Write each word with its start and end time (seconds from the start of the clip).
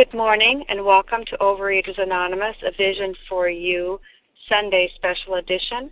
Good 0.00 0.16
morning 0.16 0.64
and 0.70 0.82
welcome 0.82 1.26
to 1.26 1.36
Overeaters 1.42 2.00
Anonymous, 2.00 2.56
a 2.66 2.70
Vision 2.74 3.14
for 3.28 3.50
You 3.50 4.00
Sunday 4.48 4.90
Special 4.94 5.34
Edition. 5.34 5.90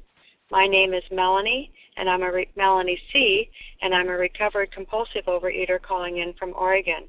My 0.51 0.67
name 0.67 0.95
is 0.95 1.03
Melanie, 1.13 1.71
and 1.99 2.09
I'm 2.09 2.23
a 2.23 2.33
re- 2.33 2.49
Melanie 2.57 2.99
C, 3.13 3.51
and 3.83 3.95
I'm 3.95 4.09
a 4.09 4.13
recovered 4.13 4.73
compulsive 4.73 5.27
overeater 5.27 5.79
calling 5.83 6.19
in 6.19 6.33
from 6.39 6.55
Oregon. 6.55 7.05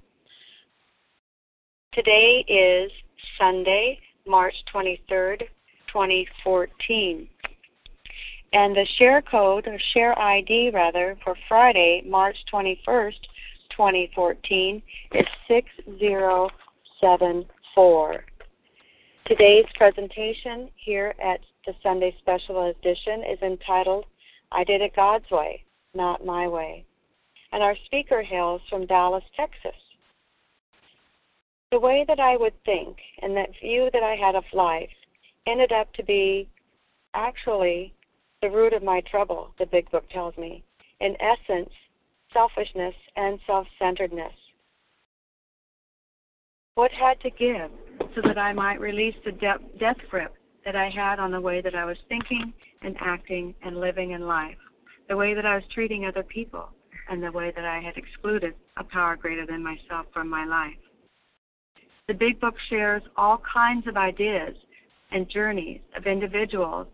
Today 1.94 2.44
is 2.50 2.92
Sunday, 3.40 3.98
March 4.28 4.56
23rd, 4.76 5.44
2014. 5.88 7.30
And 8.52 8.76
the 8.76 8.86
share 8.98 9.22
code, 9.22 9.68
or 9.68 9.80
share 9.94 10.20
ID 10.20 10.72
rather, 10.74 11.18
for 11.24 11.38
Friday, 11.48 12.04
March 12.06 12.36
21st, 12.54 13.22
2014 13.78 14.82
is 15.14 15.26
6074. 17.02 18.26
Today's 19.26 19.66
presentation 19.76 20.70
here 20.76 21.14
at 21.24 21.40
the 21.66 21.74
Sunday 21.82 22.16
Special 22.20 22.70
Edition 22.70 23.24
is 23.32 23.42
entitled 23.42 24.06
I 24.52 24.64
Did 24.64 24.82
It 24.82 24.96
God's 24.96 25.30
Way, 25.32 25.64
Not 25.94 26.26
My 26.26 26.48
Way. 26.48 26.86
And 27.52 27.64
our 27.64 27.76
speaker 27.86 28.22
hails 28.22 28.62
from 28.70 28.86
Dallas, 28.86 29.24
Texas. 29.38 29.80
The 31.72 31.80
way 31.80 32.04
that 32.08 32.20
I 32.20 32.36
would 32.36 32.54
think 32.66 32.98
and 33.22 33.36
that 33.38 33.50
view 33.62 33.90
that 33.94 34.04
I 34.04 34.16
had 34.16 34.36
of 34.36 34.44
life 34.54 34.90
ended 35.48 35.72
up 35.72 35.94
to 35.94 36.04
be 36.04 36.50
actually 37.14 37.94
the 38.42 38.50
root 38.50 38.74
of 38.74 38.84
my 38.84 39.02
trouble, 39.10 39.54
the 39.60 39.66
big 39.66 39.90
book 39.92 40.10
tells 40.10 40.36
me. 40.38 40.64
In 41.00 41.16
essence, 41.22 41.70
selfishness 42.34 42.96
and 43.16 43.40
self 43.46 43.68
centeredness. 43.78 44.34
What 46.80 46.92
had 46.94 47.20
to 47.24 47.30
give 47.30 47.72
so 48.16 48.22
that 48.24 48.38
I 48.38 48.54
might 48.54 48.80
release 48.80 49.16
the 49.26 49.34
de- 49.34 49.60
death 49.82 49.98
grip 50.10 50.34
that 50.64 50.78
I 50.78 50.90
had 50.90 51.20
on 51.20 51.30
the 51.30 51.42
way 51.42 51.60
that 51.60 51.76
I 51.76 51.84
was 51.84 51.98
thinking 52.08 52.54
and 52.82 52.96
acting 53.02 53.54
and 53.62 53.82
living 53.82 54.12
in 54.12 54.22
life, 54.22 54.56
the 55.10 55.18
way 55.18 55.34
that 55.34 55.46
I 55.46 55.56
was 55.56 55.66
treating 55.74 56.06
other 56.06 56.24
people, 56.24 56.70
and 57.10 57.22
the 57.22 57.34
way 57.34 57.52
that 57.54 57.66
I 57.66 57.82
had 57.82 57.98
excluded 57.98 58.54
a 58.78 58.86
power 58.86 59.18
greater 59.18 59.46
than 59.46 59.62
myself 59.62 60.06
from 60.14 60.30
my 60.30 60.46
life. 60.46 60.80
The 62.08 62.14
Big 62.14 62.40
Book 62.40 62.56
shares 62.70 63.04
all 63.18 63.42
kinds 63.54 63.86
of 63.86 63.98
ideas 63.98 64.56
and 65.12 65.30
journeys 65.30 65.82
of 65.98 66.08
individuals 66.08 66.88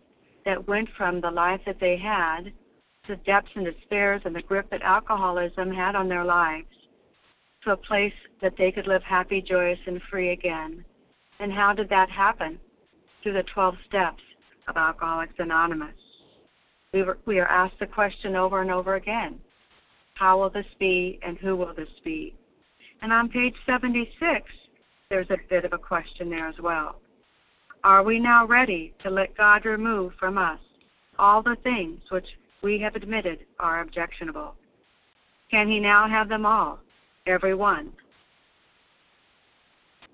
that 0.45 0.67
went 0.67 0.89
from 0.97 1.22
the 1.22 1.30
life 1.30 1.61
that 1.67 1.80
they 1.80 1.95
had 1.95 2.52
to 3.05 3.17
depths 3.17 3.52
and 3.53 3.66
despairs 3.66 4.23
and 4.25 4.36
the 4.36 4.42
grip 4.42 4.67
that 4.72 4.81
alcoholism 4.81 5.72
had 5.72 5.94
on 5.94 6.09
their 6.09 6.25
lives 6.25 6.66
to 7.66 7.71
a 7.71 7.77
place 7.77 8.13
that 8.41 8.53
they 8.58 8.71
could 8.71 8.88
live 8.88 9.03
happy, 9.03 9.41
joyous, 9.41 9.80
and 9.88 10.02
free 10.09 10.31
again. 10.31 10.85
And 11.39 11.52
how 11.52 11.73
did 11.73 11.89
that 11.89 12.09
happen? 12.09 12.59
Through 13.21 13.33
the 13.33 13.44
12 13.53 13.75
steps 13.88 14.21
of 14.67 14.77
Alcoholics 14.77 15.33
Anonymous. 15.39 15.95
We, 16.93 17.03
were, 17.03 17.17
we 17.25 17.39
are 17.39 17.47
asked 17.47 17.80
the 17.80 17.88
question 17.88 18.36
over 18.36 18.61
and 18.61 18.71
over 18.71 18.95
again 18.95 19.39
How 20.13 20.39
will 20.39 20.49
this 20.49 20.66
be, 20.80 21.19
and 21.25 21.38
who 21.38 21.55
will 21.55 21.73
this 21.73 21.89
be? 22.03 22.36
And 23.02 23.11
on 23.11 23.30
page 23.30 23.55
76, 23.66 24.16
there's 25.09 25.30
a 25.30 25.38
bit 25.49 25.66
of 25.66 25.73
a 25.73 25.77
question 25.77 26.30
there 26.30 26.47
as 26.47 26.55
well. 26.61 26.95
Are 27.83 28.03
we 28.03 28.19
now 28.19 28.47
ready 28.47 28.93
to 29.03 29.09
let 29.09 29.36
God 29.38 29.66
remove 29.66 30.13
from 30.19 30.38
us 30.38 30.59
all 31.19 31.43
the 31.43 31.58
things 31.63 31.99
which 32.09 32.27
we 32.63 32.80
have 32.80 32.95
admitted 32.95 33.39
are 33.59 33.81
objectionable? 33.81 34.55
Can 35.52 35.67
He 35.67 35.80
now 35.80 36.08
have 36.08 36.30
them 36.30 36.45
all, 36.45 36.80
every 37.27 37.55
one? 37.55 37.91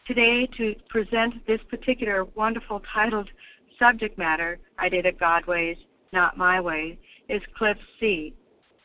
Today, 0.07 0.47
to 0.57 0.75
present 0.89 1.45
this 1.47 1.59
particular 1.69 2.25
wonderful 2.35 2.81
titled 2.93 3.29
subject 3.79 4.17
matter, 4.17 4.59
I 4.77 4.89
did 4.89 5.05
it 5.05 5.19
God 5.19 5.45
ways, 5.45 5.77
not 6.11 6.37
my 6.37 6.59
way, 6.59 6.97
is 7.29 7.41
Cliff 7.57 7.77
C. 7.99 8.33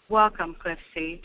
Welcome, 0.08 0.56
Cliff 0.62 0.78
C. 0.94 1.20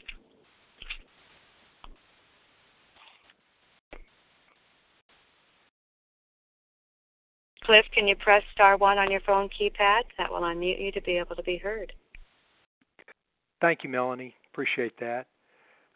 Cliff, 7.63 7.85
can 7.93 8.07
you 8.07 8.15
press 8.15 8.41
star 8.53 8.75
one 8.75 8.97
on 8.97 9.11
your 9.11 9.21
phone 9.21 9.47
keypad? 9.49 10.01
That 10.17 10.31
will 10.31 10.41
unmute 10.41 10.83
you 10.83 10.91
to 10.93 11.01
be 11.01 11.17
able 11.17 11.35
to 11.35 11.43
be 11.43 11.57
heard. 11.57 11.93
Thank 13.61 13.83
you, 13.83 13.89
Melanie. 13.89 14.33
Appreciate 14.51 14.99
that. 14.99 15.27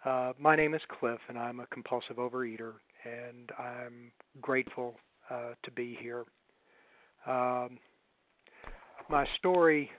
Uh, 0.05 0.33
my 0.39 0.55
name 0.55 0.75
is 0.75 0.81
Cliff, 0.99 1.19
and 1.29 1.37
I'm 1.37 1.59
a 1.59 1.65
compulsive 1.67 2.17
overeater, 2.17 2.73
and 3.03 3.51
I'm 3.57 4.11
grateful 4.39 4.99
uh, 5.31 5.53
to 5.63 5.71
be 5.71 5.97
here. 5.99 6.25
Um, 7.25 7.79
my 9.09 9.25
story, 9.39 9.89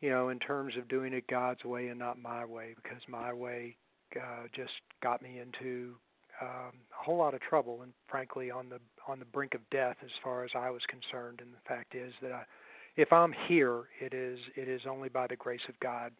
you 0.00 0.08
know, 0.08 0.30
in 0.30 0.38
terms 0.38 0.72
of 0.78 0.88
doing 0.88 1.12
it 1.12 1.26
God's 1.26 1.62
way 1.64 1.88
and 1.88 1.98
not 1.98 2.18
my 2.18 2.46
way, 2.46 2.74
because 2.82 3.02
my 3.06 3.30
way 3.30 3.76
uh, 4.16 4.46
just 4.56 4.72
got 5.02 5.20
me 5.20 5.38
into 5.38 5.96
um, 6.40 6.72
a 6.98 7.04
whole 7.04 7.18
lot 7.18 7.34
of 7.34 7.42
trouble, 7.42 7.82
and 7.82 7.92
frankly, 8.08 8.50
on 8.50 8.70
the 8.70 8.78
on 9.06 9.18
the 9.18 9.26
brink 9.26 9.54
of 9.54 9.60
death, 9.70 9.96
as 10.02 10.10
far 10.22 10.44
as 10.44 10.50
I 10.56 10.70
was 10.70 10.80
concerned. 10.88 11.40
And 11.42 11.52
the 11.52 11.68
fact 11.68 11.94
is 11.94 12.14
that 12.22 12.32
I, 12.32 12.42
if 12.96 13.12
I'm 13.12 13.34
here, 13.48 13.82
it 14.00 14.14
is 14.14 14.38
it 14.56 14.66
is 14.66 14.80
only 14.88 15.10
by 15.10 15.26
the 15.26 15.36
grace 15.36 15.60
of 15.68 15.78
God 15.80 16.10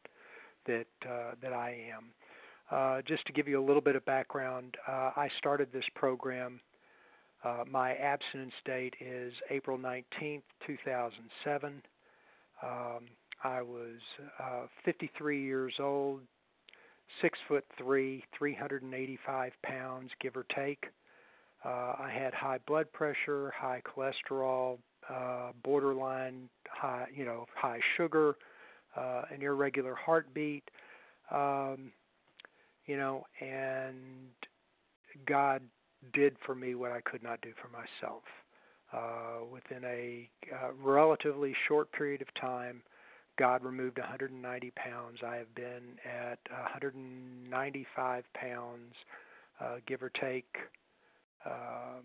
that 0.66 0.86
uh, 1.08 1.32
that 1.40 1.54
I 1.54 1.70
am. 1.96 2.12
Uh, 2.74 3.00
just 3.06 3.24
to 3.24 3.32
give 3.32 3.46
you 3.46 3.60
a 3.60 3.64
little 3.64 3.80
bit 3.80 3.94
of 3.94 4.04
background, 4.04 4.74
uh, 4.88 5.10
I 5.14 5.28
started 5.38 5.68
this 5.72 5.84
program. 5.94 6.58
Uh, 7.44 7.62
my 7.70 7.94
abstinence 7.94 8.54
date 8.64 8.94
is 9.00 9.32
April 9.48 9.78
19th, 9.78 10.42
2007. 10.66 11.82
Um, 12.64 12.70
I 13.44 13.62
was 13.62 14.00
uh, 14.42 14.62
53 14.84 15.40
years 15.40 15.74
old, 15.78 16.22
six 17.22 17.38
foot 17.46 17.64
three, 17.78 18.24
385 18.36 19.52
pounds, 19.62 20.10
give 20.20 20.36
or 20.36 20.46
take. 20.56 20.86
Uh, 21.64 21.68
I 21.68 22.10
had 22.12 22.34
high 22.34 22.58
blood 22.66 22.92
pressure, 22.92 23.52
high 23.56 23.82
cholesterol, 23.86 24.78
borderline 25.62 26.48
high, 26.68 27.06
you 27.14 27.24
know, 27.24 27.46
high 27.54 27.78
sugar, 27.96 28.34
an 28.96 29.42
irregular 29.42 29.94
heartbeat, 29.94 30.64
um, 31.30 31.92
you 32.86 32.96
know, 32.96 33.24
and 33.40 33.96
God 35.26 35.62
did 36.12 36.36
for 36.44 36.54
me 36.54 36.74
what 36.74 36.92
I 36.92 37.00
could 37.00 37.22
not 37.22 37.40
do 37.40 37.50
for 37.60 37.68
myself. 37.68 38.22
Uh, 38.92 39.44
within 39.50 39.82
a 39.84 40.28
uh, 40.52 40.72
relatively 40.80 41.54
short 41.66 41.90
period 41.92 42.22
of 42.22 42.28
time, 42.40 42.82
God 43.38 43.64
removed 43.64 43.98
190 43.98 44.72
pounds. 44.76 45.18
I 45.26 45.36
have 45.36 45.52
been 45.56 45.98
at 46.04 46.38
195 46.50 48.24
pounds, 48.34 48.94
uh, 49.60 49.76
give 49.86 50.02
or 50.02 50.10
take 50.20 50.54
uh, 51.44 52.00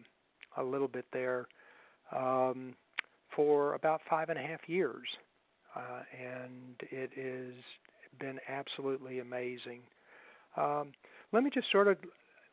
a 0.57 0.63
little 0.63 0.87
bit 0.87 1.05
there, 1.13 1.47
um, 2.15 2.73
for 3.35 3.75
about 3.75 4.01
five 4.09 4.29
and 4.29 4.39
a 4.39 4.41
half 4.41 4.67
years 4.67 5.07
uh, 5.75 6.01
and 6.19 6.75
it 6.91 7.11
has 7.15 7.53
been 8.19 8.39
absolutely 8.47 9.19
amazing. 9.19 9.81
Um, 10.59 10.91
let 11.31 11.43
me 11.43 11.49
just 11.53 11.71
sort 11.71 11.87
of 11.87 11.97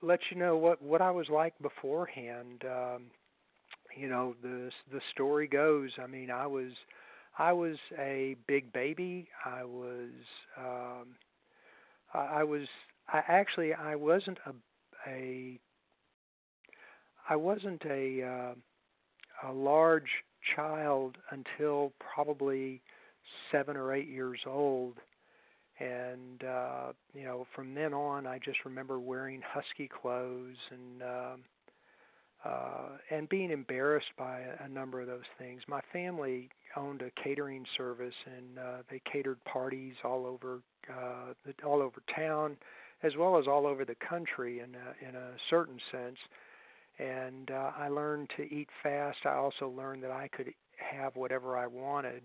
let 0.02 0.20
you 0.30 0.38
know 0.38 0.56
what 0.56 0.80
what 0.82 1.00
I 1.02 1.10
was 1.10 1.28
like 1.28 1.54
beforehand. 1.60 2.62
Um, 2.64 3.04
you 3.96 4.08
know, 4.08 4.34
the 4.42 4.70
the 4.92 5.00
story 5.12 5.46
goes. 5.48 5.90
I 6.02 6.06
mean, 6.06 6.30
I 6.30 6.46
was 6.46 6.72
I 7.38 7.52
was 7.52 7.76
a 7.98 8.36
big 8.46 8.72
baby. 8.72 9.28
I 9.44 9.64
was 9.64 10.10
um, 10.58 11.16
I, 12.14 12.40
I 12.40 12.44
was 12.44 12.66
I 13.08 13.22
actually 13.28 13.74
I 13.74 13.96
wasn't 13.96 14.38
a 14.46 15.10
a 15.10 15.58
I 17.28 17.36
wasn't 17.36 17.82
a 17.86 18.22
uh, 18.22 19.50
a 19.50 19.52
large 19.52 20.10
child 20.54 21.16
until 21.30 21.92
probably 21.98 22.80
seven 23.50 23.76
or 23.76 23.92
eight 23.92 24.08
years 24.08 24.40
old 24.46 24.94
and 25.78 26.44
uh 26.44 26.92
you 27.14 27.24
know 27.24 27.46
from 27.54 27.74
then 27.74 27.92
on 27.92 28.26
i 28.26 28.38
just 28.38 28.64
remember 28.64 28.98
wearing 28.98 29.42
husky 29.46 29.88
clothes 29.88 30.56
and 30.70 31.02
um 31.02 31.44
uh 32.44 32.96
and 33.10 33.28
being 33.28 33.50
embarrassed 33.50 34.12
by 34.18 34.40
a, 34.64 34.68
number 34.68 35.00
of 35.00 35.06
those 35.06 35.28
things. 35.38 35.62
My 35.68 35.80
family 35.92 36.50
owned 36.76 37.02
a 37.02 37.10
catering 37.22 37.64
service 37.76 38.14
and 38.26 38.58
uh 38.58 38.82
they 38.90 39.00
catered 39.10 39.42
parties 39.44 39.94
all 40.04 40.26
over 40.26 40.60
uh 40.90 41.32
the, 41.44 41.54
all 41.66 41.82
over 41.82 42.02
town 42.14 42.56
as 43.02 43.12
well 43.18 43.38
as 43.38 43.46
all 43.46 43.66
over 43.66 43.84
the 43.84 43.96
country 44.08 44.60
in 44.60 44.74
a, 44.74 45.08
in 45.08 45.14
a 45.14 45.32
certain 45.50 45.78
sense. 45.90 46.18
And 46.98 47.50
uh 47.50 47.72
I 47.76 47.88
learned 47.88 48.30
to 48.36 48.42
eat 48.42 48.68
fast. 48.82 49.18
I 49.24 49.34
also 49.34 49.68
learned 49.68 50.02
that 50.04 50.10
I 50.10 50.28
could 50.28 50.52
have 50.78 51.16
whatever 51.16 51.56
I 51.56 51.66
wanted. 51.66 52.22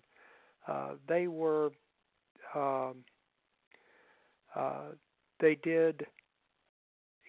Uh, 0.68 0.92
they 1.07 1.27
were 1.27 1.71
um, 2.56 2.98
uh, 4.56 4.92
they 5.39 5.56
did 5.63 6.06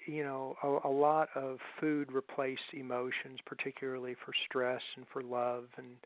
you 0.07 0.25
know, 0.25 0.57
a, 0.63 0.89
a 0.89 0.91
lot 0.91 1.29
of 1.35 1.59
food 1.81 2.11
replaced 2.13 2.63
emotions, 2.73 3.39
particularly 3.47 4.15
for 4.25 4.33
stress 4.49 4.83
and 4.97 5.07
for 5.13 5.23
love. 5.23 5.65
And 5.77 5.97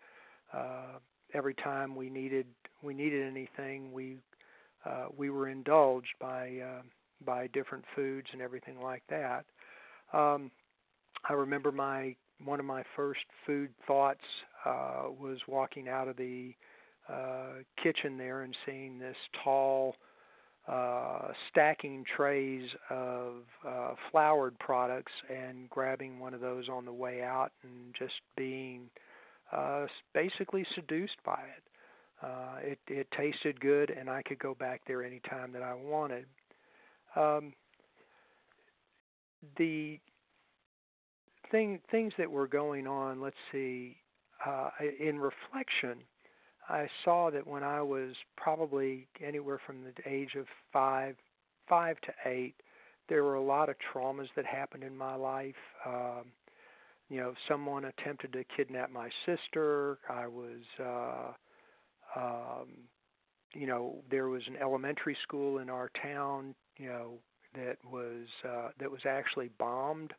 uh, 0.52 0.98
every 1.34 1.54
time 1.54 1.94
we 1.96 2.10
needed 2.10 2.46
we 2.82 2.94
needed 2.94 3.26
anything, 3.26 3.92
we 3.92 4.18
uh, 4.84 5.06
we 5.16 5.30
were 5.30 5.48
indulged 5.48 6.14
by 6.20 6.58
uh, 6.58 6.82
by 7.24 7.46
different 7.48 7.84
foods 7.94 8.28
and 8.32 8.42
everything 8.42 8.80
like 8.80 9.02
that. 9.08 9.44
Um, 10.12 10.50
I 11.28 11.32
remember 11.32 11.72
my 11.72 12.14
one 12.44 12.60
of 12.60 12.66
my 12.66 12.82
first 12.94 13.20
food 13.46 13.70
thoughts 13.86 14.20
uh, 14.64 15.04
was 15.18 15.38
walking 15.48 15.88
out 15.88 16.08
of 16.08 16.16
the 16.16 16.52
uh, 17.08 17.62
kitchen 17.82 18.18
there 18.18 18.42
and 18.42 18.54
seeing 18.66 18.98
this 18.98 19.16
tall 19.42 19.94
uh, 20.68 21.28
stacking 21.50 22.04
trays 22.16 22.68
of 22.90 23.34
uh, 23.66 23.94
floured 24.10 24.58
products 24.58 25.12
and 25.30 25.70
grabbing 25.70 26.18
one 26.18 26.34
of 26.34 26.40
those 26.40 26.68
on 26.68 26.84
the 26.84 26.92
way 26.92 27.22
out 27.22 27.52
and 27.62 27.94
just 27.98 28.14
being 28.36 28.90
uh, 29.52 29.86
basically 30.12 30.66
seduced 30.74 31.16
by 31.24 31.40
it. 31.56 31.62
Uh, 32.22 32.56
it 32.62 32.78
it 32.88 33.06
tasted 33.16 33.60
good, 33.60 33.90
and 33.90 34.08
I 34.08 34.22
could 34.22 34.38
go 34.38 34.54
back 34.54 34.80
there 34.86 35.04
anytime 35.04 35.52
that 35.52 35.62
I 35.62 35.74
wanted. 35.74 36.24
Um, 37.14 37.52
the 39.58 40.00
thing 41.50 41.80
things 41.90 42.12
that 42.18 42.30
were 42.30 42.48
going 42.48 42.86
on. 42.86 43.20
Let's 43.20 43.36
see. 43.52 43.96
Uh, 44.44 44.70
in 45.00 45.18
reflection, 45.18 45.98
I 46.68 46.88
saw 47.04 47.30
that 47.30 47.46
when 47.46 47.62
I 47.62 47.80
was 47.82 48.14
probably 48.36 49.06
anywhere 49.24 49.60
from 49.64 49.84
the 49.84 49.92
age 50.08 50.34
of 50.36 50.46
five, 50.72 51.16
five 51.68 52.00
to 52.02 52.12
eight, 52.28 52.54
there 53.08 53.22
were 53.22 53.36
a 53.36 53.42
lot 53.42 53.68
of 53.68 53.76
traumas 53.92 54.28
that 54.34 54.44
happened 54.44 54.82
in 54.82 54.96
my 54.96 55.14
life. 55.14 55.54
Um, 55.84 56.32
you 57.08 57.18
know, 57.20 57.34
someone 57.48 57.84
attempted 57.84 58.32
to 58.32 58.44
kidnap 58.56 58.90
my 58.90 59.08
sister. 59.24 59.98
I 60.10 60.26
was, 60.26 60.62
uh, 60.80 61.32
um, 62.16 62.68
you 63.54 63.66
know, 63.66 64.02
there 64.10 64.28
was 64.28 64.42
an 64.48 64.56
elementary 64.60 65.16
school 65.22 65.58
in 65.58 65.70
our 65.70 65.90
town, 66.02 66.54
you 66.78 66.88
know, 66.88 67.12
that 67.54 67.76
was 67.90 68.26
uh, 68.46 68.68
that 68.78 68.90
was 68.90 69.00
actually 69.08 69.50
bombed 69.58 70.12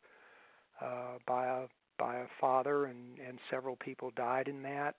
uh, 0.82 1.18
by 1.28 1.46
a 1.46 1.66
by 2.00 2.18
a 2.18 2.26
father, 2.40 2.86
and 2.86 3.20
and 3.28 3.38
several 3.52 3.76
people 3.76 4.12
died 4.16 4.48
in 4.48 4.62
that. 4.64 4.96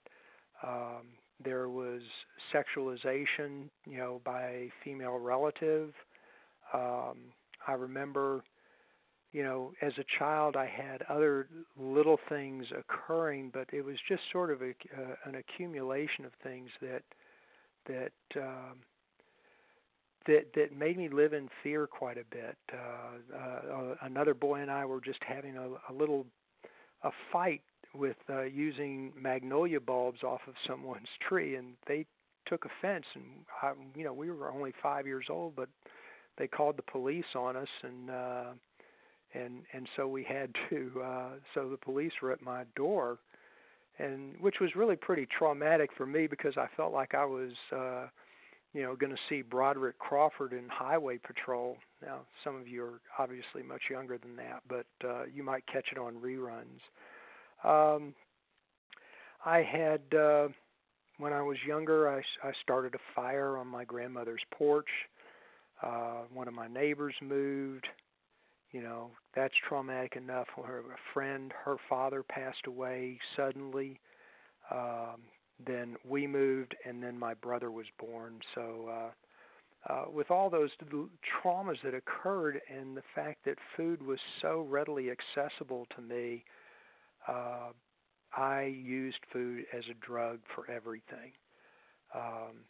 Um, 0.62 1.06
there 1.42 1.68
was 1.68 2.02
sexualization, 2.52 3.68
you 3.86 3.98
know, 3.98 4.20
by 4.24 4.42
a 4.42 4.72
female 4.84 5.18
relative. 5.18 5.92
Um, 6.72 7.18
I 7.66 7.72
remember, 7.72 8.42
you 9.32 9.42
know, 9.42 9.72
as 9.82 9.92
a 9.98 10.04
child, 10.18 10.56
I 10.56 10.66
had 10.66 11.02
other 11.08 11.48
little 11.78 12.18
things 12.28 12.66
occurring, 12.76 13.50
but 13.52 13.68
it 13.72 13.84
was 13.84 13.96
just 14.08 14.22
sort 14.32 14.50
of 14.50 14.62
a, 14.62 14.70
uh, 14.70 15.14
an 15.24 15.36
accumulation 15.36 16.24
of 16.24 16.32
things 16.42 16.70
that 16.80 17.02
that 17.86 18.12
um, 18.36 18.78
that 20.26 20.52
that 20.54 20.76
made 20.76 20.98
me 20.98 21.08
live 21.08 21.32
in 21.32 21.48
fear 21.62 21.86
quite 21.86 22.18
a 22.18 22.24
bit. 22.30 22.56
Uh, 22.72 23.36
uh, 23.36 23.94
another 24.02 24.34
boy 24.34 24.60
and 24.60 24.70
I 24.70 24.84
were 24.84 25.00
just 25.00 25.20
having 25.26 25.56
a, 25.56 25.68
a 25.90 25.92
little 25.92 26.26
a 27.02 27.10
fight 27.32 27.62
with 27.94 28.16
uh, 28.30 28.42
using 28.42 29.12
magnolia 29.20 29.80
bulbs 29.80 30.22
off 30.22 30.40
of 30.46 30.54
someone's 30.66 31.08
tree, 31.28 31.56
and 31.56 31.74
they 31.86 32.06
took 32.46 32.64
offense. 32.64 33.04
And 33.14 33.24
I, 33.62 33.72
you 33.94 34.04
know, 34.04 34.12
we 34.12 34.30
were 34.30 34.50
only 34.50 34.72
five 34.82 35.06
years 35.06 35.26
old, 35.30 35.56
but 35.56 35.68
they 36.36 36.46
called 36.46 36.76
the 36.76 36.82
police 36.82 37.24
on 37.34 37.56
us, 37.56 37.68
and 37.82 38.10
uh, 38.10 38.50
and 39.34 39.62
and 39.72 39.88
so 39.96 40.08
we 40.08 40.24
had 40.24 40.54
to. 40.70 41.02
Uh, 41.04 41.30
so 41.54 41.68
the 41.68 41.76
police 41.76 42.12
were 42.22 42.32
at 42.32 42.42
my 42.42 42.64
door, 42.76 43.18
and 43.98 44.34
which 44.40 44.56
was 44.60 44.74
really 44.76 44.96
pretty 44.96 45.26
traumatic 45.38 45.90
for 45.96 46.06
me 46.06 46.26
because 46.26 46.56
I 46.56 46.66
felt 46.76 46.92
like 46.92 47.14
I 47.14 47.24
was. 47.24 47.52
Uh, 47.74 48.06
you 48.74 48.82
know, 48.82 48.94
going 48.94 49.10
to 49.10 49.18
see 49.30 49.40
Broderick 49.40 49.98
Crawford 49.98 50.52
in 50.52 50.68
Highway 50.68 51.18
Patrol. 51.18 51.78
Now, 52.02 52.20
some 52.44 52.54
of 52.54 52.68
you 52.68 52.84
are 52.84 53.00
obviously 53.18 53.62
much 53.66 53.80
younger 53.90 54.18
than 54.18 54.36
that, 54.36 54.62
but 54.68 54.86
uh, 55.08 55.24
you 55.34 55.42
might 55.42 55.66
catch 55.66 55.86
it 55.90 55.98
on 55.98 56.14
reruns. 56.16 56.80
Um, 57.64 58.14
I 59.44 59.62
had 59.62 60.00
uh, 60.14 60.48
when 61.18 61.32
I 61.32 61.42
was 61.42 61.56
younger, 61.66 62.08
I, 62.08 62.18
I 62.46 62.52
started 62.62 62.94
a 62.94 63.14
fire 63.14 63.58
on 63.58 63.66
my 63.66 63.84
grandmother's 63.84 64.42
porch. 64.52 64.88
Uh, 65.82 66.22
one 66.32 66.48
of 66.48 66.54
my 66.54 66.68
neighbors 66.68 67.14
moved. 67.22 67.86
You 68.72 68.82
know, 68.82 69.10
that's 69.34 69.54
traumatic 69.68 70.16
enough. 70.16 70.46
Her 70.56 70.80
a 70.80 71.14
friend, 71.14 71.52
her 71.64 71.76
father 71.88 72.22
passed 72.22 72.66
away 72.66 73.18
suddenly. 73.36 73.98
Um, 74.70 75.22
then 75.66 75.96
we 76.08 76.26
moved, 76.26 76.76
and 76.84 77.02
then 77.02 77.18
my 77.18 77.34
brother 77.34 77.70
was 77.70 77.86
born. 77.98 78.40
So, 78.54 78.88
uh, 78.90 79.92
uh, 79.92 80.04
with 80.12 80.30
all 80.30 80.50
those 80.50 80.70
traumas 81.42 81.80
that 81.82 81.94
occurred, 81.94 82.60
and 82.68 82.96
the 82.96 83.02
fact 83.14 83.44
that 83.46 83.56
food 83.76 84.02
was 84.02 84.18
so 84.42 84.66
readily 84.68 85.08
accessible 85.10 85.86
to 85.96 86.02
me, 86.02 86.44
uh, 87.28 87.70
I 88.36 88.62
used 88.64 89.18
food 89.32 89.64
as 89.76 89.84
a 89.90 90.06
drug 90.06 90.40
for 90.54 90.70
everything. 90.70 91.32
Um, 92.14 92.64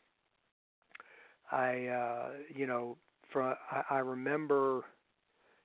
I, 1.50 1.86
uh, 1.86 2.28
you 2.54 2.66
know, 2.66 2.96
I, 3.34 3.82
I 3.90 3.98
remember, 3.98 4.82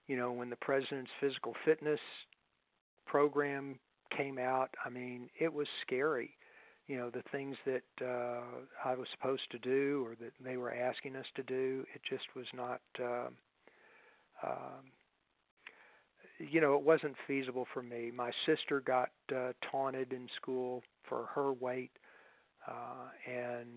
you 0.08 0.18
know, 0.18 0.32
when 0.32 0.50
the 0.50 0.56
president's 0.58 1.12
physical 1.20 1.54
fitness 1.66 2.00
program 3.06 3.80
came 4.16 4.38
out. 4.38 4.70
I 4.86 4.90
mean, 4.90 5.30
it 5.40 5.52
was 5.52 5.68
scary. 5.86 6.38
You 6.88 6.98
know, 6.98 7.10
the 7.10 7.24
things 7.32 7.56
that 7.66 8.06
uh, 8.06 8.42
I 8.84 8.96
was 8.96 9.08
supposed 9.12 9.50
to 9.52 9.60
do 9.60 10.06
or 10.06 10.16
that 10.16 10.34
they 10.44 10.58
were 10.58 10.74
asking 10.74 11.16
us 11.16 11.26
to 11.36 11.44
do, 11.44 11.86
it 11.94 12.02
just 12.08 12.26
was 12.36 12.46
not. 12.54 12.82
Uh, 13.02 13.30
you 16.40 16.62
know, 16.62 16.76
it 16.76 16.82
wasn't 16.82 17.16
feasible 17.28 17.68
for 17.74 17.82
me. 17.84 18.12
My 18.16 18.32
sister 18.46 18.82
got 18.82 19.10
uh, 19.36 19.54
taunted 19.72 20.14
in 20.14 20.28
school 20.36 20.84
for 21.08 21.28
her 21.34 21.54
weight, 21.54 21.92
uh, 22.68 23.10
and 23.32 23.68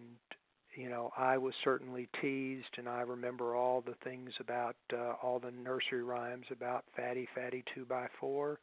you 0.74 0.90
know, 0.90 1.10
I 1.16 1.38
was 1.38 1.54
certainly 1.64 2.08
teased, 2.20 2.76
and 2.76 2.88
I 2.88 3.00
remember 3.00 3.56
all 3.56 3.80
the 3.80 3.94
things 4.04 4.30
about 4.40 4.76
uh, 4.92 5.14
all 5.22 5.38
the 5.38 5.50
nursery 5.50 6.02
rhymes 6.02 6.46
about 6.50 6.84
fatty, 6.94 7.26
fatty 7.34 7.64
two 7.74 7.84
by 7.86 8.06
four, 8.20 8.58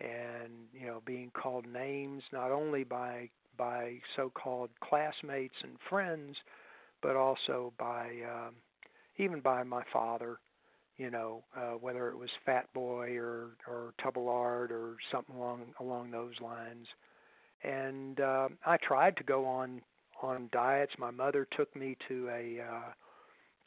and 0.00 0.52
you 0.72 0.86
know, 0.86 1.02
being 1.06 1.30
called 1.30 1.66
names 1.66 2.22
not 2.32 2.50
only 2.50 2.84
by 2.84 3.30
by 3.56 3.94
so-called 4.16 4.68
classmates 4.80 5.54
and 5.62 5.76
friends, 5.88 6.36
but 7.00 7.16
also 7.16 7.72
by 7.78 8.10
um, 8.30 8.54
even 9.16 9.40
by 9.40 9.62
my 9.62 9.82
father 9.92 10.38
you 10.98 11.10
know, 11.10 11.44
uh, 11.56 11.72
whether 11.72 12.08
it 12.08 12.18
was 12.18 12.30
Fat 12.44 12.72
Boy 12.72 13.16
or 13.16 13.56
or 13.66 13.94
Tubalard 14.02 14.70
or 14.70 14.96
something 15.12 15.36
along 15.36 15.62
along 15.80 16.10
those 16.10 16.34
lines. 16.40 16.86
And 17.62 18.20
uh, 18.20 18.48
I 18.64 18.76
tried 18.78 19.16
to 19.18 19.24
go 19.24 19.44
on 19.46 19.82
on 20.22 20.48
diets. 20.52 20.92
My 20.98 21.10
mother 21.10 21.46
took 21.56 21.74
me 21.76 21.96
to 22.08 22.28
a 22.28 22.62
uh, 22.62 22.92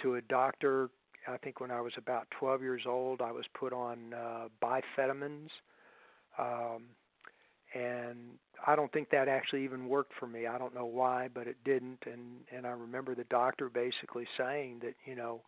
to 0.01 0.15
a 0.15 0.21
doctor. 0.21 0.89
I 1.27 1.38
think 1.38 1.59
when 1.59 1.71
I 1.71 1.81
was 1.81 1.93
about 1.98 2.27
12 2.39 2.62
years 2.62 2.83
old, 2.88 3.21
I 3.21 3.31
was 3.31 3.45
put 3.53 3.74
on 3.74 4.13
uh, 4.13 4.48
biphetamines, 4.63 5.50
um, 6.39 6.83
and 7.75 8.17
I 8.65 8.75
don't 8.75 8.91
think 8.91 9.09
that 9.12 9.27
actually 9.27 9.63
even 9.63 9.88
worked 9.88 10.13
for 10.19 10.27
me. 10.27 10.48
I 10.48 10.57
don't 10.57 10.74
know 10.74 10.86
why, 10.86 11.27
but 11.31 11.45
it 11.48 11.57
didn't. 11.63 12.00
And 12.05 12.41
and 12.55 12.65
I 12.65 12.71
remember 12.71 13.13
the 13.13 13.25
doctor 13.25 13.69
basically 13.69 14.27
saying 14.38 14.79
that 14.81 14.95
you 15.05 15.15
know 15.15 15.41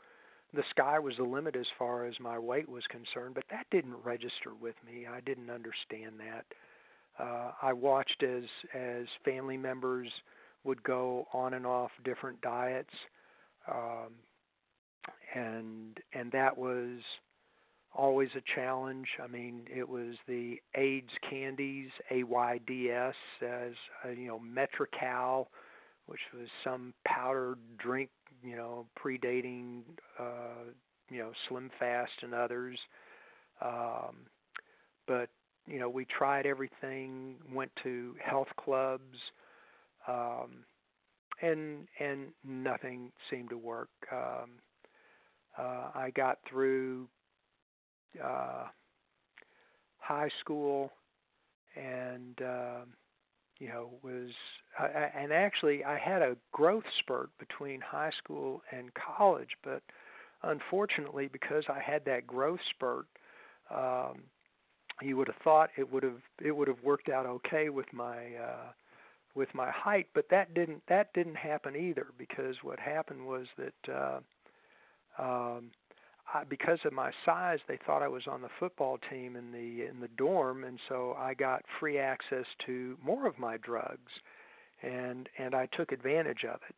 the 0.53 0.63
sky 0.69 0.99
was 0.99 1.15
the 1.17 1.23
limit 1.23 1.55
as 1.55 1.65
far 1.77 2.05
as 2.05 2.13
my 2.19 2.37
weight 2.37 2.67
was 2.67 2.83
concerned, 2.89 3.35
but 3.35 3.45
that 3.49 3.65
didn't 3.71 3.95
register 4.03 4.53
with 4.59 4.75
me. 4.85 5.07
I 5.07 5.21
didn't 5.21 5.49
understand 5.49 6.15
that. 6.19 6.45
Uh, 7.19 7.51
I 7.61 7.73
watched 7.73 8.23
as 8.23 8.43
as 8.73 9.05
family 9.23 9.57
members 9.57 10.09
would 10.63 10.81
go 10.83 11.27
on 11.33 11.53
and 11.53 11.65
off 11.65 11.91
different 12.03 12.41
diets, 12.41 12.93
um, 13.71 14.13
and 15.35 15.97
and 16.13 16.31
that 16.31 16.57
was 16.57 16.99
always 17.93 18.29
a 18.35 18.41
challenge. 18.55 19.07
I 19.21 19.27
mean, 19.27 19.65
it 19.73 19.87
was 19.87 20.15
the 20.27 20.57
AIDS 20.75 21.11
candies, 21.29 21.89
AYDS, 22.09 23.15
as 23.41 23.73
uh, 24.05 24.09
you 24.09 24.27
know, 24.27 24.39
Metrocal, 24.39 25.47
which 26.05 26.21
was 26.33 26.47
some 26.63 26.93
powdered 27.05 27.59
drink 27.77 28.09
you 28.43 28.55
know, 28.55 28.87
predating, 29.03 29.81
uh, 30.19 30.71
you 31.09 31.19
know, 31.19 31.31
Slim 31.47 31.69
Fast 31.79 32.11
and 32.23 32.33
others. 32.33 32.79
Um, 33.61 34.27
but 35.07 35.29
you 35.67 35.79
know, 35.79 35.89
we 35.89 36.05
tried 36.05 36.45
everything, 36.45 37.35
went 37.53 37.71
to 37.83 38.15
health 38.23 38.47
clubs, 38.59 39.17
um, 40.07 40.65
and 41.41 41.87
and 41.99 42.29
nothing 42.45 43.11
seemed 43.29 43.49
to 43.51 43.57
work. 43.57 43.89
Um, 44.11 44.51
uh, 45.57 45.91
I 45.93 46.11
got 46.15 46.39
through 46.49 47.07
uh, 48.23 48.67
high 49.99 50.29
school 50.39 50.91
and 51.75 52.41
uh, 52.41 52.81
you 53.59 53.69
know 53.69 53.91
was 54.03 54.31
I, 54.77 55.09
and 55.15 55.33
actually 55.33 55.83
I 55.83 55.97
had 55.97 56.21
a 56.21 56.37
growth 56.51 56.83
spurt 56.99 57.29
between 57.39 57.81
high 57.81 58.11
school 58.23 58.61
and 58.71 58.91
college, 58.93 59.49
but 59.63 59.81
unfortunately 60.43 61.29
because 61.31 61.63
I 61.69 61.79
had 61.79 62.05
that 62.05 62.25
growth 62.27 62.59
spurt, 62.75 63.05
um, 63.69 64.23
you 65.01 65.17
would 65.17 65.27
have 65.27 65.37
thought 65.43 65.69
it 65.77 65.91
would 65.91 66.03
have 66.03 66.21
it 66.43 66.51
would 66.51 66.67
have 66.67 66.83
worked 66.83 67.09
out 67.09 67.25
okay 67.25 67.69
with 67.69 67.91
my 67.93 68.35
uh, 68.35 68.71
with 69.35 69.49
my 69.53 69.69
height, 69.71 70.07
but 70.13 70.25
that 70.29 70.53
didn't 70.53 70.83
that 70.87 71.13
didn't 71.13 71.35
happen 71.37 71.75
either 71.75 72.07
because 72.17 72.55
what 72.61 72.79
happened 72.79 73.25
was 73.25 73.47
that 73.57 73.93
uh, 73.93 74.19
um, 75.21 75.71
I, 76.33 76.43
because 76.43 76.79
of 76.85 76.93
my 76.93 77.11
size, 77.25 77.59
they 77.67 77.79
thought 77.85 78.01
I 78.01 78.07
was 78.07 78.23
on 78.27 78.41
the 78.41 78.49
football 78.59 78.97
team 79.09 79.35
in 79.35 79.51
the 79.51 79.85
in 79.87 79.99
the 79.99 80.09
dorm, 80.17 80.63
and 80.63 80.79
so 80.87 81.15
I 81.17 81.33
got 81.33 81.63
free 81.79 81.97
access 81.97 82.45
to 82.65 82.97
more 83.03 83.27
of 83.27 83.39
my 83.39 83.57
drugs, 83.57 84.11
and 84.81 85.29
and 85.37 85.55
I 85.55 85.67
took 85.67 85.91
advantage 85.91 86.43
of 86.45 86.59
it, 86.67 86.75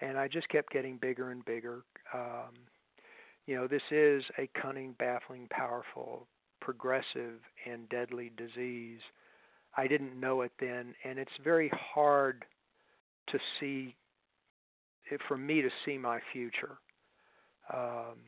and 0.00 0.18
I 0.18 0.28
just 0.28 0.48
kept 0.48 0.72
getting 0.72 0.96
bigger 0.96 1.30
and 1.30 1.44
bigger. 1.44 1.82
Um, 2.14 2.54
you 3.46 3.56
know, 3.56 3.66
this 3.66 3.82
is 3.90 4.22
a 4.38 4.48
cunning, 4.60 4.94
baffling, 4.98 5.48
powerful, 5.50 6.26
progressive, 6.60 7.40
and 7.70 7.88
deadly 7.88 8.30
disease. 8.36 9.00
I 9.76 9.86
didn't 9.86 10.18
know 10.18 10.42
it 10.42 10.52
then, 10.60 10.94
and 11.04 11.18
it's 11.18 11.32
very 11.42 11.70
hard 11.74 12.44
to 13.28 13.38
see, 13.58 13.96
for 15.26 15.36
me 15.36 15.62
to 15.62 15.70
see 15.84 15.98
my 15.98 16.20
future. 16.32 16.78
Um, 17.72 18.18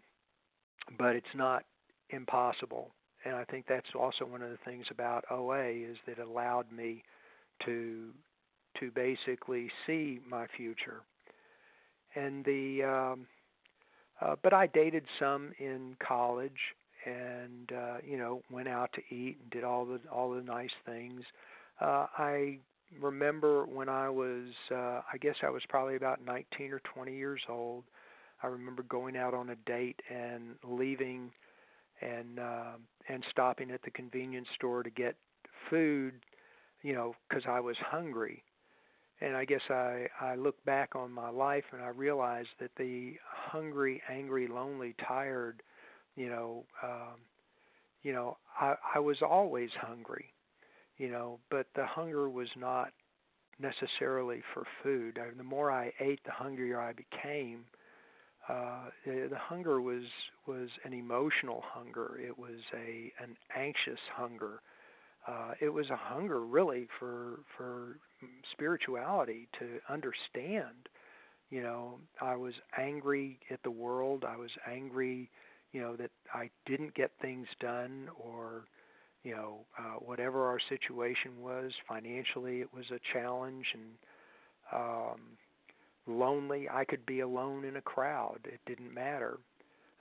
but 0.98 1.16
it's 1.16 1.26
not 1.34 1.64
impossible. 2.10 2.90
And 3.24 3.34
I 3.34 3.44
think 3.44 3.66
that's 3.68 3.86
also 3.98 4.24
one 4.24 4.42
of 4.42 4.50
the 4.50 4.58
things 4.64 4.86
about 4.90 5.24
OA 5.30 5.68
is 5.68 5.96
that 6.06 6.18
it 6.18 6.26
allowed 6.26 6.70
me 6.70 7.02
to 7.64 8.10
to 8.80 8.90
basically 8.90 9.70
see 9.86 10.20
my 10.28 10.46
future. 10.56 11.02
And 12.14 12.44
the 12.44 12.82
um, 12.84 13.26
uh, 14.20 14.36
but 14.42 14.52
I 14.52 14.66
dated 14.68 15.04
some 15.18 15.52
in 15.58 15.96
college 16.06 16.52
and 17.04 17.72
uh, 17.72 17.96
you 18.06 18.16
know 18.16 18.42
went 18.50 18.68
out 18.68 18.90
to 18.94 19.14
eat 19.14 19.38
and 19.40 19.50
did 19.50 19.64
all 19.64 19.84
the 19.84 20.00
all 20.10 20.30
the 20.32 20.42
nice 20.42 20.70
things. 20.86 21.22
Uh, 21.80 22.06
I 22.16 22.58
remember 23.00 23.64
when 23.66 23.88
I 23.88 24.08
was 24.08 24.46
uh, 24.70 25.00
I 25.12 25.18
guess 25.20 25.36
I 25.42 25.50
was 25.50 25.62
probably 25.68 25.96
about 25.96 26.24
19 26.24 26.72
or 26.72 26.80
20 26.80 27.14
years 27.14 27.40
old. 27.48 27.84
I 28.42 28.46
remember 28.46 28.82
going 28.84 29.16
out 29.16 29.34
on 29.34 29.50
a 29.50 29.56
date 29.66 30.00
and 30.10 30.56
leaving 30.64 31.30
and 32.00 32.38
uh, 32.38 32.72
and 33.08 33.24
stopping 33.30 33.70
at 33.70 33.82
the 33.82 33.90
convenience 33.90 34.48
store 34.54 34.82
to 34.82 34.90
get 34.90 35.16
food, 35.70 36.14
you 36.82 36.92
know, 36.92 37.14
because 37.28 37.44
I 37.48 37.60
was 37.60 37.76
hungry. 37.78 38.42
And 39.20 39.36
I 39.36 39.44
guess 39.44 39.62
I 39.70 40.08
I 40.20 40.34
look 40.36 40.62
back 40.64 40.94
on 40.96 41.10
my 41.12 41.30
life 41.30 41.64
and 41.72 41.82
I 41.82 41.88
realized 41.88 42.50
that 42.60 42.70
the 42.76 43.14
hungry, 43.26 44.02
angry, 44.08 44.46
lonely, 44.48 44.94
tired, 45.08 45.62
you 46.16 46.28
know, 46.28 46.64
um, 46.82 47.20
you 48.02 48.12
know, 48.12 48.38
I 48.60 48.76
I 48.94 48.98
was 49.00 49.22
always 49.22 49.70
hungry, 49.80 50.32
you 50.98 51.10
know, 51.10 51.40
but 51.50 51.66
the 51.74 51.86
hunger 51.86 52.30
was 52.30 52.48
not 52.56 52.92
necessarily 53.60 54.42
for 54.54 54.64
food. 54.82 55.18
I, 55.18 55.30
the 55.36 55.44
more 55.44 55.70
I 55.72 55.92
ate, 56.00 56.20
the 56.24 56.32
hungrier 56.32 56.80
I 56.80 56.92
became 56.92 57.66
uh, 58.48 58.90
the, 59.06 59.28
the 59.30 59.38
hunger 59.38 59.80
was 59.80 60.04
was 60.46 60.68
an 60.84 60.92
emotional 60.92 61.62
hunger. 61.66 62.18
It 62.22 62.38
was 62.38 62.60
a 62.74 63.12
an 63.22 63.36
anxious 63.56 64.00
hunger. 64.14 64.60
Uh, 65.26 65.52
it 65.60 65.70
was 65.70 65.88
a 65.90 65.96
hunger 65.96 66.40
really 66.44 66.86
for 66.98 67.40
for 67.56 67.98
spirituality 68.52 69.48
to 69.58 69.80
understand. 69.88 70.88
You 71.50 71.62
know, 71.62 72.00
I 72.20 72.36
was 72.36 72.54
angry 72.78 73.38
at 73.50 73.62
the 73.62 73.70
world. 73.70 74.24
I 74.26 74.36
was 74.36 74.50
angry, 74.66 75.30
you 75.72 75.80
know, 75.80 75.96
that 75.96 76.10
I 76.34 76.50
didn't 76.66 76.94
get 76.94 77.12
things 77.20 77.46
done 77.60 78.08
or 78.18 78.64
you 79.24 79.34
know, 79.34 79.66
uh, 79.78 79.96
whatever 80.00 80.46
our 80.46 80.60
situation 80.68 81.32
was 81.40 81.72
financially, 81.88 82.60
it 82.60 82.72
was 82.74 82.84
a 82.90 83.00
challenge, 83.12 83.66
and 83.74 83.84
um, 84.72 85.20
lonely, 86.06 86.68
I 86.68 86.84
could 86.84 87.04
be 87.06 87.20
alone 87.20 87.64
in 87.64 87.76
a 87.76 87.82
crowd. 87.82 88.40
It 88.44 88.60
didn't 88.66 88.92
matter. 88.92 89.38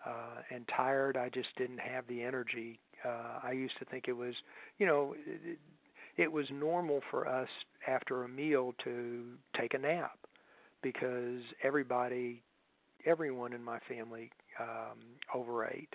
Uh, 0.05 0.41
and 0.51 0.67
tired, 0.75 1.15
I 1.15 1.29
just 1.29 1.49
didn't 1.57 1.79
have 1.79 2.05
the 2.07 2.21
energy. 2.21 2.79
Uh, 3.05 3.39
I 3.43 3.51
used 3.51 3.77
to 3.79 3.85
think 3.85 4.05
it 4.07 4.13
was, 4.13 4.33
you 4.77 4.85
know, 4.85 5.15
it, 5.25 5.59
it 6.17 6.31
was 6.31 6.45
normal 6.51 7.01
for 7.11 7.27
us 7.27 7.49
after 7.87 8.23
a 8.23 8.29
meal 8.29 8.73
to 8.83 9.25
take 9.59 9.73
a 9.73 9.77
nap 9.77 10.17
because 10.81 11.41
everybody, 11.63 12.43
everyone 13.05 13.53
in 13.53 13.63
my 13.63 13.79
family 13.87 14.31
um, 14.59 14.99
overate. 15.33 15.93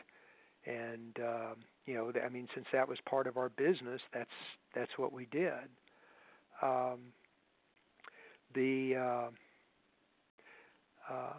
And 0.66 1.18
uh, 1.24 1.54
you 1.86 1.94
know, 1.94 2.12
I 2.24 2.28
mean, 2.28 2.48
since 2.54 2.66
that 2.72 2.88
was 2.88 2.98
part 3.08 3.26
of 3.26 3.36
our 3.36 3.48
business, 3.50 4.00
that's 4.12 4.30
that's 4.74 4.90
what 4.98 5.12
we 5.12 5.26
did. 5.30 5.52
Um, 6.62 7.00
the 8.54 8.96
uh, 8.96 9.30
uh, 11.12 11.32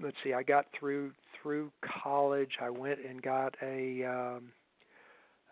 let's 0.00 0.16
see, 0.24 0.32
I 0.32 0.42
got 0.42 0.66
through 0.78 1.12
through 1.42 1.70
college. 2.02 2.52
I 2.60 2.70
went 2.70 2.98
and 3.06 3.22
got 3.22 3.54
a, 3.62 4.04
um, 4.04 4.52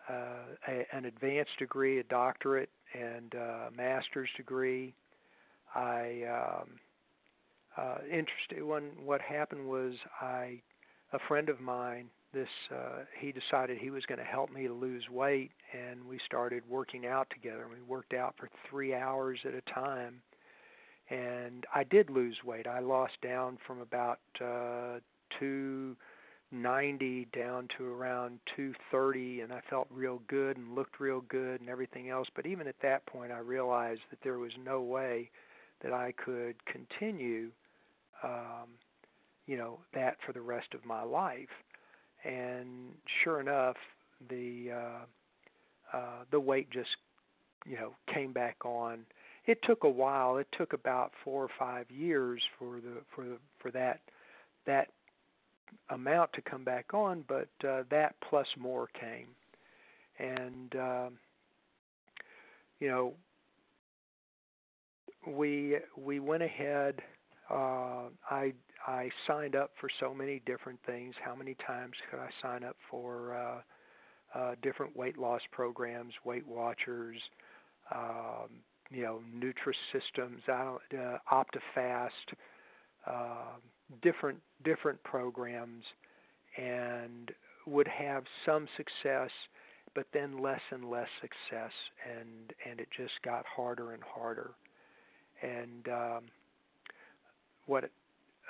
a 0.09 0.95
an 0.95 1.05
advanced 1.05 1.57
degree, 1.59 1.99
a 1.99 2.03
doctorate, 2.03 2.69
and 2.93 3.33
a 3.33 3.69
master's 3.75 4.29
degree. 4.37 4.93
I 5.75 6.23
um, 6.29 6.69
uh, 7.77 7.97
interested. 8.05 8.63
When 8.63 8.83
what 9.03 9.21
happened 9.21 9.67
was, 9.67 9.93
I 10.21 10.61
a 11.13 11.19
friend 11.27 11.49
of 11.49 11.59
mine. 11.59 12.07
This 12.33 12.49
uh, 12.71 13.03
he 13.19 13.31
decided 13.31 13.77
he 13.79 13.89
was 13.89 14.05
going 14.05 14.19
to 14.19 14.25
help 14.25 14.51
me 14.51 14.67
to 14.67 14.73
lose 14.73 15.03
weight, 15.09 15.51
and 15.73 16.05
we 16.05 16.19
started 16.25 16.63
working 16.69 17.07
out 17.07 17.27
together. 17.31 17.67
We 17.71 17.81
worked 17.87 18.13
out 18.13 18.35
for 18.37 18.49
three 18.69 18.93
hours 18.93 19.39
at 19.45 19.53
a 19.53 19.61
time 19.73 20.21
and 21.09 21.65
I 21.73 21.83
did 21.83 22.09
lose 22.09 22.37
weight. 22.43 22.67
I 22.67 22.79
lost 22.79 23.13
down 23.21 23.57
from 23.65 23.81
about 23.81 24.19
uh, 24.39 24.99
290 26.51 27.27
down 27.33 27.67
to 27.77 27.85
around 27.85 28.39
230, 28.55 29.41
and 29.41 29.53
I 29.53 29.61
felt 29.69 29.87
real 29.91 30.21
good 30.27 30.57
and 30.57 30.75
looked 30.75 30.99
real 30.99 31.21
good 31.21 31.61
and 31.61 31.69
everything 31.69 32.09
else. 32.09 32.27
But 32.35 32.45
even 32.45 32.67
at 32.67 32.75
that 32.81 33.05
point, 33.05 33.31
I 33.31 33.39
realized 33.39 34.01
that 34.09 34.19
there 34.23 34.39
was 34.39 34.51
no 34.63 34.81
way 34.81 35.29
that 35.83 35.93
I 35.93 36.13
could 36.13 36.55
continue, 36.65 37.49
um, 38.23 38.67
you 39.45 39.57
know, 39.57 39.79
that 39.93 40.17
for 40.25 40.33
the 40.33 40.41
rest 40.41 40.73
of 40.73 40.85
my 40.85 41.03
life. 41.03 41.49
And 42.23 42.93
sure 43.23 43.39
enough, 43.39 43.77
the 44.29 44.71
uh, 44.73 45.97
uh, 45.97 46.23
the 46.31 46.39
weight 46.39 46.69
just, 46.69 46.89
you 47.65 47.77
know, 47.77 47.93
came 48.13 48.33
back 48.33 48.57
on 48.65 49.05
it 49.49 49.59
took 49.63 49.83
a 49.83 49.89
while. 49.89 50.37
It 50.37 50.47
took 50.55 50.73
about 50.73 51.11
four 51.23 51.43
or 51.43 51.49
five 51.57 51.89
years 51.89 52.41
for 52.57 52.75
the 52.75 53.01
for 53.13 53.23
the, 53.25 53.37
for 53.59 53.71
that 53.71 53.99
that 54.67 54.89
amount 55.89 56.33
to 56.33 56.41
come 56.41 56.63
back 56.63 56.93
on, 56.93 57.23
but 57.27 57.49
uh, 57.67 57.83
that 57.89 58.15
plus 58.29 58.47
more 58.57 58.89
came, 58.99 59.27
and 60.19 60.75
uh, 60.75 61.09
you 62.79 62.87
know 62.87 63.13
we 65.27 65.77
we 65.97 66.19
went 66.19 66.43
ahead. 66.43 67.01
Uh, 67.49 68.09
I 68.29 68.53
I 68.87 69.09
signed 69.27 69.55
up 69.55 69.71
for 69.79 69.89
so 69.99 70.13
many 70.13 70.41
different 70.45 70.79
things. 70.85 71.15
How 71.23 71.35
many 71.35 71.55
times 71.65 71.93
could 72.09 72.19
I 72.19 72.29
sign 72.41 72.63
up 72.63 72.77
for 72.89 73.35
uh, 73.35 74.39
uh, 74.39 74.55
different 74.61 74.95
weight 74.95 75.17
loss 75.17 75.41
programs, 75.51 76.13
Weight 76.23 76.47
Watchers, 76.47 77.17
um, 77.93 78.49
you 78.91 79.03
know, 79.03 79.21
Nutrisystems, 79.35 80.47
uh, 80.47 81.17
OptiFast, 81.31 82.09
uh, 83.07 83.57
different 84.01 84.39
different 84.63 85.01
programs, 85.03 85.83
and 86.57 87.31
would 87.65 87.87
have 87.87 88.23
some 88.45 88.67
success, 88.77 89.29
but 89.95 90.05
then 90.13 90.41
less 90.41 90.61
and 90.71 90.89
less 90.89 91.07
success, 91.21 91.71
and 92.09 92.53
and 92.69 92.79
it 92.79 92.87
just 92.95 93.13
got 93.23 93.45
harder 93.45 93.93
and 93.93 94.03
harder, 94.03 94.51
and 95.41 95.87
um, 95.87 96.23
what 97.65 97.89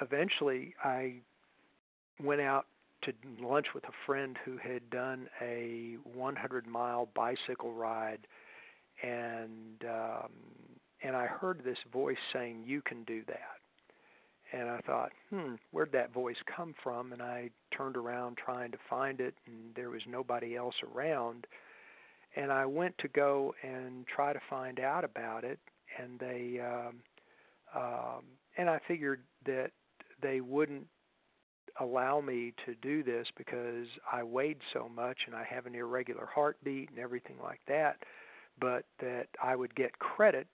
eventually 0.02 0.74
I 0.84 1.16
went 2.24 2.42
out 2.42 2.66
to 3.04 3.14
lunch 3.42 3.68
with 3.74 3.86
a 3.86 3.94
friend 4.06 4.38
who 4.44 4.58
had 4.58 4.90
done 4.90 5.30
a 5.42 5.96
100 6.14 6.68
mile 6.68 7.08
bicycle 7.16 7.72
ride 7.72 8.28
and 9.02 9.84
um, 9.84 10.30
and 11.04 11.16
I 11.16 11.26
heard 11.26 11.62
this 11.64 11.78
voice 11.92 12.18
saying, 12.34 12.64
"You 12.66 12.82
can 12.82 13.04
do 13.04 13.24
that." 13.28 13.58
And 14.52 14.70
I 14.70 14.80
thought, 14.80 15.12
hmm, 15.30 15.56
where'd 15.72 15.92
that 15.92 16.14
voice 16.14 16.38
come 16.56 16.74
from? 16.82 17.14
And 17.14 17.22
I 17.22 17.50
turned 17.76 17.96
around 17.96 18.38
trying 18.38 18.72
to 18.72 18.78
find 18.90 19.20
it, 19.20 19.36
and 19.46 19.76
there 19.76 19.90
was 19.90 20.02
nobody 20.08 20.56
else 20.56 20.76
around. 20.96 21.46
And 22.36 22.52
I 22.52 22.66
went 22.66 22.98
to 23.00 23.08
go 23.08 23.54
and 23.64 24.06
try 24.08 24.34
to 24.34 24.40
find 24.50 24.80
out 24.80 25.04
about 25.04 25.44
it, 25.44 25.60
and 26.00 26.20
they, 26.20 26.60
um, 26.60 26.96
um, 27.76 28.24
and 28.58 28.70
I 28.70 28.80
figured 28.88 29.22
that 29.46 29.72
they 30.22 30.42
wouldn't 30.42 30.88
allow 31.80 32.20
me 32.20 32.54
to 32.66 32.76
do 32.76 33.04
this 33.04 33.28
because 33.38 33.88
I 34.12 34.24
weighed 34.24 34.58
so 34.74 34.90
much 34.94 35.18
and 35.28 35.36
I 35.36 35.44
have 35.44 35.66
an 35.66 35.76
irregular 35.76 36.28
heartbeat 36.34 36.90
and 36.90 37.00
everything 37.00 37.38
like 37.42 37.62
that, 37.68 37.98
but 38.60 38.86
that 39.00 39.28
I 39.42 39.56
would 39.56 39.74
get 39.76 39.98
credit 40.00 40.48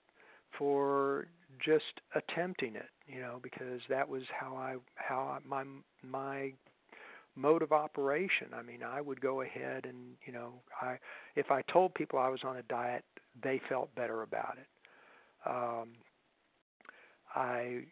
for 0.58 1.28
just 1.64 1.84
attempting 2.14 2.76
it, 2.76 2.88
you 3.06 3.20
know, 3.20 3.38
because 3.42 3.80
that 3.88 4.08
was 4.08 4.22
how 4.38 4.56
I 4.56 4.76
how 4.96 5.38
I, 5.38 5.48
my 5.48 5.64
my 6.02 6.52
mode 7.36 7.62
of 7.62 7.72
operation. 7.72 8.48
I 8.54 8.62
mean, 8.62 8.82
I 8.82 9.00
would 9.00 9.20
go 9.20 9.42
ahead 9.42 9.84
and, 9.86 10.16
you 10.26 10.32
know, 10.32 10.54
I 10.80 10.98
if 11.36 11.50
I 11.50 11.62
told 11.72 11.94
people 11.94 12.18
I 12.18 12.28
was 12.28 12.40
on 12.44 12.56
a 12.56 12.62
diet, 12.62 13.04
they 13.42 13.60
felt 13.68 13.94
better 13.94 14.22
about 14.22 14.56
it. 14.58 14.68
Um 15.50 15.90
I 17.34 17.84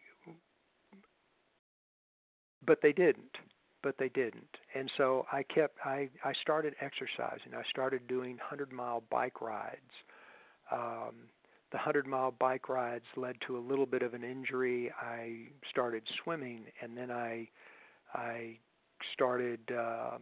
but 2.65 2.79
they 2.81 2.91
didn't 2.91 3.37
but 3.83 3.95
they 3.99 4.09
didn't 4.09 4.57
and 4.73 4.89
so 4.97 5.25
i 5.31 5.43
kept 5.43 5.77
i 5.85 6.09
i 6.23 6.33
started 6.41 6.73
exercising 6.81 7.53
i 7.55 7.63
started 7.69 8.05
doing 8.07 8.37
hundred 8.41 8.71
mile 8.71 9.03
bike 9.11 9.41
rides 9.41 9.91
um 10.71 11.13
the 11.71 11.77
hundred 11.77 12.07
mile 12.07 12.31
bike 12.31 12.69
rides 12.69 13.05
led 13.15 13.35
to 13.45 13.57
a 13.57 13.59
little 13.59 13.85
bit 13.85 14.01
of 14.01 14.13
an 14.13 14.23
injury 14.23 14.91
i 15.01 15.47
started 15.69 16.03
swimming 16.23 16.65
and 16.81 16.97
then 16.97 17.11
i 17.11 17.47
i 18.13 18.57
started 19.13 19.59
um 19.71 20.21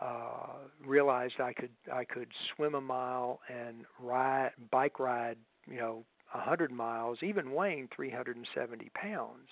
uh 0.00 0.58
realized 0.84 1.34
i 1.40 1.52
could 1.52 1.70
i 1.92 2.04
could 2.04 2.28
swim 2.54 2.74
a 2.74 2.80
mile 2.80 3.40
and 3.48 3.84
ride 4.00 4.50
bike 4.70 4.98
ride 4.98 5.36
you 5.70 5.76
know 5.76 6.04
a 6.34 6.40
hundred 6.40 6.72
miles 6.72 7.18
even 7.22 7.52
weighing 7.52 7.88
three 7.94 8.10
hundred 8.10 8.36
and 8.36 8.46
seventy 8.54 8.90
pounds 8.94 9.48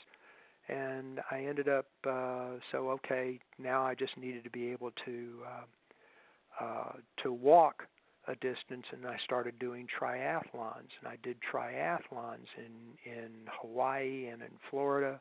and 0.68 1.20
I 1.30 1.44
ended 1.44 1.68
up 1.68 1.86
uh, 2.08 2.52
so 2.70 2.90
okay. 2.90 3.38
Now 3.58 3.82
I 3.84 3.94
just 3.94 4.16
needed 4.16 4.44
to 4.44 4.50
be 4.50 4.70
able 4.70 4.92
to 5.04 5.28
uh, 5.46 6.64
uh, 6.64 6.92
to 7.22 7.32
walk 7.32 7.84
a 8.28 8.34
distance, 8.36 8.86
and 8.92 9.06
I 9.06 9.16
started 9.24 9.58
doing 9.58 9.86
triathlons. 9.86 10.90
And 11.00 11.08
I 11.08 11.16
did 11.22 11.36
triathlons 11.40 12.46
in 12.56 13.10
in 13.10 13.30
Hawaii 13.60 14.26
and 14.26 14.42
in 14.42 14.52
Florida. 14.70 15.20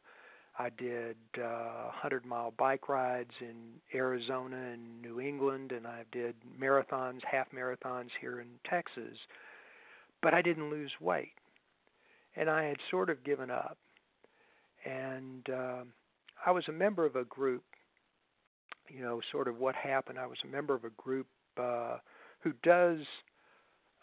I 0.60 0.70
did 0.78 1.16
uh, 1.38 1.88
100 1.88 2.26
mile 2.26 2.54
bike 2.58 2.90
rides 2.90 3.32
in 3.40 3.56
Arizona 3.96 4.58
and 4.74 5.02
New 5.02 5.20
England, 5.20 5.72
and 5.72 5.88
I 5.88 6.04
did 6.12 6.36
marathons, 6.60 7.22
half 7.24 7.48
marathons 7.52 8.10
here 8.20 8.42
in 8.42 8.48
Texas. 8.70 9.18
But 10.22 10.34
I 10.34 10.42
didn't 10.42 10.70
lose 10.70 10.92
weight, 11.00 11.34
and 12.36 12.50
I 12.50 12.66
had 12.66 12.78
sort 12.92 13.10
of 13.10 13.24
given 13.24 13.50
up 13.50 13.78
and 14.86 15.48
um, 15.50 15.88
I 16.46 16.52
was 16.52 16.64
a 16.68 16.72
member 16.72 17.06
of 17.06 17.16
a 17.16 17.24
group. 17.26 17.64
You 18.90 19.02
know, 19.02 19.22
sort 19.32 19.48
of 19.48 19.58
what 19.58 19.76
happened. 19.76 20.20
I 20.20 20.28
was 20.28 20.38
a 20.44 20.48
member 20.48 20.74
of 20.74 20.84
a 20.84 20.90
group 20.98 21.28
uh, 21.58 21.98
who 22.42 22.54
does 22.64 23.00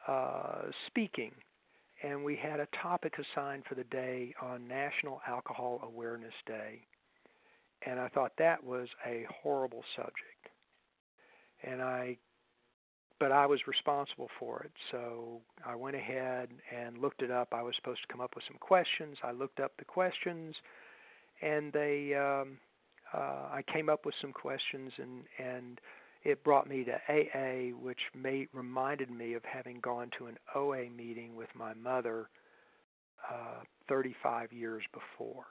uh, 0.07 0.71
speaking, 0.87 1.33
and 2.03 2.23
we 2.25 2.37
had 2.37 2.61
a 2.61 2.69
topic 2.83 3.15
assigned 3.19 3.65
for 3.69 3.75
the 3.75 3.85
day 3.85 4.35
on 4.41 4.67
National 4.67 5.21
Alcohol 5.27 5.81
Awareness 5.83 6.35
Day, 6.47 6.81
and 7.87 7.99
I 7.99 8.09
thought 8.09 8.33
that 8.39 8.63
was 8.63 8.89
a 9.07 9.27
horrible 9.43 9.83
subject, 9.97 10.49
and 11.63 11.83
I. 11.83 12.17
But 13.21 13.33
I 13.33 13.47
was 13.47 13.59
responsible 13.67 14.29
for 14.39 14.63
it, 14.63 14.71
so 14.93 15.41
I 15.67 15.75
went 15.75 15.97
ahead 15.97 16.51
and 16.73 16.99
looked 16.99 17.21
it 17.21 17.33
up. 17.33 17.49
I 17.51 17.63
was 17.63 17.75
supposed 17.75 18.01
to 18.03 18.07
come 18.13 18.21
up 18.21 18.37
with 18.37 18.45
some 18.47 18.59
questions. 18.61 19.17
I 19.25 19.33
looked 19.33 19.59
up 19.59 19.73
the 19.77 19.85
questions 19.85 20.55
and 21.43 21.73
they 21.73 22.15
um, 22.15 22.59
uh, 23.13 23.49
I 23.53 23.63
came 23.73 23.89
up 23.89 24.05
with 24.05 24.15
some 24.21 24.33
questions 24.33 24.93
and 24.99 25.25
and 25.39 25.81
it 26.25 26.43
brought 26.45 26.69
me 26.69 26.85
to 26.85 26.95
AA, 27.09 27.75
which 27.77 27.99
reminded 28.53 29.11
me 29.11 29.35
of 29.35 29.45
having 29.45 29.81
gone 29.81 30.11
to 30.19 30.27
an 30.27 30.37
OA 30.55 30.91
meeting 30.91 31.37
with 31.37 31.49
my 31.55 31.75
mother 31.75 32.29
uh, 33.31 33.63
35 33.89 34.53
years 34.53 34.83
before. 34.93 35.45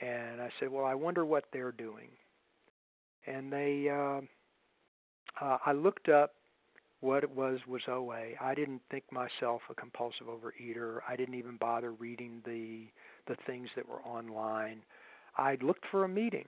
And 0.00 0.40
I 0.40 0.50
said, 0.58 0.70
well, 0.70 0.84
I 0.84 0.94
wonder 0.94 1.24
what 1.24 1.44
they're 1.52 1.72
doing. 1.72 2.08
And 3.26 3.52
they, 3.52 3.88
uh, 3.90 4.20
uh, 5.44 5.58
I 5.64 5.72
looked 5.72 6.08
up 6.08 6.34
what 7.00 7.22
it 7.22 7.30
was 7.30 7.58
was 7.66 7.82
OA. 7.88 8.34
I 8.40 8.54
didn't 8.54 8.82
think 8.90 9.04
myself 9.12 9.62
a 9.70 9.74
compulsive 9.74 10.26
overeater. 10.28 10.98
I 11.08 11.16
didn't 11.16 11.34
even 11.34 11.56
bother 11.56 11.92
reading 11.92 12.42
the 12.44 12.86
the 13.26 13.36
things 13.46 13.68
that 13.76 13.88
were 13.88 14.00
online. 14.02 14.82
I 15.36 15.56
looked 15.60 15.84
for 15.90 16.04
a 16.04 16.08
meeting. 16.08 16.46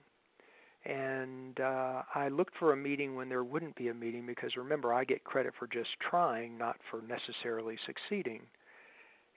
And 0.85 1.59
uh, 1.59 2.03
I 2.15 2.29
looked 2.29 2.55
for 2.57 2.71
a 2.71 2.77
meeting 2.77 3.15
when 3.15 3.27
there 3.27 3.43
wouldn't 3.43 3.75
be 3.75 3.89
a 3.89 3.93
meeting 3.93 4.25
because 4.25 4.55
remember, 4.55 4.93
I 4.93 5.03
get 5.03 5.23
credit 5.23 5.53
for 5.59 5.67
just 5.67 5.89
trying, 6.09 6.57
not 6.57 6.77
for 6.89 7.01
necessarily 7.01 7.77
succeeding. 7.85 8.41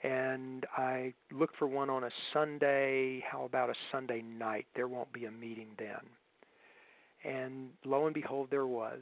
And 0.03 0.67
I 0.77 1.13
looked 1.31 1.57
for 1.57 1.67
one 1.67 1.91
on 1.91 2.05
a 2.05 2.11
Sunday. 2.33 3.25
How 3.31 3.45
about 3.45 3.71
a 3.71 3.75
Sunday 3.91 4.23
night? 4.23 4.67
There 4.75 4.89
won't 4.89 5.13
be 5.13 5.27
a 5.27 5.31
meeting 5.31 5.69
then. 5.79 6.01
And 7.25 7.71
lo 7.85 8.07
and 8.07 8.15
behold, 8.15 8.49
there 8.51 8.67
was. 8.67 9.01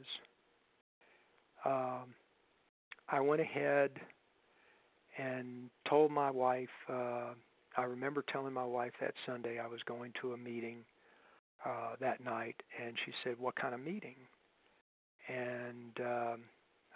Um, 1.65 2.13
I 3.09 3.19
went 3.19 3.41
ahead 3.41 3.91
and 5.17 5.69
told 5.87 6.11
my 6.11 6.31
wife, 6.31 6.69
uh, 6.89 7.33
I 7.77 7.83
remember 7.83 8.23
telling 8.31 8.53
my 8.53 8.65
wife 8.65 8.93
that 9.01 9.13
Sunday 9.25 9.59
I 9.59 9.67
was 9.67 9.79
going 9.85 10.13
to 10.21 10.33
a 10.33 10.37
meeting 10.37 10.77
uh, 11.65 11.95
that 11.99 12.23
night, 12.23 12.55
and 12.83 12.95
she 13.05 13.11
said, 13.23 13.35
"What 13.39 13.55
kind 13.55 13.73
of 13.73 13.79
meeting?" 13.79 14.15
And 15.27 15.99
um, 15.99 16.41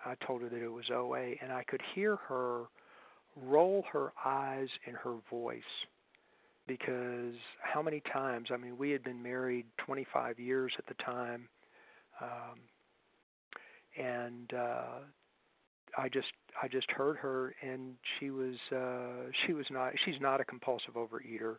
I 0.06 0.16
told 0.26 0.42
her 0.42 0.50
that 0.50 0.62
it 0.62 0.72
was 0.72 0.86
OA, 0.92 1.34
and 1.42 1.52
I 1.52 1.64
could 1.64 1.82
hear 1.94 2.16
her 2.28 2.66
roll 3.36 3.84
her 3.92 4.14
eyes 4.24 4.70
in 4.88 4.94
her 4.96 5.16
voice 5.30 5.62
because 6.68 7.36
how 7.62 7.82
many 7.82 8.02
times? 8.12 8.50
I 8.52 8.58
mean, 8.58 8.78
we 8.78 8.92
had 8.92 9.04
been 9.04 9.22
married 9.22 9.66
25 9.78 10.40
years 10.40 10.74
at 10.78 10.86
the 10.88 11.04
time, 11.04 11.48
um, 12.22 12.60
and 13.98 14.54
uh, 14.54 15.00
I 15.98 16.10
just 16.10 16.28
I 16.62 16.68
just 16.68 16.90
heard 16.92 17.18
her, 17.18 17.56
and 17.62 17.96
she 18.20 18.32
was 18.32 18.56
uh, 18.72 19.30
she 19.46 19.54
was 19.54 19.66
not 19.70 19.94
she's 20.06 20.20
not 20.20 20.42
a 20.42 20.46
compulsive 20.46 20.96
overeater, 20.96 21.58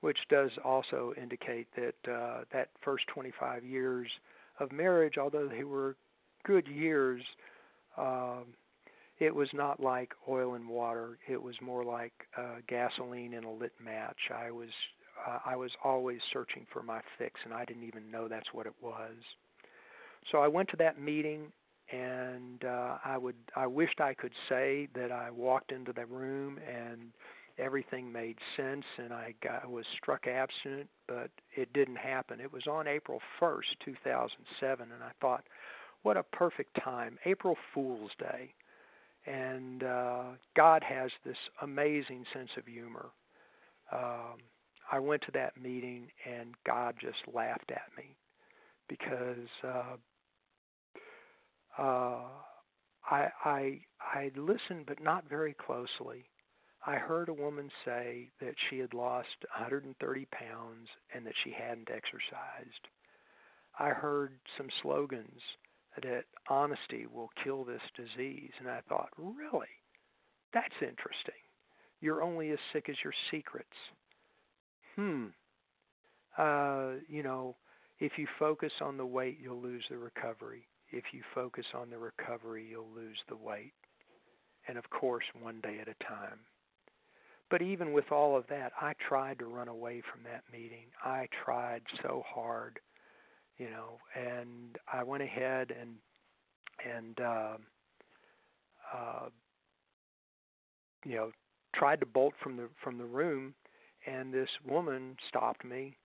which 0.00 0.18
does 0.28 0.50
also 0.64 1.12
indicate 1.20 1.68
that 1.76 2.12
uh, 2.12 2.44
that 2.52 2.68
first 2.82 3.06
25 3.08 3.64
years 3.64 4.08
of 4.58 4.72
marriage, 4.72 5.18
although 5.18 5.48
they 5.48 5.64
were 5.64 5.96
good 6.44 6.66
years, 6.66 7.22
um, 7.96 8.44
it 9.18 9.34
was 9.34 9.48
not 9.52 9.80
like 9.80 10.12
oil 10.28 10.54
and 10.54 10.68
water. 10.68 11.18
It 11.28 11.42
was 11.42 11.54
more 11.60 11.84
like 11.84 12.12
uh, 12.36 12.56
gasoline 12.68 13.34
in 13.34 13.44
a 13.44 13.52
lit 13.52 13.72
match. 13.82 14.30
I 14.34 14.50
was 14.50 14.70
uh, 15.28 15.38
I 15.44 15.56
was 15.56 15.70
always 15.84 16.20
searching 16.32 16.66
for 16.72 16.82
my 16.82 17.00
fix, 17.18 17.40
and 17.44 17.52
I 17.52 17.64
didn't 17.64 17.84
even 17.84 18.10
know 18.10 18.28
that's 18.28 18.52
what 18.52 18.66
it 18.66 18.74
was. 18.80 19.14
So 20.30 20.38
I 20.38 20.48
went 20.48 20.68
to 20.70 20.76
that 20.78 21.00
meeting 21.00 21.52
and 21.92 22.64
uh, 22.64 22.98
I 23.04 23.18
would 23.18 23.36
I 23.56 23.66
wished 23.66 24.00
I 24.00 24.14
could 24.14 24.32
say 24.48 24.88
that 24.94 25.10
I 25.10 25.30
walked 25.30 25.72
into 25.72 25.92
the 25.92 26.06
room 26.06 26.58
and 26.68 27.12
everything 27.60 28.10
made 28.10 28.38
sense 28.56 28.84
and 28.98 29.12
I 29.12 29.34
got 29.42 29.70
was 29.70 29.84
struck 30.00 30.26
abstinent, 30.26 30.88
but 31.06 31.30
it 31.56 31.72
didn't 31.72 31.96
happen. 31.96 32.40
It 32.40 32.52
was 32.52 32.66
on 32.66 32.86
April 32.88 33.20
1st, 33.40 33.78
2007, 33.84 34.88
and 34.92 35.02
I 35.02 35.10
thought, 35.20 35.44
what 36.02 36.16
a 36.16 36.22
perfect 36.22 36.78
time, 36.82 37.18
April 37.26 37.56
Fool's 37.74 38.10
Day. 38.18 38.54
And 39.26 39.84
uh, 39.84 40.22
God 40.56 40.82
has 40.82 41.10
this 41.24 41.36
amazing 41.62 42.24
sense 42.32 42.50
of 42.56 42.66
humor. 42.66 43.10
Um, 43.92 44.38
I 44.90 44.98
went 44.98 45.22
to 45.22 45.32
that 45.32 45.60
meeting 45.60 46.08
and 46.26 46.54
God 46.66 46.94
just 47.00 47.18
laughed 47.32 47.70
at 47.70 47.90
me 47.96 48.16
because 48.88 49.48
uh, 49.62 49.96
uh, 51.80 52.22
I, 53.10 53.28
I 53.44 53.80
I 54.00 54.30
listened, 54.36 54.86
but 54.86 55.02
not 55.02 55.28
very 55.28 55.54
closely. 55.54 56.24
I 56.86 56.96
heard 56.96 57.28
a 57.28 57.34
woman 57.34 57.70
say 57.84 58.30
that 58.40 58.54
she 58.68 58.78
had 58.78 58.94
lost 58.94 59.28
130 59.54 60.26
pounds 60.26 60.88
and 61.14 61.26
that 61.26 61.34
she 61.44 61.52
hadn't 61.52 61.90
exercised. 61.90 62.88
I 63.78 63.90
heard 63.90 64.38
some 64.56 64.68
slogans 64.82 65.40
that 66.02 66.24
honesty 66.48 67.06
will 67.06 67.30
kill 67.44 67.64
this 67.64 67.82
disease, 67.96 68.52
and 68.58 68.68
I 68.68 68.80
thought, 68.88 69.10
really, 69.18 69.68
that's 70.54 70.74
interesting. 70.80 71.34
You're 72.00 72.22
only 72.22 72.50
as 72.50 72.58
sick 72.72 72.88
as 72.88 72.96
your 73.04 73.12
secrets. 73.30 73.76
hmm, 74.96 75.26
uh, 76.38 76.92
you 77.08 77.22
know, 77.22 77.56
if 77.98 78.12
you 78.16 78.26
focus 78.38 78.72
on 78.80 78.96
the 78.96 79.06
weight, 79.06 79.38
you'll 79.40 79.60
lose 79.60 79.84
the 79.90 79.98
recovery. 79.98 80.66
If 80.90 81.04
you 81.12 81.22
focus 81.34 81.66
on 81.74 81.90
the 81.90 81.98
recovery, 81.98 82.66
you'll 82.68 82.90
lose 82.94 83.18
the 83.28 83.36
weight. 83.36 83.74
And 84.68 84.78
of 84.78 84.88
course, 84.90 85.24
one 85.40 85.60
day 85.60 85.78
at 85.80 85.88
a 85.88 86.04
time. 86.04 86.40
But 87.50 87.62
even 87.62 87.92
with 87.92 88.12
all 88.12 88.36
of 88.36 88.46
that, 88.48 88.72
I 88.80 88.92
tried 89.08 89.40
to 89.40 89.46
run 89.46 89.66
away 89.68 90.02
from 90.12 90.22
that 90.22 90.44
meeting. 90.52 90.86
I 91.04 91.26
tried 91.44 91.82
so 92.00 92.22
hard, 92.26 92.78
you 93.58 93.68
know, 93.68 93.98
and 94.14 94.78
I 94.92 95.02
went 95.02 95.24
ahead 95.24 95.74
and 95.78 95.96
and 96.94 97.20
uh, 97.20 97.56
uh, 98.94 99.28
you 101.04 101.16
know 101.16 101.32
tried 101.74 102.00
to 102.00 102.06
bolt 102.06 102.34
from 102.40 102.56
the 102.56 102.68
from 102.82 102.98
the 102.98 103.04
room, 103.04 103.54
and 104.06 104.32
this 104.32 104.48
woman 104.64 105.16
stopped 105.28 105.64
me, 105.64 105.96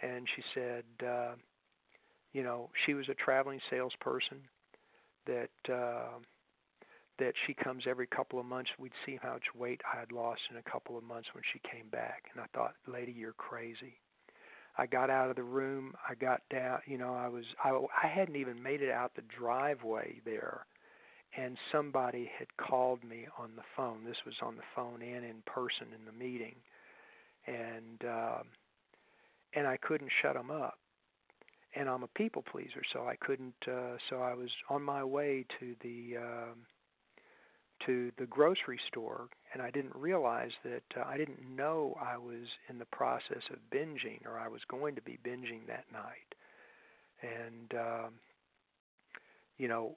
and 0.00 0.26
she 0.34 0.42
said, 0.54 0.84
uh, 1.06 1.34
you 2.32 2.42
know, 2.42 2.70
she 2.86 2.94
was 2.94 3.08
a 3.10 3.14
traveling 3.14 3.60
salesperson 3.70 4.40
that. 5.26 5.72
Uh, 5.72 6.18
that 7.18 7.34
she 7.46 7.54
comes 7.54 7.84
every 7.86 8.06
couple 8.06 8.38
of 8.38 8.46
months. 8.46 8.70
We'd 8.78 8.92
see 9.04 9.18
how 9.22 9.34
much 9.34 9.54
weight 9.54 9.80
I 9.92 9.98
had 9.98 10.12
lost 10.12 10.40
in 10.50 10.56
a 10.56 10.70
couple 10.70 10.98
of 10.98 11.04
months 11.04 11.28
when 11.32 11.42
she 11.52 11.60
came 11.60 11.88
back. 11.90 12.24
And 12.32 12.42
I 12.42 12.46
thought, 12.56 12.74
lady, 12.86 13.12
you're 13.12 13.32
crazy. 13.32 13.98
I 14.78 14.86
got 14.86 15.10
out 15.10 15.30
of 15.30 15.36
the 15.36 15.42
room. 15.42 15.94
I 16.08 16.14
got 16.14 16.42
down. 16.50 16.80
You 16.86 16.98
know, 16.98 17.14
I 17.14 17.28
was 17.28 17.44
I, 17.64 17.70
I 17.70 18.06
hadn't 18.06 18.36
even 18.36 18.62
made 18.62 18.82
it 18.82 18.90
out 18.90 19.14
the 19.14 19.22
driveway 19.38 20.20
there, 20.24 20.66
and 21.36 21.56
somebody 21.72 22.30
had 22.38 22.48
called 22.58 23.02
me 23.02 23.26
on 23.38 23.52
the 23.56 23.62
phone. 23.76 24.04
This 24.04 24.18
was 24.26 24.34
on 24.42 24.56
the 24.56 24.62
phone 24.74 25.00
and 25.02 25.24
in 25.24 25.42
person 25.46 25.88
in 25.94 26.04
the 26.04 26.12
meeting, 26.12 26.56
and 27.46 28.04
uh, 28.08 28.42
and 29.54 29.66
I 29.66 29.78
couldn't 29.78 30.10
shut 30.22 30.34
them 30.34 30.50
up. 30.50 30.78
And 31.74 31.88
I'm 31.88 32.02
a 32.02 32.08
people 32.08 32.42
pleaser, 32.42 32.82
so 32.92 33.06
I 33.06 33.16
couldn't. 33.16 33.54
Uh, 33.66 33.96
so 34.10 34.20
I 34.20 34.34
was 34.34 34.50
on 34.68 34.82
my 34.82 35.04
way 35.04 35.46
to 35.60 35.74
the. 35.82 36.18
Uh, 36.18 36.54
to 37.84 38.10
the 38.18 38.26
grocery 38.26 38.80
store 38.88 39.28
and 39.52 39.62
I 39.62 39.70
didn't 39.70 39.94
realize 39.94 40.52
that 40.64 40.82
uh, 40.96 41.04
I 41.06 41.16
didn't 41.16 41.40
know 41.54 41.96
I 42.00 42.16
was 42.16 42.46
in 42.68 42.78
the 42.78 42.86
process 42.86 43.42
of 43.50 43.58
binging 43.70 44.24
or 44.26 44.38
I 44.38 44.48
was 44.48 44.60
going 44.68 44.94
to 44.94 45.02
be 45.02 45.18
binging 45.24 45.66
that 45.66 45.84
night. 45.92 46.34
And 47.22 47.74
um 47.80 48.12
you 49.58 49.68
know, 49.68 49.96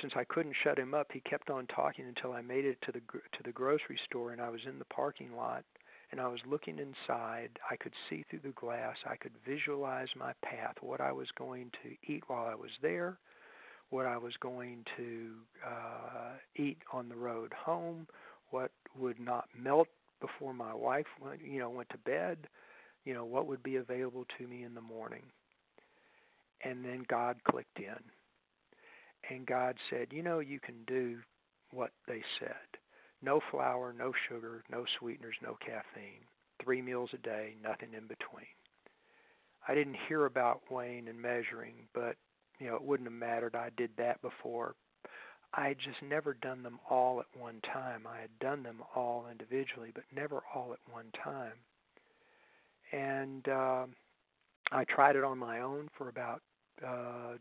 since 0.00 0.12
I 0.14 0.24
couldn't 0.24 0.54
shut 0.62 0.78
him 0.78 0.94
up, 0.94 1.08
he 1.12 1.20
kept 1.20 1.50
on 1.50 1.66
talking 1.66 2.06
until 2.06 2.32
I 2.32 2.42
made 2.42 2.64
it 2.64 2.78
to 2.82 2.92
the 2.92 3.00
to 3.00 3.42
the 3.44 3.52
grocery 3.52 3.98
store 4.04 4.32
and 4.32 4.40
I 4.40 4.48
was 4.50 4.60
in 4.66 4.78
the 4.78 4.84
parking 4.86 5.34
lot 5.34 5.64
and 6.10 6.20
I 6.20 6.28
was 6.28 6.40
looking 6.46 6.78
inside. 6.78 7.58
I 7.70 7.76
could 7.76 7.92
see 8.08 8.24
through 8.28 8.40
the 8.44 8.50
glass. 8.50 8.96
I 9.06 9.16
could 9.16 9.32
visualize 9.46 10.08
my 10.14 10.32
path, 10.44 10.76
what 10.80 11.00
I 11.00 11.10
was 11.12 11.28
going 11.36 11.70
to 11.82 12.12
eat 12.12 12.24
while 12.28 12.46
I 12.46 12.54
was 12.54 12.70
there 12.82 13.18
what 13.92 14.06
I 14.06 14.16
was 14.16 14.32
going 14.40 14.84
to 14.96 15.32
uh, 15.66 16.32
eat 16.56 16.78
on 16.92 17.10
the 17.10 17.14
road 17.14 17.52
home, 17.52 18.06
what 18.50 18.70
would 18.98 19.20
not 19.20 19.44
melt 19.56 19.88
before 20.20 20.54
my 20.54 20.72
wife 20.72 21.06
went, 21.20 21.40
you 21.44 21.58
know, 21.58 21.68
went 21.68 21.90
to 21.90 21.98
bed, 21.98 22.38
you 23.04 23.12
know, 23.12 23.24
what 23.24 23.46
would 23.46 23.62
be 23.62 23.76
available 23.76 24.24
to 24.38 24.46
me 24.46 24.64
in 24.64 24.74
the 24.74 24.80
morning. 24.80 25.24
And 26.64 26.82
then 26.82 27.04
God 27.08 27.36
clicked 27.44 27.78
in. 27.78 27.98
And 29.28 29.46
God 29.46 29.76
said, 29.90 30.12
"You 30.12 30.22
know, 30.22 30.38
you 30.38 30.58
can 30.58 30.84
do 30.86 31.20
what 31.70 31.92
they 32.06 32.22
said. 32.38 32.78
No 33.20 33.40
flour, 33.50 33.92
no 33.92 34.12
sugar, 34.28 34.64
no 34.70 34.84
sweeteners, 34.98 35.36
no 35.42 35.56
caffeine. 35.56 36.24
3 36.62 36.80
meals 36.80 37.12
a 37.12 37.18
day, 37.18 37.56
nothing 37.62 37.92
in 37.92 38.06
between." 38.06 38.46
I 39.68 39.74
didn't 39.74 39.96
hear 40.08 40.24
about 40.24 40.70
weighing 40.70 41.08
and 41.08 41.20
measuring, 41.20 41.88
but 41.92 42.16
you 42.62 42.68
know, 42.68 42.76
it 42.76 42.82
wouldn't 42.82 43.08
have 43.08 43.18
mattered. 43.18 43.56
I 43.56 43.70
did 43.76 43.90
that 43.98 44.22
before. 44.22 44.74
I 45.54 45.68
had 45.68 45.78
just 45.78 46.00
never 46.00 46.34
done 46.34 46.62
them 46.62 46.78
all 46.88 47.20
at 47.20 47.26
one 47.38 47.60
time. 47.72 48.06
I 48.06 48.20
had 48.20 48.30
done 48.40 48.62
them 48.62 48.82
all 48.94 49.26
individually, 49.30 49.90
but 49.92 50.04
never 50.14 50.42
all 50.54 50.72
at 50.72 50.92
one 50.92 51.06
time. 51.22 51.52
And 52.92 53.48
uh, 53.48 53.86
I 54.70 54.84
tried 54.84 55.16
it 55.16 55.24
on 55.24 55.38
my 55.38 55.60
own 55.60 55.88
for 55.98 56.08
about 56.08 56.40
uh, 56.86 57.34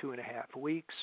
two 0.00 0.12
and 0.12 0.20
a 0.20 0.24
half 0.24 0.56
weeks. 0.56 0.94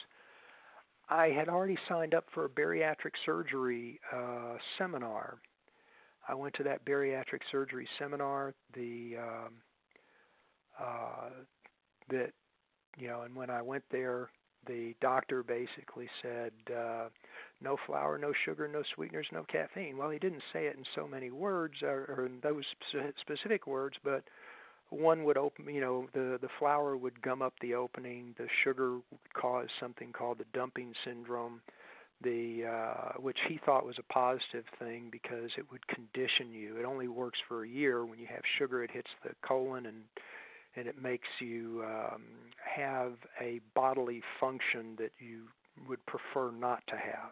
I 1.07 1.27
had 1.27 1.47
already 1.47 1.77
signed 1.87 2.15
up 2.15 2.25
for 2.33 2.45
a 2.45 2.49
bariatric 2.49 3.11
surgery 3.25 3.99
uh, 4.11 4.55
seminar. 4.77 5.37
I 6.27 6.33
went 6.33 6.55
to 6.55 6.63
that 6.63 6.83
bariatric 6.83 7.41
surgery 7.51 7.87
seminar. 7.99 8.55
The 8.73 9.17
um, 9.19 9.53
uh, 10.79 11.29
that 12.09 12.31
you 12.97 13.07
know, 13.07 13.21
and 13.21 13.35
when 13.35 13.49
I 13.49 13.61
went 13.61 13.83
there, 13.91 14.29
the 14.67 14.95
doctor 15.01 15.43
basically 15.43 16.09
said, 16.21 16.51
uh, 16.75 17.05
no 17.61 17.77
flour, 17.85 18.17
no 18.17 18.33
sugar, 18.45 18.67
no 18.67 18.83
sweeteners, 18.95 19.27
no 19.31 19.43
caffeine. 19.43 19.97
Well, 19.97 20.09
he 20.09 20.19
didn't 20.19 20.43
say 20.51 20.65
it 20.65 20.75
in 20.75 20.83
so 20.95 21.07
many 21.07 21.31
words 21.31 21.75
or, 21.83 22.15
or 22.17 22.25
in 22.25 22.39
those 22.41 22.63
specific 23.21 23.67
words, 23.67 23.95
but 24.03 24.23
one 24.89 25.23
would 25.23 25.37
open, 25.37 25.73
you 25.73 25.81
know, 25.81 26.07
the 26.13 26.37
the 26.41 26.49
flour 26.59 26.95
would 26.95 27.21
gum 27.21 27.41
up 27.41 27.53
the 27.61 27.73
opening. 27.73 28.35
The 28.37 28.47
sugar 28.63 28.93
would 28.93 29.33
cause 29.33 29.67
something 29.79 30.11
called 30.11 30.37
the 30.37 30.45
dumping 30.53 30.93
syndrome, 31.03 31.61
the 32.21 32.65
uh, 32.65 33.19
which 33.19 33.37
he 33.47 33.59
thought 33.65 33.85
was 33.85 33.97
a 33.97 34.13
positive 34.13 34.65
thing 34.79 35.09
because 35.11 35.49
it 35.57 35.65
would 35.71 35.85
condition 35.87 36.53
you. 36.53 36.77
It 36.77 36.85
only 36.85 37.07
works 37.07 37.39
for 37.47 37.63
a 37.63 37.67
year. 37.67 38.05
When 38.05 38.19
you 38.19 38.27
have 38.27 38.41
sugar, 38.59 38.83
it 38.83 38.91
hits 38.91 39.09
the 39.23 39.31
colon 39.41 39.87
and 39.87 40.03
and 40.75 40.87
it 40.87 41.01
makes 41.01 41.27
you 41.39 41.83
um, 41.85 42.23
have 42.75 43.13
a 43.41 43.59
bodily 43.73 44.21
function 44.39 44.95
that 44.97 45.11
you 45.19 45.43
would 45.87 46.05
prefer 46.05 46.51
not 46.51 46.83
to 46.87 46.95
have. 46.95 47.31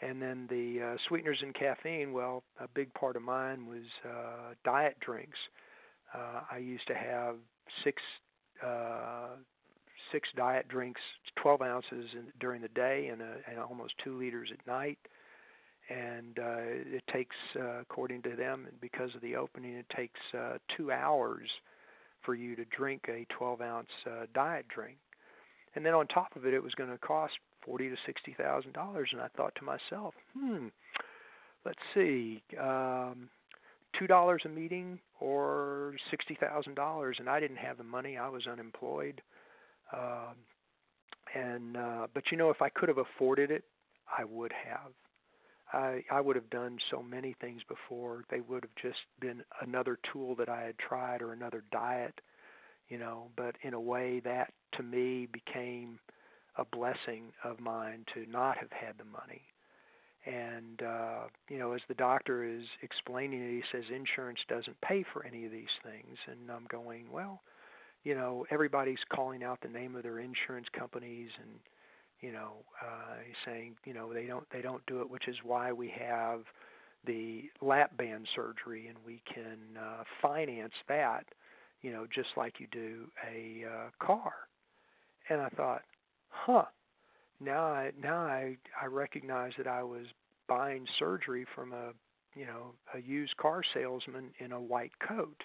And 0.00 0.22
then 0.22 0.46
the 0.48 0.92
uh, 0.92 0.96
sweeteners 1.08 1.38
and 1.42 1.54
caffeine, 1.54 2.12
well, 2.12 2.44
a 2.60 2.68
big 2.68 2.92
part 2.94 3.16
of 3.16 3.22
mine 3.22 3.66
was 3.66 3.84
uh, 4.04 4.54
diet 4.64 4.96
drinks. 5.00 5.38
Uh, 6.14 6.42
I 6.50 6.58
used 6.58 6.86
to 6.86 6.94
have 6.94 7.36
six 7.84 8.00
uh, 8.64 9.36
six 10.12 10.28
diet 10.36 10.68
drinks, 10.68 11.00
12 11.36 11.62
ounces 11.62 12.06
in, 12.14 12.24
during 12.40 12.62
the 12.62 12.68
day, 12.68 13.08
and, 13.12 13.20
a, 13.20 13.36
and 13.48 13.58
almost 13.58 13.94
two 14.02 14.18
liters 14.18 14.48
at 14.52 14.66
night. 14.66 14.98
And 15.90 16.38
uh, 16.38 16.60
it 16.60 17.02
takes, 17.12 17.36
uh, 17.58 17.80
according 17.80 18.22
to 18.22 18.36
them, 18.36 18.68
because 18.80 19.14
of 19.14 19.20
the 19.22 19.36
opening, 19.36 19.74
it 19.74 19.86
takes 19.94 20.20
uh, 20.36 20.58
two 20.76 20.92
hours 20.92 21.48
for 22.22 22.34
you 22.34 22.56
to 22.56 22.64
drink 22.66 23.02
a 23.08 23.26
12 23.34 23.60
ounce 23.60 23.88
uh, 24.06 24.26
diet 24.34 24.66
drink. 24.68 24.98
And 25.74 25.84
then 25.84 25.94
on 25.94 26.06
top 26.08 26.34
of 26.36 26.46
it, 26.46 26.54
it 26.54 26.62
was 26.62 26.74
going 26.74 26.90
to 26.90 26.98
cost 26.98 27.34
forty 27.64 27.88
to 27.88 27.96
sixty 28.06 28.34
thousand 28.36 28.72
dollars. 28.72 29.10
And 29.12 29.20
I 29.20 29.28
thought 29.36 29.54
to 29.56 29.64
myself, 29.64 30.14
hmm, 30.36 30.68
let's 31.64 31.78
see, 31.94 32.42
um, 32.60 33.28
two 33.98 34.06
dollars 34.06 34.42
a 34.44 34.48
meeting 34.48 34.98
or 35.20 35.94
sixty 36.10 36.36
thousand 36.40 36.74
dollars. 36.74 37.16
And 37.20 37.28
I 37.28 37.38
didn't 37.38 37.58
have 37.58 37.76
the 37.78 37.84
money; 37.84 38.16
I 38.16 38.28
was 38.28 38.46
unemployed. 38.46 39.20
Uh, 39.92 40.32
and 41.34 41.76
uh, 41.76 42.06
but 42.14 42.24
you 42.30 42.38
know, 42.38 42.50
if 42.50 42.62
I 42.62 42.70
could 42.70 42.88
have 42.88 42.98
afforded 42.98 43.50
it, 43.50 43.64
I 44.18 44.24
would 44.24 44.52
have. 44.52 44.92
I 45.72 46.02
I 46.10 46.20
would 46.20 46.36
have 46.36 46.50
done 46.50 46.78
so 46.90 47.02
many 47.02 47.34
things 47.40 47.62
before. 47.68 48.24
They 48.30 48.40
would 48.40 48.64
have 48.64 48.74
just 48.80 49.00
been 49.20 49.42
another 49.60 49.98
tool 50.12 50.34
that 50.36 50.48
I 50.48 50.62
had 50.62 50.78
tried 50.78 51.22
or 51.22 51.32
another 51.32 51.64
diet, 51.70 52.20
you 52.88 52.98
know. 52.98 53.30
But 53.36 53.56
in 53.62 53.74
a 53.74 53.80
way, 53.80 54.20
that 54.20 54.52
to 54.76 54.82
me 54.82 55.28
became 55.32 55.98
a 56.56 56.64
blessing 56.64 57.32
of 57.44 57.60
mine 57.60 58.04
to 58.14 58.26
not 58.30 58.58
have 58.58 58.72
had 58.72 58.98
the 58.98 59.04
money. 59.04 59.42
And 60.26 60.82
uh, 60.82 61.28
you 61.48 61.58
know, 61.58 61.72
as 61.72 61.80
the 61.88 61.94
doctor 61.94 62.44
is 62.44 62.64
explaining 62.82 63.40
it, 63.42 63.50
he 63.50 63.62
says 63.72 63.84
insurance 63.94 64.40
doesn't 64.48 64.80
pay 64.80 65.04
for 65.12 65.24
any 65.24 65.46
of 65.46 65.52
these 65.52 65.66
things, 65.82 66.18
and 66.26 66.50
I'm 66.50 66.66
going, 66.70 67.10
well, 67.10 67.40
you 68.04 68.14
know, 68.14 68.46
everybody's 68.50 68.98
calling 69.14 69.42
out 69.42 69.60
the 69.60 69.68
name 69.68 69.94
of 69.96 70.02
their 70.02 70.18
insurance 70.18 70.66
companies 70.76 71.30
and 71.40 71.50
you 72.20 72.32
know 72.32 72.52
uh, 72.82 73.14
he's 73.26 73.36
saying 73.44 73.76
you 73.84 73.94
know 73.94 74.12
they 74.12 74.26
don't 74.26 74.46
they 74.52 74.60
don't 74.60 74.84
do 74.86 75.00
it 75.00 75.10
which 75.10 75.28
is 75.28 75.36
why 75.44 75.72
we 75.72 75.92
have 75.98 76.40
the 77.06 77.44
lap 77.60 77.96
band 77.96 78.26
surgery 78.34 78.88
and 78.88 78.98
we 79.06 79.22
can 79.32 79.58
uh, 79.80 80.02
finance 80.20 80.72
that 80.88 81.24
you 81.82 81.92
know 81.92 82.06
just 82.12 82.28
like 82.36 82.58
you 82.58 82.66
do 82.72 83.06
a 83.32 83.64
uh, 83.66 84.04
car. 84.04 84.32
And 85.30 85.40
i 85.40 85.48
thought 85.50 85.82
huh. 86.28 86.64
Now 87.40 87.64
i 87.64 87.92
now 88.00 88.16
i 88.16 88.56
i 88.80 88.86
recognize 88.86 89.52
that 89.58 89.66
i 89.68 89.82
was 89.82 90.06
buying 90.48 90.86
surgery 90.98 91.46
from 91.54 91.72
a 91.72 91.92
you 92.34 92.46
know 92.46 92.72
a 92.94 93.00
used 93.00 93.36
car 93.36 93.62
salesman 93.74 94.30
in 94.40 94.52
a 94.52 94.60
white 94.60 94.92
coat 95.06 95.42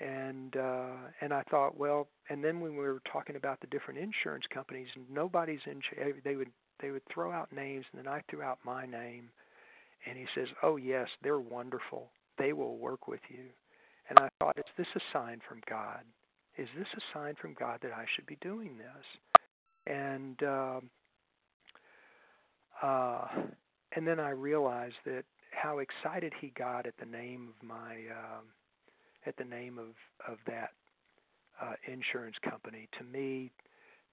and 0.00 0.56
uh, 0.56 0.96
and 1.20 1.32
I 1.32 1.42
thought, 1.50 1.76
well, 1.78 2.08
and 2.30 2.42
then 2.42 2.60
when 2.60 2.72
we 2.72 2.78
were 2.78 3.02
talking 3.12 3.36
about 3.36 3.60
the 3.60 3.66
different 3.66 4.00
insurance 4.00 4.44
companies, 4.52 4.88
nobody's 5.12 5.60
in. 5.66 5.80
They 6.24 6.36
would 6.36 6.50
they 6.80 6.90
would 6.90 7.02
throw 7.12 7.30
out 7.30 7.52
names, 7.52 7.84
and 7.92 8.04
then 8.04 8.12
I 8.12 8.22
threw 8.30 8.42
out 8.42 8.58
my 8.64 8.86
name, 8.86 9.28
and 10.06 10.16
he 10.16 10.26
says, 10.34 10.48
oh 10.62 10.76
yes, 10.76 11.08
they're 11.22 11.38
wonderful. 11.38 12.10
they 12.40 12.52
will 12.52 12.76
work 12.78 13.06
with 13.06 13.20
you. 13.28 13.44
And 14.08 14.18
I 14.18 14.28
thought, 14.38 14.58
is 14.58 14.64
this 14.76 14.86
a 14.96 15.00
sign 15.12 15.40
from 15.46 15.60
God? 15.68 16.00
Is 16.58 16.68
this 16.76 16.88
a 16.96 17.00
sign 17.16 17.34
from 17.40 17.54
God 17.58 17.78
that 17.82 17.92
I 17.92 18.04
should 18.14 18.26
be 18.26 18.38
doing 18.40 18.76
this? 18.76 19.06
And 19.86 20.42
uh, 20.42 20.80
uh, 22.82 23.26
and 23.94 24.06
then 24.06 24.18
I 24.18 24.30
realized 24.30 24.96
that 25.04 25.24
how 25.52 25.78
excited 25.78 26.32
he 26.40 26.52
got 26.56 26.86
at 26.86 26.94
the 26.98 27.06
name 27.06 27.48
of 27.50 27.66
my 27.66 27.92
um, 28.10 28.44
at 29.26 29.36
the 29.36 29.44
name 29.44 29.78
of 29.78 29.94
of 30.30 30.38
that 30.46 30.70
uh, 31.60 31.74
insurance 31.86 32.36
company. 32.48 32.88
To 32.98 33.04
me, 33.04 33.50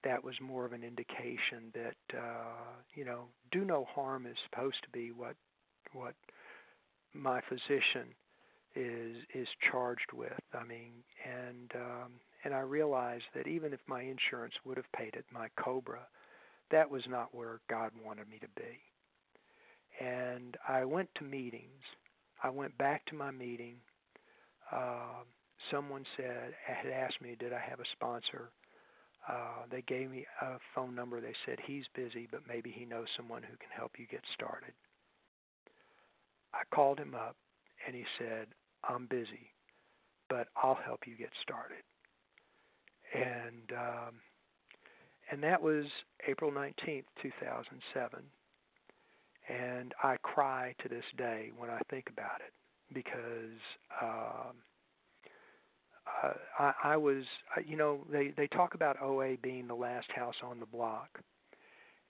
that 0.04 0.22
was 0.22 0.34
more 0.40 0.64
of 0.64 0.72
an 0.72 0.84
indication 0.84 1.72
that 1.74 2.16
uh, 2.18 2.74
you 2.94 3.04
know, 3.04 3.24
do 3.50 3.64
no 3.64 3.86
harm 3.94 4.26
is 4.26 4.36
supposed 4.50 4.82
to 4.82 4.90
be 4.90 5.12
what 5.12 5.34
what 5.92 6.14
my 7.14 7.40
physician 7.48 8.14
is 8.74 9.16
is 9.34 9.48
charged 9.70 10.12
with. 10.14 10.32
I 10.54 10.64
mean, 10.64 10.92
and 11.24 11.72
um, 11.74 12.12
and 12.44 12.54
I 12.54 12.60
realized 12.60 13.24
that 13.34 13.46
even 13.46 13.72
if 13.72 13.80
my 13.86 14.02
insurance 14.02 14.54
would 14.64 14.76
have 14.76 14.90
paid 14.92 15.14
it, 15.14 15.24
my 15.32 15.48
Cobra, 15.62 16.06
that 16.70 16.90
was 16.90 17.02
not 17.08 17.34
where 17.34 17.60
God 17.68 17.90
wanted 18.04 18.28
me 18.28 18.38
to 18.38 18.48
be. 18.56 18.78
And 20.04 20.56
I 20.68 20.84
went 20.84 21.08
to 21.16 21.24
meetings. 21.24 21.82
I 22.42 22.50
went 22.50 22.76
back 22.78 23.04
to 23.06 23.16
my 23.16 23.30
meeting. 23.32 23.76
Uh, 24.72 25.24
someone 25.70 26.04
said 26.16 26.54
had 26.64 26.92
asked 26.92 27.20
me, 27.20 27.36
did 27.38 27.52
I 27.52 27.60
have 27.60 27.80
a 27.80 27.88
sponsor? 27.92 28.50
Uh, 29.28 29.66
they 29.70 29.82
gave 29.82 30.10
me 30.10 30.26
a 30.40 30.58
phone 30.74 30.94
number. 30.94 31.20
They 31.20 31.34
said 31.44 31.58
he's 31.64 31.84
busy, 31.94 32.28
but 32.30 32.40
maybe 32.48 32.70
he 32.70 32.84
knows 32.84 33.06
someone 33.16 33.42
who 33.42 33.56
can 33.56 33.68
help 33.76 33.92
you 33.98 34.06
get 34.10 34.22
started. 34.34 34.72
I 36.54 36.62
called 36.74 36.98
him 36.98 37.14
up, 37.14 37.36
and 37.86 37.94
he 37.94 38.04
said, 38.18 38.46
"I'm 38.88 39.06
busy, 39.06 39.52
but 40.30 40.48
I'll 40.56 40.78
help 40.82 41.06
you 41.06 41.14
get 41.16 41.32
started." 41.42 41.82
And 43.14 43.72
um, 43.72 44.14
and 45.30 45.42
that 45.42 45.60
was 45.60 45.84
April 46.26 46.50
19th, 46.50 47.04
2007. 47.20 48.22
And 49.48 49.94
I 50.02 50.16
cry 50.22 50.74
to 50.82 50.88
this 50.88 51.04
day 51.16 51.50
when 51.56 51.70
I 51.70 51.80
think 51.90 52.08
about 52.08 52.40
it 52.40 52.52
because 52.92 53.60
uh, 54.00 54.52
I, 56.58 56.72
I 56.84 56.96
was, 56.96 57.24
you 57.66 57.76
know, 57.76 58.00
they 58.10 58.32
they 58.36 58.46
talk 58.48 58.74
about 58.74 59.00
OA 59.02 59.36
being 59.42 59.66
the 59.66 59.74
last 59.74 60.10
house 60.14 60.34
on 60.42 60.60
the 60.60 60.66
block, 60.66 61.20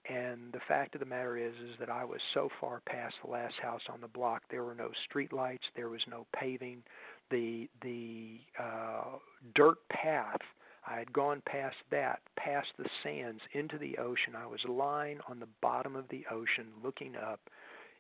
and 0.09 0.53
the 0.53 0.61
fact 0.67 0.95
of 0.95 1.01
the 1.01 1.07
matter 1.07 1.37
is, 1.37 1.55
is 1.55 1.77
that 1.79 1.91
I 1.91 2.05
was 2.05 2.21
so 2.35 2.49
far 2.61 2.81
past 2.87 3.15
the 3.25 3.31
last 3.31 3.57
house 3.61 3.83
on 3.93 4.01
the 4.01 4.09
block. 4.09 4.43
There 4.51 4.65
were 4.65 4.75
no 4.75 4.91
street 5.09 5.33
lights. 5.33 5.65
There 5.77 5.89
was 5.89 6.01
no 6.09 6.27
paving. 6.35 6.83
The 7.31 7.69
the 7.83 8.39
uh, 8.59 9.19
dirt 9.55 9.79
path. 9.91 10.41
I 10.87 10.99
had 10.99 11.13
gone 11.13 11.43
past 11.45 11.77
that, 11.91 12.21
past 12.37 12.69
the 12.79 12.89
sands, 13.03 13.43
into 13.53 13.77
the 13.77 13.99
ocean. 13.99 14.35
I 14.35 14.47
was 14.47 14.61
lying 14.67 15.19
on 15.29 15.39
the 15.39 15.49
bottom 15.61 15.95
of 15.95 16.09
the 16.09 16.25
ocean, 16.31 16.69
looking 16.83 17.15
up 17.15 17.41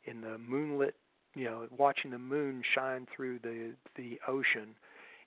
in 0.06 0.22
the 0.22 0.38
moonlit, 0.38 0.94
you 1.38 1.44
know, 1.44 1.66
watching 1.76 2.10
the 2.10 2.18
moon 2.18 2.62
shine 2.74 3.06
through 3.14 3.38
the 3.40 3.72
the 3.96 4.18
ocean, 4.26 4.74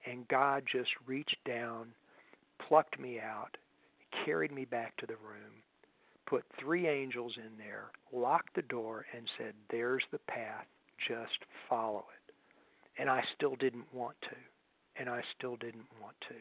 and 0.05 0.27
God 0.27 0.63
just 0.71 0.89
reached 1.05 1.37
down, 1.45 1.87
plucked 2.67 2.99
me 2.99 3.19
out, 3.19 3.57
carried 4.25 4.51
me 4.51 4.65
back 4.65 4.97
to 4.97 5.05
the 5.05 5.15
room 5.15 5.61
put 6.31 6.45
three 6.57 6.87
angels 6.87 7.33
in 7.35 7.57
there, 7.57 7.91
locked 8.13 8.55
the 8.55 8.61
door, 8.61 9.05
and 9.15 9.27
said, 9.37 9.53
There's 9.69 10.03
the 10.11 10.19
path, 10.29 10.65
just 11.07 11.37
follow 11.69 12.05
it. 12.15 12.33
And 12.99 13.09
I 13.09 13.21
still 13.35 13.55
didn't 13.57 13.93
want 13.93 14.15
to. 14.21 14.37
And 14.95 15.09
I 15.09 15.21
still 15.37 15.57
didn't 15.57 15.87
want 16.01 16.15
to. 16.29 16.35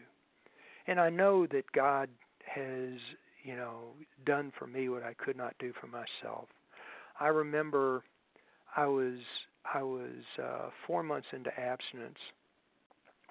And 0.86 1.00
I 1.00 1.10
know 1.10 1.46
that 1.48 1.70
God 1.72 2.08
has, 2.46 2.98
you 3.42 3.56
know, 3.56 3.94
done 4.24 4.52
for 4.56 4.66
me 4.66 4.88
what 4.88 5.02
I 5.02 5.14
could 5.14 5.36
not 5.36 5.54
do 5.58 5.72
for 5.80 5.88
myself. 5.88 6.46
I 7.18 7.28
remember 7.28 8.04
I 8.76 8.86
was 8.86 9.18
I 9.72 9.82
was 9.82 10.24
uh, 10.42 10.70
four 10.86 11.02
months 11.02 11.26
into 11.32 11.50
abstinence 11.58 12.18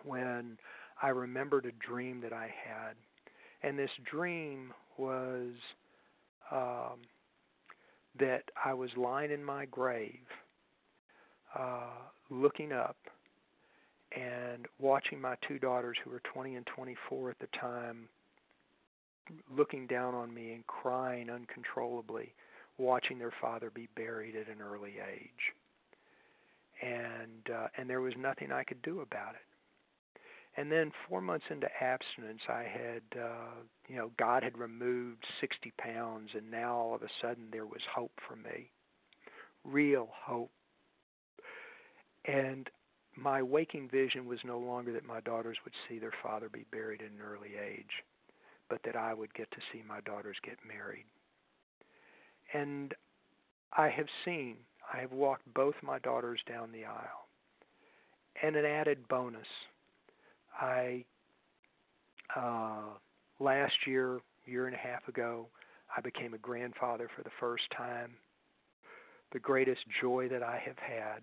when 0.03 0.57
I 1.01 1.09
remembered 1.09 1.65
a 1.65 1.71
dream 1.85 2.21
that 2.21 2.33
I 2.33 2.45
had, 2.65 2.95
and 3.63 3.77
this 3.77 3.89
dream 4.09 4.73
was 4.97 5.53
um, 6.51 6.99
that 8.19 8.43
I 8.63 8.73
was 8.73 8.89
lying 8.97 9.31
in 9.31 9.43
my 9.43 9.65
grave, 9.65 10.25
uh, 11.57 11.91
looking 12.29 12.71
up 12.71 12.97
and 14.15 14.65
watching 14.79 15.21
my 15.21 15.35
two 15.47 15.59
daughters, 15.59 15.97
who 16.03 16.09
were 16.09 16.21
20 16.33 16.55
and 16.55 16.65
24 16.65 17.29
at 17.31 17.39
the 17.39 17.47
time, 17.59 18.09
looking 19.55 19.85
down 19.85 20.15
on 20.15 20.33
me 20.33 20.53
and 20.53 20.65
crying 20.65 21.29
uncontrollably, 21.29 22.33
watching 22.79 23.19
their 23.19 23.33
father 23.41 23.69
be 23.69 23.87
buried 23.95 24.35
at 24.35 24.47
an 24.47 24.61
early 24.61 24.95
age. 25.13 25.53
And 26.81 27.53
uh, 27.53 27.67
and 27.77 27.89
there 27.89 28.01
was 28.01 28.13
nothing 28.17 28.51
I 28.51 28.63
could 28.63 28.81
do 28.81 29.01
about 29.01 29.35
it. 29.35 29.41
And 30.57 30.71
then 30.71 30.91
four 31.07 31.21
months 31.21 31.45
into 31.49 31.67
abstinence, 31.81 32.41
I 32.49 32.63
had, 32.63 33.01
uh, 33.17 33.61
you 33.87 33.95
know, 33.95 34.11
God 34.17 34.43
had 34.43 34.57
removed 34.57 35.23
60 35.39 35.71
pounds, 35.77 36.31
and 36.35 36.49
now 36.49 36.75
all 36.75 36.95
of 36.95 37.01
a 37.01 37.07
sudden 37.21 37.45
there 37.51 37.65
was 37.65 37.81
hope 37.93 38.11
for 38.27 38.35
me, 38.35 38.71
real 39.63 40.09
hope. 40.11 40.51
And 42.25 42.69
my 43.15 43.41
waking 43.41 43.89
vision 43.89 44.25
was 44.25 44.39
no 44.43 44.59
longer 44.59 44.91
that 44.93 45.05
my 45.05 45.21
daughters 45.21 45.57
would 45.63 45.73
see 45.87 45.99
their 45.99 46.13
father 46.23 46.49
be 46.49 46.65
buried 46.71 47.01
at 47.01 47.11
an 47.11 47.21
early 47.21 47.51
age, 47.55 48.03
but 48.69 48.81
that 48.83 48.95
I 48.95 49.13
would 49.13 49.33
get 49.33 49.49
to 49.51 49.61
see 49.71 49.83
my 49.87 50.01
daughters 50.01 50.37
get 50.43 50.57
married. 50.67 51.05
And 52.53 52.93
I 53.73 53.89
have 53.89 54.07
seen, 54.25 54.57
I 54.93 54.99
have 54.99 55.11
walked 55.11 55.53
both 55.53 55.75
my 55.83 55.99
daughters 55.99 56.39
down 56.47 56.71
the 56.71 56.85
aisle. 56.85 57.27
And 58.41 58.55
an 58.55 58.65
added 58.65 59.07
bonus 59.07 59.47
I 60.59 61.05
uh, 62.35 62.81
last 63.39 63.73
year, 63.85 64.19
year 64.45 64.67
and 64.67 64.75
a 64.75 64.79
half 64.79 65.07
ago, 65.07 65.47
I 65.95 66.01
became 66.01 66.33
a 66.33 66.39
grandfather 66.39 67.09
for 67.15 67.23
the 67.23 67.31
first 67.39 67.63
time. 67.75 68.11
The 69.31 69.39
greatest 69.39 69.81
joy 70.01 70.27
that 70.29 70.43
I 70.43 70.61
have 70.65 70.77
had 70.77 71.21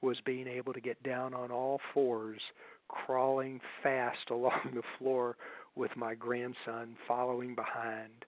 was 0.00 0.18
being 0.24 0.46
able 0.46 0.72
to 0.72 0.80
get 0.80 1.02
down 1.02 1.34
on 1.34 1.50
all 1.50 1.80
fours, 1.92 2.40
crawling 2.88 3.60
fast 3.82 4.18
along 4.30 4.72
the 4.74 4.82
floor 4.98 5.36
with 5.74 5.94
my 5.96 6.14
grandson 6.14 6.96
following 7.06 7.54
behind. 7.54 8.24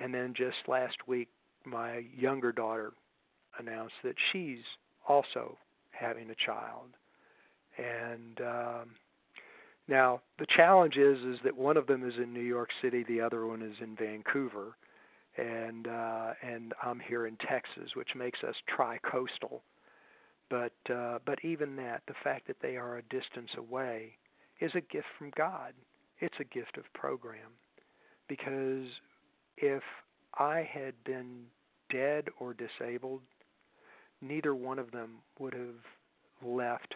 And 0.00 0.12
then 0.12 0.34
just 0.36 0.56
last 0.66 0.96
week, 1.06 1.28
my 1.64 2.04
younger 2.16 2.52
daughter 2.52 2.92
announced 3.58 3.94
that 4.02 4.16
she's 4.32 4.58
also 5.08 5.56
having 5.90 6.30
a 6.30 6.34
child. 6.44 6.88
And 7.78 8.40
um, 8.40 8.90
now, 9.88 10.20
the 10.38 10.46
challenge 10.56 10.96
is 10.96 11.18
is 11.24 11.38
that 11.44 11.56
one 11.56 11.76
of 11.76 11.86
them 11.86 12.08
is 12.08 12.14
in 12.16 12.32
New 12.32 12.40
York 12.40 12.70
City, 12.82 13.04
the 13.06 13.20
other 13.20 13.46
one 13.46 13.62
is 13.62 13.76
in 13.80 13.96
Vancouver, 13.96 14.76
and 15.36 15.86
uh, 15.86 16.32
and 16.42 16.72
I'm 16.82 17.00
here 17.00 17.26
in 17.26 17.36
Texas, 17.36 17.90
which 17.94 18.14
makes 18.16 18.42
us 18.44 18.54
tri-coastal. 18.74 19.62
But 20.50 20.72
uh, 20.92 21.18
but 21.26 21.44
even 21.44 21.76
that, 21.76 22.02
the 22.06 22.14
fact 22.22 22.46
that 22.46 22.56
they 22.62 22.76
are 22.76 22.98
a 22.98 23.02
distance 23.02 23.50
away, 23.56 24.16
is 24.60 24.72
a 24.74 24.80
gift 24.80 25.06
from 25.18 25.32
God. 25.36 25.72
It's 26.20 26.34
a 26.40 26.44
gift 26.44 26.78
of 26.78 26.84
program, 26.94 27.50
because 28.28 28.86
if 29.56 29.82
I 30.38 30.68
had 30.72 30.94
been 31.04 31.44
dead 31.90 32.28
or 32.40 32.54
disabled, 32.54 33.22
neither 34.20 34.54
one 34.54 34.78
of 34.78 34.90
them 34.90 35.18
would 35.38 35.54
have 35.54 36.44
left, 36.44 36.94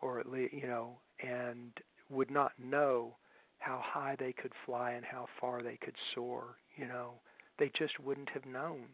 or 0.00 0.20
at 0.20 0.30
least 0.30 0.54
you 0.54 0.66
know, 0.66 0.98
and 1.22 1.72
would 2.10 2.30
not 2.30 2.52
know 2.58 3.16
how 3.58 3.80
high 3.82 4.16
they 4.18 4.32
could 4.32 4.52
fly 4.64 4.92
and 4.92 5.04
how 5.04 5.26
far 5.40 5.62
they 5.62 5.78
could 5.82 5.94
soar. 6.14 6.56
You 6.76 6.86
know, 6.86 7.12
they 7.58 7.70
just 7.76 7.98
wouldn't 8.00 8.28
have 8.30 8.44
known. 8.44 8.84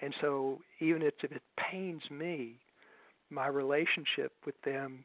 And 0.00 0.14
so, 0.20 0.60
even 0.78 1.02
if 1.02 1.14
it 1.22 1.42
pains 1.58 2.02
me, 2.10 2.56
my 3.28 3.46
relationship 3.48 4.32
with 4.46 4.60
them 4.62 5.04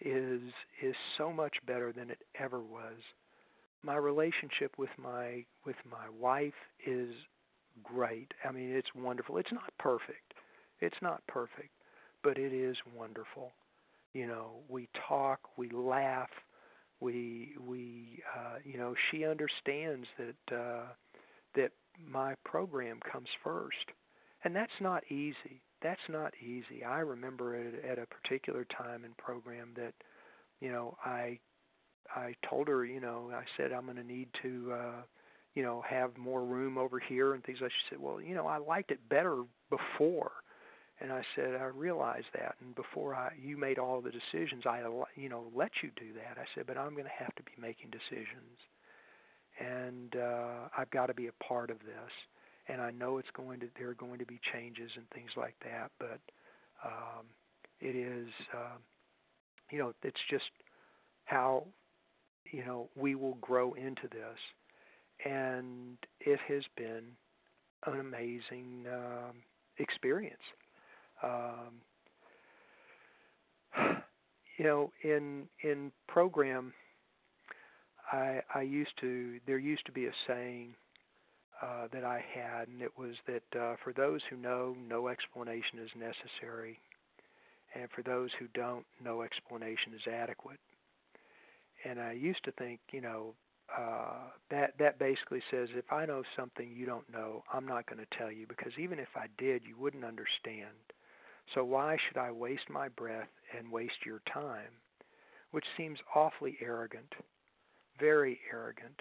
is 0.00 0.42
is 0.82 0.94
so 1.16 1.32
much 1.32 1.56
better 1.66 1.92
than 1.92 2.10
it 2.10 2.18
ever 2.38 2.60
was. 2.60 2.96
My 3.82 3.96
relationship 3.96 4.72
with 4.78 4.90
my 4.98 5.44
with 5.64 5.76
my 5.90 6.08
wife 6.18 6.54
is 6.86 7.10
great. 7.84 8.32
I 8.44 8.52
mean, 8.52 8.70
it's 8.70 8.94
wonderful. 8.94 9.38
It's 9.38 9.52
not 9.52 9.72
perfect. 9.78 10.34
It's 10.80 10.96
not 11.02 11.22
perfect, 11.28 11.70
but 12.22 12.38
it 12.38 12.52
is 12.52 12.76
wonderful. 12.96 13.52
You 14.12 14.26
know, 14.26 14.50
we 14.68 14.88
talk, 15.08 15.40
we 15.56 15.70
laugh, 15.70 16.30
we 17.00 17.54
we 17.66 18.22
uh, 18.36 18.56
you 18.64 18.78
know 18.78 18.94
she 19.10 19.24
understands 19.26 20.06
that 20.18 20.56
uh, 20.56 20.86
that 21.54 21.72
my 22.10 22.34
program 22.44 22.98
comes 23.10 23.28
first, 23.44 23.86
and 24.44 24.54
that's 24.54 24.80
not 24.80 25.04
easy. 25.10 25.62
that's 25.82 26.08
not 26.08 26.32
easy. 26.42 26.84
I 26.84 27.00
remember 27.00 27.56
it 27.56 27.84
at 27.84 27.98
a 27.98 28.06
particular 28.06 28.64
time 28.64 29.04
in 29.04 29.12
program 29.18 29.70
that, 29.76 29.94
you 30.60 30.70
know, 30.72 30.96
I 31.04 31.38
I 32.14 32.34
told 32.48 32.68
her, 32.68 32.84
you 32.84 33.00
know, 33.00 33.30
I 33.34 33.44
said 33.56 33.72
I'm 33.72 33.84
going 33.84 33.96
to 33.96 34.04
need 34.04 34.28
to, 34.42 34.72
uh, 34.72 35.02
you 35.54 35.62
know, 35.62 35.82
have 35.88 36.16
more 36.16 36.44
room 36.44 36.78
over 36.78 36.98
here 36.98 37.34
and 37.34 37.42
things 37.44 37.58
like. 37.60 37.70
She 37.70 37.94
said, 37.94 38.00
well, 38.00 38.20
you 38.20 38.34
know, 38.34 38.46
I 38.46 38.58
liked 38.58 38.90
it 38.90 39.08
better 39.08 39.42
before, 39.70 40.32
and 41.00 41.12
I 41.12 41.22
said 41.34 41.54
I 41.54 41.64
realized 41.64 42.26
that, 42.34 42.56
and 42.60 42.74
before 42.74 43.14
I 43.14 43.32
you 43.40 43.56
made 43.56 43.78
all 43.78 44.00
the 44.00 44.10
decisions, 44.10 44.64
I, 44.66 44.82
you 45.16 45.28
know, 45.28 45.44
let 45.54 45.70
you 45.82 45.90
do 45.96 46.12
that. 46.14 46.38
I 46.40 46.44
said, 46.54 46.66
but 46.66 46.76
I'm 46.76 46.92
going 46.92 47.04
to 47.04 47.24
have 47.24 47.34
to 47.36 47.42
be 47.42 47.52
making 47.60 47.90
decisions, 47.90 48.58
and 49.58 50.16
uh, 50.16 50.68
I've 50.76 50.90
got 50.90 51.06
to 51.06 51.14
be 51.14 51.28
a 51.28 51.44
part 51.44 51.70
of 51.70 51.78
this, 51.80 52.12
and 52.68 52.80
I 52.80 52.90
know 52.90 53.18
it's 53.18 53.28
going 53.34 53.60
to 53.60 53.68
there 53.78 53.90
are 53.90 53.94
going 53.94 54.18
to 54.18 54.26
be 54.26 54.40
changes 54.52 54.90
and 54.96 55.08
things 55.10 55.30
like 55.36 55.56
that, 55.64 55.90
but 55.98 56.20
um, 56.84 57.24
it 57.80 57.96
is, 57.96 58.28
uh, 58.54 58.76
you 59.70 59.78
know, 59.78 59.92
it's 60.02 60.20
just 60.30 60.44
how 61.24 61.64
you 62.50 62.64
know, 62.64 62.88
we 62.96 63.14
will 63.14 63.34
grow 63.40 63.74
into 63.74 64.08
this. 64.10 64.38
And 65.24 65.96
it 66.20 66.38
has 66.48 66.62
been 66.76 67.04
an 67.86 68.00
amazing 68.00 68.84
um, 68.92 69.36
experience. 69.78 70.36
Um, 71.22 71.80
you 74.58 74.64
know, 74.64 74.92
in 75.02 75.48
in 75.62 75.92
program, 76.06 76.72
I 78.12 78.40
I 78.54 78.62
used 78.62 78.92
to 79.00 79.40
there 79.46 79.58
used 79.58 79.86
to 79.86 79.92
be 79.92 80.06
a 80.06 80.12
saying 80.26 80.74
uh, 81.62 81.88
that 81.92 82.04
I 82.04 82.22
had, 82.34 82.68
and 82.68 82.82
it 82.82 82.92
was 82.98 83.14
that 83.26 83.58
uh, 83.58 83.76
for 83.82 83.92
those 83.94 84.20
who 84.28 84.36
know, 84.36 84.76
no 84.86 85.08
explanation 85.08 85.78
is 85.82 85.90
necessary, 85.96 86.78
and 87.74 87.88
for 87.94 88.02
those 88.02 88.30
who 88.38 88.46
don't, 88.54 88.84
no 89.02 89.22
explanation 89.22 89.94
is 89.94 90.06
adequate 90.12 90.60
and 91.88 92.00
I 92.00 92.12
used 92.12 92.42
to 92.44 92.52
think, 92.52 92.80
you 92.92 93.00
know, 93.00 93.34
uh, 93.76 94.30
that 94.50 94.74
that 94.78 94.98
basically 94.98 95.42
says 95.50 95.68
if 95.74 95.92
I 95.92 96.06
know 96.06 96.22
something 96.36 96.72
you 96.72 96.86
don't 96.86 97.10
know, 97.12 97.42
I'm 97.52 97.66
not 97.66 97.86
going 97.86 97.98
to 97.98 98.18
tell 98.18 98.30
you 98.30 98.46
because 98.46 98.72
even 98.78 98.98
if 98.98 99.08
I 99.16 99.26
did, 99.38 99.62
you 99.66 99.76
wouldn't 99.76 100.04
understand. 100.04 100.76
So 101.54 101.64
why 101.64 101.96
should 101.96 102.18
I 102.18 102.30
waste 102.30 102.68
my 102.70 102.88
breath 102.88 103.28
and 103.56 103.70
waste 103.70 104.04
your 104.04 104.20
time? 104.32 104.70
Which 105.50 105.64
seems 105.76 105.98
awfully 106.14 106.58
arrogant, 106.60 107.12
very 107.98 108.40
arrogant. 108.52 109.00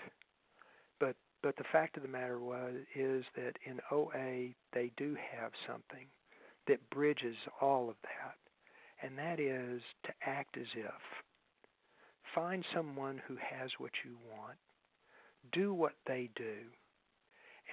But 1.00 1.16
but 1.44 1.56
the 1.58 1.64
fact 1.72 1.98
of 1.98 2.04
the 2.04 2.10
matter 2.10 2.40
was 2.40 2.74
is 2.96 3.24
that 3.36 3.58
in 3.66 3.80
OA 3.92 4.54
they 4.74 4.92
do 4.98 5.16
have 5.32 5.52
something 5.68 6.08
that 6.68 6.90
bridges 6.90 7.38
all 7.62 7.90
of 7.90 7.96
that, 8.04 8.36
and 9.04 9.18
that 9.18 9.40
is 9.40 9.82
to 10.06 10.12
act 10.26 10.58
as 10.58 10.68
if 10.76 11.25
Find 12.36 12.66
someone 12.76 13.22
who 13.28 13.38
has 13.38 13.72
what 13.78 13.92
you 14.04 14.18
want. 14.30 14.58
Do 15.54 15.74
what 15.74 15.94
they 16.06 16.30
do. 16.36 16.58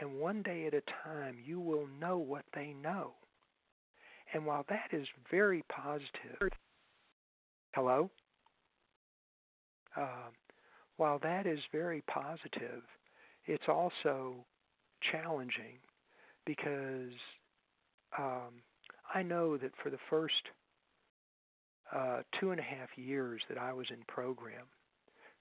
And 0.01 0.21
one 0.21 0.43
day 0.43 0.67
at 0.67 0.75
a 0.75 0.83
time, 1.05 1.37
you 1.45 1.61
will 1.61 1.89
know 2.01 2.17
what 2.17 2.45
they 2.55 2.73
know. 2.73 3.15
And 4.33 4.47
while 4.47 4.65
that 4.69 4.97
is 4.97 5.07
very 5.31 5.65
positive, 5.69 6.53
hello? 7.75 8.09
Uh, 9.97 10.31
while 10.97 11.19
that 11.23 11.47
is 11.47 11.59
very 11.73 12.03
positive, 12.03 12.83
it's 13.47 13.69
also 13.69 14.47
challenging 15.11 15.79
because 16.47 17.13
um, 18.17 18.63
I 19.13 19.23
know 19.23 19.57
that 19.57 19.73
for 19.83 19.91
the 19.91 19.99
first 20.09 20.43
uh, 21.95 22.23
two 22.41 22.51
and 22.51 22.61
a 22.61 22.65
half 22.65 22.89
years 22.97 23.43
that 23.49 23.59
I 23.59 23.73
was 23.73 23.87
in 23.91 24.03
program, 24.09 24.67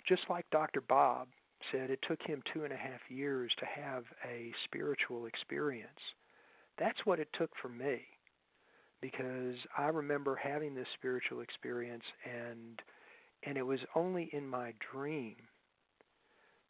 just 0.07 0.23
like 0.29 0.45
Dr. 0.51 0.81
Bob 0.81 1.27
said, 1.71 1.89
it 1.89 1.99
took 2.07 2.21
him 2.21 2.41
two 2.53 2.63
and 2.63 2.73
a 2.73 2.77
half 2.77 3.01
years 3.09 3.51
to 3.59 3.65
have 3.65 4.03
a 4.27 4.51
spiritual 4.65 5.25
experience. 5.25 5.89
That's 6.77 7.05
what 7.05 7.19
it 7.19 7.29
took 7.37 7.51
for 7.61 7.69
me 7.69 8.01
because 9.01 9.55
I 9.77 9.87
remember 9.87 10.35
having 10.35 10.75
this 10.75 10.87
spiritual 10.95 11.41
experience 11.41 12.03
and 12.25 12.81
and 13.43 13.57
it 13.57 13.65
was 13.65 13.79
only 13.95 14.29
in 14.33 14.47
my 14.47 14.71
dream 14.91 15.35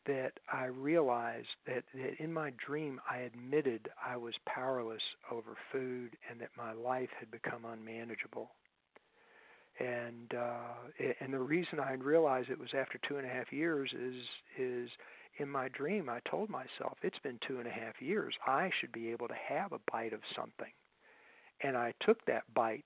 that 0.06 0.32
I 0.52 0.66
realized 0.66 1.50
that, 1.68 1.84
that 1.94 2.14
in 2.24 2.32
my 2.32 2.54
dream 2.66 3.00
I 3.10 3.18
admitted 3.18 3.90
I 4.04 4.16
was 4.16 4.34
powerless 4.46 5.02
over 5.30 5.58
food 5.72 6.12
and 6.30 6.40
that 6.40 6.50
my 6.58 6.72
life 6.72 7.10
had 7.20 7.30
become 7.30 7.66
unmanageable 7.66 8.52
and 9.82 10.34
uh, 10.38 11.14
and 11.20 11.34
the 11.34 11.40
reason 11.40 11.80
I 11.80 11.94
realized 11.94 12.50
it 12.50 12.60
was 12.60 12.70
after 12.78 13.00
two 13.08 13.18
and 13.18 13.26
a 13.26 13.30
half 13.30 13.52
years 13.52 13.92
is 13.94 14.24
is 14.58 14.90
in 15.38 15.50
my 15.50 15.70
dream 15.70 16.10
I 16.10 16.20
told 16.30 16.50
myself 16.50 16.98
it's 17.02 17.20
been 17.20 17.40
two 17.48 17.58
and 17.58 17.68
a 17.68 17.72
half 17.72 18.02
years. 18.02 18.36
I 18.46 18.70
should 18.80 18.92
be 18.92 19.10
able 19.12 19.28
to 19.28 19.34
have 19.34 19.72
a 19.72 19.80
bite 19.92 20.14
of 20.14 20.22
something, 20.36 20.72
and 21.64 21.76
I 21.76 21.94
took 22.06 22.24
that 22.26 22.44
bite, 22.54 22.86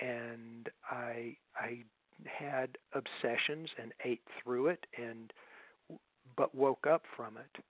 and 0.00 0.68
I 0.90 1.36
I 1.56 1.78
had 2.26 2.78
obsessions 2.92 3.68
and 3.80 3.92
ate 4.04 4.22
through 4.42 4.68
it 4.68 4.86
and 4.96 5.32
but 6.36 6.54
woke 6.54 6.86
up 6.86 7.02
from 7.16 7.36
it. 7.36 7.64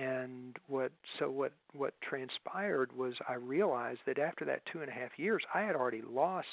And 0.00 0.56
what 0.66 0.92
so 1.18 1.30
what 1.30 1.52
what 1.74 1.94
transpired 2.00 2.96
was 2.96 3.14
I 3.28 3.34
realized 3.34 4.00
that 4.06 4.18
after 4.18 4.44
that 4.46 4.62
two 4.72 4.80
and 4.80 4.88
a 4.88 4.94
half 4.94 5.18
years 5.18 5.42
I 5.52 5.60
had 5.60 5.76
already 5.76 6.02
lost 6.08 6.48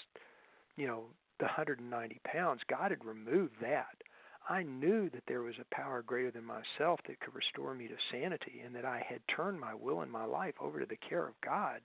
you 0.75 0.87
know, 0.87 1.05
the 1.39 1.45
190 1.45 2.21
pounds, 2.23 2.61
God 2.69 2.91
had 2.91 3.03
removed 3.03 3.55
that. 3.61 4.03
I 4.49 4.63
knew 4.63 5.09
that 5.09 5.23
there 5.27 5.41
was 5.41 5.55
a 5.59 5.75
power 5.75 6.01
greater 6.01 6.31
than 6.31 6.43
myself 6.43 6.99
that 7.07 7.19
could 7.19 7.35
restore 7.35 7.73
me 7.73 7.87
to 7.87 7.95
sanity 8.11 8.61
and 8.65 8.75
that 8.75 8.85
I 8.85 9.05
had 9.07 9.21
turned 9.27 9.59
my 9.59 9.73
will 9.73 10.01
and 10.01 10.11
my 10.11 10.25
life 10.25 10.55
over 10.59 10.79
to 10.79 10.85
the 10.85 10.97
care 10.97 11.27
of 11.27 11.39
God 11.41 11.81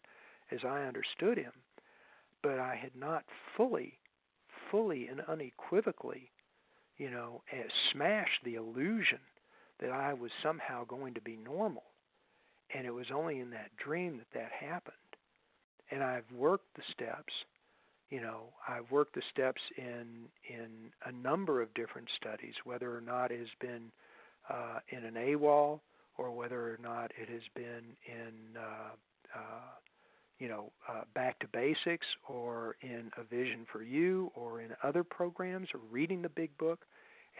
as 0.50 0.60
I 0.64 0.84
understood 0.84 1.38
Him. 1.38 1.52
But 2.42 2.58
I 2.58 2.74
had 2.74 2.94
not 2.94 3.24
fully, 3.56 3.98
fully 4.70 5.08
and 5.08 5.20
unequivocally, 5.22 6.30
you 6.96 7.10
know, 7.10 7.42
eh, 7.52 7.62
smashed 7.92 8.44
the 8.44 8.54
illusion 8.54 9.20
that 9.80 9.90
I 9.90 10.14
was 10.14 10.30
somehow 10.42 10.84
going 10.84 11.14
to 11.14 11.20
be 11.20 11.36
normal. 11.36 11.84
And 12.74 12.86
it 12.86 12.94
was 12.94 13.06
only 13.14 13.40
in 13.40 13.50
that 13.50 13.76
dream 13.76 14.18
that 14.18 14.32
that 14.32 14.50
happened. 14.52 14.96
And 15.90 16.02
I've 16.02 16.30
worked 16.32 16.74
the 16.74 16.82
steps 16.92 17.32
you 18.10 18.20
know, 18.20 18.52
I've 18.68 18.90
worked 18.90 19.14
the 19.14 19.22
steps 19.30 19.60
in 19.76 20.28
in 20.48 20.68
a 21.06 21.12
number 21.12 21.60
of 21.60 21.72
different 21.74 22.08
studies, 22.16 22.54
whether 22.64 22.96
or 22.96 23.00
not 23.00 23.32
it 23.32 23.38
has 23.40 23.48
been 23.60 23.90
uh, 24.48 24.78
in 24.90 25.04
an 25.04 25.14
AWOL 25.14 25.80
or 26.16 26.30
whether 26.30 26.60
or 26.60 26.78
not 26.82 27.10
it 27.20 27.28
has 27.28 27.42
been 27.54 27.96
in 28.06 28.56
uh, 28.56 29.38
uh, 29.38 29.74
you 30.38 30.48
know 30.48 30.70
uh, 30.88 31.02
back 31.14 31.38
to 31.40 31.48
basics 31.48 32.06
or 32.28 32.76
in 32.80 33.10
a 33.18 33.24
vision 33.24 33.66
for 33.70 33.82
you 33.82 34.30
or 34.34 34.60
in 34.60 34.70
other 34.82 35.02
programs 35.02 35.68
or 35.74 35.80
reading 35.90 36.22
the 36.22 36.28
big 36.28 36.56
book 36.58 36.84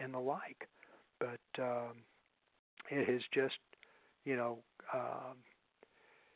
and 0.01 0.13
the 0.13 0.19
like. 0.19 0.67
But 1.19 1.63
um, 1.63 1.95
it 2.91 3.07
has 3.07 3.21
just 3.33 3.55
you 4.25 4.35
know 4.35 4.57
um, 4.93 5.37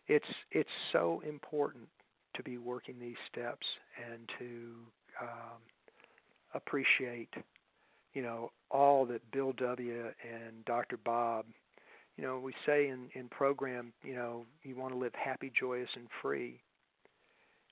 it's 0.08 0.26
it's 0.52 0.70
so 0.94 1.22
important 1.28 1.88
to 2.36 2.44
be 2.44 2.58
working 2.58 2.96
these 3.00 3.18
steps 3.32 3.66
and 4.12 4.30
to 4.40 4.46
um, 5.22 5.60
appreciate, 6.54 7.34
you 8.14 8.22
know, 8.22 8.52
all 8.70 9.06
that 9.06 9.22
Bill 9.32 9.54
W. 9.54 10.06
and 10.24 10.66
Dr. 10.66 10.98
Bob, 10.98 11.46
you 12.18 12.24
know, 12.24 12.40
we 12.40 12.54
say 12.66 12.90
in, 12.90 13.10
in 13.14 13.30
program, 13.30 13.94
you 14.04 14.16
know, 14.16 14.46
you 14.64 14.76
want 14.76 14.94
to 14.94 15.00
live 15.00 15.14
happy, 15.14 15.52
joyous, 15.58 15.90
and 15.96 16.08
free. 16.22 16.62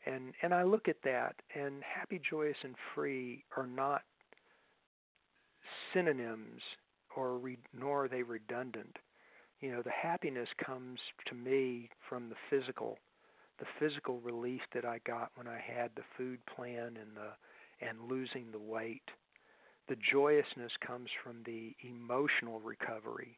And 0.05 0.33
and 0.41 0.53
I 0.53 0.63
look 0.63 0.87
at 0.87 1.01
that, 1.03 1.35
and 1.53 1.83
happy, 1.83 2.21
joyous, 2.29 2.55
and 2.63 2.73
free 2.95 3.43
are 3.57 3.67
not 3.67 4.03
synonyms, 5.93 6.61
or 7.15 7.37
re, 7.37 7.57
nor 7.77 8.05
are 8.05 8.07
they 8.07 8.23
redundant. 8.23 8.97
You 9.59 9.71
know, 9.71 9.81
the 9.81 9.91
happiness 9.91 10.47
comes 10.65 10.99
to 11.27 11.35
me 11.35 11.89
from 12.07 12.29
the 12.29 12.35
physical 12.49 12.97
the 13.59 13.65
physical 13.79 14.19
relief 14.19 14.61
that 14.73 14.85
I 14.85 14.99
got 15.05 15.31
when 15.35 15.47
I 15.47 15.59
had 15.59 15.91
the 15.95 16.03
food 16.17 16.39
plan 16.45 16.97
and 16.97 17.15
the 17.15 17.85
and 17.85 18.09
losing 18.09 18.51
the 18.51 18.59
weight. 18.59 19.09
The 19.87 19.95
joyousness 20.11 20.71
comes 20.85 21.09
from 21.23 21.37
the 21.45 21.75
emotional 21.81 22.59
recovery, 22.59 23.37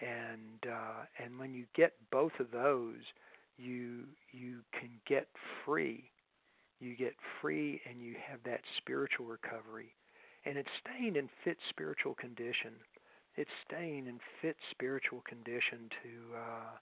and 0.00 0.70
uh, 0.70 1.04
and 1.22 1.38
when 1.38 1.54
you 1.54 1.66
get 1.74 1.92
both 2.10 2.32
of 2.40 2.50
those, 2.50 3.02
you 3.58 4.04
you 4.32 4.60
can 4.72 4.90
get 5.06 5.28
free. 5.64 6.10
You 6.80 6.94
get 6.96 7.14
free, 7.40 7.80
and 7.88 8.00
you 8.02 8.16
have 8.30 8.40
that 8.44 8.60
spiritual 8.78 9.26
recovery, 9.26 9.94
and 10.44 10.58
it's 10.58 10.68
staying 10.80 11.16
in 11.16 11.28
fit 11.44 11.56
spiritual 11.70 12.14
condition. 12.14 12.72
It's 13.36 13.50
staying 13.66 14.06
in 14.06 14.18
fit 14.40 14.56
spiritual 14.70 15.22
condition 15.28 15.90
to 16.02 16.36
uh, 16.36 16.76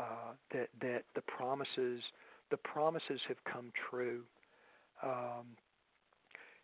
uh, 0.00 0.32
that 0.52 0.68
that 0.80 1.04
the 1.14 1.22
promises 1.22 2.02
the 2.50 2.56
promises 2.56 3.20
have 3.28 3.36
come 3.44 3.72
true. 3.90 4.22
Um, 5.02 5.56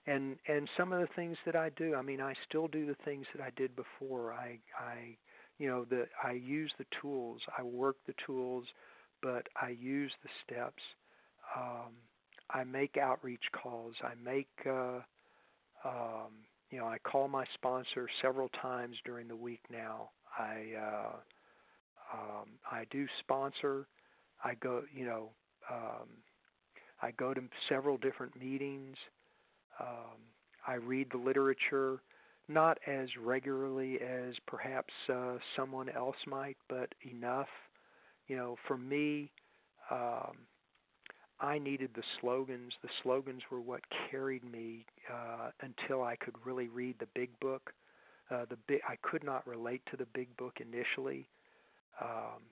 and 0.07 0.37
and 0.49 0.69
some 0.77 0.93
of 0.93 1.01
the 1.01 1.09
things 1.17 1.37
that 1.47 1.57
I 1.57 1.71
do, 1.71 1.95
I 1.95 2.03
mean, 2.03 2.21
I 2.21 2.35
still 2.49 2.69
do 2.69 2.87
the 2.87 2.97
things 3.05 3.27
that 3.35 3.43
I 3.43 3.51
did 3.57 3.73
before. 3.77 4.33
I 4.33 4.59
I 4.79 5.17
you 5.59 5.69
know 5.69 5.85
the 5.85 6.07
I 6.23 6.33
use 6.33 6.73
the 6.79 6.87
tools, 7.01 7.41
I 7.59 7.63
work 7.63 7.97
the 8.07 8.15
tools, 8.25 8.65
but 9.23 9.47
I 9.61 9.71
use 9.71 10.13
the 10.23 10.29
steps. 10.45 10.83
Um, 11.57 11.93
I 12.51 12.65
make 12.65 12.97
outreach 12.97 13.45
calls. 13.53 13.95
I 14.03 14.13
make 14.23 14.49
uh, 14.67 15.01
um, 15.85 16.33
you 16.71 16.79
know 16.79 16.87
I 16.87 16.99
call 16.99 17.29
my 17.29 17.45
sponsor 17.55 18.09
several 18.23 18.49
times 18.63 18.97
during 19.05 19.29
the 19.29 19.37
week 19.37 19.63
now. 19.71 20.11
I 20.39 20.75
uh, 20.81 21.17
um, 22.17 22.49
I 22.71 22.85
do 22.91 23.07
sponsor. 23.21 23.87
I 24.45 24.55
go 24.55 24.83
you 24.95 25.05
know 25.05 25.31
um, 25.71 26.09
I 27.03 27.11
go 27.13 27.35
to 27.35 27.43
several 27.69 27.97
different 27.99 28.39
meetings. 28.41 28.97
Um, 29.81 30.19
I 30.67 30.75
read 30.75 31.09
the 31.11 31.19
literature, 31.19 32.01
not 32.49 32.79
as 32.87 33.09
regularly 33.23 34.01
as 34.01 34.35
perhaps 34.47 34.93
uh, 35.13 35.37
someone 35.57 35.89
else 35.89 36.17
might, 36.27 36.57
but 36.69 36.89
enough. 37.03 37.49
You 38.27 38.37
know, 38.37 38.57
for 38.67 38.77
me, 38.77 39.31
um, 39.91 40.37
I 41.41 41.59
needed 41.59 41.91
the 41.95 42.03
slogans. 42.21 42.73
The 42.83 42.89
slogans 43.03 43.43
were 43.51 43.61
what 43.61 43.83
carried 44.11 44.45
me 44.45 44.87
uh, 45.13 45.51
until 45.61 46.03
I 46.03 46.17
could 46.17 46.35
really 46.45 46.69
read 46.69 46.97
the 46.99 47.09
big 47.15 47.39
book. 47.41 47.73
Uh, 48.31 48.47
the 48.49 48.79
I 48.89 48.97
could 49.03 49.23
not 49.23 49.47
relate 49.47 49.83
to 49.91 49.97
the 49.97 50.07
big 50.15 50.35
book 50.37 50.59
initially, 50.61 51.29
um, 52.01 52.43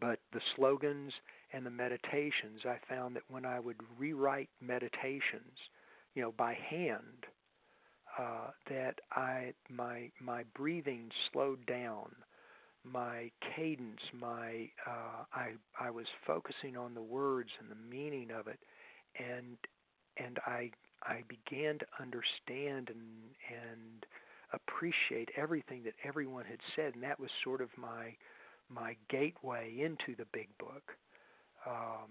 but 0.00 0.18
the 0.32 0.40
slogans 0.56 1.12
and 1.52 1.64
the 1.64 1.70
meditations, 1.70 2.62
I 2.64 2.78
found 2.88 3.16
that 3.16 3.22
when 3.28 3.44
I 3.44 3.60
would 3.60 3.76
rewrite 3.98 4.50
meditations, 4.60 5.58
you 6.14 6.22
know, 6.22 6.32
by 6.32 6.54
hand, 6.54 7.26
uh, 8.18 8.50
that 8.70 9.00
I 9.12 9.52
my 9.68 10.10
my 10.20 10.44
breathing 10.54 11.10
slowed 11.32 11.64
down, 11.66 12.10
my 12.84 13.30
cadence, 13.56 14.00
my 14.12 14.70
uh, 14.86 15.24
I 15.32 15.52
I 15.78 15.90
was 15.90 16.06
focusing 16.26 16.76
on 16.76 16.94
the 16.94 17.02
words 17.02 17.50
and 17.60 17.70
the 17.70 17.96
meaning 17.96 18.30
of 18.30 18.46
it, 18.46 18.60
and 19.18 19.56
and 20.16 20.38
I 20.46 20.70
I 21.02 21.22
began 21.28 21.78
to 21.78 21.86
understand 22.00 22.90
and 22.90 23.34
and 23.50 24.06
appreciate 24.52 25.30
everything 25.36 25.82
that 25.84 25.94
everyone 26.04 26.44
had 26.44 26.60
said, 26.76 26.94
and 26.94 27.02
that 27.02 27.18
was 27.18 27.30
sort 27.42 27.60
of 27.60 27.68
my 27.76 28.14
my 28.68 28.96
gateway 29.08 29.74
into 29.80 30.16
the 30.16 30.26
big 30.32 30.48
book. 30.58 30.96
Um, 31.66 32.10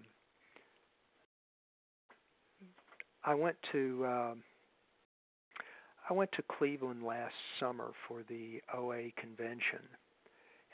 I 3.26 3.34
went 3.36 3.56
to 3.72 4.06
um, 4.06 4.44
I 6.10 6.14
went 6.14 6.32
to 6.34 6.44
Cleveland 6.58 7.04
last 7.04 7.34
summer 7.60 7.92
for 8.08 8.24
the 8.28 8.62
OA 8.74 9.12
convention, 9.16 9.80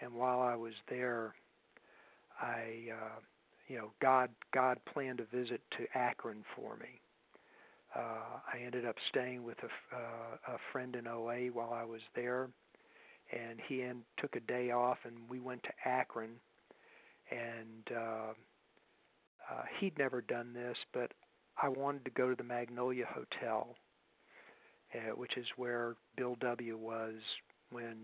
and 0.02 0.14
while 0.14 0.42
I 0.42 0.56
was 0.56 0.74
there, 0.90 1.36
I 2.42 2.92
uh, 2.92 3.20
you 3.68 3.78
know 3.78 3.92
God 4.02 4.30
God 4.54 4.80
planned 4.92 5.20
a 5.20 5.36
visit 5.36 5.62
to 5.78 5.86
Akron 5.98 6.44
for 6.56 6.76
me. 6.78 7.02
Uh, 7.96 8.40
I 8.54 8.60
ended 8.64 8.86
up 8.86 8.96
staying 9.10 9.44
with 9.44 9.58
a, 9.64 9.96
uh, 9.96 10.56
a 10.56 10.58
friend 10.72 10.96
in 10.96 11.08
OA 11.08 11.48
while 11.48 11.74
I 11.74 11.84
was 11.84 12.02
there, 12.16 12.50
and 13.32 13.60
he 13.68 13.84
en- 13.84 14.04
took 14.18 14.36
a 14.36 14.40
day 14.42 14.72
off, 14.72 14.98
and 15.06 15.16
we 15.30 15.40
went 15.40 15.64
to 15.64 15.70
Akron. 15.86 16.32
And 17.32 17.98
uh, 17.98 18.34
uh, 19.52 19.64
he'd 19.80 19.98
never 19.98 20.22
done 20.22 20.54
this, 20.54 20.78
but 20.94 21.12
I 21.62 21.70
wanted 21.70 22.06
to 22.06 22.12
go 22.12 22.30
to 22.30 22.36
the 22.36 22.44
Magnolia 22.44 23.06
Hotel, 23.08 23.76
uh, 24.96 25.16
which 25.16 25.38
is 25.38 25.46
where 25.58 25.96
Bill 26.16 26.36
W. 26.42 26.78
was 26.78 27.16
when 27.72 27.98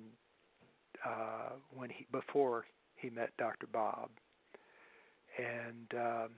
uh, 1.05 1.51
when 1.73 1.89
he 1.89 2.05
before 2.11 2.65
he 2.95 3.09
met 3.09 3.32
Dr. 3.38 3.67
Bob, 3.71 4.09
and 5.38 5.99
um, 5.99 6.30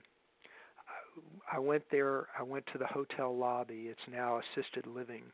I 1.50 1.58
went 1.58 1.84
there. 1.90 2.26
I 2.38 2.42
went 2.42 2.66
to 2.72 2.78
the 2.78 2.86
hotel 2.86 3.36
lobby. 3.36 3.88
It's 3.88 4.00
now 4.10 4.40
assisted 4.40 4.86
living, 4.86 5.24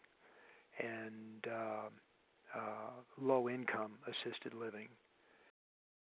and 0.79 1.47
uh, 1.53 1.89
uh, 2.55 2.91
low 3.21 3.49
income 3.49 3.93
assisted 4.07 4.55
living, 4.55 4.89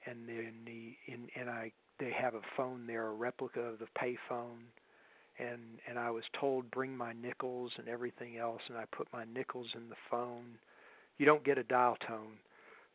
and 0.07 0.29
then 0.29 0.53
the 0.65 0.97
in 1.13 1.29
and 1.39 1.51
I 1.51 1.73
they 1.99 2.13
have 2.13 2.35
a 2.35 2.41
phone 2.57 2.87
there, 2.87 3.09
a 3.09 3.13
replica 3.13 3.61
of 3.61 3.79
the 3.79 3.89
payphone 3.99 4.65
and 5.41 5.61
and 5.89 5.99
I 5.99 6.11
was 6.11 6.25
told 6.39 6.71
bring 6.71 6.97
my 6.97 7.13
nickels 7.13 7.73
and 7.79 7.89
everything 7.89 8.37
else, 8.37 8.61
and 8.69 8.77
I 8.77 8.85
put 8.93 9.09
my 9.13 9.25
nickels 9.35 9.69
in 9.75 9.89
the 9.89 9.97
phone. 10.11 10.59
You 11.19 11.27
don't 11.27 11.45
get 11.45 11.59
a 11.59 11.65
dial 11.65 11.97
tone, 12.07 12.39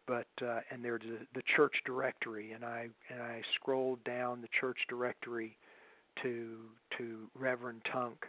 but 0.07 0.27
uh, 0.41 0.59
and 0.71 0.83
there's 0.83 1.01
a, 1.03 1.25
the 1.33 1.43
church 1.55 1.75
directory, 1.85 2.51
and 2.51 2.63
I 2.63 2.87
and 3.09 3.21
I 3.21 3.41
scrolled 3.55 4.03
down 4.03 4.41
the 4.41 4.49
church 4.59 4.77
directory 4.89 5.57
to 6.23 6.57
to 6.97 7.29
Reverend 7.37 7.81
Tunk, 7.91 8.25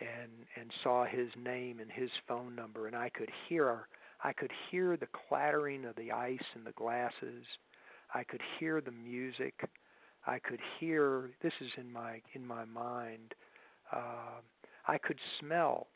and 0.00 0.30
and 0.60 0.70
saw 0.82 1.04
his 1.04 1.28
name 1.36 1.80
and 1.80 1.90
his 1.90 2.10
phone 2.26 2.54
number, 2.54 2.86
and 2.86 2.96
I 2.96 3.10
could 3.10 3.30
hear 3.48 3.86
I 4.22 4.32
could 4.32 4.52
hear 4.70 4.96
the 4.96 5.08
clattering 5.28 5.84
of 5.84 5.96
the 5.96 6.12
ice 6.12 6.44
in 6.54 6.64
the 6.64 6.72
glasses. 6.72 7.44
I 8.14 8.24
could 8.24 8.42
hear 8.58 8.80
the 8.80 8.92
music. 8.92 9.54
I 10.26 10.38
could 10.38 10.60
hear 10.78 11.30
this 11.42 11.52
is 11.60 11.70
in 11.76 11.92
my 11.92 12.20
in 12.34 12.46
my 12.46 12.64
mind. 12.64 13.34
Uh, 13.92 14.40
I 14.88 14.98
could 14.98 15.18
smell 15.40 15.88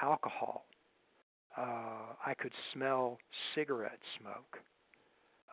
alcohol. 0.00 0.66
Uh, 1.56 2.14
I 2.24 2.34
could 2.38 2.52
smell 2.72 3.18
cigarette 3.54 4.00
smoke. 4.20 4.58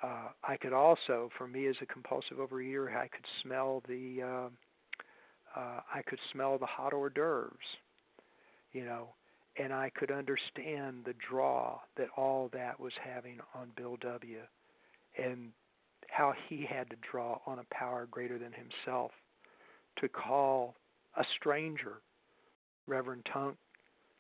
Uh, 0.02 0.30
I 0.44 0.56
could 0.56 0.72
also, 0.72 1.30
for 1.38 1.48
me 1.48 1.68
as 1.68 1.76
a 1.82 1.86
compulsive 1.86 2.38
overeater, 2.38 2.96
I 2.96 3.08
could 3.10 3.26
smell 3.42 3.84
the 3.88 4.22
uh, 4.22 5.60
uh, 5.60 5.80
I 5.94 6.02
could 6.08 6.20
smell 6.32 6.58
the 6.58 6.66
hot 6.66 6.94
hors 6.94 7.10
d'oeuvres, 7.10 7.78
you 8.72 8.86
know, 8.86 9.10
and 9.60 9.74
I 9.74 9.92
could 9.94 10.10
understand 10.10 11.04
the 11.06 11.14
draw 11.30 11.80
that 11.98 12.08
all 12.16 12.50
that 12.54 12.80
was 12.80 12.94
having 13.04 13.40
on 13.54 13.72
Bill 13.76 13.98
W. 14.02 14.40
And 15.22 15.52
how 16.10 16.34
he 16.48 16.66
had 16.66 16.90
to 16.90 16.96
draw 17.12 17.40
on 17.46 17.60
a 17.60 17.74
power 17.74 18.08
greater 18.10 18.40
than 18.40 18.54
himself 18.54 19.12
to 20.00 20.08
call 20.08 20.76
a 21.18 21.26
stranger, 21.40 22.02
Reverend 22.88 23.28
Tunk, 23.32 23.58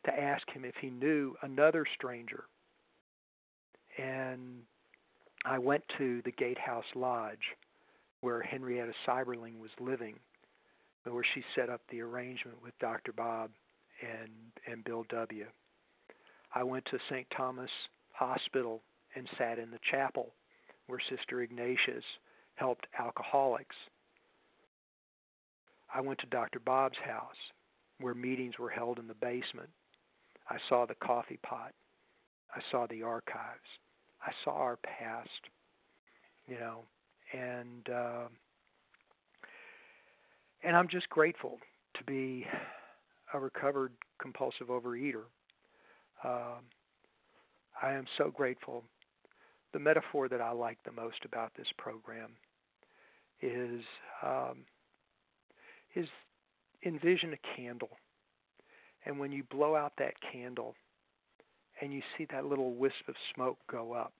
to 0.05 0.19
ask 0.19 0.47
him 0.51 0.65
if 0.65 0.75
he 0.81 0.89
knew 0.89 1.35
another 1.41 1.85
stranger. 1.95 2.43
And 3.97 4.61
I 5.45 5.57
went 5.57 5.83
to 5.97 6.21
the 6.25 6.31
Gatehouse 6.31 6.85
Lodge 6.95 7.55
where 8.21 8.41
Henrietta 8.41 8.91
Seiberling 9.07 9.59
was 9.59 9.71
living, 9.79 10.15
where 11.05 11.23
she 11.33 11.43
set 11.55 11.69
up 11.69 11.81
the 11.89 12.01
arrangement 12.01 12.61
with 12.61 12.77
Dr. 12.79 13.13
Bob 13.13 13.49
and, 14.01 14.31
and 14.71 14.83
Bill 14.83 15.05
W. 15.09 15.45
I 16.53 16.63
went 16.63 16.85
to 16.85 16.99
St. 17.09 17.27
Thomas 17.35 17.69
Hospital 18.13 18.81
and 19.15 19.27
sat 19.37 19.59
in 19.59 19.71
the 19.71 19.79
chapel 19.91 20.33
where 20.87 20.99
Sister 21.09 21.41
Ignatius 21.41 22.03
helped 22.55 22.87
alcoholics. 22.99 23.75
I 25.93 26.01
went 26.01 26.19
to 26.19 26.27
Dr. 26.27 26.59
Bob's 26.59 26.97
house 27.03 27.35
where 27.99 28.13
meetings 28.13 28.57
were 28.57 28.69
held 28.69 28.99
in 28.99 29.07
the 29.07 29.13
basement. 29.13 29.69
I 30.49 30.57
saw 30.67 30.85
the 30.85 30.95
coffee 30.95 31.39
pot. 31.43 31.73
I 32.55 32.61
saw 32.71 32.87
the 32.87 33.03
archives. 33.03 33.59
I 34.25 34.31
saw 34.43 34.51
our 34.51 34.77
past, 34.77 35.29
you 36.47 36.59
know, 36.59 36.79
and 37.33 37.89
uh, 37.89 38.27
and 40.63 40.75
I'm 40.75 40.87
just 40.87 41.09
grateful 41.09 41.59
to 41.97 42.03
be 42.03 42.45
a 43.33 43.39
recovered 43.39 43.93
compulsive 44.21 44.67
overeater. 44.67 45.23
Um, 46.23 46.65
I 47.81 47.93
am 47.93 48.05
so 48.17 48.31
grateful 48.31 48.83
the 49.73 49.79
metaphor 49.79 50.27
that 50.29 50.41
I 50.41 50.51
like 50.51 50.77
the 50.83 50.91
most 50.91 51.25
about 51.25 51.51
this 51.55 51.67
program 51.77 52.31
is 53.41 53.81
um, 54.23 54.65
is 55.95 56.07
envision 56.85 57.33
a 57.33 57.55
candle, 57.55 57.91
and 59.05 59.19
when 59.19 59.31
you 59.31 59.43
blow 59.43 59.75
out 59.75 59.93
that 59.97 60.13
candle, 60.31 60.75
and 61.81 61.93
you 61.93 62.01
see 62.17 62.25
that 62.31 62.45
little 62.45 62.73
wisp 62.73 63.07
of 63.07 63.15
smoke 63.33 63.57
go 63.71 63.93
up, 63.93 64.13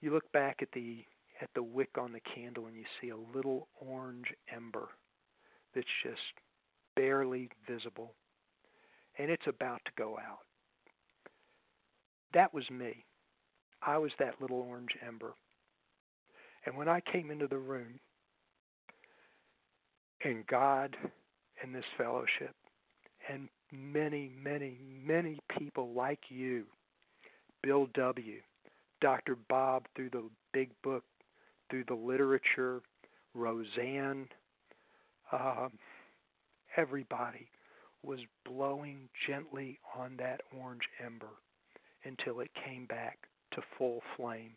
you 0.00 0.12
look 0.12 0.30
back 0.32 0.58
at 0.62 0.68
the 0.72 1.04
at 1.40 1.48
the 1.54 1.62
wick 1.62 1.90
on 1.98 2.12
the 2.12 2.20
candle 2.34 2.66
and 2.66 2.76
you 2.76 2.84
see 3.00 3.10
a 3.10 3.36
little 3.36 3.68
orange 3.80 4.32
ember 4.54 4.88
that's 5.74 5.86
just 6.02 6.20
barely 6.96 7.48
visible, 7.68 8.14
and 9.18 9.30
it's 9.30 9.46
about 9.46 9.80
to 9.84 9.92
go 9.96 10.18
out 10.18 10.40
that 12.36 12.52
was 12.52 12.68
me. 12.70 13.04
I 13.82 13.96
was 13.96 14.12
that 14.18 14.40
little 14.42 14.58
orange 14.58 14.90
ember. 15.06 15.32
And 16.66 16.76
when 16.76 16.86
I 16.88 17.00
came 17.00 17.30
into 17.30 17.46
the 17.46 17.56
room, 17.56 17.98
and 20.22 20.46
God 20.46 20.96
and 21.62 21.74
this 21.74 21.84
fellowship 21.96 22.54
and 23.30 23.48
many, 23.72 24.30
many, 24.42 24.78
many 25.04 25.38
people 25.58 25.92
like 25.94 26.18
you, 26.28 26.64
Bill 27.62 27.86
W., 27.94 28.40
Dr. 29.00 29.36
Bob 29.48 29.86
through 29.94 30.10
the 30.10 30.24
big 30.52 30.70
book, 30.82 31.04
through 31.70 31.84
the 31.88 31.94
literature, 31.94 32.80
Roseanne, 33.34 34.28
uh, 35.32 35.68
everybody 36.76 37.48
was 38.02 38.20
blowing 38.44 39.08
gently 39.26 39.78
on 39.96 40.16
that 40.18 40.40
orange 40.58 40.82
ember 41.04 41.30
until 42.04 42.40
it 42.40 42.50
came 42.64 42.86
back 42.86 43.18
to 43.52 43.60
full 43.78 44.00
flame. 44.16 44.52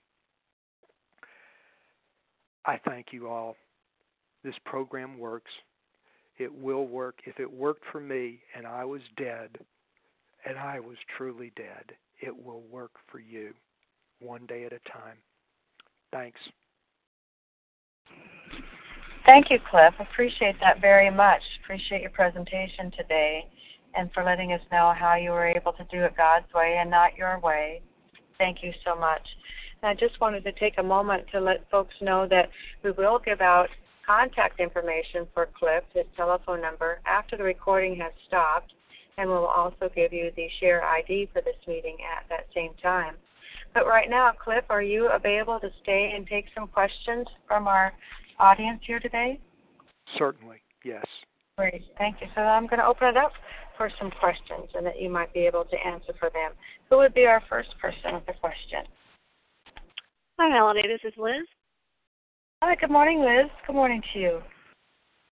I 2.65 2.79
thank 2.85 3.07
you 3.11 3.27
all. 3.27 3.55
This 4.43 4.55
program 4.65 5.17
works. 5.17 5.51
It 6.37 6.53
will 6.53 6.87
work. 6.87 7.19
If 7.25 7.39
it 7.39 7.51
worked 7.51 7.83
for 7.91 7.99
me 7.99 8.39
and 8.55 8.67
I 8.67 8.85
was 8.85 9.01
dead, 9.17 9.57
and 10.45 10.57
I 10.57 10.79
was 10.79 10.97
truly 11.17 11.51
dead, 11.55 11.95
it 12.21 12.35
will 12.45 12.63
work 12.71 12.91
for 13.11 13.19
you 13.19 13.53
one 14.19 14.45
day 14.45 14.65
at 14.65 14.73
a 14.73 14.79
time. 14.89 15.17
Thanks. 16.11 16.39
Thank 19.29 19.51
you, 19.51 19.59
Cliff. 19.69 19.93
Appreciate 19.99 20.55
that 20.59 20.81
very 20.81 21.11
much. 21.11 21.43
Appreciate 21.63 22.01
your 22.01 22.09
presentation 22.09 22.89
today 22.97 23.45
and 23.93 24.11
for 24.11 24.23
letting 24.23 24.53
us 24.53 24.59
know 24.71 24.91
how 24.97 25.17
you 25.17 25.29
were 25.29 25.45
able 25.45 25.71
to 25.73 25.83
do 25.91 26.03
it 26.03 26.17
God's 26.17 26.51
way 26.51 26.77
and 26.81 26.89
not 26.89 27.15
your 27.15 27.39
way. 27.39 27.83
Thank 28.39 28.63
you 28.63 28.71
so 28.83 28.95
much. 28.95 29.21
And 29.83 29.89
I 29.91 29.93
just 29.93 30.19
wanted 30.19 30.43
to 30.45 30.51
take 30.53 30.79
a 30.79 30.83
moment 30.83 31.25
to 31.31 31.39
let 31.39 31.69
folks 31.69 31.93
know 32.01 32.27
that 32.27 32.49
we 32.83 32.89
will 32.89 33.19
give 33.23 33.39
out 33.39 33.67
contact 34.03 34.59
information 34.59 35.27
for 35.31 35.47
Cliff, 35.55 35.83
his 35.93 36.05
telephone 36.17 36.59
number, 36.59 36.99
after 37.05 37.37
the 37.37 37.43
recording 37.43 37.95
has 37.97 38.11
stopped, 38.27 38.73
and 39.19 39.29
we'll 39.29 39.45
also 39.45 39.91
give 39.95 40.11
you 40.11 40.31
the 40.35 40.47
share 40.59 40.83
ID 40.83 41.29
for 41.31 41.43
this 41.43 41.67
meeting 41.67 41.97
at 42.17 42.27
that 42.29 42.47
same 42.55 42.71
time. 42.81 43.13
But 43.75 43.85
right 43.85 44.09
now, 44.09 44.31
Cliff, 44.43 44.63
are 44.71 44.81
you 44.81 45.09
available 45.09 45.59
to 45.59 45.69
stay 45.83 46.13
and 46.15 46.25
take 46.25 46.45
some 46.55 46.67
questions 46.67 47.27
from 47.47 47.67
our 47.67 47.93
audience 48.39 48.81
here 48.85 48.99
today? 48.99 49.39
Certainly, 50.17 50.61
yes. 50.83 51.05
Great, 51.57 51.83
thank 51.97 52.21
you. 52.21 52.27
So 52.35 52.41
I'm 52.41 52.67
going 52.67 52.79
to 52.79 52.85
open 52.85 53.09
it 53.09 53.17
up 53.17 53.31
for 53.77 53.91
some 53.99 54.11
questions 54.11 54.69
and 54.75 54.85
that 54.85 55.01
you 55.01 55.09
might 55.09 55.33
be 55.33 55.41
able 55.41 55.65
to 55.65 55.75
answer 55.85 56.13
for 56.19 56.29
them. 56.29 56.51
Who 56.89 56.97
would 56.97 57.13
be 57.13 57.25
our 57.25 57.43
first 57.49 57.69
person 57.81 58.13
with 58.13 58.23
a 58.27 58.39
question? 58.39 58.83
Hi, 60.39 60.49
Melanie. 60.49 60.83
This 60.87 61.01
is 61.03 61.17
Liz. 61.17 61.45
Hi, 62.61 62.75
good 62.75 62.91
morning, 62.91 63.19
Liz. 63.19 63.49
Good 63.67 63.75
morning 63.75 64.01
to 64.13 64.19
you. 64.19 64.41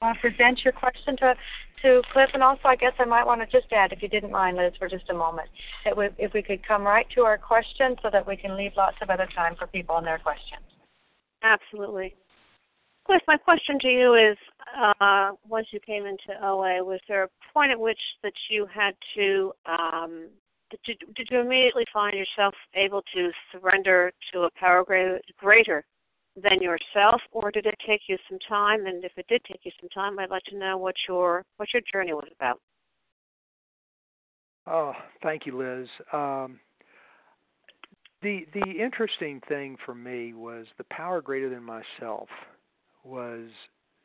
Want 0.03 0.17
to 0.17 0.21
present 0.21 0.61
your 0.65 0.73
question 0.73 1.17
to 1.19 1.35
to 1.83 2.03
Cliff, 2.13 2.31
and 2.33 2.43
also 2.43 2.63
I 2.65 2.77
guess 2.77 2.93
I 2.99 3.05
might 3.05 3.27
want 3.27 3.43
to 3.43 3.47
just 3.47 3.71
add, 3.71 3.93
if 3.93 4.03
you 4.03 4.09
didn't 4.09 4.31
mind, 4.31 4.57
Liz, 4.57 4.73
for 4.79 4.89
just 4.89 5.11
a 5.11 5.15
moment, 5.15 5.49
that 5.85 5.95
we, 5.95 6.09
if 6.17 6.33
we 6.33 6.43
could 6.43 6.67
come 6.67 6.83
right 6.83 7.07
to 7.15 7.23
our 7.23 7.37
question, 7.37 7.97
so 8.03 8.09
that 8.11 8.27
we 8.27 8.37
can 8.37 8.57
leave 8.57 8.73
lots 8.77 8.97
of 9.03 9.11
other 9.11 9.29
time 9.35 9.55
for 9.59 9.67
people 9.67 9.97
and 9.97 10.07
their 10.07 10.19
questions. 10.19 10.65
Absolutely. 11.43 12.15
Cliff, 13.07 13.21
my 13.27 13.37
question 13.37 13.79
to 13.81 13.89
you 13.89 14.15
is: 14.15 14.37
uh, 15.01 15.33
Once 15.47 15.67
you 15.73 15.81
came 15.81 16.07
into 16.07 16.43
OA, 16.43 16.83
was 16.83 17.01
there 17.09 17.25
a 17.25 17.29
point 17.53 17.71
at 17.71 17.79
which 17.79 17.99
that 18.23 18.33
you 18.51 18.67
had 18.73 18.95
to 19.15 19.53
um, 19.67 20.29
did, 20.85 20.99
did 21.15 21.29
you 21.31 21.41
immediately 21.41 21.85
find 21.93 22.15
yourself 22.17 22.55
able 22.75 23.03
to 23.15 23.31
surrender 23.53 24.13
to 24.33 24.43
a 24.43 24.51
power 24.59 24.85
greater 24.85 25.85
than 26.43 26.61
yourself, 26.61 27.21
or 27.31 27.51
did 27.51 27.67
it 27.67 27.77
take 27.87 28.03
you 28.09 28.17
some 28.29 28.39
time? 28.49 28.87
And 28.87 29.05
if 29.05 29.13
it 29.17 29.27
did 29.29 29.43
take 29.45 29.61
you 29.65 29.71
some 29.81 29.89
time, 29.91 30.19
I'd 30.19 30.31
like 30.31 30.43
to 30.45 30.59
know 30.59 30.77
what 30.77 30.95
your 31.09 31.45
what 31.57 31.69
your 31.73 31.83
journey 31.93 32.13
was 32.13 32.29
about. 32.35 32.61
Oh, 34.67 34.93
thank 35.23 35.47
you, 35.47 35.57
Liz. 35.57 35.89
Um, 36.13 36.59
the 38.23 38.47
the 38.55 38.71
interesting 38.71 39.41
thing 39.49 39.77
for 39.85 39.95
me 39.95 40.33
was 40.33 40.67
the 40.79 40.85
power 40.91 41.21
greater 41.21 41.51
than 41.51 41.63
myself 41.63 42.29
was 43.05 43.49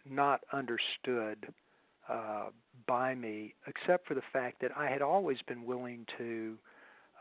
not 0.10 0.42
understood 0.54 1.48
uh, 2.10 2.48
by 2.88 3.16
me, 3.16 3.54
except 3.68 4.08
for 4.08 4.14
the 4.14 4.22
fact 4.34 4.62
that 4.62 4.72
I 4.76 4.90
had 4.90 5.02
always 5.02 5.38
been 5.48 5.66
willing 5.66 6.06
to 6.18 6.58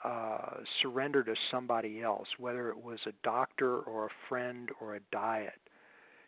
uh, 0.05 0.59
surrender 0.81 1.22
to 1.24 1.35
somebody 1.51 2.03
else, 2.03 2.29
whether 2.39 2.68
it 2.70 2.83
was 2.83 3.01
a 3.07 3.12
doctor 3.22 3.79
or 3.81 4.07
a 4.07 4.29
friend 4.29 4.70
or 4.81 4.95
a 4.95 5.01
diet. 5.12 5.61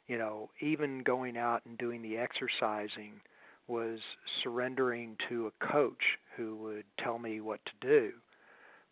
You 0.08 0.18
know, 0.18 0.50
even 0.60 1.02
going 1.04 1.36
out 1.36 1.62
and 1.64 1.78
doing 1.78 2.02
the 2.02 2.16
exercising 2.16 3.20
was 3.68 4.00
surrendering 4.42 5.16
to 5.28 5.46
a 5.46 5.66
coach 5.66 6.18
who 6.36 6.56
would 6.56 6.84
tell 6.98 7.18
me 7.18 7.40
what 7.40 7.60
to 7.64 7.86
do. 7.86 8.10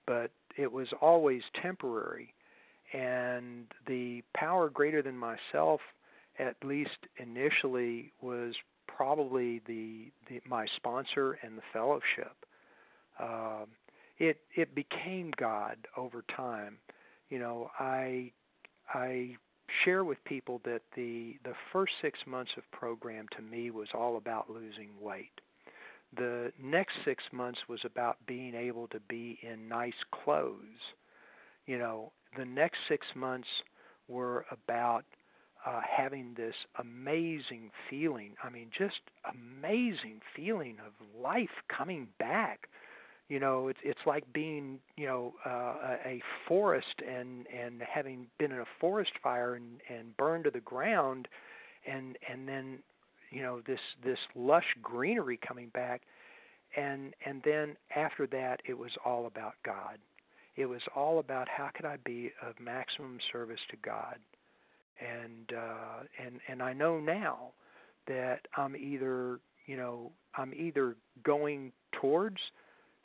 But 0.07 0.31
it 0.57 0.71
was 0.71 0.89
always 1.01 1.43
temporary. 1.61 2.33
And 2.93 3.67
the 3.87 4.23
power 4.35 4.71
greater 4.71 5.03
than 5.03 5.19
myself, 5.19 5.81
at 6.39 6.57
least 6.65 6.99
initially, 7.19 8.13
was 8.21 8.55
probably 8.87 9.61
the, 9.67 10.11
the 10.29 10.41
my 10.49 10.67
sponsor 10.77 11.39
and 11.43 11.57
the 11.57 11.63
fellowship. 11.73 12.37
Um, 13.21 13.67
it 14.19 14.41
it 14.55 14.75
became 14.75 15.33
God 15.37 15.77
over 15.97 16.25
time. 16.35 16.79
You 17.31 17.39
know, 17.39 17.71
I 17.79 18.33
I 18.93 19.37
share 19.85 20.05
with 20.05 20.23
people 20.25 20.61
that 20.65 20.83
the 20.97 21.37
the 21.45 21.55
first 21.73 21.93
six 22.01 22.19
months 22.27 22.53
of 22.57 22.71
program 22.73 23.27
to 23.37 23.43
me 23.43 23.71
was 23.71 23.89
all 23.95 24.17
about 24.17 24.51
losing 24.51 24.91
weight. 25.01 25.41
The 26.17 26.53
next 26.63 26.95
six 27.05 27.23
months 27.33 27.61
was 27.69 27.81
about 27.85 28.17
being 28.27 28.55
able 28.55 28.89
to 28.89 29.01
be 29.09 29.39
in 29.43 29.69
nice 29.69 29.93
clothes. 30.25 30.95
You 31.67 31.79
know, 31.79 32.13
the 32.37 32.47
next 32.47 32.79
six 32.89 33.07
months 33.15 33.49
were 34.09 34.47
about 34.51 35.05
uh, 35.67 35.81
having 35.85 36.35
this 36.37 36.55
amazing 36.79 37.71
feeling. 37.91 38.33
I 38.43 38.51
mean, 38.51 38.69
just 38.77 39.01
amazing 39.33 40.21
feeling 40.35 40.77
of 40.87 40.93
life 41.21 41.51
coming 41.69 42.09
back. 42.19 42.69
You 43.29 43.39
know 43.41 43.69
it's 43.69 43.81
it's 43.83 44.01
like 44.07 44.25
being 44.33 44.79
you 44.97 45.07
know 45.07 45.35
uh, 45.45 45.97
a 46.07 46.23
forest 46.47 47.03
and 47.07 47.47
and 47.49 47.83
having 47.83 48.27
been 48.39 48.53
in 48.53 48.61
a 48.61 48.65
forest 48.81 49.13
fire 49.23 49.55
and 49.55 49.81
and 49.91 50.17
burned 50.17 50.45
to 50.45 50.51
the 50.51 50.61
ground 50.61 51.29
and 51.87 52.17
and 52.31 52.49
then 52.49 52.79
you 53.31 53.43
know 53.43 53.61
this 53.67 53.81
this 54.03 54.19
lush 54.35 54.75
greenery 54.83 55.39
coming 55.47 55.69
back. 55.75 56.03
And 56.77 57.15
and 57.27 57.43
then 57.45 57.77
after 57.95 58.27
that 58.29 58.61
it 58.67 58.79
was 58.79 58.93
all 59.05 59.27
about 59.27 59.55
God. 59.63 59.99
It 60.57 60.67
was 60.67 60.83
all 60.97 61.19
about 61.19 61.49
how 61.49 61.69
could 61.75 61.85
I 61.85 61.99
be 62.05 62.33
of 62.43 62.59
maximum 62.59 63.19
service 63.31 63.61
to 63.71 63.77
God 63.77 64.17
and 65.01 65.53
uh 65.57 66.05
and 66.25 66.41
and 66.49 66.63
I 66.63 66.73
know 66.73 66.99
now 67.01 67.53
that 68.07 68.41
I'm 68.57 68.77
either 68.77 69.41
you 69.67 69.77
know 69.77 70.13
I'm 70.37 70.53
either 70.55 70.97
going 71.25 71.73
towards 72.01 72.39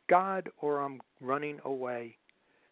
God 0.09 0.49
or 0.61 0.81
I'm 0.81 1.01
running 1.21 1.59
away, 1.65 2.17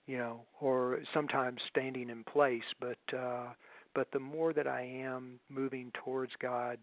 you 0.05 0.17
know, 0.17 0.41
or 0.59 0.99
sometimes 1.13 1.61
standing 1.69 2.09
in 2.09 2.23
place. 2.23 2.63
But 2.79 3.17
uh, 3.17 3.47
but 3.95 4.07
the 4.13 4.19
more 4.19 4.53
that 4.53 4.67
I 4.67 4.81
am 4.81 5.39
moving 5.49 5.91
towards 6.03 6.31
God, 6.41 6.77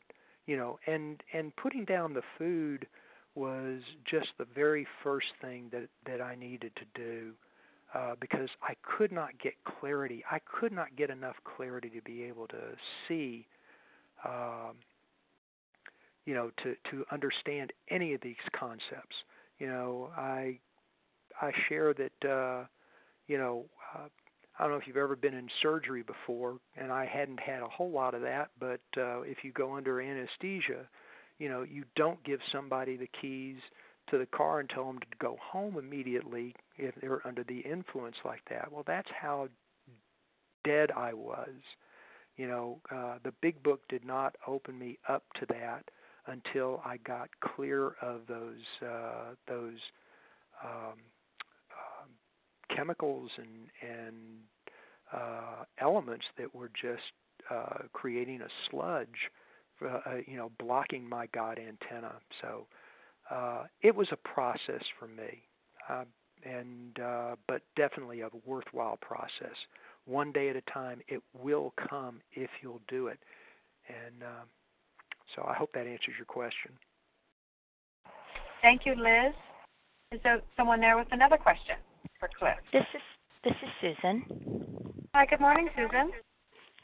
you 0.47 0.57
know, 0.57 0.79
and 0.87 1.23
and 1.33 1.55
putting 1.57 1.85
down 1.85 2.15
the 2.15 2.23
food 2.37 2.87
was 3.35 3.81
just 4.05 4.29
the 4.39 4.47
very 4.55 4.87
first 5.03 5.29
thing 5.41 5.69
that 5.73 5.89
that 6.07 6.21
I 6.21 6.35
needed 6.35 6.73
to 6.77 6.85
do. 7.01 7.33
Uh, 7.95 8.15
because 8.21 8.51
I 8.63 8.75
could 8.83 9.13
not 9.13 9.31
get 9.43 9.55
clarity. 9.65 10.23
I 10.31 10.41
could 10.41 10.73
not 10.73 10.95
get 10.97 11.09
enough 11.09 11.37
clarity 11.45 11.89
to 11.89 12.03
be 12.03 12.23
able 12.25 12.47
to 12.49 12.77
see, 13.07 13.47
um, 14.27 14.77
you 16.27 16.35
know, 16.35 16.51
to 16.63 16.75
to 16.91 17.05
understand 17.11 17.73
any 17.91 18.13
of 18.13 18.21
these 18.21 18.37
concepts 18.55 19.17
you 19.59 19.67
know, 19.67 20.11
I 20.17 20.59
I 21.41 21.53
share 21.69 21.95
that 21.95 22.29
uh, 22.29 22.65
you 23.27 23.39
know 23.39 23.65
uh, 23.95 24.09
I 24.59 24.63
don't 24.63 24.73
know 24.73 24.79
if 24.79 24.87
you've 24.87 24.97
ever 24.97 25.17
been 25.17 25.35
in 25.35 25.49
surgery 25.63 26.03
before, 26.03 26.59
and 26.77 26.93
I 26.93 27.07
hadn't 27.07 27.41
had 27.41 27.63
a 27.63 27.69
whole 27.69 27.91
lot 27.91 28.15
of 28.15 28.23
that. 28.23 28.51
But 28.59 28.81
uh, 28.97 29.23
if 29.23 29.39
you 29.43 29.53
go 29.53 29.77
under 29.77 30.01
anesthesia, 30.01 30.89
you 31.39 31.49
know, 31.49 31.63
you 31.63 31.85
don't 31.97 32.23
give 32.25 32.41
somebody 32.53 32.97
the 32.97 33.09
keys 33.21 33.59
to 34.11 34.19
the 34.19 34.27
car 34.27 34.61
and 34.61 34.69
tell 34.69 34.87
them 34.87 34.99
to 34.99 35.07
go 35.19 35.37
home 35.41 35.77
immediately 35.79 36.55
if 36.77 36.95
they're 37.01 37.27
under 37.27 37.45
the 37.45 37.61
influence 37.61 38.17
like 38.25 38.43
that. 38.51 38.71
Well, 38.71 38.85
that's 38.87 39.09
how 39.21 39.49
dead 40.65 40.91
I 40.93 41.13
was. 41.13 41.51
You 42.37 42.47
know, 42.47 42.79
uh, 42.95 43.19
the 43.25 43.33
big 43.41 43.63
book 43.63 43.81
did 43.89 44.05
not 44.05 44.37
open 44.47 44.79
me 44.79 44.99
up 45.09 45.25
to 45.41 45.47
that 45.47 45.85
until 46.27 46.81
I 46.85 46.99
got 46.99 47.29
clear 47.41 47.97
of 48.01 48.21
those 48.29 48.63
uh, 48.83 49.35
those 49.49 49.79
um, 50.65 50.99
uh, 51.71 52.75
chemicals 52.75 53.31
and 53.39 53.91
and 53.91 54.15
uh, 55.13 55.65
elements 55.81 56.27
that 56.37 56.55
were 56.55 56.71
just 56.81 57.03
uh, 57.51 57.85
creating 57.93 58.43
a 58.43 58.49
sludge 58.71 59.31
uh, 59.81 60.01
uh, 60.07 60.17
you 60.27 60.37
know, 60.37 60.51
blocking 60.59 61.09
my 61.09 61.27
God 61.33 61.59
antenna. 61.59 62.15
So 62.41 62.67
uh, 63.31 63.65
it 63.83 63.95
was 63.95 64.09
a 64.13 64.17
process 64.17 64.83
for 64.99 65.07
me, 65.09 65.43
uh, 65.89 66.05
and 66.45 66.99
uh, 67.01 67.37
but 67.47 67.63
definitely 67.77 68.21
a 68.21 68.29
worthwhile 68.47 68.99
process. 69.01 69.57
One 70.07 70.33
day 70.33 70.49
at 70.49 70.57
a 70.57 70.63
time, 70.63 71.01
it 71.09 71.23
will 71.39 71.75
come 71.89 72.21
if 72.33 72.49
you'll 72.63 72.81
do 72.89 73.09
it. 73.09 73.19
And 73.89 74.23
uh, 74.23 74.45
so 75.35 75.45
I 75.47 75.55
hope 75.55 75.73
that 75.75 75.87
answers 75.87 76.15
your 76.17 76.27
question. 76.27 76.73
Thank 78.63 78.87
you, 78.87 78.95
Liz. 78.95 79.35
Is 80.13 80.21
there 80.25 80.41
someone 80.57 80.81
there 80.81 80.97
with 80.97 81.09
another 81.13 81.37
question 81.37 81.77
for 82.19 82.29
Cliff? 82.39 82.57
This 82.73 82.87
is 82.95 83.03
this 83.45 83.55
is 83.63 83.69
Susan. 83.81 84.25
Hi, 85.15 85.27
good 85.27 85.41
morning, 85.41 85.69
Susan. 85.77 86.11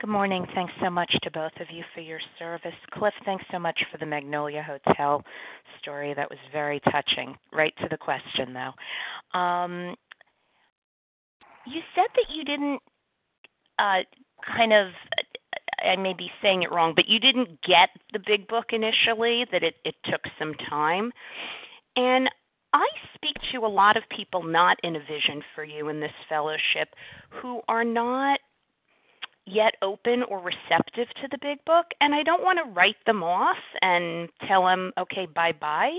Good 0.01 0.11
morning. 0.11 0.45
Thanks 0.55 0.73
so 0.83 0.91
much 0.91 1.11
to 1.23 1.31
both 1.31 1.53
of 1.61 1.69
you 1.71 1.85
for 1.95 2.01
your 2.01 2.19
service. 2.39 2.75
Cliff, 2.91 3.15
thanks 3.25 3.45
so 3.51 3.61
much 3.61 3.81
for 3.91 3.99
the 3.99 4.05
Magnolia 4.05 4.63
Hotel 4.63 5.23
story. 5.81 6.13
That 6.15 6.29
was 6.29 6.39
very 6.53 6.81
touching. 6.91 7.37
Right 7.53 7.73
to 7.81 7.89
the 7.89 7.97
question, 7.97 8.53
though. 8.53 9.39
Um, 9.39 9.95
you 11.67 11.81
said 11.95 12.09
that 12.17 12.27
you 12.35 12.45
didn't 12.45 12.81
uh, 13.79 14.01
kind 14.57 14.73
of, 14.73 14.89
I 15.83 15.97
may 15.97 16.13
be 16.13 16.29
saying 16.43 16.65
it 16.65 16.73
wrong, 16.73 16.93
but 16.95 17.09
you 17.09 17.21
didn't 17.21 17.63
get 17.63 17.89
the 18.13 18.21
big 18.27 18.49
book 18.49 18.67
initially, 18.73 19.47
that 19.53 19.63
it, 19.63 19.77
it 19.85 19.95
took 20.11 20.23
some 20.39 20.55
time. 20.69 21.13
And 21.97 22.29
I 22.73 22.87
speak 23.15 23.37
to 23.53 23.59
a 23.59 23.69
lot 23.69 23.97
of 23.97 24.03
people 24.15 24.43
not 24.43 24.77
in 24.83 24.97
a 24.97 25.01
vision 25.01 25.41
for 25.55 25.63
you 25.63 25.89
in 25.89 26.01
this 26.01 26.13
fellowship 26.29 26.89
who 27.31 27.63
are 27.69 27.85
not 27.85 28.41
yet 29.47 29.75
open 29.83 30.23
or 30.23 30.39
receptive 30.39 31.09
to 31.21 31.29
the 31.31 31.39
big 31.41 31.65
book 31.65 31.87
and 32.01 32.15
I 32.15 32.23
don't 32.23 32.43
want 32.43 32.59
to 32.65 32.71
write 32.71 32.97
them 33.07 33.23
off 33.23 33.59
and 33.83 34.29
tell 34.49 34.65
them 34.65 34.93
okay 34.99 35.27
bye 35.27 35.53
bye. 35.53 35.99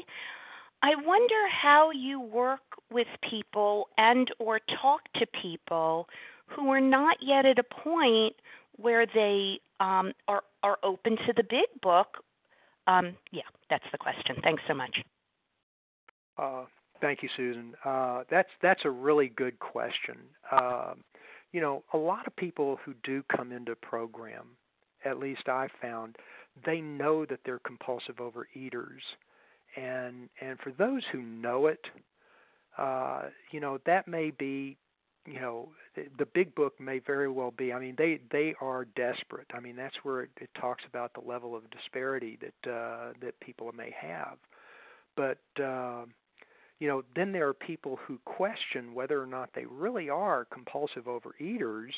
I 0.81 0.95
wonder 0.95 1.47
how 1.49 1.91
you 1.91 2.19
work 2.19 2.61
with 2.91 3.07
people 3.27 3.87
and 3.97 4.29
or 4.39 4.59
talk 4.81 5.01
to 5.15 5.25
people 5.41 6.07
who 6.47 6.69
are 6.69 6.81
not 6.81 7.17
yet 7.21 7.45
at 7.45 7.57
a 7.59 7.63
point 7.63 8.35
where 8.77 9.05
they 9.05 9.59
um, 9.79 10.13
are 10.27 10.43
are 10.63 10.77
open 10.83 11.17
to 11.27 11.33
the 11.35 11.43
big 11.43 11.81
book. 11.81 12.17
Um, 12.87 13.15
yeah, 13.31 13.43
that's 13.69 13.85
the 13.91 13.97
question. 13.97 14.37
Thanks 14.43 14.61
so 14.67 14.73
much. 14.73 14.95
Uh, 16.37 16.65
thank 17.01 17.23
you, 17.23 17.29
Susan. 17.35 17.73
Uh, 17.83 18.23
that's 18.29 18.49
that's 18.61 18.81
a 18.85 18.91
really 18.91 19.29
good 19.29 19.57
question. 19.59 20.17
Um, 20.51 21.03
you 21.55 21.61
know, 21.61 21.85
a 21.93 21.97
lot 21.97 22.27
of 22.27 22.35
people 22.35 22.77
who 22.83 22.93
do 23.05 23.23
come 23.33 23.53
into 23.53 23.77
program, 23.77 24.57
at 25.05 25.19
least 25.19 25.47
I 25.47 25.69
found, 25.81 26.17
they 26.65 26.81
know 26.81 27.25
that 27.25 27.39
they're 27.45 27.59
compulsive 27.59 28.17
overeaters, 28.17 28.99
and 29.77 30.27
and 30.41 30.59
for 30.59 30.73
those 30.77 31.01
who 31.13 31.21
know 31.21 31.67
it, 31.67 31.79
uh, 32.77 33.29
you 33.51 33.61
know, 33.61 33.79
that 33.85 34.05
may 34.05 34.31
be, 34.31 34.75
you 35.25 35.39
know, 35.39 35.69
the, 35.95 36.07
the 36.19 36.25
big 36.25 36.53
book 36.55 36.77
may 36.77 36.99
very 36.99 37.29
well 37.31 37.51
be. 37.57 37.71
I 37.71 37.79
mean, 37.79 37.95
they 37.97 38.19
they 38.33 38.53
are 38.59 38.83
desperate. 38.97 39.47
I 39.53 39.61
mean, 39.61 39.77
that's 39.77 39.95
where 40.03 40.23
it, 40.23 40.31
it 40.41 40.49
talks 40.59 40.83
about 40.85 41.13
the 41.13 41.25
level 41.25 41.55
of 41.55 41.63
disparity 41.71 42.37
that 42.41 42.69
uh, 42.69 43.13
that 43.21 43.39
people 43.39 43.71
may 43.71 43.95
have, 43.97 44.35
but. 45.15 45.39
Uh, 45.57 46.03
you 46.79 46.87
know, 46.87 47.03
then 47.15 47.31
there 47.31 47.47
are 47.47 47.53
people 47.53 47.97
who 48.05 48.19
question 48.25 48.93
whether 48.93 49.21
or 49.21 49.25
not 49.25 49.49
they 49.55 49.65
really 49.65 50.09
are 50.09 50.45
compulsive 50.45 51.05
overeaters. 51.05 51.91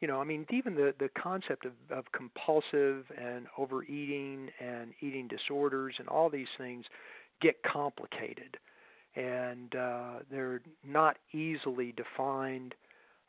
You 0.00 0.08
know, 0.08 0.20
I 0.20 0.24
mean, 0.24 0.46
even 0.50 0.74
the 0.74 0.94
the 0.98 1.08
concept 1.20 1.64
of, 1.64 1.72
of 1.90 2.04
compulsive 2.12 3.04
and 3.16 3.46
overeating 3.56 4.50
and 4.60 4.92
eating 5.00 5.28
disorders 5.28 5.94
and 5.98 6.08
all 6.08 6.30
these 6.30 6.48
things 6.56 6.84
get 7.40 7.62
complicated, 7.62 8.56
and 9.14 9.74
uh, 9.74 10.12
they're 10.30 10.60
not 10.86 11.16
easily 11.32 11.92
defined. 11.92 12.74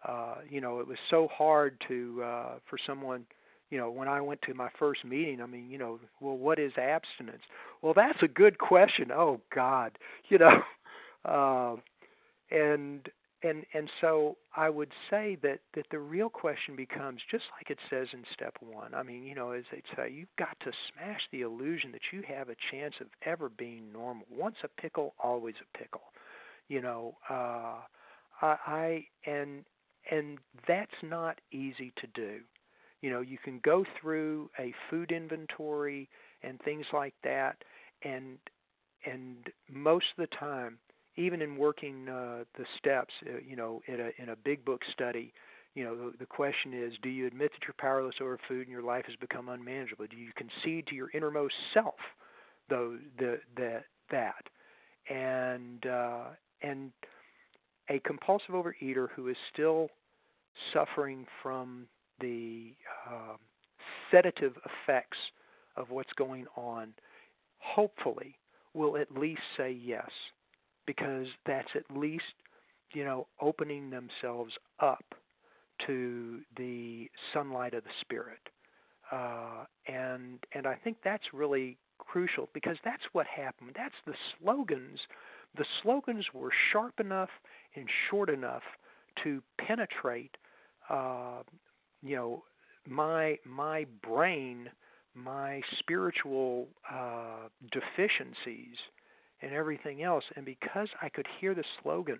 Uh, 0.08 0.36
you 0.50 0.62
know, 0.62 0.80
it 0.80 0.88
was 0.88 0.98
so 1.10 1.28
hard 1.32 1.78
to 1.88 2.22
uh, 2.24 2.54
for 2.70 2.78
someone 2.86 3.26
you 3.70 3.78
know, 3.78 3.92
when 3.92 4.08
I 4.08 4.20
went 4.20 4.42
to 4.44 4.54
my 4.54 4.70
first 4.80 5.06
meeting, 5.06 5.42
I 5.42 5.46
mean, 5.46 5.70
you 5.70 5.78
know, 5.78 6.00
well, 6.20 6.38
what 6.38 6.58
is 6.58 6.72
abstinence? 6.78 7.44
Well, 7.82 7.94
that's 7.94 8.18
a 8.24 8.28
good 8.28 8.58
question. 8.58 9.12
Oh 9.14 9.42
God, 9.54 9.92
you 10.30 10.38
know, 10.40 10.62
uh, 11.26 11.76
and 12.52 13.08
and 13.44 13.66
and 13.74 13.90
so 14.02 14.38
I 14.56 14.70
would 14.70 14.92
say 15.10 15.38
that 15.44 15.60
that 15.76 15.86
the 15.92 16.00
real 16.00 16.30
question 16.30 16.76
becomes 16.76 17.22
just 17.32 17.46
like 17.58 17.70
it 17.70 17.80
says 17.90 18.08
in 18.14 18.24
step 18.34 18.56
one. 18.62 18.94
I 18.94 19.04
mean, 19.04 19.24
you 19.24 19.36
know, 19.36 19.52
as 19.52 19.64
they 19.72 19.82
say, 19.96 20.12
you've 20.12 20.36
got 20.38 20.58
to 20.62 20.72
smash 20.94 21.22
the 21.32 21.42
illusion 21.42 21.92
that 21.94 22.02
you 22.12 22.24
have 22.28 22.50
a 22.50 22.56
chance 22.72 22.96
of 23.02 23.08
ever 23.26 23.50
being 23.50 23.92
normal. 23.94 24.26
Once 24.30 24.58
a 24.64 24.82
pickle, 24.82 25.14
always 25.24 25.56
a 25.62 25.78
pickle. 25.78 26.02
You 26.68 26.82
know, 26.82 27.16
uh, 27.30 27.78
I, 28.42 28.58
I 28.68 29.06
and 29.26 29.64
and 30.12 30.38
that's 30.68 30.92
not 31.04 31.40
easy 31.52 31.94
to 31.98 32.08
do. 32.14 32.40
You 33.02 33.10
know, 33.12 33.22
you 33.22 33.38
can 33.38 33.60
go 33.64 33.86
through 34.02 34.50
a 34.60 34.74
food 34.90 35.12
inventory 35.12 36.10
and 36.44 36.60
things 36.62 36.86
like 36.92 37.14
that, 37.24 37.64
and 38.04 38.38
and 39.06 39.38
most 39.72 40.06
of 40.18 40.30
the 40.30 40.36
time 40.36 40.78
even 41.20 41.42
in 41.42 41.58
working 41.58 42.08
uh, 42.08 42.46
the 42.58 42.66
steps, 42.78 43.14
uh, 43.28 43.40
you 43.46 43.56
know, 43.56 43.82
in 43.88 44.00
a 44.00 44.10
in 44.22 44.30
a 44.30 44.36
big 44.38 44.64
book 44.64 44.82
study, 44.94 45.34
you 45.76 45.84
know, 45.84 45.96
the, 45.96 46.18
the 46.20 46.26
question 46.26 46.74
is, 46.74 46.94
do 47.04 47.10
you 47.10 47.28
admit 47.28 47.52
that 47.52 47.68
you're 47.68 47.76
powerless 47.78 48.16
over 48.22 48.40
food 48.48 48.62
and 48.62 48.70
your 48.70 48.82
life 48.82 49.06
has 49.06 49.16
become 49.18 49.50
unmanageable? 49.50 50.06
Do 50.10 50.18
you 50.18 50.32
concede 50.36 50.88
to 50.88 50.96
your 50.96 51.10
innermost 51.14 51.54
self, 51.74 52.00
though, 52.70 52.98
the, 53.18 53.40
that, 54.12 54.44
and 55.10 55.86
uh, 55.86 56.24
and 56.62 56.92
a 57.90 58.00
compulsive 58.00 58.56
overeater 58.56 59.10
who 59.16 59.28
is 59.28 59.38
still 59.52 59.90
suffering 60.74 61.26
from 61.44 61.86
the 62.22 62.74
uh, 63.10 63.36
sedative 64.10 64.54
effects 64.66 65.18
of 65.76 65.90
what's 65.90 66.14
going 66.14 66.46
on, 66.56 66.94
hopefully 67.60 68.38
will 68.74 68.98
at 68.98 69.12
least 69.12 69.42
say 69.58 69.72
yes 69.72 70.10
because 70.90 71.28
that's 71.46 71.68
at 71.76 71.96
least 71.96 72.34
you 72.94 73.06
know 73.06 73.28
opening 73.40 73.92
themselves 73.92 74.54
up 74.80 75.06
to 75.86 76.40
the 76.58 77.08
sunlight 77.32 77.76
of 77.76 77.84
the 77.84 77.92
spirit. 78.02 78.40
Uh, 79.12 79.66
and 79.88 80.40
and 80.56 80.66
I 80.66 80.74
think 80.84 80.98
that's 81.04 81.26
really 81.32 81.78
crucial 82.00 82.50
because 82.56 82.78
that's 82.84 83.04
what 83.12 83.28
happened. 83.28 83.74
That's 83.76 83.94
the 84.08 84.16
slogans. 84.42 85.00
The 85.56 85.66
slogans 85.84 86.26
were 86.34 86.50
sharp 86.72 87.00
enough 87.00 87.30
and 87.76 87.86
short 88.10 88.32
enough 88.32 88.64
to 89.24 89.44
penetrate 89.60 90.36
uh, 90.90 91.44
you 92.02 92.16
know 92.16 92.44
my 92.88 93.38
my 93.46 93.86
brain 94.02 94.70
my 95.14 95.62
spiritual 95.78 96.68
uh, 96.92 97.48
deficiencies 97.72 98.78
and 99.42 99.54
everything 99.54 100.04
else. 100.04 100.24
And 100.36 100.46
because 100.46 100.90
I 101.02 101.10
could 101.10 101.28
hear 101.40 101.54
the 101.54 101.64
slogan, 101.82 102.20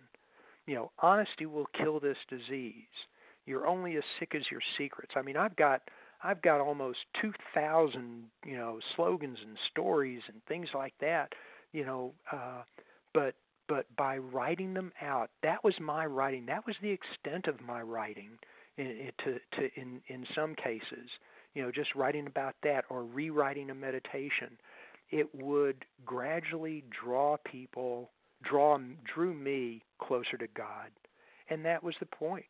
you 0.66 0.76
know, 0.76 0.92
honesty 1.00 1.46
will 1.46 1.68
kill 1.78 2.00
this 2.00 2.18
disease. 2.30 2.74
You're 3.46 3.68
only 3.68 3.98
as 3.98 4.04
sick 4.20 4.36
as 4.36 4.44
your 4.52 4.62
secrets. 4.78 5.14
I 5.16 5.22
mean, 5.22 5.38
I've 5.38 5.56
got 5.56 5.82
I've 6.22 6.42
got 6.42 6.60
almost 6.60 7.00
2,000, 7.22 8.24
you 8.46 8.58
know, 8.58 8.80
slogans 8.96 9.38
and 9.42 9.58
stories 9.72 10.22
and 10.28 10.44
things 10.48 10.68
like 10.74 10.94
that, 11.00 11.32
you 11.72 11.86
know, 11.86 12.14
uh, 12.32 12.64
but 13.14 13.36
but 13.68 13.86
by 13.96 14.18
writing 14.18 14.74
them 14.74 14.92
out, 15.02 15.30
that 15.44 15.64
was 15.64 15.76
my 15.80 16.06
writing. 16.06 16.46
That 16.48 16.66
was 16.66 16.76
the 16.82 16.90
extent 16.90 17.48
of 17.48 17.62
my 17.62 17.82
writing. 17.82 18.32
In, 18.78 18.88
in, 18.88 19.12
to 19.24 19.40
to 19.58 19.80
in 19.80 20.02
in 20.08 20.26
some 20.36 20.56
cases, 20.56 21.10
you 21.54 21.64
know, 21.64 21.72
just 21.72 21.96
writing 21.96 22.28
about 22.28 22.56
that 22.64 22.86
or 22.90 23.04
rewriting 23.04 23.70
a 23.70 23.76
meditation 23.76 24.58
it 25.12 25.34
would 25.34 25.86
gradually 26.06 26.84
draw 27.04 27.38
people, 27.46 28.12
draw 28.44 28.78
drew 29.14 29.34
me 29.34 29.84
closer 30.00 30.38
to 30.38 30.48
God, 30.56 30.92
and 31.50 31.66
that 31.66 31.84
was 31.84 31.96
the 32.00 32.06
point. 32.06 32.46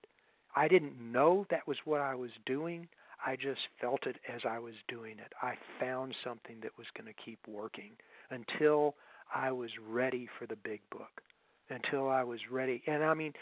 I 0.56 0.68
didn't 0.68 1.00
know 1.00 1.46
that 1.50 1.68
was 1.68 1.78
what 1.86 2.02
I 2.02 2.16
was 2.16 2.32
doing. 2.46 2.88
I 3.26 3.36
just 3.36 3.62
felt 3.80 4.08
it 4.08 4.18
as 4.34 4.42
I 4.50 4.60
was 4.60 4.76
doing 4.88 5.20
it. 5.20 5.34
I 5.42 5.54
found 5.80 6.16
something 6.24 6.58
that 6.62 6.78
was 6.78 6.88
going 6.98 7.08
to 7.08 7.22
keep 7.24 7.40
working 7.48 7.92
until 8.30 8.96
I 9.34 9.52
was 9.52 9.70
ready 9.88 10.28
for 10.38 10.48
the 10.48 10.56
big 10.56 10.82
book. 10.90 11.22
Until 11.70 12.10
I 12.10 12.24
was 12.24 12.40
ready. 12.50 12.82
And 12.88 13.04
I 13.04 13.14
mean, 13.14 13.34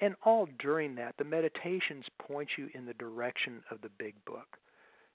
and 0.00 0.14
all 0.24 0.48
during 0.58 0.94
that, 0.96 1.14
the 1.18 1.24
meditations 1.24 2.04
point 2.20 2.50
you 2.56 2.68
in 2.74 2.86
the 2.86 2.94
direction 2.94 3.62
of 3.70 3.80
the 3.80 3.90
big 3.98 4.14
book 4.24 4.58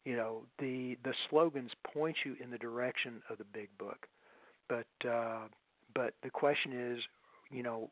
you 0.07 0.15
know 0.15 0.43
the 0.59 0.97
the 1.03 1.13
slogans 1.29 1.71
point 1.93 2.15
you 2.23 2.37
in 2.41 2.49
the 2.49 2.57
direction 2.57 3.21
of 3.29 3.37
the 3.37 3.43
big 3.53 3.67
book 3.77 4.07
but 4.69 5.07
uh 5.07 5.41
but 5.93 6.13
the 6.23 6.29
question 6.29 6.71
is 6.71 6.99
you 7.51 7.61
know 7.61 7.89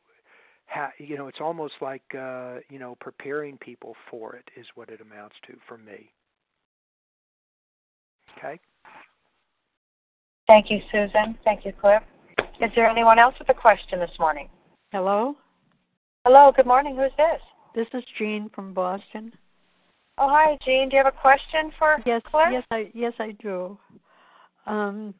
how 0.65 0.89
you 0.97 1.17
know 1.17 1.27
it's 1.27 1.41
almost 1.41 1.73
like 1.81 2.03
uh 2.17 2.55
you 2.69 2.79
know 2.79 2.95
preparing 3.01 3.57
people 3.57 3.95
for 4.09 4.33
it 4.37 4.49
is 4.57 4.65
what 4.75 4.89
it 4.89 5.01
amounts 5.01 5.35
to 5.45 5.53
for 5.67 5.77
me 5.77 6.09
okay 8.37 8.59
Thank 10.47 10.69
you, 10.69 10.79
Susan. 10.91 11.35
Thank 11.43 11.65
you, 11.65 11.73
Cliff. 11.73 12.03
Is 12.61 12.69
there 12.75 12.87
anyone 12.87 13.17
else 13.17 13.33
with 13.39 13.49
a 13.49 13.53
question 13.55 13.99
this 13.99 14.11
morning? 14.19 14.47
Hello? 14.91 15.35
Hello, 16.23 16.51
good 16.55 16.67
morning. 16.67 16.95
Who's 16.95 17.09
this? 17.17 17.41
This 17.73 17.87
is 17.99 18.03
Jean 18.19 18.51
from 18.53 18.71
Boston. 18.71 19.33
Oh, 20.17 20.29
hi, 20.29 20.57
Jean. 20.65 20.89
Do 20.89 20.95
you 20.95 21.03
have 21.03 21.13
a 21.13 21.21
question 21.21 21.71
for 21.77 21.97
yes, 22.05 22.21
Cliff? 22.31 22.47
Yes, 22.51 22.63
I 22.71 22.89
yes 22.93 23.13
I 23.19 23.31
do. 23.41 23.77
Um, 24.65 25.13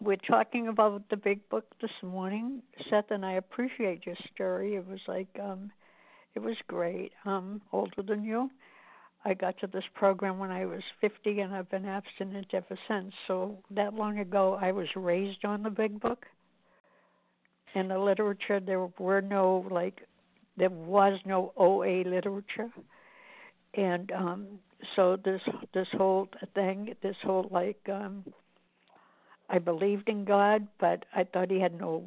we're 0.00 0.16
talking 0.16 0.68
about 0.68 1.08
the 1.10 1.16
big 1.16 1.46
book 1.50 1.66
this 1.82 1.90
morning, 2.02 2.62
Seth, 2.88 3.10
and 3.10 3.24
I 3.24 3.34
appreciate 3.34 4.06
your 4.06 4.16
story. 4.34 4.76
It 4.76 4.86
was 4.86 5.00
like 5.06 5.28
um, 5.42 5.70
it 6.34 6.40
was 6.40 6.56
great. 6.68 7.12
Um, 7.26 7.60
older 7.72 8.02
than 8.02 8.24
you. 8.24 8.50
I 9.26 9.34
got 9.34 9.58
to 9.60 9.66
this 9.66 9.84
program 9.94 10.38
when 10.38 10.50
I 10.50 10.66
was 10.66 10.82
50, 11.00 11.40
and 11.40 11.54
I've 11.54 11.70
been 11.70 11.86
abstinent 11.86 12.48
ever 12.52 12.78
since. 12.88 13.12
So 13.26 13.56
that 13.70 13.94
long 13.94 14.18
ago, 14.18 14.58
I 14.60 14.72
was 14.72 14.86
raised 14.96 15.44
on 15.46 15.62
the 15.62 15.70
Big 15.70 15.98
Book. 15.98 16.26
In 17.74 17.88
the 17.88 17.98
literature, 17.98 18.60
there 18.60 18.86
were 18.98 19.22
no 19.22 19.66
like, 19.70 20.02
there 20.56 20.70
was 20.70 21.18
no 21.24 21.52
OA 21.56 22.04
literature, 22.06 22.70
and 23.76 24.10
um, 24.12 24.46
so 24.96 25.16
this 25.24 25.40
this 25.72 25.88
whole 25.92 26.28
thing, 26.54 26.94
this 27.02 27.16
whole 27.22 27.48
like, 27.50 27.80
um, 27.90 28.24
I 29.48 29.58
believed 29.58 30.08
in 30.08 30.24
God, 30.24 30.66
but 30.78 31.04
I 31.14 31.24
thought 31.24 31.50
He 31.50 31.60
had 31.60 31.78
no 31.78 32.04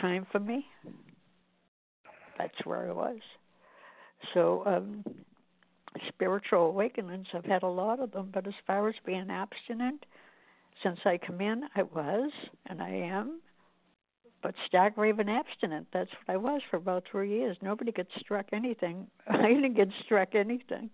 time 0.00 0.26
for 0.32 0.40
me. 0.40 0.66
That's 2.38 2.64
where 2.64 2.88
I 2.88 2.92
was. 2.92 3.18
So 4.34 4.62
um 4.66 5.04
spiritual 6.08 6.66
awakenings. 6.66 7.26
I've 7.34 7.44
had 7.44 7.62
a 7.62 7.68
lot 7.68 8.00
of 8.00 8.12
them, 8.12 8.30
but 8.32 8.46
as 8.46 8.54
far 8.66 8.88
as 8.88 8.94
being 9.04 9.28
abstinent, 9.30 10.04
since 10.82 10.98
I 11.04 11.18
come 11.18 11.40
in, 11.40 11.64
I 11.76 11.82
was 11.82 12.32
and 12.66 12.82
I 12.82 12.90
am, 12.90 13.40
but 14.42 14.54
stark 14.66 14.96
raving 14.96 15.28
abstinent. 15.28 15.86
That's 15.92 16.10
what 16.10 16.34
I 16.34 16.36
was 16.36 16.60
for 16.70 16.76
about 16.76 17.04
three 17.10 17.30
years. 17.30 17.56
Nobody 17.62 17.92
gets 17.92 18.10
struck 18.18 18.46
anything. 18.52 19.06
I 19.28 19.48
didn't 19.48 19.74
get 19.74 19.88
struck 20.04 20.34
anything. 20.34 20.90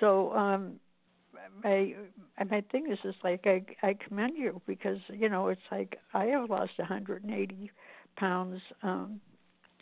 So 0.00 0.32
um 0.32 0.80
my 1.64 1.94
and 2.38 2.50
my 2.50 2.62
thing 2.70 2.86
is 2.90 2.98
just 3.02 3.18
like 3.24 3.46
I 3.46 3.64
I 3.82 3.94
commend 3.94 4.36
you 4.36 4.60
because 4.66 4.98
you 5.08 5.28
know 5.28 5.48
it's 5.48 5.60
like 5.70 5.98
I 6.14 6.26
have 6.26 6.50
lost 6.50 6.72
180 6.76 7.70
pounds 8.16 8.60
um 8.82 9.20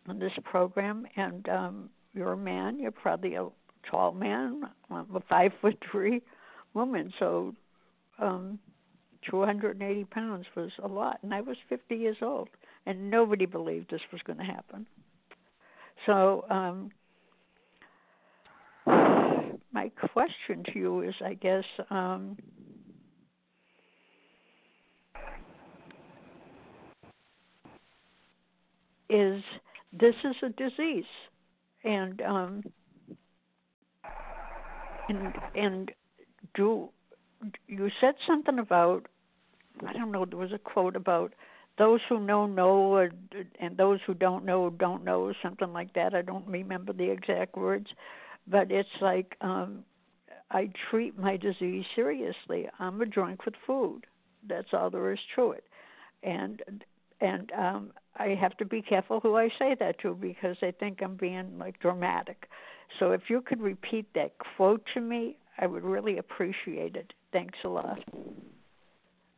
in 0.09 0.19
this 0.19 0.33
program 0.45 1.07
and 1.17 1.49
um 1.49 1.91
you're 2.13 2.33
a 2.33 2.37
man. 2.37 2.81
You're 2.81 2.91
probably 2.91 3.35
a 3.35 3.49
tall 3.89 4.13
man. 4.13 4.63
I'm 4.91 5.15
a 5.15 5.21
five 5.29 5.53
foot 5.61 5.79
three 5.91 6.23
woman, 6.75 7.13
so 7.19 7.55
um 8.19 8.59
280 9.29 10.05
pounds 10.05 10.47
was 10.57 10.71
a 10.83 10.89
lot, 10.89 11.19
and 11.23 11.35
I 11.35 11.41
was 11.41 11.57
50 11.69 11.95
years 11.95 12.17
old, 12.23 12.49
and 12.87 13.11
nobody 13.11 13.47
believed 13.47 13.91
this 13.91 14.01
was 14.13 14.21
going 14.23 14.39
to 14.39 14.45
happen. 14.45 14.87
So, 16.07 16.45
um, 16.51 16.91
my 19.73 19.91
question 20.13 20.65
to 20.73 20.79
you 20.79 21.03
is, 21.03 21.15
I 21.25 21.35
guess, 21.35 21.65
um, 21.91 22.37
is 29.09 29.43
this 29.93 30.15
is 30.25 30.37
a 30.43 30.49
disease, 30.51 31.05
and 31.85 32.23
um, 32.23 32.63
and 35.09 35.35
and 35.55 35.91
do 36.55 36.89
you 37.67 37.91
said 38.01 38.15
something 38.27 38.59
about 38.59 39.07
I 39.87 39.93
don't 39.93 40.13
know 40.13 40.25
there 40.25 40.39
was 40.39 40.53
a 40.53 40.59
quote 40.59 40.97
about 40.97 41.35
those 41.81 42.01
who 42.09 42.21
know 42.21 42.47
know 42.47 43.09
and 43.59 43.77
those 43.77 44.01
who 44.07 44.15
don't 44.15 44.45
know 44.45 44.71
don't 44.71 45.05
know 45.05 45.33
something 45.43 45.73
like 45.73 45.95
that 45.95 46.15
I 46.15 46.23
don't 46.23 46.47
remember 46.47 46.93
the 46.93 47.11
exact 47.11 47.57
words 47.57 47.89
but 48.47 48.71
it's 48.71 48.89
like 49.01 49.37
um 49.41 49.85
I 50.51 50.71
treat 50.91 51.19
my 51.19 51.37
disease 51.37 51.85
seriously 51.95 52.69
I'm 52.79 53.01
a 53.01 53.07
drunk 53.07 53.45
with 53.45 53.55
food 53.67 54.07
that's 54.49 54.69
all 54.73 54.91
there 54.91 55.13
is 55.13 55.19
to 55.37 55.53
it 55.53 55.65
and 56.23 56.63
and 57.21 57.51
um 57.53 57.93
I 58.17 58.37
have 58.41 58.57
to 58.59 58.65
be 58.65 58.83
careful 58.83 59.21
who 59.21 59.37
I 59.37 59.49
say 59.59 59.75
that 59.81 60.01
to 60.01 60.15
because 60.15 60.57
they 60.61 60.73
think 60.73 61.03
I'm 61.03 61.17
being 61.17 61.59
like 61.59 61.81
dramatic 61.81 62.47
so 62.99 63.13
if 63.13 63.23
you 63.29 63.41
could 63.41 63.61
repeat 63.61 64.07
that 64.15 64.33
quote 64.57 64.83
to 64.95 65.01
me, 65.01 65.37
I 65.59 65.67
would 65.67 65.85
really 65.85 66.19
appreciate 66.19 66.97
it. 66.97 67.13
Thanks 67.33 67.59
a 67.65 67.69
lot. 67.69 68.03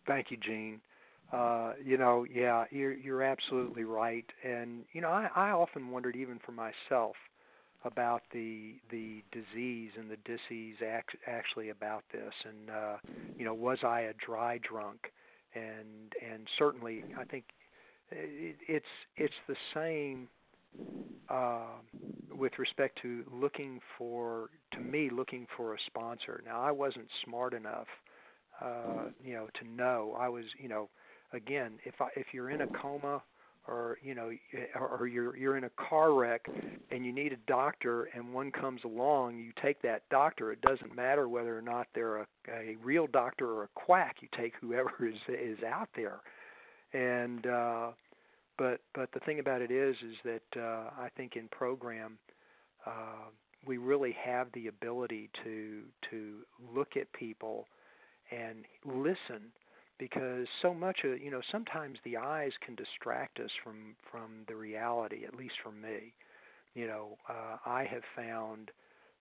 Thank 0.06 0.30
you, 0.30 0.36
Jean. 0.36 0.80
Uh, 1.32 1.72
you 1.82 1.96
know, 1.96 2.26
yeah, 2.30 2.64
you're 2.70 2.92
you're 2.92 3.22
absolutely 3.22 3.84
right. 3.84 4.26
And 4.44 4.84
you 4.92 5.00
know, 5.00 5.08
I, 5.08 5.28
I 5.34 5.50
often 5.50 5.90
wondered 5.90 6.14
even 6.16 6.38
for 6.44 6.52
myself 6.52 7.16
about 7.84 8.22
the 8.32 8.74
the 8.90 9.22
disease 9.32 9.92
and 9.98 10.10
the 10.10 10.18
disease 10.24 10.76
act, 10.86 11.16
actually 11.26 11.70
about 11.70 12.04
this 12.12 12.32
and 12.44 12.70
uh 12.70 12.96
you 13.38 13.44
know 13.44 13.54
was 13.54 13.78
I 13.84 14.02
a 14.02 14.12
dry 14.24 14.58
drunk 14.58 15.12
and 15.54 16.12
and 16.32 16.46
certainly 16.58 17.04
I 17.16 17.24
think 17.24 17.44
it, 18.10 18.56
it's 18.68 18.86
it's 19.16 19.34
the 19.48 19.56
same 19.74 20.28
uh, 21.28 21.78
with 22.30 22.52
respect 22.58 22.98
to 23.02 23.24
looking 23.32 23.80
for, 23.98 24.50
to 24.72 24.80
me, 24.80 25.10
looking 25.10 25.46
for 25.56 25.74
a 25.74 25.78
sponsor. 25.86 26.42
Now, 26.44 26.60
I 26.60 26.70
wasn't 26.70 27.08
smart 27.24 27.54
enough, 27.54 27.86
uh, 28.60 29.06
you 29.22 29.34
know, 29.34 29.48
to 29.60 29.68
know. 29.68 30.16
I 30.18 30.28
was, 30.28 30.44
you 30.58 30.68
know, 30.68 30.88
again, 31.32 31.72
if 31.84 32.00
I, 32.00 32.08
if 32.16 32.26
you're 32.32 32.50
in 32.50 32.62
a 32.62 32.66
coma 32.66 33.22
or 33.68 33.98
you 34.02 34.14
know 34.14 34.32
or 34.74 35.06
you're 35.06 35.36
you're 35.36 35.56
in 35.56 35.64
a 35.64 35.70
car 35.70 36.12
wreck 36.14 36.46
and 36.90 37.06
you 37.06 37.12
need 37.12 37.32
a 37.32 37.36
doctor 37.46 38.08
and 38.14 38.34
one 38.34 38.50
comes 38.50 38.80
along 38.84 39.38
you 39.38 39.52
take 39.62 39.80
that 39.82 40.02
doctor. 40.10 40.52
It 40.52 40.60
doesn't 40.62 40.94
matter 40.94 41.28
whether 41.28 41.56
or 41.56 41.62
not 41.62 41.86
they're 41.94 42.18
a, 42.18 42.26
a 42.48 42.76
real 42.82 43.06
doctor 43.06 43.46
or 43.52 43.64
a 43.64 43.68
quack. 43.74 44.16
You 44.20 44.28
take 44.36 44.54
whoever 44.60 44.92
is 45.06 45.14
is 45.28 45.62
out 45.62 45.88
there. 45.94 46.20
And 46.92 47.46
uh 47.46 47.90
but 48.58 48.80
but 48.94 49.10
the 49.12 49.20
thing 49.20 49.38
about 49.38 49.62
it 49.62 49.70
is 49.70 49.96
is 50.02 50.16
that 50.24 50.60
uh, 50.60 50.90
I 50.98 51.08
think 51.16 51.36
in 51.36 51.48
program 51.48 52.18
uh, 52.86 53.30
we 53.66 53.78
really 53.78 54.14
have 54.24 54.48
the 54.54 54.66
ability 54.66 55.30
to 55.44 55.82
to 56.10 56.38
look 56.74 56.96
at 56.96 57.12
people 57.12 57.66
and 58.30 58.64
listen 58.84 59.50
because 59.98 60.46
so 60.60 60.74
much 60.74 61.00
of 61.04 61.20
you 61.20 61.30
know 61.30 61.40
sometimes 61.50 61.98
the 62.04 62.16
eyes 62.16 62.52
can 62.64 62.74
distract 62.74 63.40
us 63.40 63.50
from 63.62 63.94
from 64.10 64.44
the 64.48 64.56
reality 64.56 65.24
at 65.26 65.34
least 65.34 65.54
for 65.62 65.72
me. 65.72 66.12
You 66.74 66.86
know 66.86 67.18
uh, 67.28 67.56
I 67.66 67.84
have 67.84 68.02
found 68.16 68.70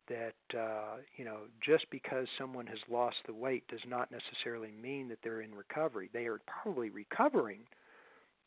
that 0.09 0.57
uh, 0.57 0.97
you 1.17 1.25
know 1.25 1.41
just 1.65 1.85
because 1.91 2.27
someone 2.37 2.67
has 2.67 2.79
lost 2.89 3.17
the 3.25 3.33
weight 3.33 3.67
does 3.67 3.85
not 3.87 4.09
necessarily 4.11 4.71
mean 4.81 5.07
that 5.09 5.19
they're 5.23 5.41
in 5.41 5.53
recovery. 5.55 6.09
They 6.13 6.25
are 6.25 6.41
probably 6.63 6.89
recovering 6.89 7.59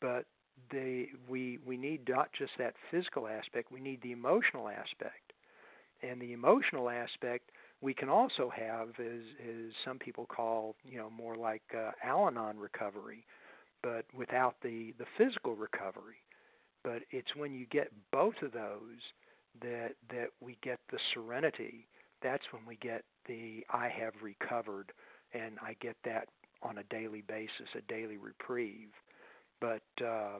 but 0.01 0.25
they 0.71 1.09
we 1.27 1.59
we 1.65 1.77
need 1.77 2.07
not 2.07 2.29
just 2.37 2.51
that 2.57 2.75
physical 2.91 3.27
aspect 3.27 3.71
we 3.71 3.79
need 3.79 4.01
the 4.01 4.11
emotional 4.11 4.69
aspect. 4.69 5.33
And 6.03 6.21
the 6.21 6.33
emotional 6.33 6.89
aspect 6.89 7.49
we 7.81 7.93
can 7.93 8.09
also 8.09 8.51
have 8.55 8.89
is 8.99 9.23
is 9.43 9.73
some 9.83 9.99
people 9.99 10.25
call 10.25 10.75
you 10.83 10.97
know 10.97 11.09
more 11.09 11.35
like 11.35 11.63
uh, 11.75 11.91
Al-Anon 12.03 12.57
recovery 12.57 13.25
but 13.83 14.05
without 14.15 14.55
the 14.61 14.93
the 14.97 15.05
physical 15.17 15.55
recovery 15.55 16.21
but 16.83 17.01
it's 17.11 17.35
when 17.35 17.53
you 17.53 17.65
get 17.67 17.91
both 18.11 18.35
of 18.41 18.51
those 18.51 19.01
that 19.61 19.91
that 20.09 20.29
we 20.41 20.57
get 20.63 20.79
the 20.91 20.99
serenity 21.13 21.87
that's 22.21 22.43
when 22.51 22.65
we 22.65 22.75
get 22.77 23.03
the 23.27 23.63
I 23.71 23.89
have 23.89 24.13
recovered 24.21 24.91
and 25.33 25.57
I 25.61 25.75
get 25.81 25.95
that 26.05 26.27
on 26.63 26.77
a 26.79 26.83
daily 26.83 27.21
basis 27.27 27.67
a 27.77 27.81
daily 27.91 28.17
reprieve 28.17 28.89
but 29.61 29.83
uh, 30.05 30.39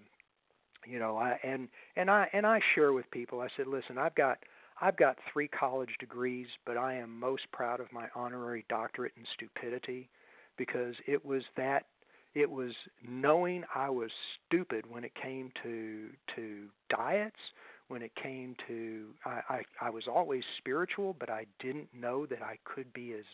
you 0.86 1.00
know, 1.00 1.18
I 1.18 1.40
and 1.44 1.68
and 1.96 2.10
I 2.10 2.28
and 2.34 2.46
I 2.46 2.60
share 2.74 2.94
with 2.94 3.10
people. 3.12 3.42
I 3.42 3.48
said, 3.58 3.68
listen, 3.68 3.98
I've 3.98 4.16
got 4.16 4.38
I've 4.82 4.98
got 4.98 5.18
three 5.32 5.48
college 5.48 5.96
degrees, 6.00 6.48
but 6.66 6.78
I 6.78 6.96
am 6.96 7.20
most 7.20 7.44
proud 7.52 7.80
of 7.80 7.92
my 7.94 8.08
honorary 8.16 8.66
doctorate 8.70 9.14
in 9.18 9.24
stupidity 9.34 10.10
because 10.58 10.96
it 11.08 11.24
was 11.26 11.44
that 11.56 11.86
it 12.34 12.50
was 12.50 12.74
knowing 13.08 13.64
I 13.74 13.90
was 13.90 14.12
stupid 14.48 14.86
when 14.90 15.06
it 15.06 15.14
came 15.16 15.52
to 15.64 16.10
to 16.36 16.66
diets, 16.90 17.40
when 17.88 18.02
it 18.02 18.12
came 18.22 18.56
to 18.68 19.08
I, 19.26 19.42
I 19.50 19.62
I 19.82 19.90
was 19.90 20.04
always 20.08 20.44
spiritual, 20.58 21.16
but 21.18 21.30
I 21.30 21.46
didn't 21.60 21.88
know 21.94 22.26
that 22.26 22.42
I 22.42 22.58
could 22.66 22.92
be 22.94 23.14
as 23.14 23.26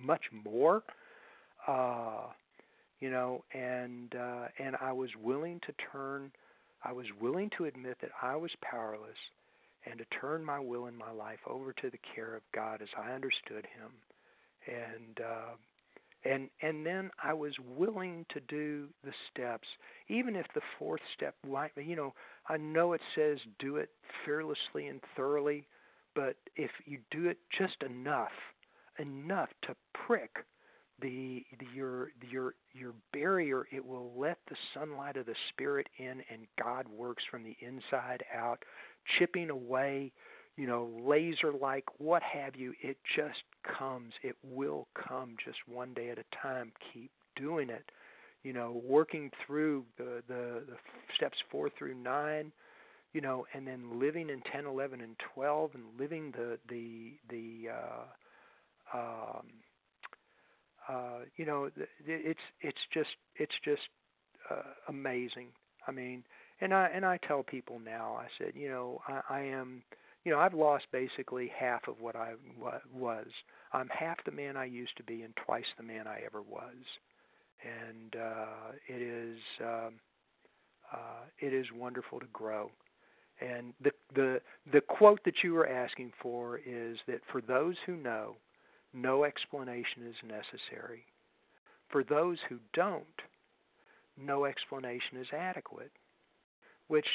much 0.00 0.22
more. 0.32 0.84
Uh, 1.66 2.28
you 3.00 3.10
know, 3.10 3.42
and 3.52 4.14
uh, 4.14 4.46
and 4.58 4.76
I 4.80 4.92
was 4.92 5.10
willing 5.20 5.60
to 5.66 5.74
turn. 5.92 6.30
I 6.84 6.92
was 6.92 7.06
willing 7.20 7.50
to 7.56 7.64
admit 7.64 7.96
that 8.02 8.10
I 8.22 8.36
was 8.36 8.50
powerless, 8.60 9.18
and 9.88 9.98
to 9.98 10.04
turn 10.20 10.44
my 10.44 10.58
will 10.58 10.86
and 10.86 10.96
my 10.96 11.10
life 11.10 11.40
over 11.48 11.72
to 11.72 11.90
the 11.90 11.98
care 12.14 12.34
of 12.34 12.42
God 12.54 12.80
as 12.82 12.88
I 12.98 13.12
understood 13.12 13.66
Him, 13.66 13.92
and 14.66 15.20
uh, 15.20 15.54
and 16.24 16.48
and 16.62 16.84
then 16.86 17.10
I 17.22 17.32
was 17.34 17.52
willing 17.76 18.24
to 18.32 18.40
do 18.40 18.88
the 19.04 19.12
steps, 19.30 19.68
even 20.08 20.36
if 20.36 20.46
the 20.54 20.62
fourth 20.78 21.02
step, 21.16 21.34
you 21.76 21.96
know, 21.96 22.14
I 22.48 22.56
know 22.56 22.92
it 22.92 23.00
says 23.14 23.38
do 23.58 23.76
it 23.76 23.90
fearlessly 24.24 24.88
and 24.88 25.00
thoroughly, 25.16 25.66
but 26.14 26.36
if 26.56 26.70
you 26.86 26.98
do 27.10 27.28
it 27.28 27.38
just 27.58 27.82
enough, 27.82 28.32
enough 28.98 29.50
to 29.62 29.76
prick 30.06 30.30
the, 31.00 31.44
the 31.58 31.66
your 31.74 32.12
your 32.30 32.54
your 32.72 32.94
barrier, 33.12 33.66
it 33.72 33.84
will 33.84 34.12
let 34.16 34.38
the 34.48 34.56
sunlight 34.72 35.16
of 35.16 35.26
the 35.26 35.34
spirit 35.50 35.88
in, 35.98 36.22
and 36.30 36.46
God 36.62 36.86
works 36.88 37.22
from 37.30 37.42
the 37.42 37.56
inside 37.60 38.22
out, 38.34 38.62
chipping 39.18 39.50
away 39.50 40.12
you 40.56 40.66
know, 40.66 40.88
laser 41.04 41.52
like, 41.52 41.84
what 41.98 42.22
have 42.22 42.54
you, 42.54 42.74
it 42.80 42.96
just 43.16 43.42
comes. 43.78 44.12
It 44.22 44.36
will 44.44 44.86
come 44.94 45.36
just 45.44 45.58
one 45.66 45.92
day 45.94 46.10
at 46.10 46.18
a 46.18 46.24
time. 46.40 46.72
Keep 46.92 47.10
doing 47.36 47.70
it. 47.70 47.90
You 48.44 48.52
know, 48.52 48.80
working 48.84 49.30
through 49.46 49.84
the, 49.98 50.22
the, 50.28 50.62
the 50.68 50.76
steps 51.16 51.38
four 51.50 51.70
through 51.76 51.94
nine, 51.94 52.52
you 53.12 53.20
know, 53.20 53.46
and 53.54 53.66
then 53.66 53.98
living 53.98 54.30
in 54.30 54.42
10, 54.52 54.66
11, 54.66 55.00
and 55.00 55.16
12, 55.34 55.70
and 55.74 55.84
living 55.98 56.32
the, 56.32 56.58
the, 56.68 57.14
the, 57.30 57.70
uh, 57.72 58.98
um, 58.98 59.46
uh, 60.88 61.20
you 61.36 61.46
know, 61.46 61.70
it's, 62.06 62.40
it's 62.60 62.78
just, 62.92 63.10
it's 63.36 63.54
just 63.64 63.82
uh, 64.50 64.62
amazing. 64.88 65.48
I 65.88 65.92
mean, 65.92 66.24
and 66.60 66.72
I, 66.72 66.88
and 66.94 67.04
I 67.04 67.18
tell 67.26 67.42
people 67.42 67.78
now, 67.78 68.16
I 68.18 68.26
said, 68.38 68.52
you 68.54 68.68
know, 68.68 69.00
I, 69.08 69.20
I 69.28 69.40
am, 69.40 69.82
you 70.24 70.32
know, 70.32 70.38
I've 70.38 70.54
lost 70.54 70.84
basically 70.92 71.50
half 71.58 71.88
of 71.88 72.00
what 72.00 72.16
I 72.16 72.34
was. 72.94 73.26
I'm 73.72 73.88
half 73.88 74.16
the 74.24 74.30
man 74.30 74.56
I 74.56 74.64
used 74.64 74.96
to 74.96 75.02
be 75.02 75.22
and 75.22 75.34
twice 75.44 75.64
the 75.76 75.82
man 75.82 76.06
I 76.06 76.20
ever 76.24 76.42
was. 76.42 76.74
And 77.62 78.16
uh, 78.20 78.72
it 78.88 79.00
is 79.00 79.38
um, 79.60 79.94
uh, 80.92 81.24
it 81.40 81.52
is 81.52 81.66
wonderful 81.74 82.20
to 82.20 82.26
grow. 82.32 82.70
And 83.40 83.72
the 83.82 83.90
the 84.14 84.40
the 84.72 84.80
quote 84.80 85.20
that 85.24 85.42
you 85.42 85.54
were 85.54 85.68
asking 85.68 86.12
for 86.22 86.58
is 86.58 86.98
that 87.08 87.20
for 87.32 87.40
those 87.40 87.76
who 87.84 87.96
know, 87.96 88.36
no 88.92 89.24
explanation 89.24 90.06
is 90.08 90.14
necessary. 90.22 91.04
For 91.90 92.04
those 92.04 92.38
who 92.48 92.58
don't, 92.74 93.04
no 94.16 94.44
explanation 94.44 95.18
is 95.18 95.26
adequate. 95.32 95.90
Which 96.88 97.06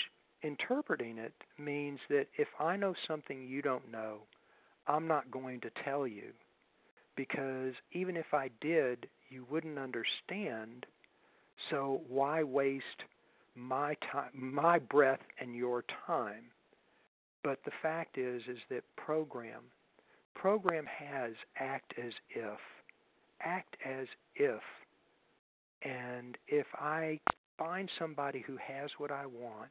interpreting 0.44 1.18
it 1.18 1.34
means 1.58 2.00
that 2.10 2.28
if 2.38 2.48
I 2.60 2.76
know 2.76 2.94
something 3.08 3.48
you 3.48 3.62
don't 3.62 3.92
know, 3.92 4.20
I'm 4.88 5.08
not 5.08 5.32
going 5.32 5.62
to 5.62 5.70
tell 5.84 6.08
you 6.08 6.32
because 7.16 7.74
even 7.92 8.16
if 8.16 8.34
I 8.34 8.50
did, 8.62 9.08
you 9.30 9.46
wouldn't 9.50 9.78
understand. 9.78 10.86
So 11.70 12.02
why 12.08 12.44
waste 12.44 12.86
my 13.56 13.96
time, 14.12 14.32
my 14.34 14.80
breath 14.80 15.20
and 15.40 15.54
your 15.54 15.84
time? 16.08 16.46
But 17.44 17.60
the 17.66 17.72
fact 17.82 18.18
is 18.18 18.42
is 18.48 18.60
that 18.70 18.84
program 18.96 19.64
program 20.36 20.86
has 20.86 21.34
act 21.60 21.94
as 22.02 22.14
if 22.30 22.60
act 23.42 23.76
as 23.86 24.08
if 24.36 24.62
and 25.82 26.38
if 26.48 26.66
I 26.76 27.20
find 27.60 27.90
somebody 28.00 28.44
who 28.48 28.58
has 28.58 28.90
what 28.98 29.12
I 29.12 29.26
want 29.26 29.70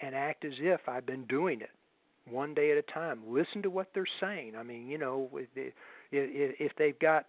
and 0.00 0.14
act 0.14 0.44
as 0.44 0.54
if 0.58 0.80
I've 0.88 1.04
been 1.04 1.24
doing 1.24 1.60
it 1.60 1.70
one 2.30 2.54
day 2.54 2.70
at 2.70 2.78
a 2.78 2.82
time. 2.82 3.20
Listen 3.26 3.62
to 3.62 3.70
what 3.70 3.88
they're 3.94 4.06
saying. 4.20 4.54
I 4.56 4.62
mean, 4.62 4.86
you 4.86 4.98
know, 4.98 5.28
if 6.12 6.72
they've 6.78 6.98
got 6.98 7.26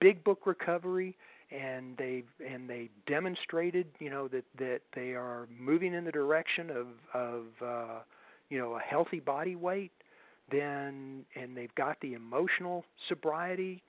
big 0.00 0.22
book 0.22 0.46
recovery 0.46 1.16
and 1.50 1.96
they've 1.96 2.26
and 2.46 2.68
they 2.68 2.90
demonstrated, 3.06 3.86
you 3.98 4.10
know, 4.10 4.28
that 4.28 4.44
that 4.58 4.80
they 4.94 5.12
are 5.14 5.48
moving 5.58 5.94
in 5.94 6.04
the 6.04 6.12
direction 6.12 6.70
of 6.70 6.86
of 7.14 7.44
uh, 7.64 7.98
you 8.50 8.58
know 8.58 8.74
a 8.74 8.80
healthy 8.80 9.20
body 9.20 9.56
weight, 9.56 9.92
then 10.50 11.24
and 11.34 11.56
they've 11.56 11.74
got 11.74 11.98
the 12.00 12.14
emotional 12.14 12.84
sobriety, 13.08 13.82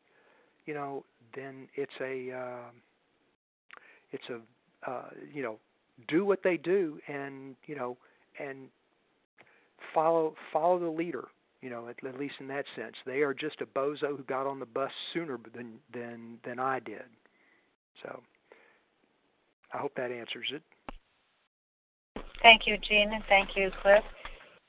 you 0.65 0.73
know, 0.73 1.03
then 1.35 1.67
it's 1.75 1.93
a 2.01 2.31
uh, 2.31 2.69
it's 4.11 4.29
a 4.29 4.39
uh, 4.87 5.09
you 5.33 5.41
know 5.43 5.57
do 6.07 6.25
what 6.25 6.41
they 6.43 6.57
do 6.57 6.99
and 7.07 7.55
you 7.65 7.75
know 7.75 7.97
and 8.39 8.67
follow 9.93 10.35
follow 10.51 10.79
the 10.79 10.89
leader. 10.89 11.25
You 11.61 11.69
know, 11.69 11.87
at, 11.87 12.05
at 12.05 12.19
least 12.19 12.35
in 12.41 12.47
that 12.49 12.65
sense, 12.75 12.95
they 13.05 13.21
are 13.21 13.33
just 13.33 13.61
a 13.61 13.65
bozo 13.65 14.17
who 14.17 14.23
got 14.23 14.45
on 14.45 14.59
the 14.59 14.65
bus 14.65 14.91
sooner 15.13 15.39
than 15.55 15.75
than 15.93 16.37
than 16.43 16.59
I 16.59 16.79
did. 16.79 17.03
So, 18.01 18.21
I 19.73 19.77
hope 19.77 19.93
that 19.95 20.11
answers 20.11 20.47
it. 20.51 20.61
Thank 22.41 22.63
you, 22.67 22.77
Jean, 22.77 23.13
and 23.13 23.23
thank 23.29 23.55
you, 23.55 23.71
Cliff. 23.81 24.03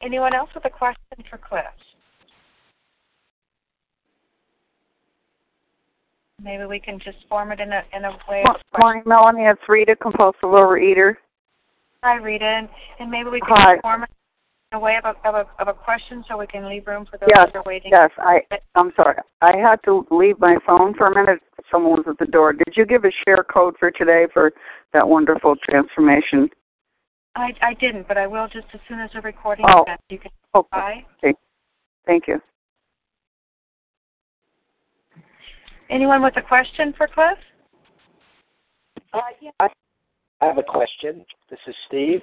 Anyone 0.03 0.35
else 0.35 0.51
with 0.55 0.65
a 0.67 0.71
question 0.71 1.25
for 1.29 1.39
Cliff? 1.39 1.65
Maybe 6.45 6.67
we 6.67 6.79
can 6.79 6.99
just 6.99 7.17
form 7.29 7.53
it 7.53 7.61
in 7.61 7.73
a 7.73 7.83
in 7.97 8.05
a 8.05 8.11
way. 8.29 8.45
Morning, 8.83 9.03
Melanie. 9.07 9.45
It's 9.45 9.61
Rita, 9.67 9.97
compulsive 9.97 10.43
overeater. 10.43 11.15
Hi, 12.03 12.17
Rita, 12.17 12.45
and, 12.45 12.69
and 13.01 13.11
maybe 13.11 13.31
we 13.31 13.41
can 13.41 13.57
Hi. 13.57 13.81
form 13.81 14.03
it 14.03 14.11
in 14.71 14.77
a 14.77 14.81
way 14.81 14.99
of 15.03 15.07
a, 15.07 15.29
of 15.29 15.35
a 15.35 15.63
of 15.63 15.69
a 15.69 15.73
question 15.73 16.23
so 16.29 16.37
we 16.37 16.47
can 16.47 16.69
leave 16.69 16.87
room 16.87 17.07
for 17.11 17.17
those 17.17 17.31
Yes, 17.35 17.49
that 17.55 17.59
are 17.61 17.63
waiting. 17.65 17.91
Yes, 17.91 18.11
I 18.19 18.43
I'm 18.75 18.93
sorry. 18.95 19.17
I 19.41 19.57
had 19.57 19.77
to 19.87 20.07
leave 20.11 20.39
my 20.39 20.59
phone 20.67 20.93
for 20.95 21.07
a 21.07 21.15
minute. 21.15 21.41
Someone 21.73 21.93
was 21.93 22.05
at 22.07 22.19
the 22.19 22.31
door. 22.31 22.53
Did 22.53 22.75
you 22.77 22.85
give 22.85 23.05
a 23.07 23.11
share 23.27 23.43
code 23.43 23.77
for 23.81 23.91
today 23.91 24.27
for 24.31 24.53
that 24.93 25.09
wonderful 25.09 25.57
transformation? 25.67 26.51
I 27.37 27.53
I 27.63 27.73
didn't, 27.73 28.07
but 28.07 28.19
I 28.19 28.27
will 28.27 28.49
just 28.49 28.67
as 28.75 28.81
soon 28.87 29.01
as 29.01 29.09
the 29.15 29.23
recording 29.23 29.65
Oh. 29.71 29.81
is 29.81 29.87
done. 29.87 29.99
You 30.11 30.19
can 30.19 30.31
Okay. 30.55 30.69
buy. 31.23 31.35
Thank 32.07 32.29
you. 32.29 32.39
Anyone 35.91 36.22
with 36.22 36.37
a 36.37 36.43
question 36.43 36.95
for 36.97 37.07
Cliff? 37.07 37.39
Uh, 39.12 39.20
yeah. 39.41 39.51
I 39.61 40.47
have 40.47 40.59
a 40.59 40.62
question. 40.62 41.24
This 41.51 41.61
is 41.66 41.74
Steve. 41.87 42.20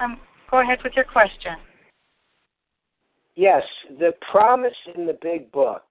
Um, 0.00 0.18
go 0.50 0.60
ahead 0.60 0.78
with 0.82 0.94
your 0.94 1.04
question. 1.04 1.56
Yes, 3.34 3.62
the 3.98 4.12
promise 4.32 4.74
in 4.96 5.06
the 5.06 5.16
big 5.22 5.52
book 5.52 5.82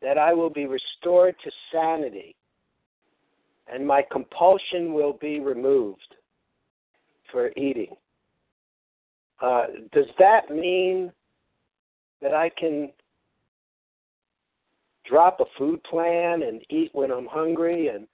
that 0.00 0.18
I 0.18 0.32
will 0.32 0.50
be 0.50 0.66
restored 0.66 1.34
to 1.42 1.50
sanity 1.72 2.36
and 3.72 3.86
my 3.86 4.04
compulsion 4.10 4.92
will 4.92 5.14
be 5.14 5.40
removed 5.40 6.16
for 7.30 7.50
eating. 7.56 7.94
Uh, 9.40 9.66
does 9.92 10.06
that 10.18 10.50
mean 10.50 11.10
that 12.20 12.34
I 12.34 12.50
can 12.50 12.90
drop 15.04 15.40
a 15.40 15.44
food 15.58 15.82
plan 15.84 16.42
and 16.42 16.62
eat 16.70 16.90
when 16.92 17.10
I'm 17.10 17.26
hungry 17.26 17.88
and 17.88 18.06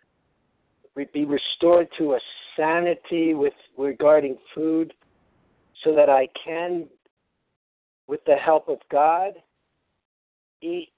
be 1.12 1.24
restored 1.24 1.88
to 1.96 2.14
a 2.14 2.20
sanity 2.56 3.34
with 3.34 3.54
regarding 3.76 4.36
food 4.54 4.92
so 5.84 5.94
that 5.94 6.08
I 6.08 6.28
can 6.44 6.88
with 8.08 8.24
the 8.24 8.34
help 8.34 8.68
of 8.68 8.78
God 8.90 9.34
eat 10.60 10.88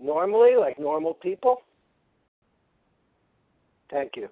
normally 0.00 0.56
like 0.56 0.78
normal 0.78 1.14
people? 1.14 1.62
Thank 3.90 4.16
you. 4.16 4.28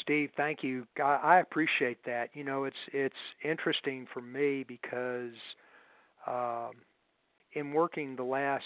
Steve, 0.00 0.30
thank 0.36 0.62
you. 0.62 0.86
I, 0.98 1.18
I 1.22 1.40
appreciate 1.40 1.98
that. 2.06 2.30
You 2.32 2.44
know, 2.44 2.64
it's 2.64 2.76
it's 2.92 3.14
interesting 3.44 4.06
for 4.12 4.20
me 4.20 4.64
because 4.66 5.34
um, 6.26 6.72
in 7.54 7.72
working 7.72 8.16
the 8.16 8.24
last 8.24 8.64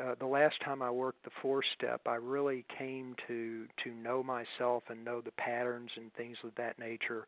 uh, 0.00 0.14
the 0.18 0.26
last 0.26 0.56
time 0.64 0.82
I 0.82 0.90
worked 0.90 1.22
the 1.24 1.30
four 1.40 1.62
step, 1.76 2.00
I 2.06 2.16
really 2.16 2.64
came 2.78 3.14
to 3.28 3.66
to 3.84 3.90
know 3.90 4.22
myself 4.22 4.82
and 4.88 5.04
know 5.04 5.20
the 5.20 5.30
patterns 5.32 5.90
and 5.96 6.12
things 6.14 6.36
of 6.44 6.50
that 6.56 6.78
nature, 6.78 7.26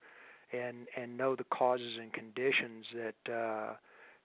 and 0.52 0.86
and 0.96 1.16
know 1.16 1.36
the 1.36 1.44
causes 1.44 1.98
and 2.00 2.12
conditions 2.12 2.86
that 2.94 3.32
uh, 3.32 3.74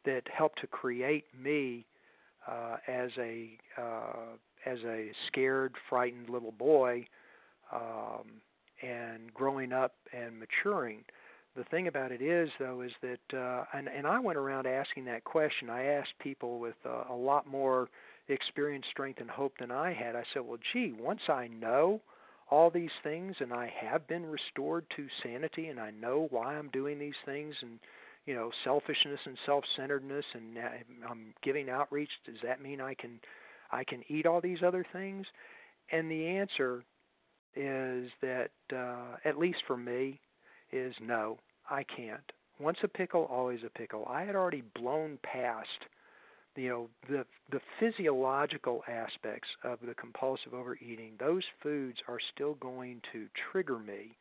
that 0.06 0.24
help 0.36 0.56
to 0.56 0.68
create 0.68 1.26
me 1.40 1.86
uh, 2.48 2.78
as 2.88 3.12
a 3.20 3.58
uh, 3.78 4.36
as 4.66 4.80
a 4.86 5.12
scared, 5.28 5.74
frightened 5.90 6.30
little 6.30 6.52
boy, 6.54 7.06
um, 7.74 8.42
and 8.82 9.34
growing 9.34 9.72
up 9.72 9.94
and 10.14 10.40
maturing. 10.40 11.04
The 11.56 11.64
thing 11.66 11.88
about 11.88 12.12
it 12.12 12.22
is, 12.22 12.50
though, 12.60 12.82
is 12.82 12.92
that, 13.02 13.38
uh, 13.38 13.66
and, 13.74 13.90
and 13.90 14.08
I 14.08 14.20
went 14.20 14.38
around 14.38 14.68
asking 14.68 15.06
that 15.06 15.26
question. 15.26 15.70
I 15.70 15.84
asked 15.84 16.14
people 16.20 16.60
with 16.60 16.76
uh, 16.86 17.04
a 17.10 17.16
lot 17.16 17.46
more 17.46 17.90
experience, 18.30 18.86
strength, 18.90 19.20
and 19.20 19.30
hope 19.30 19.58
than 19.60 19.70
I 19.70 19.92
had. 19.94 20.16
I 20.16 20.24
said, 20.34 20.44
well, 20.44 20.60
gee, 20.72 20.94
once 20.98 21.22
I 21.28 21.48
know 21.48 22.02
all 22.52 22.70
these 22.70 22.92
things 23.02 23.36
and 23.40 23.54
I 23.54 23.72
have 23.82 24.08
been 24.08 24.26
restored 24.26 24.86
to 24.98 25.08
sanity 25.24 25.68
and 25.68 25.80
I 25.80 25.92
know 25.92 26.28
why 26.30 26.56
I'm 26.56 26.70
doing 26.70 27.00
these 27.00 27.16
things 27.26 27.56
and 27.62 27.80
you 28.26 28.36
know 28.36 28.52
selfishness 28.66 29.22
and 29.26 29.38
self-centeredness 29.46 30.26
and 30.34 30.58
I'm 31.10 31.34
giving 31.42 31.70
outreach 31.70 32.10
does 32.26 32.36
that 32.44 32.62
mean 32.62 32.82
I 32.82 32.94
can 32.94 33.20
I 33.72 33.86
can 33.86 34.04
eat 34.10 34.26
all 34.26 34.42
these 34.42 34.60
other 34.64 34.86
things 34.92 35.26
and 35.94 36.12
the 36.12 36.28
answer 36.28 36.84
is 37.56 38.12
that 38.22 38.52
uh 38.76 39.16
at 39.24 39.40
least 39.40 39.60
for 39.66 39.78
me 39.78 40.20
is 40.72 40.94
no 41.02 41.38
I 41.70 41.84
can't. 41.84 42.32
Once 42.60 42.78
a 42.84 42.88
pickle 42.88 43.24
always 43.32 43.62
a 43.66 43.70
pickle. 43.70 44.06
I 44.10 44.24
had 44.24 44.36
already 44.36 44.64
blown 44.76 45.18
past 45.24 45.70
you 46.56 46.70
know 46.70 46.90
the 47.10 47.26
the 47.52 47.62
physiological 47.80 48.84
aspects 48.88 49.48
of 49.64 49.80
the 49.86 49.94
compulsive 49.94 50.54
overeating. 50.54 51.14
Those 51.20 51.44
foods 51.64 51.98
are 52.08 52.20
still 52.34 52.56
going 52.56 53.02
to 53.14 53.28
trigger 53.52 53.80
me 53.80 54.16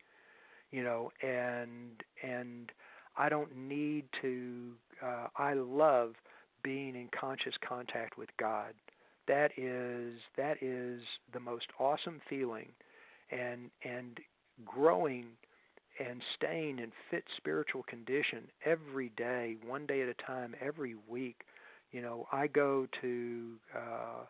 you 0.71 0.83
know 0.83 1.11
and 1.21 2.03
and 2.23 2.71
I 3.17 3.29
don't 3.29 3.55
need 3.55 4.05
to 4.21 4.71
uh 5.03 5.27
I 5.35 5.53
love 5.53 6.13
being 6.63 6.95
in 6.95 7.09
conscious 7.19 7.55
contact 7.67 8.17
with 8.17 8.29
God. 8.37 8.73
That 9.27 9.51
is 9.57 10.13
that 10.37 10.61
is 10.61 11.01
the 11.33 11.39
most 11.39 11.67
awesome 11.79 12.21
feeling. 12.29 12.69
And 13.31 13.69
and 13.83 14.19
growing 14.65 15.27
and 15.99 16.21
staying 16.35 16.79
in 16.79 16.91
fit 17.09 17.23
spiritual 17.37 17.83
condition 17.83 18.47
every 18.65 19.09
day 19.17 19.57
one 19.65 19.85
day 19.85 20.01
at 20.01 20.09
a 20.09 20.13
time 20.25 20.55
every 20.61 20.95
week. 21.07 21.41
You 21.91 22.01
know 22.01 22.27
I 22.31 22.47
go 22.47 22.87
to 23.01 23.53
uh 23.75 24.25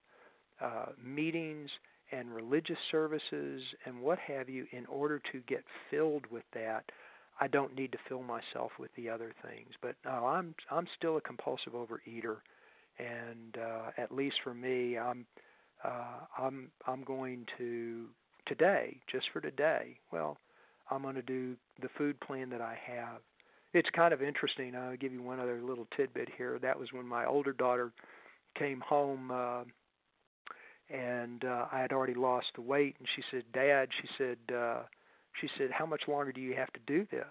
uh 0.66 0.86
meetings 1.04 1.70
and 2.12 2.34
religious 2.34 2.78
services 2.92 3.62
and 3.86 4.02
what 4.02 4.20
have 4.20 4.50
you 4.50 4.66
in 4.72 4.86
order 4.88 5.20
to 5.32 5.40
get 5.48 5.64
filled 5.90 6.26
with 6.30 6.44
that. 6.54 6.84
I 7.40 7.48
don't 7.48 7.76
need 7.76 7.92
to 7.94 7.98
fill 8.10 8.22
myself 8.24 8.72
with 8.80 8.92
the 8.96 9.10
other 9.10 9.34
things. 9.44 9.70
But 9.82 9.96
no 10.06 10.26
I'm 10.28 10.56
I'm 10.70 10.88
still 10.98 11.18
a 11.18 11.22
compulsive 11.22 11.74
overeater. 11.74 12.38
And 13.00 13.58
uh 13.58 13.92
at 13.98 14.12
least 14.14 14.38
for 14.44 14.54
me 14.54 14.98
I'm 14.98 15.26
uh 15.84 16.20
I'm 16.38 16.72
I'm 16.88 17.04
going 17.04 17.46
to 17.58 18.08
today 18.46 18.98
just 19.12 19.28
for 19.32 19.42
today. 19.42 19.98
Well 20.12 20.38
I'm 20.92 21.02
going 21.02 21.16
to 21.16 21.22
do 21.22 21.56
the 21.82 21.90
food 21.98 22.20
plan 22.20 22.50
that 22.50 22.62
I 22.62 22.78
have. 22.86 23.22
It's 23.74 23.90
kind 23.96 24.14
of 24.14 24.22
interesting 24.22 24.76
I'll 24.76 24.98
give 24.98 25.14
you 25.14 25.24
one 25.24 25.40
other 25.40 25.62
little 25.62 25.88
tidbit 25.96 26.30
here. 26.38 26.60
That 26.62 26.78
was 26.78 26.90
when 26.92 27.08
my 27.08 27.26
older 27.26 27.54
daughter 27.54 27.94
came 28.60 28.82
home 28.82 29.32
uh 29.32 29.64
and 30.94 31.46
uh 31.46 31.68
I 31.72 31.80
had 31.80 31.94
already 31.94 32.14
lost 32.14 32.48
the 32.56 32.62
weight 32.62 32.98
and 33.00 33.08
she 33.16 33.24
said 33.32 33.44
dad 33.54 33.88
she 34.02 34.10
said 34.18 34.38
uh 34.54 34.82
she 35.40 35.48
said 35.58 35.72
how 35.72 35.86
much 35.86 36.02
longer 36.10 36.34
do 36.34 36.42
you 36.42 36.54
have 36.56 36.72
to 36.74 36.80
do 36.86 37.08
this? 37.10 37.24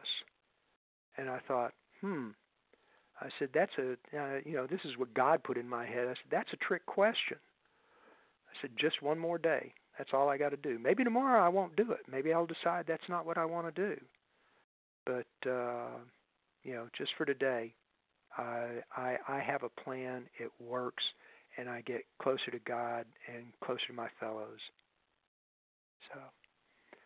And 1.19 1.29
I 1.29 1.41
thought 1.47 1.75
hmm. 2.01 2.29
I 3.21 3.29
said 3.39 3.51
that's 3.53 3.73
a 3.79 3.93
uh, 4.19 4.39
you 4.47 4.55
know 4.55 4.67
this 4.67 4.81
is 4.87 4.97
what 4.97 5.13
God 5.13 5.45
put 5.45 5.59
in 5.59 5.69
my 5.69 5.85
head. 5.85 6.07
I 6.07 6.15
said 6.15 6.31
that's 6.31 6.53
a 6.55 6.65
trick 6.65 6.87
question. 6.87 7.37
I 8.49 8.63
said 8.63 8.71
just 8.79 9.03
one 9.03 9.19
more 9.19 9.37
day 9.37 9.75
that's 10.01 10.15
all 10.15 10.31
I 10.31 10.39
got 10.39 10.49
to 10.49 10.57
do 10.57 10.79
maybe 10.79 11.05
tomorrow 11.05 11.45
I 11.45 11.49
won't 11.49 11.77
do 11.77 11.93
it 11.93 12.01
maybe 12.11 12.33
I'll 12.33 12.47
decide 12.47 12.87
that's 12.89 13.07
not 13.11 13.27
what 13.27 13.37
I 13.37 13.45
want 13.45 13.75
to 13.75 13.95
do 13.95 14.01
but 15.05 15.51
uh 15.51 15.99
you 16.63 16.73
know 16.73 16.87
just 16.97 17.11
for 17.19 17.27
today 17.27 17.75
I 18.39 18.81
I 18.97 19.17
I 19.29 19.41
have 19.41 19.63
a 19.63 19.83
plan 19.83 20.25
it 20.39 20.51
works 20.59 21.05
and 21.59 21.69
I 21.69 21.83
get 21.83 22.05
closer 22.23 22.51
to 22.51 22.59
God 22.61 23.05
and 23.33 23.45
closer 23.63 23.87
to 23.89 23.93
my 23.93 24.09
fellows. 24.19 24.59
So, 26.13 26.21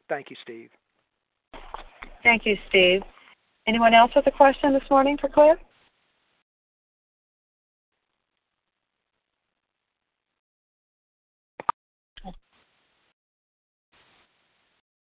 thank 0.09 0.31
you, 0.31 0.37
Steve. 0.43 0.71
Thank 2.23 2.47
you, 2.47 2.57
Steve. 2.69 3.03
Anyone 3.67 3.95
else 3.95 4.13
with 4.15 4.27
a 4.27 4.31
question 4.31 4.73
this 4.73 4.83
morning 4.91 5.17
for 5.21 5.29
Cliff? 5.29 5.59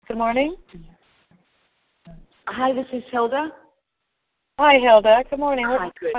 Good 0.08 0.18
morning. 0.18 0.54
Hi, 2.46 2.72
this 2.72 2.86
is 2.92 3.02
Hilda. 3.10 3.48
Hi, 4.56 4.78
Hilda. 4.78 5.24
Good 5.28 5.40
morning. 5.40 5.66
Hi, 5.68 5.90
good. 5.98 6.12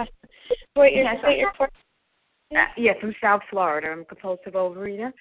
Wait, 0.75 0.93
your, 0.93 1.05
Yes, 1.05 1.15
state 1.21 1.39
your 1.39 1.51
question. 1.51 1.73
Uh, 2.53 2.65
yes, 2.75 2.97
from 2.99 3.15
South 3.21 3.39
Florida. 3.49 3.87
I'm 3.87 4.01
a 4.01 4.05
compulsive 4.05 4.53
overeater. 4.53 5.13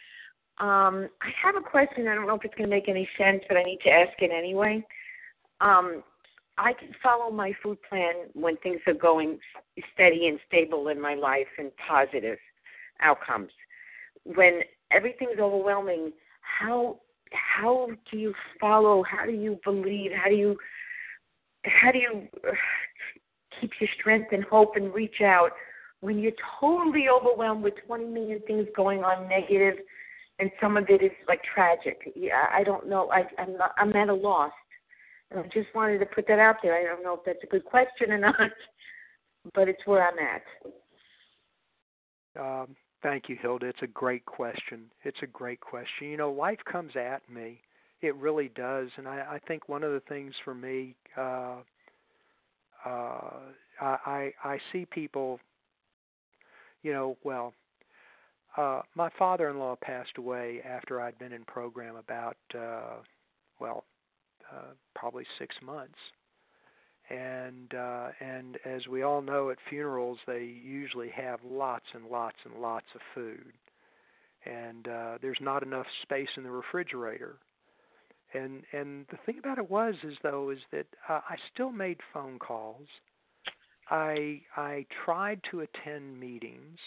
Um, 0.58 1.08
I 1.22 1.30
have 1.40 1.54
a 1.54 1.60
question. 1.60 2.08
I 2.08 2.16
don't 2.16 2.26
know 2.26 2.34
if 2.34 2.44
it's 2.44 2.56
going 2.56 2.68
to 2.68 2.74
make 2.74 2.88
any 2.88 3.08
sense, 3.16 3.42
but 3.48 3.56
I 3.56 3.62
need 3.62 3.78
to 3.84 3.90
ask 3.90 4.12
it 4.18 4.32
anyway. 4.36 4.84
Um, 5.60 6.02
I 6.58 6.72
can 6.72 6.88
follow 7.00 7.30
my 7.30 7.52
food 7.62 7.78
plan 7.88 8.14
when 8.32 8.56
things 8.58 8.80
are 8.88 8.94
going 8.94 9.38
steady 9.94 10.26
and 10.26 10.40
stable 10.48 10.88
in 10.88 11.00
my 11.00 11.14
life 11.14 11.46
and 11.58 11.70
positive 11.88 12.38
outcomes. 13.00 13.52
When 14.24 14.62
everything's 14.90 15.38
overwhelming, 15.38 16.12
how 16.40 16.98
how 17.36 17.88
do 18.10 18.18
you 18.18 18.34
follow? 18.60 19.02
How 19.02 19.24
do 19.26 19.32
you 19.32 19.58
believe? 19.64 20.12
How 20.12 20.28
do 20.28 20.36
you 20.36 20.56
how 21.64 21.90
do 21.90 21.98
you 21.98 22.28
uh, 22.46 22.52
keep 23.60 23.70
your 23.80 23.90
strength 23.98 24.28
and 24.32 24.44
hope 24.44 24.76
and 24.76 24.94
reach 24.94 25.20
out 25.20 25.50
when 26.00 26.18
you're 26.18 26.32
totally 26.60 27.06
overwhelmed 27.08 27.64
with 27.64 27.74
20 27.86 28.04
million 28.06 28.40
things 28.46 28.66
going 28.76 29.02
on 29.02 29.28
negative 29.28 29.74
and 30.38 30.50
some 30.60 30.76
of 30.76 30.88
it 30.88 31.02
is 31.02 31.10
like 31.28 31.40
tragic? 31.54 32.12
Yeah 32.14 32.46
i 32.52 32.62
don't 32.62 32.88
know. 32.88 33.10
I 33.10 33.24
i'm 33.38 33.56
not 33.56 33.72
i'm 33.78 33.94
at 33.94 34.08
a 34.08 34.14
loss. 34.14 34.52
And 35.30 35.40
i 35.40 35.42
just 35.44 35.74
wanted 35.74 35.98
to 35.98 36.06
put 36.06 36.26
that 36.28 36.38
out 36.38 36.56
there. 36.62 36.76
I 36.78 36.84
don't 36.84 37.02
know 37.02 37.14
if 37.14 37.20
that's 37.24 37.42
a 37.42 37.46
good 37.46 37.64
question 37.64 38.12
or 38.12 38.18
not 38.18 38.36
but 39.54 39.68
it's 39.68 39.86
where 39.86 40.06
i'm 40.06 40.18
at. 40.18 40.42
Um 42.40 42.76
thank 43.02 43.28
you 43.28 43.36
hilda. 43.40 43.66
It's 43.66 43.82
a 43.82 43.86
great 43.88 44.24
question. 44.26 44.84
It's 45.04 45.18
a 45.22 45.26
great 45.26 45.60
question. 45.60 46.08
You 46.08 46.16
know 46.16 46.30
life 46.32 46.60
comes 46.70 46.92
at 46.96 47.22
me. 47.30 47.60
It 48.02 48.14
really 48.16 48.50
does. 48.54 48.88
And 48.96 49.08
i 49.08 49.24
i 49.32 49.38
think 49.46 49.68
one 49.68 49.82
of 49.82 49.92
the 49.92 50.02
things 50.08 50.34
for 50.44 50.54
me 50.54 50.94
uh 51.16 51.56
uh 52.84 53.30
i 53.80 54.32
i 54.44 54.58
see 54.72 54.86
people 54.86 55.40
you 56.86 56.92
know, 56.92 57.16
well, 57.24 57.52
uh, 58.56 58.80
my 58.94 59.10
father-in-law 59.18 59.76
passed 59.82 60.18
away 60.18 60.60
after 60.64 61.00
I'd 61.00 61.18
been 61.18 61.32
in 61.32 61.44
program 61.44 61.96
about, 61.96 62.36
uh, 62.56 62.98
well, 63.58 63.82
uh, 64.52 64.72
probably 64.94 65.24
six 65.36 65.56
months. 65.64 65.98
And 67.08 67.72
uh, 67.74 68.08
and 68.20 68.58
as 68.64 68.86
we 68.88 69.02
all 69.02 69.22
know, 69.22 69.50
at 69.50 69.58
funerals 69.70 70.18
they 70.26 70.42
usually 70.42 71.10
have 71.10 71.38
lots 71.48 71.84
and 71.94 72.06
lots 72.06 72.36
and 72.44 72.60
lots 72.60 72.86
of 72.96 73.00
food, 73.14 73.52
and 74.44 74.88
uh, 74.88 75.18
there's 75.22 75.38
not 75.40 75.62
enough 75.62 75.86
space 76.02 76.28
in 76.36 76.42
the 76.42 76.50
refrigerator. 76.50 77.36
And 78.34 78.64
and 78.72 79.06
the 79.10 79.18
thing 79.24 79.38
about 79.38 79.58
it 79.58 79.70
was 79.70 79.94
is 80.02 80.16
though 80.24 80.50
is 80.50 80.58
that 80.72 80.86
uh, 81.08 81.20
I 81.28 81.36
still 81.52 81.70
made 81.70 81.98
phone 82.12 82.40
calls 82.40 82.88
I 83.90 84.40
I 84.56 84.86
tried 85.04 85.40
to 85.50 85.60
attend 85.60 86.18
meetings. 86.18 86.78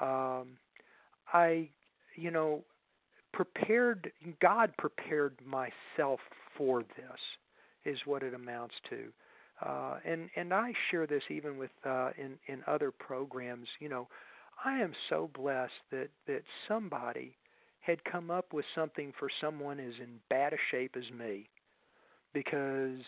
Um, 0.00 0.58
I 1.32 1.68
you 2.16 2.30
know 2.30 2.64
prepared 3.32 4.10
God 4.40 4.72
prepared 4.78 5.36
myself 5.44 6.20
for 6.56 6.82
this 6.82 7.20
is 7.84 7.98
what 8.04 8.22
it 8.22 8.34
amounts 8.34 8.74
to. 8.90 9.12
Uh, 9.64 9.96
and 10.04 10.28
and 10.36 10.54
I 10.54 10.72
share 10.90 11.06
this 11.06 11.22
even 11.30 11.56
with 11.56 11.70
uh, 11.84 12.10
in 12.16 12.38
in 12.46 12.62
other 12.66 12.90
programs. 12.90 13.68
You 13.80 13.88
know, 13.88 14.08
I 14.64 14.78
am 14.78 14.92
so 15.08 15.30
blessed 15.34 15.72
that 15.90 16.08
that 16.26 16.42
somebody 16.68 17.36
had 17.80 18.04
come 18.04 18.30
up 18.30 18.52
with 18.52 18.64
something 18.74 19.12
for 19.18 19.28
someone 19.40 19.80
as 19.80 19.94
in 20.00 20.20
bad 20.30 20.52
a 20.52 20.56
shape 20.70 20.96
as 20.96 21.10
me, 21.16 21.48
because 22.32 23.00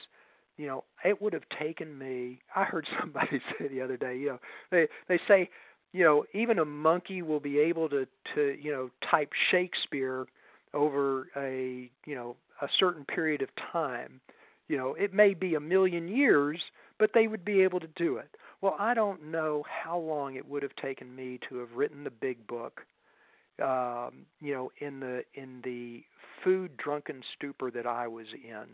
you 0.56 0.66
know, 0.66 0.84
it 1.04 1.20
would 1.22 1.32
have 1.32 1.48
taken 1.58 1.96
me. 1.96 2.40
I 2.54 2.64
heard 2.64 2.86
somebody 3.00 3.40
say 3.58 3.68
the 3.68 3.80
other 3.80 3.96
day, 3.96 4.16
you 4.18 4.26
know, 4.28 4.38
they 4.70 4.88
they 5.08 5.20
say, 5.26 5.48
you 5.92 6.04
know, 6.04 6.24
even 6.34 6.58
a 6.58 6.64
monkey 6.64 7.22
will 7.22 7.40
be 7.40 7.58
able 7.58 7.88
to 7.90 8.06
to 8.34 8.56
you 8.60 8.72
know 8.72 8.90
type 9.10 9.30
Shakespeare 9.50 10.26
over 10.74 11.28
a 11.36 11.90
you 12.06 12.14
know 12.14 12.36
a 12.60 12.68
certain 12.78 13.04
period 13.04 13.42
of 13.42 13.48
time. 13.72 14.20
You 14.70 14.76
know, 14.76 14.94
it 14.94 15.12
may 15.12 15.34
be 15.34 15.54
a 15.54 15.60
million 15.60 16.08
years, 16.08 16.60
but 16.98 17.10
they 17.12 17.26
would 17.26 17.44
be 17.44 17.62
able 17.62 17.80
to 17.80 17.88
do 17.96 18.16
it. 18.18 18.36
Well, 18.60 18.76
I 18.78 18.94
don't 18.94 19.30
know 19.30 19.64
how 19.68 19.98
long 19.98 20.36
it 20.36 20.48
would 20.48 20.62
have 20.62 20.76
taken 20.76 21.14
me 21.14 21.38
to 21.48 21.58
have 21.58 21.72
written 21.74 22.04
the 22.04 22.10
big 22.10 22.46
book. 22.46 22.82
Um, 23.60 24.26
you 24.40 24.54
know, 24.54 24.70
in 24.78 25.00
the 25.00 25.22
in 25.34 25.60
the 25.64 26.02
food 26.42 26.76
drunken 26.76 27.22
stupor 27.36 27.70
that 27.72 27.86
I 27.86 28.06
was 28.06 28.26
in 28.32 28.66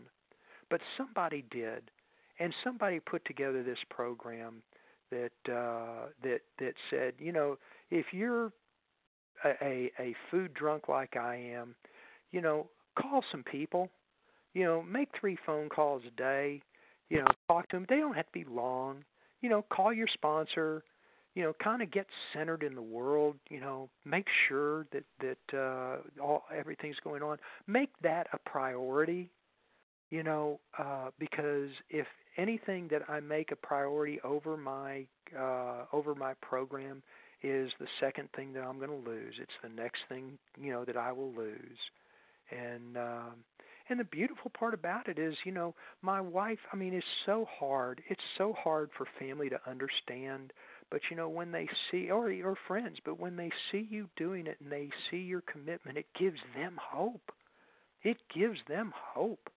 but 0.69 0.81
somebody 0.97 1.45
did, 1.49 1.89
and 2.39 2.53
somebody 2.63 2.99
put 2.99 3.23
together 3.25 3.63
this 3.63 3.79
program 3.89 4.61
that 5.11 5.31
uh, 5.51 6.07
that 6.23 6.41
that 6.59 6.73
said, 6.89 7.13
you 7.19 7.31
know, 7.31 7.57
if 7.89 8.07
you're 8.11 8.51
a, 9.43 9.49
a, 9.61 9.91
a 9.99 10.15
food 10.29 10.53
drunk 10.53 10.89
like 10.89 11.15
I 11.15 11.35
am, 11.35 11.75
you 12.31 12.41
know, 12.41 12.67
call 12.99 13.23
some 13.31 13.43
people, 13.43 13.89
you 14.57 14.65
know, 14.67 14.79
make 14.83 15.09
three 15.19 15.37
phone 15.45 15.67
calls 15.69 16.01
a 16.07 16.13
day, 16.29 16.61
you 17.09 17.17
know, 17.19 17.27
talk 17.49 17.63
to 17.69 17.75
them. 17.77 17.85
They 17.89 17.97
don't 18.03 18.15
have 18.21 18.27
to 18.31 18.39
be 18.41 18.45
long. 18.63 18.93
you 19.41 19.49
know, 19.49 19.61
call 19.75 19.91
your 19.93 20.07
sponsor, 20.19 20.83
you 21.35 21.43
know, 21.43 21.53
kind 21.63 21.81
of 21.83 21.91
get 21.91 22.07
centered 22.33 22.63
in 22.63 22.73
the 22.75 22.81
world, 22.99 23.35
you 23.49 23.59
know, 23.59 23.89
make 24.05 24.27
sure 24.47 24.87
that 24.93 25.05
that 25.25 25.57
uh 25.65 25.97
all 26.25 26.43
everything's 26.61 26.99
going 27.03 27.23
on. 27.29 27.37
Make 27.67 27.91
that 28.01 28.25
a 28.33 28.39
priority, 28.49 29.29
you 30.09 30.23
know, 30.23 30.59
uh 30.83 31.09
because 31.19 31.69
if 31.89 32.07
anything 32.37 32.87
that 32.89 33.03
I 33.09 33.19
make 33.19 33.51
a 33.51 33.55
priority 33.55 34.19
over 34.23 34.57
my 34.57 35.05
uh 35.37 35.85
over 35.97 36.15
my 36.15 36.33
program 36.41 37.03
is 37.43 37.71
the 37.79 37.87
second 37.99 38.29
thing 38.35 38.53
that 38.53 38.63
I'm 38.63 38.79
going 38.79 38.89
to 39.03 39.09
lose. 39.09 39.35
It's 39.39 39.59
the 39.63 39.69
next 39.69 39.99
thing, 40.09 40.37
you 40.59 40.71
know, 40.71 40.83
that 40.85 40.97
I 40.97 41.11
will 41.11 41.33
lose. 41.33 41.79
And 42.51 42.97
um 42.97 43.33
and 43.89 43.99
the 43.99 44.05
beautiful 44.05 44.51
part 44.57 44.73
about 44.73 45.07
it 45.07 45.17
is, 45.17 45.35
you 45.45 45.51
know, 45.51 45.73
my 46.01 46.19
wife, 46.19 46.59
I 46.71 46.75
mean, 46.75 46.93
it's 46.93 47.05
so 47.25 47.47
hard. 47.59 48.01
It's 48.09 48.21
so 48.37 48.53
hard 48.53 48.89
for 48.97 49.07
family 49.19 49.49
to 49.49 49.59
understand. 49.69 50.51
But 50.89 51.01
you 51.09 51.17
know, 51.17 51.29
when 51.29 51.51
they 51.51 51.67
see 51.91 52.09
or 52.09 52.31
or 52.43 52.55
friends, 52.67 52.97
but 53.03 53.19
when 53.19 53.35
they 53.35 53.51
see 53.71 53.87
you 53.89 54.07
doing 54.15 54.47
it 54.47 54.57
and 54.61 54.71
they 54.71 54.89
see 55.11 55.17
your 55.17 55.41
commitment, 55.41 55.97
it 55.97 56.05
gives 56.17 56.39
them 56.55 56.79
hope. 56.81 57.31
It 58.03 58.17
gives 58.33 58.59
them 58.67 58.93
hope. 58.95 59.49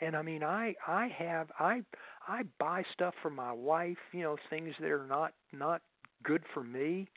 And 0.00 0.16
I 0.16 0.22
mean, 0.22 0.44
I 0.44 0.74
I 0.86 1.08
have 1.08 1.50
I 1.58 1.82
I 2.28 2.44
buy 2.58 2.84
stuff 2.92 3.14
for 3.20 3.30
my 3.30 3.52
wife, 3.52 3.98
you 4.12 4.22
know, 4.22 4.36
things 4.48 4.74
that 4.80 4.90
are 4.90 5.06
not 5.06 5.32
not 5.52 5.82
good 6.22 6.42
for 6.54 6.62
me, 6.62 7.08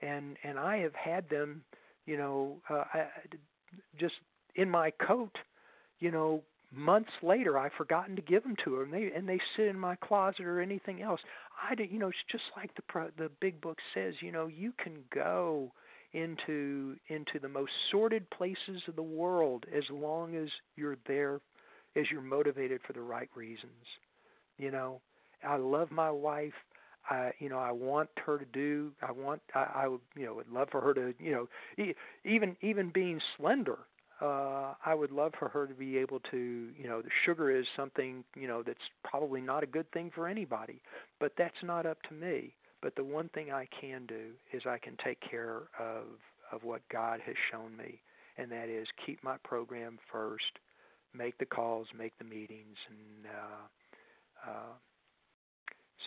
and 0.00 0.36
and 0.44 0.58
I 0.58 0.78
have 0.78 0.94
had 0.94 1.28
them, 1.28 1.64
you 2.06 2.16
know, 2.16 2.58
uh, 2.68 2.84
just 3.98 4.14
in 4.54 4.70
my 4.70 4.90
coat 4.92 5.36
you 6.00 6.10
know, 6.10 6.42
months 6.74 7.10
later 7.22 7.58
I've 7.58 7.72
forgotten 7.72 8.16
to 8.16 8.22
give 8.22 8.42
them 8.42 8.56
to 8.64 8.74
her, 8.74 8.82
and 8.84 8.92
they 8.92 9.10
and 9.14 9.28
they 9.28 9.40
sit 9.56 9.66
in 9.66 9.78
my 9.78 9.96
closet 9.96 10.44
or 10.44 10.60
anything 10.60 11.02
else. 11.02 11.20
I 11.68 11.74
do, 11.74 11.84
you 11.84 11.98
know, 11.98 12.08
it's 12.08 12.16
just 12.30 12.44
like 12.56 12.74
the 12.74 12.82
pro, 12.82 13.08
the 13.18 13.30
big 13.40 13.60
book 13.60 13.78
says. 13.94 14.14
You 14.20 14.32
know, 14.32 14.46
you 14.46 14.72
can 14.82 14.98
go 15.14 15.72
into 16.12 16.96
into 17.08 17.38
the 17.40 17.48
most 17.48 17.72
sordid 17.90 18.28
places 18.30 18.82
of 18.88 18.96
the 18.96 19.02
world 19.02 19.66
as 19.74 19.84
long 19.90 20.36
as 20.36 20.48
you're 20.76 20.96
there, 21.06 21.40
as 21.96 22.04
you're 22.10 22.22
motivated 22.22 22.80
for 22.86 22.92
the 22.92 23.00
right 23.00 23.28
reasons. 23.34 23.86
You 24.58 24.70
know, 24.70 25.00
I 25.46 25.56
love 25.56 25.90
my 25.90 26.10
wife. 26.10 26.52
I, 27.08 27.32
you 27.38 27.48
know, 27.48 27.58
I 27.58 27.72
want 27.72 28.10
her 28.26 28.38
to 28.38 28.44
do. 28.44 28.92
I 29.02 29.10
want. 29.10 29.40
I, 29.54 29.66
I 29.74 29.88
would, 29.88 30.00
you 30.14 30.26
know, 30.26 30.34
would 30.34 30.50
love 30.50 30.68
for 30.70 30.80
her 30.80 30.94
to, 30.94 31.14
you 31.18 31.32
know, 31.32 31.86
even 32.24 32.56
even 32.62 32.90
being 32.90 33.20
slender 33.36 33.78
uh, 34.20 34.74
I 34.84 34.94
would 34.94 35.10
love 35.10 35.32
for 35.38 35.48
her 35.48 35.66
to 35.66 35.74
be 35.74 35.96
able 35.98 36.20
to, 36.30 36.68
you 36.76 36.88
know, 36.88 37.00
the 37.00 37.08
sugar 37.24 37.50
is 37.50 37.66
something, 37.76 38.22
you 38.34 38.46
know, 38.46 38.62
that's 38.62 38.78
probably 39.02 39.40
not 39.40 39.62
a 39.62 39.66
good 39.66 39.90
thing 39.92 40.10
for 40.14 40.28
anybody, 40.28 40.80
but 41.18 41.32
that's 41.38 41.62
not 41.62 41.86
up 41.86 41.98
to 42.08 42.14
me. 42.14 42.54
But 42.82 42.94
the 42.96 43.04
one 43.04 43.28
thing 43.30 43.50
I 43.50 43.66
can 43.80 44.06
do 44.06 44.30
is 44.52 44.62
I 44.66 44.78
can 44.78 44.96
take 45.04 45.18
care 45.20 45.62
of 45.78 46.04
of 46.52 46.64
what 46.64 46.80
God 46.90 47.20
has 47.24 47.36
shown 47.52 47.76
me, 47.76 48.00
and 48.36 48.50
that 48.50 48.68
is 48.68 48.88
keep 49.06 49.22
my 49.22 49.36
program 49.44 49.98
first, 50.10 50.58
make 51.14 51.38
the 51.38 51.44
calls, 51.44 51.86
make 51.96 52.12
the 52.18 52.24
meetings, 52.24 52.76
and 52.88 53.26
uh, 53.32 54.50
uh, 54.50 54.72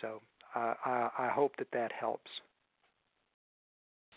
so 0.02 0.20
I, 0.54 0.74
I, 0.84 1.10
I 1.18 1.28
hope 1.28 1.56
that 1.56 1.68
that 1.72 1.92
helps. 1.98 2.30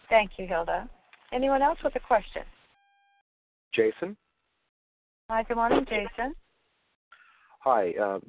Thank 0.10 0.32
you, 0.38 0.48
Hilda. 0.48 0.90
Anyone 1.32 1.62
else 1.62 1.80
with 1.84 1.96
a 1.96 2.00
question? 2.00 2.44
Jason. 3.78 4.18
Hi, 5.30 5.44
good 5.44 5.56
morning, 5.56 5.86
Jason. 5.86 6.34
Hi. 7.60 7.94
Uh, 8.02 8.20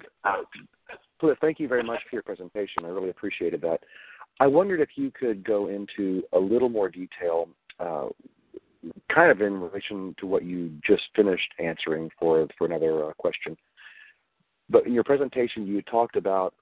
Cliff, 1.19 1.39
thank 1.41 1.59
you 1.59 1.67
very 1.67 1.83
much 1.83 2.01
for 2.09 2.17
your 2.17 2.23
presentation. 2.23 2.85
I 2.85 2.89
really 2.89 3.09
appreciated 3.09 3.63
that. 3.63 3.81
I 4.41 4.47
wondered 4.47 4.81
if 4.81 4.91
you 4.97 5.11
could 5.11 5.43
go 5.43 5.69
into 5.69 6.23
a 6.35 6.39
little 6.39 6.69
more 6.69 6.89
detail, 6.89 7.49
uh, 7.81 8.09
kind 9.13 9.31
of 9.31 9.41
in 9.41 9.61
relation 9.61 10.15
to 10.21 10.27
what 10.27 10.45
you 10.45 10.71
just 10.87 11.03
finished 11.17 11.49
answering 11.59 12.11
for 12.19 12.47
for 12.59 12.67
another 12.67 13.07
uh, 13.07 13.13
question. 13.15 13.57
But 14.69 14.87
in 14.87 14.93
your 14.93 15.05
presentation, 15.05 15.67
you 15.67 15.81
talked 15.83 16.17
about 16.17 16.55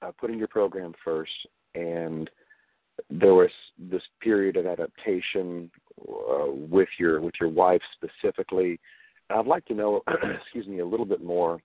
uh, 0.00 0.12
putting 0.18 0.38
your 0.38 0.48
program 0.48 0.94
first, 1.04 1.32
and 1.74 2.30
there 3.10 3.34
was 3.34 3.50
this 3.78 4.02
period 4.20 4.56
of 4.56 4.66
adaptation 4.66 5.70
uh, 6.00 6.50
with 6.50 6.88
your 6.98 7.20
with 7.20 7.34
your 7.40 7.48
wife 7.48 7.82
specifically. 7.94 8.80
I'd 9.30 9.46
like 9.46 9.64
to 9.66 9.74
know, 9.74 10.02
excuse 10.42 10.66
me, 10.66 10.78
a 10.80 10.86
little 10.86 11.06
bit 11.06 11.22
more 11.22 11.60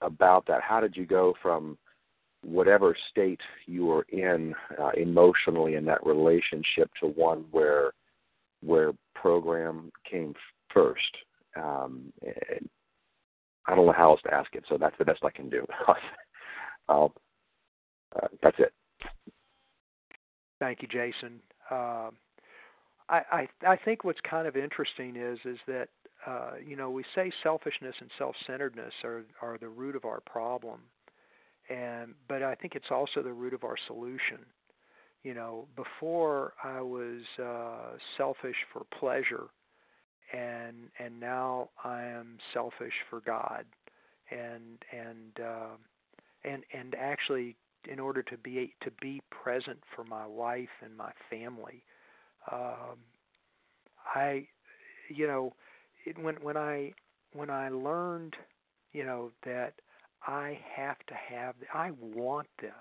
about 0.00 0.46
that. 0.46 0.62
How 0.62 0.80
did 0.80 0.96
you 0.96 1.06
go 1.06 1.34
from 1.42 1.78
whatever 2.42 2.96
state 3.10 3.40
you 3.66 3.86
were 3.86 4.04
in 4.10 4.54
uh, 4.80 4.90
emotionally 4.96 5.74
in 5.74 5.84
that 5.86 6.04
relationship 6.04 6.90
to 7.00 7.08
one 7.08 7.44
where 7.50 7.92
where 8.62 8.92
program 9.14 9.90
came 10.08 10.34
first? 10.72 11.16
Um, 11.56 12.12
I 13.66 13.74
don't 13.74 13.86
know 13.86 13.92
how 13.92 14.10
else 14.10 14.20
to 14.22 14.34
ask 14.34 14.54
it, 14.54 14.64
so 14.68 14.78
that's 14.78 14.96
the 14.98 15.04
best 15.04 15.24
I 15.24 15.30
can 15.30 15.48
do. 15.48 15.66
uh, 16.88 17.08
that's 18.42 18.58
it. 18.58 18.72
Thank 20.60 20.82
you, 20.82 20.88
Jason. 20.88 21.40
Uh, 21.70 22.10
I, 23.08 23.20
I 23.32 23.48
I 23.72 23.76
think 23.76 24.04
what's 24.04 24.20
kind 24.28 24.46
of 24.46 24.56
interesting 24.56 25.16
is 25.16 25.38
is 25.44 25.58
that 25.66 25.88
uh, 26.26 26.52
you 26.64 26.76
know 26.76 26.90
we 26.90 27.04
say 27.14 27.30
selfishness 27.42 27.94
and 28.00 28.10
self-centeredness 28.18 28.92
are 29.04 29.24
are 29.42 29.58
the 29.58 29.68
root 29.68 29.96
of 29.96 30.04
our 30.04 30.20
problem, 30.20 30.80
and 31.68 32.14
but 32.28 32.42
I 32.42 32.54
think 32.54 32.74
it's 32.74 32.90
also 32.90 33.22
the 33.22 33.32
root 33.32 33.54
of 33.54 33.64
our 33.64 33.76
solution. 33.86 34.38
You 35.22 35.34
know, 35.34 35.66
before 35.74 36.54
I 36.62 36.80
was 36.80 37.22
uh, 37.42 37.96
selfish 38.16 38.56
for 38.72 38.84
pleasure, 38.98 39.46
and 40.32 40.88
and 40.98 41.18
now 41.18 41.70
I 41.84 42.04
am 42.04 42.38
selfish 42.52 42.94
for 43.10 43.20
God, 43.20 43.64
and 44.30 44.84
and 44.92 45.44
uh, 45.44 45.76
and 46.44 46.62
and 46.72 46.94
actually 46.94 47.56
in 47.90 47.98
order 47.98 48.22
to 48.22 48.36
be 48.36 48.74
to 48.82 48.90
be 49.00 49.22
present 49.30 49.78
for 49.94 50.04
my 50.04 50.26
wife 50.26 50.68
and 50.82 50.96
my 50.96 51.12
family. 51.30 51.82
Um, 52.50 52.98
I, 54.14 54.46
you 55.08 55.26
know, 55.26 55.54
it, 56.06 56.18
when 56.18 56.36
when 56.36 56.56
I 56.56 56.92
when 57.32 57.50
I 57.50 57.68
learned, 57.68 58.36
you 58.92 59.04
know, 59.04 59.30
that 59.44 59.74
I 60.26 60.58
have 60.76 60.98
to 61.08 61.14
have, 61.14 61.54
I 61.74 61.90
want 62.00 62.48
this. 62.60 62.72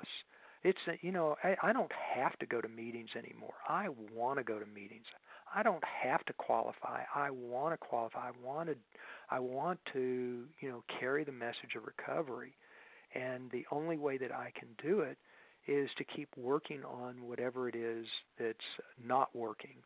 It's 0.63 0.79
you 1.01 1.11
know, 1.11 1.35
I, 1.43 1.55
I 1.63 1.73
don't 1.73 1.91
have 2.15 2.37
to 2.39 2.45
go 2.45 2.61
to 2.61 2.67
meetings 2.67 3.09
anymore. 3.17 3.53
I 3.67 3.89
want 4.13 4.39
to 4.39 4.43
go 4.43 4.59
to 4.59 4.65
meetings. 4.65 5.05
I 5.53 5.63
don't 5.63 5.83
have 5.83 6.25
to 6.25 6.33
qualify. 6.33 7.03
I 7.15 7.29
want 7.31 7.73
to 7.73 7.77
qualify. 7.77 8.27
I 8.29 8.31
want 8.43 8.69
to, 8.69 8.75
I 9.29 9.39
want 9.39 9.79
to, 9.93 10.45
you 10.59 10.69
know, 10.69 10.83
carry 10.99 11.23
the 11.23 11.31
message 11.31 11.75
of 11.77 11.83
recovery. 11.85 12.55
And 13.15 13.49
the 13.51 13.65
only 13.71 13.97
way 13.97 14.17
that 14.17 14.31
I 14.33 14.51
can 14.57 14.69
do 14.83 15.01
it 15.01 15.17
is 15.67 15.89
to 15.97 16.03
keep 16.03 16.29
working 16.37 16.83
on 16.83 17.15
whatever 17.27 17.67
it 17.69 17.75
is 17.75 18.05
that's 18.39 18.57
not 19.03 19.35
working. 19.35 19.77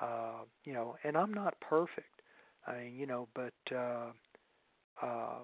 Uh, 0.00 0.44
you 0.64 0.72
know, 0.72 0.96
and 1.04 1.16
I'm 1.16 1.32
not 1.32 1.54
perfect. 1.60 2.22
I 2.66 2.78
mean, 2.78 2.96
you 2.96 3.06
know, 3.06 3.28
but 3.34 3.52
uh, 3.74 4.10
uh, 5.02 5.38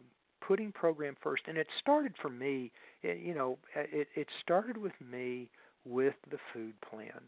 putting 0.47 0.73
program 0.73 1.17
first, 1.23 1.43
and 1.47 1.59
it 1.59 1.67
started 1.81 2.15
for 2.21 2.29
me. 2.31 2.73
It, 3.03 3.19
you 3.19 3.35
know, 3.35 3.59
it 3.75 4.09
it 4.15 4.29
started 4.43 4.77
with 4.77 4.93
me 5.01 5.51
with 5.85 6.15
the 6.31 6.39
food 6.53 6.75
plan. 6.81 7.21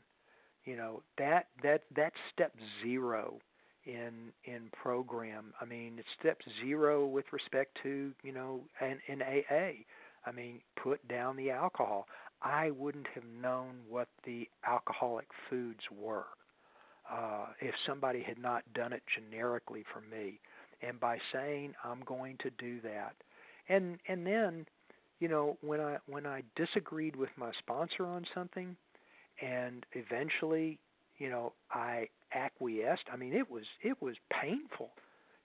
You 0.64 0.76
know, 0.76 1.02
that 1.18 1.48
that 1.62 1.82
that 1.96 2.12
step 2.32 2.52
zero 2.82 3.38
in 3.84 4.32
in 4.44 4.70
program. 4.72 5.52
I 5.60 5.64
mean, 5.64 5.94
it's 5.98 6.08
step 6.18 6.38
zero 6.62 7.06
with 7.06 7.26
respect 7.32 7.76
to 7.82 8.12
you 8.22 8.32
know, 8.32 8.60
in, 8.80 8.98
in 9.08 9.22
AA. 9.22 9.84
I 10.26 10.32
mean, 10.32 10.60
put 10.82 11.06
down 11.08 11.36
the 11.36 11.50
alcohol. 11.50 12.06
I 12.42 12.70
wouldn't 12.70 13.06
have 13.14 13.24
known 13.40 13.80
what 13.88 14.08
the 14.24 14.48
alcoholic 14.66 15.28
foods 15.48 15.80
were 15.90 16.26
uh, 17.10 17.46
if 17.60 17.74
somebody 17.86 18.22
had 18.22 18.38
not 18.38 18.62
done 18.74 18.92
it 18.92 19.02
generically 19.14 19.84
for 19.92 20.00
me. 20.00 20.40
And 20.82 20.98
by 20.98 21.18
saying 21.32 21.74
I'm 21.84 22.00
going 22.06 22.38
to 22.38 22.50
do 22.50 22.80
that, 22.80 23.14
and 23.68 23.98
and 24.08 24.26
then, 24.26 24.66
you 25.18 25.28
know, 25.28 25.58
when 25.60 25.80
I 25.80 25.98
when 26.06 26.26
I 26.26 26.42
disagreed 26.56 27.16
with 27.16 27.28
my 27.36 27.52
sponsor 27.58 28.06
on 28.06 28.24
something, 28.34 28.76
and 29.42 29.84
eventually, 29.92 30.78
you 31.18 31.28
know, 31.28 31.52
I 31.70 32.08
acquiesced. 32.34 33.04
I 33.12 33.16
mean, 33.16 33.34
it 33.34 33.50
was 33.50 33.64
it 33.82 34.00
was 34.00 34.16
painful. 34.30 34.90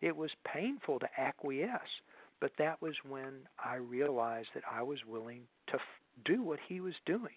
It 0.02 0.16
was 0.16 0.32
painful 0.46 1.00
to 1.00 1.08
acquiesce, 1.18 2.02
but 2.40 2.52
that 2.58 2.82
was 2.82 2.96
when 3.08 3.34
I 3.64 3.76
realized 3.76 4.50
that 4.54 4.64
I 4.72 4.84
was 4.84 5.00
willing 5.06 5.42
to 5.68 5.78
do 6.24 6.42
what 6.42 6.60
he 6.68 6.80
was 6.80 6.94
doing. 7.06 7.36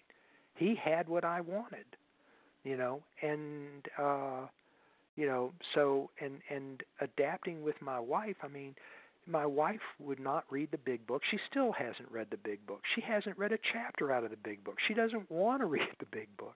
He 0.55 0.75
had 0.75 1.07
what 1.07 1.23
I 1.23 1.41
wanted, 1.41 1.85
you 2.63 2.77
know, 2.77 3.01
and 3.21 3.85
uh 3.97 4.47
you 5.15 5.25
know, 5.25 5.51
so 5.75 6.09
and 6.21 6.39
and 6.49 6.83
adapting 7.01 7.63
with 7.63 7.75
my 7.81 7.99
wife, 7.99 8.37
I 8.43 8.47
mean, 8.47 8.75
my 9.27 9.45
wife 9.45 9.81
would 9.99 10.19
not 10.19 10.45
read 10.49 10.69
the 10.71 10.77
big 10.77 11.05
book. 11.05 11.21
She 11.29 11.37
still 11.49 11.71
hasn't 11.73 12.09
read 12.09 12.27
the 12.31 12.37
big 12.37 12.65
book. 12.65 12.81
She 12.95 13.01
hasn't 13.01 13.37
read 13.37 13.51
a 13.51 13.59
chapter 13.73 14.11
out 14.11 14.23
of 14.23 14.31
the 14.31 14.37
big 14.37 14.63
book. 14.63 14.77
She 14.87 14.93
doesn't 14.93 15.29
want 15.29 15.61
to 15.61 15.65
read 15.77 15.89
the 15.99 16.05
big 16.11 16.35
book. 16.37 16.55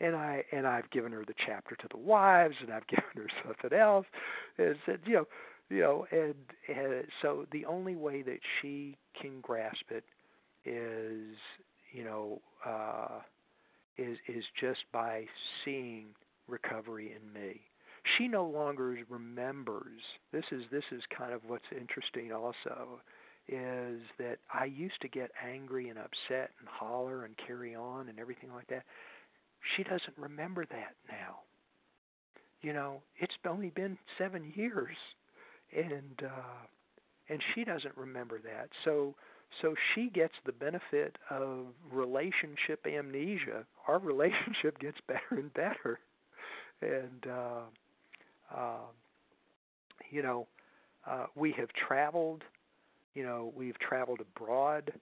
And 0.00 0.14
I 0.14 0.44
and 0.52 0.66
I've 0.66 0.90
given 0.90 1.12
her 1.12 1.24
the 1.26 1.34
chapter 1.46 1.76
to 1.76 1.88
the 1.90 1.98
wives, 1.98 2.56
and 2.60 2.72
I've 2.72 2.86
given 2.88 3.04
her 3.16 3.28
something 3.44 3.78
else. 3.78 4.06
And 4.58 4.76
said, 4.86 5.00
you 5.06 5.14
know, 5.14 5.26
you 5.70 5.80
know, 5.80 6.06
and, 6.10 6.34
and 6.68 7.04
so 7.22 7.46
the 7.52 7.64
only 7.64 7.96
way 7.96 8.22
that 8.22 8.40
she 8.60 8.96
can 9.20 9.40
grasp 9.40 9.90
it 9.90 10.04
is, 10.64 11.36
you 11.92 12.04
know, 12.04 12.40
uh, 12.66 13.20
is 13.98 14.18
is 14.28 14.44
just 14.60 14.80
by 14.92 15.24
seeing 15.64 16.06
recovery 16.48 17.14
in 17.16 17.32
me 17.32 17.60
she 18.18 18.28
no 18.28 18.44
longer 18.44 18.98
remembers 19.08 20.00
this 20.32 20.44
is 20.52 20.62
this 20.70 20.84
is 20.92 21.02
kind 21.16 21.32
of 21.32 21.40
what's 21.46 21.64
interesting 21.72 22.32
also 22.32 23.00
is 23.48 24.00
that 24.18 24.38
I 24.52 24.64
used 24.64 25.00
to 25.02 25.08
get 25.08 25.30
angry 25.46 25.88
and 25.90 25.98
upset 25.98 26.50
and 26.58 26.68
holler 26.68 27.24
and 27.24 27.34
carry 27.46 27.74
on 27.74 28.08
and 28.08 28.18
everything 28.18 28.50
like 28.52 28.66
that. 28.68 28.84
She 29.76 29.82
doesn't 29.82 30.16
remember 30.16 30.64
that 30.66 30.94
now. 31.08 31.40
You 32.62 32.72
know, 32.72 33.02
it's 33.18 33.34
only 33.46 33.70
been 33.70 33.98
7 34.16 34.52
years 34.54 34.96
and 35.76 36.22
uh 36.22 36.66
and 37.28 37.40
she 37.54 37.64
doesn't 37.64 37.96
remember 37.96 38.38
that. 38.40 38.68
So 38.84 39.14
so 39.62 39.74
she 39.94 40.08
gets 40.08 40.34
the 40.44 40.52
benefit 40.52 41.16
of 41.30 41.66
relationship 41.90 42.86
amnesia. 42.86 43.64
Our 43.88 43.98
relationship 44.00 44.78
gets 44.78 44.98
better 45.06 45.20
and 45.40 45.52
better. 45.54 45.98
And 46.82 47.26
uh 47.30 47.60
uh, 48.54 48.86
you 50.10 50.22
know, 50.22 50.46
uh, 51.06 51.26
we 51.34 51.52
have 51.52 51.68
traveled. 51.86 52.42
You 53.14 53.22
know, 53.24 53.52
we've 53.56 53.78
traveled 53.78 54.20
abroad, 54.20 54.92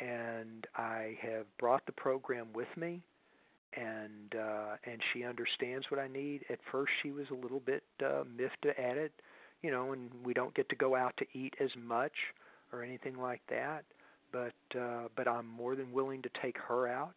and 0.00 0.66
I 0.76 1.18
have 1.20 1.46
brought 1.58 1.84
the 1.86 1.92
program 1.92 2.48
with 2.54 2.68
me, 2.76 3.02
and 3.74 4.34
uh, 4.38 4.76
and 4.84 5.00
she 5.12 5.24
understands 5.24 5.86
what 5.90 6.00
I 6.00 6.08
need. 6.08 6.44
At 6.48 6.58
first, 6.70 6.92
she 7.02 7.10
was 7.10 7.26
a 7.30 7.34
little 7.34 7.60
bit 7.60 7.82
uh, 8.04 8.22
miffed 8.36 8.66
at 8.66 8.96
it, 8.96 9.12
you 9.62 9.70
know, 9.70 9.92
and 9.92 10.10
we 10.24 10.32
don't 10.32 10.54
get 10.54 10.68
to 10.68 10.76
go 10.76 10.94
out 10.94 11.14
to 11.18 11.26
eat 11.32 11.54
as 11.60 11.70
much 11.76 12.12
or 12.72 12.82
anything 12.82 13.18
like 13.18 13.42
that. 13.48 13.84
But 14.32 14.78
uh, 14.78 15.08
but 15.16 15.26
I'm 15.26 15.46
more 15.46 15.74
than 15.74 15.92
willing 15.92 16.22
to 16.22 16.30
take 16.42 16.56
her 16.68 16.88
out. 16.88 17.14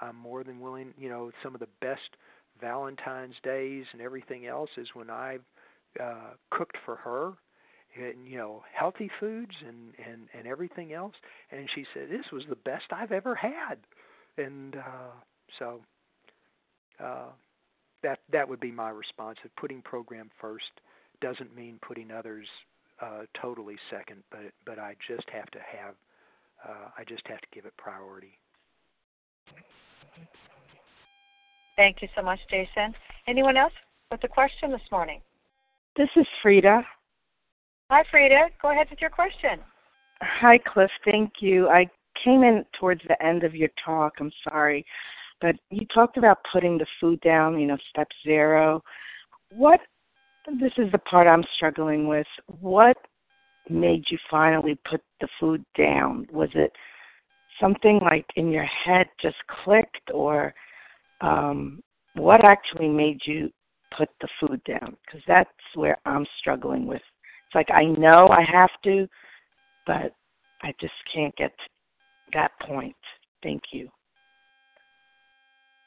I'm 0.00 0.16
more 0.16 0.44
than 0.44 0.60
willing, 0.60 0.92
you 0.98 1.08
know, 1.08 1.30
some 1.42 1.54
of 1.54 1.60
the 1.60 1.68
best 1.80 2.16
Valentine's 2.60 3.34
days 3.42 3.84
and 3.92 4.00
everything 4.02 4.46
else 4.46 4.70
is 4.76 4.88
when 4.94 5.10
I've 5.10 5.42
uh, 6.00 6.32
cooked 6.50 6.76
for 6.84 6.96
her 6.96 7.34
and 7.96 8.26
you 8.26 8.36
know 8.36 8.62
healthy 8.72 9.10
foods 9.20 9.52
and 9.66 9.92
and 10.04 10.28
and 10.36 10.46
everything 10.46 10.92
else 10.92 11.14
and 11.50 11.68
she 11.74 11.84
said 11.94 12.08
this 12.10 12.26
was 12.32 12.42
the 12.48 12.56
best 12.56 12.84
I've 12.90 13.12
ever 13.12 13.34
had 13.34 13.78
and 14.36 14.76
uh 14.76 15.12
so 15.58 15.80
uh 17.02 17.28
that 18.02 18.18
that 18.32 18.48
would 18.48 18.60
be 18.60 18.72
my 18.72 18.90
response 18.90 19.38
of 19.44 19.54
putting 19.56 19.82
program 19.82 20.30
first 20.40 20.80
doesn't 21.20 21.54
mean 21.54 21.78
putting 21.86 22.10
others 22.10 22.46
uh 23.00 23.22
totally 23.40 23.76
second 23.90 24.22
but 24.30 24.52
but 24.64 24.78
I 24.78 24.96
just 25.06 25.28
have 25.30 25.50
to 25.50 25.58
have 25.58 25.94
uh 26.66 26.88
I 26.96 27.04
just 27.04 27.26
have 27.28 27.40
to 27.40 27.48
give 27.52 27.64
it 27.64 27.76
priority 27.76 28.38
Thank 31.76 32.02
you 32.02 32.08
so 32.16 32.22
much, 32.22 32.38
Jason. 32.50 32.94
Anyone 33.26 33.56
else 33.56 33.72
with 34.10 34.22
a 34.24 34.28
question 34.28 34.70
this 34.70 34.80
morning? 34.92 35.20
This 35.96 36.08
is 36.16 36.26
Frida. 36.42 36.82
Hi, 37.90 38.04
Frida. 38.10 38.48
Go 38.62 38.70
ahead 38.70 38.86
with 38.90 39.00
your 39.00 39.10
question. 39.10 39.60
Hi, 40.20 40.58
Cliff. 40.58 40.90
Thank 41.04 41.32
you. 41.40 41.68
I 41.68 41.86
came 42.24 42.42
in 42.42 42.64
towards 42.78 43.00
the 43.08 43.20
end 43.24 43.44
of 43.44 43.54
your 43.54 43.70
talk. 43.84 44.14
I'm 44.20 44.32
sorry. 44.48 44.84
But 45.40 45.56
you 45.70 45.86
talked 45.92 46.16
about 46.16 46.38
putting 46.52 46.78
the 46.78 46.86
food 47.00 47.20
down, 47.20 47.58
you 47.58 47.66
know, 47.66 47.76
step 47.90 48.08
zero. 48.24 48.82
What, 49.50 49.80
this 50.46 50.72
is 50.78 50.90
the 50.92 50.98
part 50.98 51.26
I'm 51.26 51.44
struggling 51.56 52.06
with. 52.06 52.26
What 52.60 52.96
made 53.68 54.04
you 54.10 54.18
finally 54.30 54.78
put 54.88 55.00
the 55.20 55.28
food 55.40 55.64
down? 55.76 56.26
Was 56.32 56.50
it 56.54 56.72
something 57.60 57.98
like 58.02 58.26
in 58.36 58.50
your 58.50 58.64
head 58.64 59.06
just 59.20 59.36
clicked, 59.64 60.10
or 60.12 60.54
um, 61.20 61.82
what 62.14 62.44
actually 62.44 62.88
made 62.88 63.20
you 63.24 63.50
put 63.96 64.08
the 64.20 64.28
food 64.40 64.60
down? 64.64 64.96
Because 65.04 65.22
that's 65.26 65.50
where 65.74 65.98
I'm 66.04 66.26
struggling 66.38 66.86
with. 66.86 67.02
It's 67.46 67.54
like 67.54 67.70
I 67.70 67.84
know 67.84 68.28
I 68.28 68.44
have 68.50 68.70
to, 68.84 69.08
but 69.86 70.14
I 70.62 70.74
just 70.80 70.94
can't 71.12 71.34
get 71.36 71.52
that 72.32 72.52
point. 72.60 72.96
Thank 73.42 73.62
you. 73.72 73.88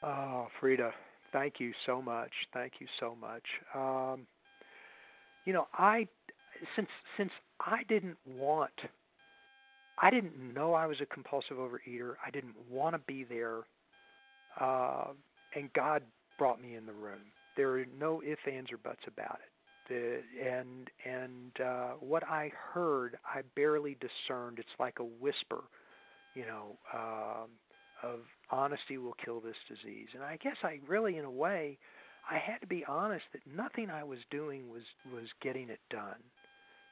Oh, 0.04 0.48
Frida, 0.60 0.92
thank 1.34 1.56
you 1.60 1.74
so 1.86 2.02
much. 2.02 2.32
Thank 2.54 2.74
you 2.80 2.88
so 3.00 3.16
much. 3.20 3.44
Um, 3.74 4.28
you 5.48 5.54
know, 5.54 5.68
I 5.74 6.08
since 6.76 6.90
since 7.16 7.32
I 7.62 7.84
didn't 7.88 8.18
want 8.38 8.74
I 10.00 10.12
didn't 10.12 10.54
know 10.54 10.74
I 10.74 10.86
was 10.86 10.98
a 11.02 11.06
compulsive 11.06 11.58
overeater. 11.58 12.16
I 12.24 12.30
didn't 12.30 12.56
want 12.70 12.96
to 12.96 13.00
be 13.08 13.24
there. 13.24 13.62
Uh, 14.60 15.06
and 15.56 15.72
God 15.74 16.04
brought 16.38 16.62
me 16.62 16.76
in 16.76 16.86
the 16.86 16.94
room. 16.94 17.22
There 17.56 17.80
are 17.80 17.86
no 17.98 18.22
ifs, 18.22 18.42
ands, 18.52 18.72
or 18.72 18.78
buts 18.78 19.02
about 19.08 19.40
it. 19.42 19.52
The, 19.90 20.46
and 20.46 20.90
and 21.06 21.66
uh, 21.66 21.92
what 22.02 22.24
I 22.26 22.52
heard, 22.74 23.18
I 23.26 23.42
barely 23.56 23.96
discerned. 24.02 24.60
It's 24.60 24.68
like 24.80 25.00
a 25.00 25.06
whisper, 25.06 25.64
you 26.36 26.46
know, 26.46 26.78
um, 26.94 27.48
of 28.04 28.20
honesty 28.52 28.98
will 28.98 29.16
kill 29.24 29.40
this 29.40 29.56
disease. 29.70 30.10
And 30.14 30.24
I 30.24 30.38
guess 30.44 30.58
I 30.62 30.80
really, 30.86 31.18
in 31.18 31.24
a 31.24 31.32
way, 31.32 31.78
I 32.30 32.38
had 32.38 32.60
to 32.62 32.68
be 32.68 32.84
honest 32.86 33.26
that 33.34 33.42
nothing 33.48 33.90
I 33.90 34.04
was 34.04 34.20
doing 34.30 34.70
was 34.70 34.84
was 35.12 35.28
getting 35.42 35.70
it 35.70 35.80
done. 35.90 36.22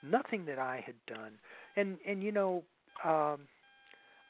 Nothing 0.04 0.46
that 0.46 0.60
I 0.60 0.84
had 0.86 0.96
done. 1.08 1.34
And 1.76 1.98
and 2.08 2.24
you 2.24 2.32
know, 2.32 2.64
um, 3.04 3.48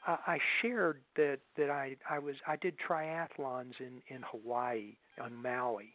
I 0.06 0.16
I 0.26 0.38
shared 0.60 1.00
that 1.16 1.38
that 1.56 1.70
I 1.70 1.96
I 2.08 2.18
was 2.18 2.36
I 2.46 2.56
did 2.56 2.74
triathlons 2.78 3.74
in 3.80 4.02
in 4.08 4.22
Hawaii 4.22 4.96
on 5.20 5.34
Maui, 5.40 5.92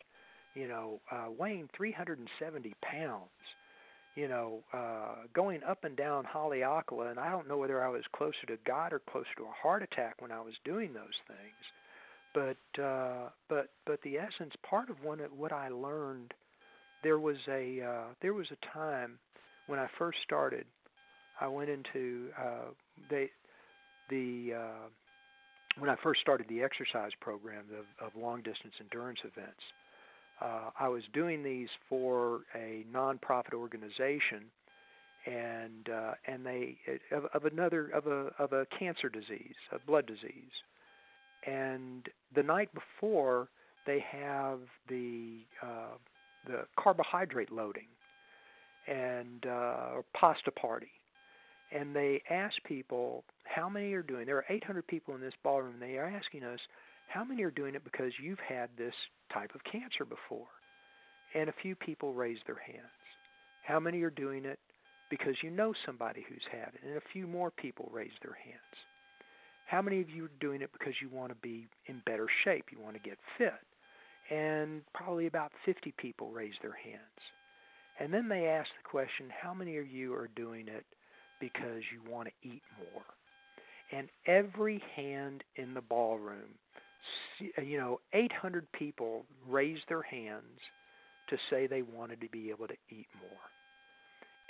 you 0.56 0.68
know, 0.68 1.00
uh, 1.12 1.28
weighing 1.38 1.70
370 1.76 2.74
pounds, 2.82 3.30
you 4.16 4.28
know, 4.28 4.60
uh, 4.74 5.28
going 5.34 5.62
up 5.64 5.84
and 5.84 5.96
down 5.96 6.26
Haleakala, 6.26 7.12
and 7.12 7.20
I 7.20 7.30
don't 7.30 7.48
know 7.48 7.58
whether 7.58 7.84
I 7.84 7.90
was 7.90 8.04
closer 8.16 8.46
to 8.48 8.58
God 8.66 8.94
or 8.94 9.00
closer 9.00 9.30
to 9.38 9.44
a 9.44 9.62
heart 9.62 9.84
attack 9.84 10.22
when 10.22 10.32
I 10.32 10.42
was 10.42 10.54
doing 10.66 10.94
those 10.94 11.20
things, 11.28 11.66
but 12.34 12.82
uh, 12.82 13.30
but 13.50 13.70
but 13.86 14.02
the 14.04 14.18
essence 14.18 14.54
part 14.68 14.90
of 14.90 15.04
one 15.04 15.20
what 15.36 15.52
I 15.52 15.70
learned, 15.70 16.34
there 17.04 17.20
was 17.20 17.38
a 17.48 17.82
uh, 17.82 18.14
there 18.22 18.34
was 18.34 18.48
a 18.52 18.78
time 18.78 19.20
when 19.68 19.80
I 19.80 19.88
first 19.98 20.20
started. 20.24 20.66
I 21.40 21.48
went 21.48 21.70
into 21.70 22.30
uh, 22.40 22.72
they 23.10 23.30
the 24.10 24.54
uh, 24.58 24.88
when 25.78 25.90
I 25.90 25.96
first 26.04 26.22
started 26.22 26.48
the 26.50 26.62
exercise 26.62 27.12
program 27.20 27.66
of, 27.78 28.06
of 28.06 28.22
long 28.22 28.42
distance 28.42 28.74
endurance 28.80 29.20
events, 29.24 29.62
uh, 30.42 30.72
I 30.80 30.90
was 30.90 31.04
doing 31.14 31.44
these 31.44 31.70
for 31.88 32.42
a 32.56 32.86
nonprofit 32.94 33.54
organization, 33.54 34.46
and 35.26 35.90
uh, 35.90 36.14
and 36.28 36.46
they 36.46 36.78
of, 37.12 37.26
of 37.34 37.46
another 37.46 37.88
of 37.90 38.08
a 38.08 38.32
of 38.40 38.54
a 38.54 38.66
cancer 38.78 39.10
disease, 39.10 39.56
a 39.72 39.80
blood 39.80 40.06
disease, 40.08 40.52
and 41.46 42.08
the 42.36 42.44
night 42.44 42.70
before 42.74 43.50
they 43.86 44.04
have 44.12 44.60
the 44.88 45.40
uh, 45.64 45.98
the 46.48 46.66
carbohydrate 46.80 47.52
loading 47.52 47.88
and 48.88 49.46
uh, 49.46 50.02
pasta 50.14 50.52
party, 50.52 50.92
and 51.72 51.96
they 51.96 52.22
ask 52.30 52.56
people 52.64 53.24
how 53.44 53.70
many 53.70 53.94
are 53.94 54.04
doing. 54.04 54.26
There 54.26 54.38
are 54.38 54.46
800 54.50 54.88
people 54.88 55.16
in 55.16 55.22
this 55.22 55.34
ballroom. 55.44 55.76
They 55.80 55.98
are 55.98 56.08
asking 56.08 56.44
us 56.44 56.60
how 57.08 57.24
many 57.24 57.44
are 57.44 57.52
doing 57.52 57.76
it 57.76 57.84
because 57.84 58.12
you've 58.22 58.40
had 58.40 58.70
this 58.78 58.94
type 59.34 59.52
of 59.54 59.64
cancer 59.64 60.06
before, 60.06 60.48
and 61.36 61.50
a 61.50 61.54
few 61.62 61.76
people 61.76 62.14
raise 62.14 62.40
their 62.48 62.62
hands. 62.66 62.88
How 63.64 63.80
many 63.80 64.02
are 64.02 64.10
doing 64.10 64.46
it 64.46 64.60
because 65.12 65.36
you 65.44 65.52
know 65.52 65.74
somebody 65.86 66.26
who's 66.28 66.44
had 66.52 66.74
it, 66.74 66.82
and 66.88 66.98
a 66.98 67.02
few 67.14 67.28
more 67.28 67.52
people 67.52 67.90
raise 67.94 68.16
their 68.24 68.38
hands. 68.44 68.58
How 69.72 69.82
many 69.82 70.02
of 70.02 70.10
you 70.10 70.26
are 70.26 70.32
doing 70.42 70.62
it 70.62 70.72
because 70.74 70.94
you 71.02 71.10
want 71.10 71.32
to 71.32 71.38
be 71.42 71.68
in 71.88 72.02
better 72.06 72.28
shape, 72.44 72.66
you 72.72 72.80
want 72.84 72.96
to 72.96 73.02
get 73.10 73.18
fit? 73.38 73.54
And 74.30 74.82
probably 74.94 75.28
about 75.28 75.52
50 75.66 75.94
people 75.98 76.30
raised 76.32 76.58
their 76.62 76.78
hands. 76.84 77.22
And 78.00 78.14
then 78.14 78.28
they 78.30 78.48
ask 78.48 78.70
the 78.84 78.90
question, 78.90 79.28
how 79.42 79.54
many 79.54 79.78
of 79.78 79.88
you 79.88 80.14
are 80.14 80.30
doing 80.36 80.68
it 80.68 80.86
because 81.40 81.84
you 81.94 82.12
want 82.12 82.30
to 82.30 82.50
eat 82.50 82.64
more. 82.80 83.04
And 83.92 84.10
every 84.28 84.82
hand 84.96 85.44
in 85.56 85.74
the 85.74 85.82
ballroom, 85.82 86.56
you 87.62 87.78
know, 87.78 88.00
800 88.14 88.72
people 88.74 89.26
raised 89.50 89.84
their 89.90 90.04
hands 90.04 90.60
to 91.30 91.38
say 91.50 91.68
they 91.68 91.82
wanted 91.82 92.22
to 92.22 92.30
be 92.30 92.50
able 92.50 92.68
to 92.68 92.76
eat 92.90 93.08
more. 93.22 93.40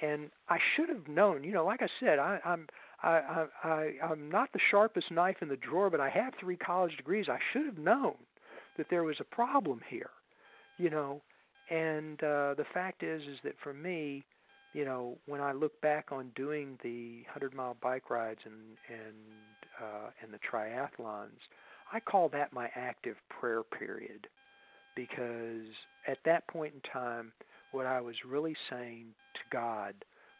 and 0.01 0.31
I 0.49 0.57
should 0.75 0.89
have 0.89 1.07
known. 1.07 1.43
You 1.43 1.53
know, 1.53 1.65
like 1.65 1.81
I 1.81 1.87
said, 1.99 2.19
I, 2.19 2.39
I'm 2.45 2.67
I, 3.03 3.45
I, 3.63 3.67
I 3.67 3.91
I'm 4.03 4.29
not 4.29 4.51
the 4.53 4.59
sharpest 4.69 5.11
knife 5.11 5.37
in 5.41 5.47
the 5.47 5.57
drawer, 5.57 5.89
but 5.89 5.99
I 5.99 6.09
have 6.09 6.33
three 6.39 6.57
college 6.57 6.95
degrees. 6.97 7.27
I 7.29 7.39
should 7.51 7.65
have 7.65 7.77
known 7.77 8.15
that 8.77 8.87
there 8.89 9.03
was 9.03 9.17
a 9.19 9.35
problem 9.35 9.81
here, 9.89 10.11
you 10.77 10.89
know. 10.89 11.21
And 11.69 12.21
uh, 12.23 12.53
the 12.55 12.65
fact 12.73 13.01
is, 13.01 13.21
is 13.23 13.39
that 13.43 13.55
for 13.63 13.73
me, 13.73 14.23
you 14.73 14.85
know, 14.85 15.17
when 15.25 15.41
I 15.41 15.51
look 15.51 15.79
back 15.81 16.07
on 16.11 16.31
doing 16.35 16.77
the 16.83 17.23
hundred 17.31 17.53
mile 17.53 17.77
bike 17.81 18.09
rides 18.09 18.41
and 18.45 18.77
and 18.89 19.15
uh, 19.81 20.09
and 20.21 20.33
the 20.33 20.39
triathlons, 20.39 21.39
I 21.91 21.99
call 21.99 22.29
that 22.29 22.53
my 22.53 22.69
active 22.75 23.15
prayer 23.29 23.63
period, 23.63 24.27
because 24.95 25.67
at 26.07 26.17
that 26.25 26.47
point 26.47 26.73
in 26.73 26.81
time, 26.91 27.31
what 27.71 27.85
I 27.85 27.99
was 28.01 28.15
really 28.27 28.55
saying 28.69 29.07
to 29.33 29.39
God 29.51 29.93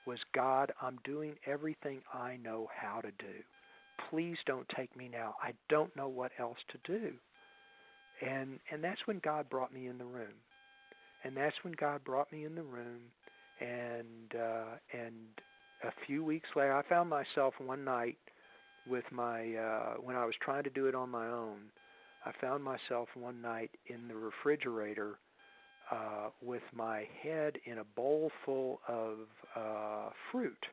was, 0.06 0.20
God, 0.34 0.72
I'm 0.82 0.98
doing 1.04 1.36
everything 1.46 2.02
I 2.14 2.38
know 2.44 2.68
how 2.76 3.02
to 3.02 3.12
do. 3.20 3.34
Please 4.10 4.38
don't 4.46 4.68
take 4.76 4.96
me 4.96 5.10
now. 5.12 5.36
I 5.42 5.54
don't 5.70 5.96
know 5.96 6.08
what 6.08 6.32
else 6.40 6.58
to 6.70 7.00
do. 7.00 7.12
And 8.26 8.60
and 8.72 8.84
that's 8.84 9.02
when 9.06 9.20
God 9.24 9.50
brought 9.50 9.74
me 9.74 9.88
in 9.88 9.98
the 9.98 10.06
room. 10.06 10.34
And 11.24 11.36
that's 11.36 11.56
when 11.64 11.74
God 11.74 12.04
brought 12.04 12.32
me 12.32 12.46
in 12.46 12.56
the 12.56 12.64
room 12.64 13.02
and 13.60 14.40
uh 14.40 14.78
and 14.94 15.14
a 15.84 15.92
few 16.06 16.24
weeks 16.24 16.50
later 16.56 16.76
I 16.76 16.84
found 16.88 17.10
myself 17.10 17.54
one 17.64 17.84
night 17.84 18.18
with 18.90 19.06
my 19.12 19.56
uh 19.56 19.94
when 20.02 20.16
I 20.16 20.26
was 20.26 20.36
trying 20.42 20.64
to 20.64 20.70
do 20.70 20.88
it 20.88 20.96
on 20.96 21.10
my 21.10 21.28
own. 21.28 21.60
I 22.26 22.32
found 22.40 22.64
myself 22.64 23.08
one 23.16 23.42
night 23.42 23.72
in 23.88 24.08
the 24.08 24.16
refrigerator 24.16 25.20
uh, 25.92 26.30
with 26.42 26.64
my 26.74 27.06
head 27.22 27.58
in 27.66 27.80
a 27.80 27.84
bowl 27.84 28.32
full 28.46 28.80
of 28.88 29.18
uh, 29.56 30.10
fruit, 30.32 30.66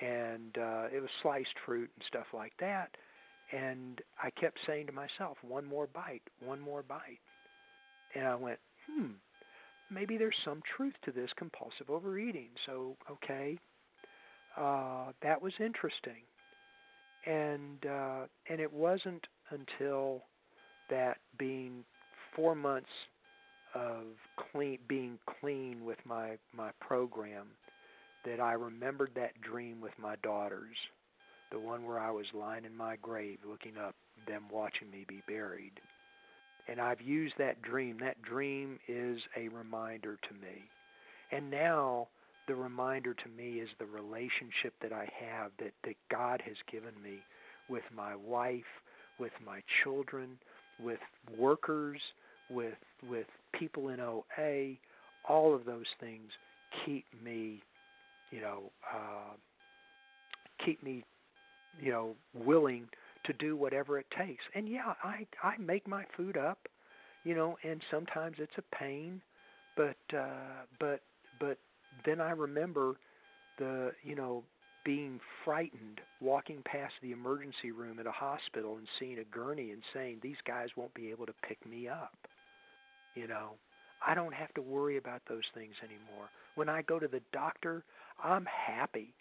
and 0.00 0.58
uh, 0.58 0.86
it 0.94 1.00
was 1.00 1.10
sliced 1.22 1.54
fruit 1.64 1.88
and 1.94 2.04
stuff 2.08 2.26
like 2.34 2.52
that. 2.58 2.90
And 3.52 4.00
I 4.22 4.30
kept 4.30 4.58
saying 4.66 4.86
to 4.86 4.92
myself, 4.92 5.36
"One 5.42 5.64
more 5.64 5.86
bite, 5.86 6.22
one 6.44 6.60
more 6.60 6.82
bite," 6.82 7.20
and 8.14 8.26
I 8.26 8.34
went, 8.34 8.58
"Hmm, 8.90 9.12
maybe 9.90 10.16
there's 10.16 10.36
some 10.44 10.62
truth 10.76 10.94
to 11.04 11.12
this 11.12 11.30
compulsive 11.36 11.88
overeating." 11.88 12.48
So, 12.66 12.96
okay, 13.10 13.58
uh, 14.56 15.12
that 15.22 15.40
was 15.40 15.52
interesting, 15.60 16.22
and 17.26 17.86
uh, 17.86 18.22
and 18.48 18.60
it 18.60 18.72
wasn't 18.72 19.26
until 19.50 20.22
that 20.90 21.18
being 21.38 21.84
four 22.34 22.54
months 22.54 22.90
of 23.74 24.04
clean 24.50 24.78
being 24.88 25.18
clean 25.40 25.84
with 25.84 25.98
my 26.04 26.36
my 26.56 26.70
program 26.80 27.46
that 28.24 28.40
I 28.40 28.52
remembered 28.52 29.10
that 29.16 29.40
dream 29.40 29.80
with 29.80 29.92
my 29.98 30.16
daughters, 30.22 30.76
the 31.50 31.58
one 31.58 31.84
where 31.84 31.98
I 31.98 32.10
was 32.10 32.26
lying 32.34 32.64
in 32.64 32.76
my 32.76 32.96
grave 33.02 33.38
looking 33.48 33.76
up, 33.76 33.94
them 34.26 34.44
watching 34.50 34.90
me 34.90 35.04
be 35.08 35.22
buried. 35.26 35.72
And 36.68 36.80
I've 36.80 37.00
used 37.00 37.34
that 37.38 37.60
dream. 37.62 37.98
That 37.98 38.22
dream 38.22 38.78
is 38.86 39.18
a 39.36 39.48
reminder 39.48 40.18
to 40.28 40.34
me. 40.34 40.62
And 41.32 41.50
now 41.50 42.08
the 42.46 42.54
reminder 42.54 43.14
to 43.14 43.28
me 43.36 43.58
is 43.58 43.68
the 43.78 43.86
relationship 43.86 44.74
that 44.80 44.92
I 44.92 45.08
have 45.20 45.50
that, 45.58 45.72
that 45.84 45.96
God 46.10 46.40
has 46.44 46.56
given 46.70 46.94
me 47.02 47.18
with 47.68 47.84
my 47.94 48.14
wife, 48.14 48.64
with 49.18 49.32
my 49.44 49.60
children, 49.82 50.38
with 50.80 51.00
workers, 51.36 52.00
with 52.52 52.74
with 53.08 53.26
people 53.58 53.88
in 53.88 54.00
OA, 54.00 54.74
all 55.28 55.54
of 55.54 55.64
those 55.64 55.86
things 56.00 56.30
keep 56.84 57.04
me, 57.24 57.62
you 58.30 58.40
know, 58.40 58.70
uh, 58.92 59.34
keep 60.64 60.82
me, 60.82 61.04
you 61.80 61.90
know, 61.90 62.14
willing 62.34 62.88
to 63.24 63.32
do 63.34 63.56
whatever 63.56 63.98
it 63.98 64.06
takes. 64.16 64.44
And 64.54 64.68
yeah, 64.68 64.94
I 65.02 65.26
I 65.42 65.56
make 65.58 65.86
my 65.86 66.04
food 66.16 66.36
up, 66.36 66.58
you 67.24 67.34
know, 67.34 67.56
and 67.62 67.80
sometimes 67.90 68.36
it's 68.38 68.58
a 68.58 68.76
pain, 68.76 69.20
but 69.76 69.96
uh, 70.16 70.64
but 70.78 71.00
but 71.40 71.58
then 72.04 72.20
I 72.20 72.30
remember 72.30 72.96
the 73.58 73.92
you 74.02 74.14
know 74.14 74.42
being 74.84 75.20
frightened 75.44 76.00
walking 76.20 76.60
past 76.64 76.94
the 77.02 77.12
emergency 77.12 77.70
room 77.70 78.00
at 78.00 78.06
a 78.06 78.12
hospital 78.12 78.76
and 78.78 78.86
seeing 78.98 79.18
a 79.18 79.24
gurney 79.24 79.70
and 79.70 79.82
saying 79.94 80.18
these 80.20 80.36
guys 80.44 80.68
won't 80.76 80.92
be 80.94 81.10
able 81.10 81.24
to 81.24 81.34
pick 81.46 81.64
me 81.64 81.88
up 81.88 82.16
you 83.14 83.26
know, 83.26 83.52
I 84.06 84.14
don't 84.14 84.34
have 84.34 84.52
to 84.54 84.62
worry 84.62 84.96
about 84.96 85.22
those 85.28 85.44
things 85.54 85.74
anymore. 85.82 86.28
When 86.54 86.68
I 86.68 86.82
go 86.82 86.98
to 86.98 87.08
the 87.08 87.20
doctor, 87.32 87.84
I'm 88.22 88.46
happy. 88.46 89.14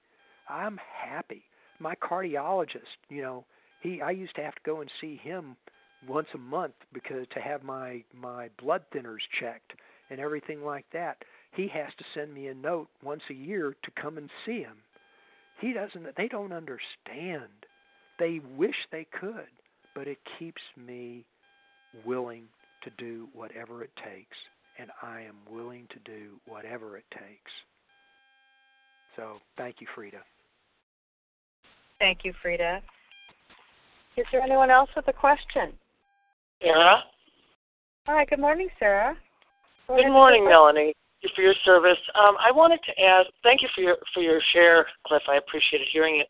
I'm 0.50 0.80
happy. 1.04 1.44
My 1.80 1.96
cardiologist, 1.96 2.98
you 3.10 3.22
know, 3.22 3.46
he 3.82 4.02
I 4.02 4.12
used 4.12 4.36
to 4.36 4.44
have 4.44 4.56
to 4.56 4.62
go 4.66 4.82
and 4.82 4.92
see 5.00 5.18
him 5.18 5.56
once 6.08 6.28
a 6.34 6.38
month 6.38 6.74
because 6.94 7.26
to 7.34 7.40
have 7.42 7.64
my 7.64 8.04
my 8.20 8.50
blood 8.62 8.84
thinners 8.94 9.22
checked 9.40 9.74
and 10.10 10.20
everything 10.20 10.64
like 10.64 10.86
that. 10.94 11.18
He 11.54 11.68
has 11.70 11.90
to 11.98 12.06
send 12.14 12.34
me 12.34 12.48
a 12.48 12.54
note 12.54 12.88
once 13.04 13.24
a 13.30 13.34
year 13.34 13.76
to 13.84 14.02
come 14.02 14.18
and 14.18 14.30
see 14.46 14.60
him. 14.60 14.78
He 15.60 15.74
doesn't 15.74 16.16
they 16.16 16.28
don't 16.28 16.54
understand. 16.54 17.50
They 18.20 18.40
wish 18.56 18.76
they 18.92 19.08
could, 19.20 19.50
but 19.96 20.08
it 20.08 20.20
keeps 20.38 20.62
me 20.78 21.26
willing 22.06 22.44
to 22.84 22.90
do 22.98 23.28
whatever 23.34 23.84
it 23.84 23.92
takes, 24.04 24.38
and 24.80 24.90
I 25.02 25.22
am 25.22 25.36
willing 25.50 25.88
to 25.90 26.00
do 26.00 26.40
whatever 26.46 26.98
it 26.98 27.06
takes. 27.12 27.52
So 29.16 29.38
thank 29.58 29.78
you, 29.80 29.88
Frida. 29.94 30.20
Thank 32.00 32.20
you, 32.24 32.34
Frida. 32.42 32.82
Is 34.18 34.26
there 34.32 34.42
anyone 34.42 34.72
else 34.72 34.90
with 34.96 35.08
a 35.08 35.14
question? 35.14 35.74
Sarah? 36.62 37.04
Hi, 38.08 38.26
good 38.26 38.40
morning, 38.40 38.70
Sarah. 38.80 39.16
Good 39.88 40.10
morning, 40.10 40.46
Melanie. 40.46 40.94
Thank 41.22 41.24
you 41.24 41.30
for 41.36 41.42
your 41.42 41.54
service. 41.66 42.00
Um, 42.16 42.36
I 42.40 42.52
wanted 42.52 42.80
to 42.88 43.04
ask, 43.04 43.28
thank 43.44 43.62
you 43.62 43.68
for 43.76 43.82
your 43.82 43.98
for 44.14 44.22
your 44.22 44.42
share, 44.54 44.88
Cliff. 45.06 45.22
I 45.30 45.38
appreciated 45.38 45.88
hearing 45.92 46.20
it. 46.20 46.28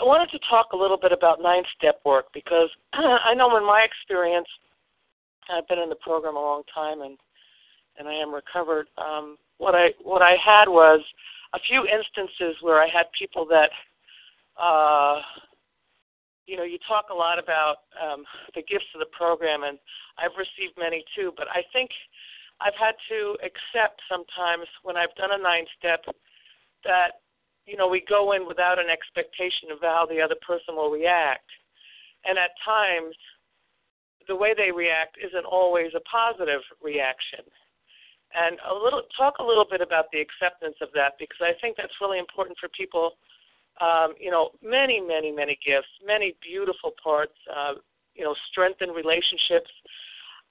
I 0.00 0.04
wanted 0.04 0.30
to 0.30 0.38
talk 0.48 0.72
a 0.72 0.76
little 0.76 0.96
bit 0.96 1.12
about 1.12 1.42
nine 1.42 1.62
step 1.76 2.00
work 2.06 2.26
because 2.32 2.70
I 2.94 3.34
know 3.34 3.54
in 3.56 3.64
my 3.64 3.84
experience, 3.84 4.48
I've 5.52 5.68
been 5.68 5.78
in 5.78 5.88
the 5.88 5.96
program 5.96 6.36
a 6.36 6.40
long 6.40 6.62
time 6.72 7.02
and 7.02 7.18
and 7.98 8.08
I 8.08 8.14
am 8.14 8.32
recovered. 8.32 8.86
Um, 8.96 9.36
what 9.58 9.74
I 9.74 9.90
what 10.02 10.22
I 10.22 10.36
had 10.42 10.68
was 10.68 11.00
a 11.52 11.58
few 11.58 11.84
instances 11.86 12.56
where 12.62 12.80
I 12.80 12.88
had 12.88 13.06
people 13.18 13.44
that 13.46 13.70
uh, 14.56 15.20
you 16.50 16.56
know, 16.56 16.64
you 16.64 16.78
talk 16.82 17.06
a 17.10 17.14
lot 17.14 17.38
about 17.38 17.86
um, 17.94 18.24
the 18.56 18.62
gifts 18.66 18.90
of 18.92 18.98
the 18.98 19.14
program, 19.14 19.62
and 19.62 19.78
I've 20.18 20.34
received 20.34 20.74
many 20.76 21.04
too. 21.14 21.32
But 21.36 21.46
I 21.46 21.62
think 21.72 21.90
I've 22.60 22.74
had 22.74 22.98
to 23.08 23.38
accept 23.38 24.02
sometimes 24.10 24.66
when 24.82 24.96
I've 24.98 25.14
done 25.14 25.30
a 25.30 25.38
nine 25.38 25.64
step 25.78 26.02
that 26.82 27.22
you 27.66 27.76
know 27.76 27.86
we 27.86 28.02
go 28.02 28.32
in 28.32 28.48
without 28.50 28.82
an 28.82 28.90
expectation 28.90 29.70
of 29.70 29.78
how 29.80 30.10
the 30.10 30.20
other 30.20 30.34
person 30.42 30.74
will 30.74 30.90
react, 30.90 31.46
and 32.26 32.36
at 32.36 32.50
times 32.66 33.14
the 34.30 34.38
way 34.38 34.54
they 34.54 34.70
react 34.70 35.18
isn't 35.18 35.44
always 35.44 35.90
a 35.98 36.02
positive 36.06 36.62
reaction. 36.78 37.42
And 38.30 38.62
a 38.62 38.70
little 38.70 39.02
talk 39.18 39.42
a 39.42 39.42
little 39.42 39.66
bit 39.66 39.82
about 39.82 40.06
the 40.14 40.22
acceptance 40.22 40.78
of 40.78 40.94
that 40.94 41.18
because 41.18 41.42
I 41.42 41.58
think 41.58 41.74
that's 41.74 41.98
really 42.00 42.22
important 42.22 42.54
for 42.62 42.70
people. 42.70 43.18
Um, 43.82 44.14
you 44.22 44.30
know, 44.30 44.54
many, 44.62 45.02
many, 45.02 45.34
many 45.34 45.58
gifts, 45.66 45.90
many 46.06 46.38
beautiful 46.38 46.94
parts. 47.02 47.34
Uh, 47.50 47.82
you 48.14 48.22
know, 48.22 48.34
strengthen 48.50 48.90
relationships. 48.90 49.70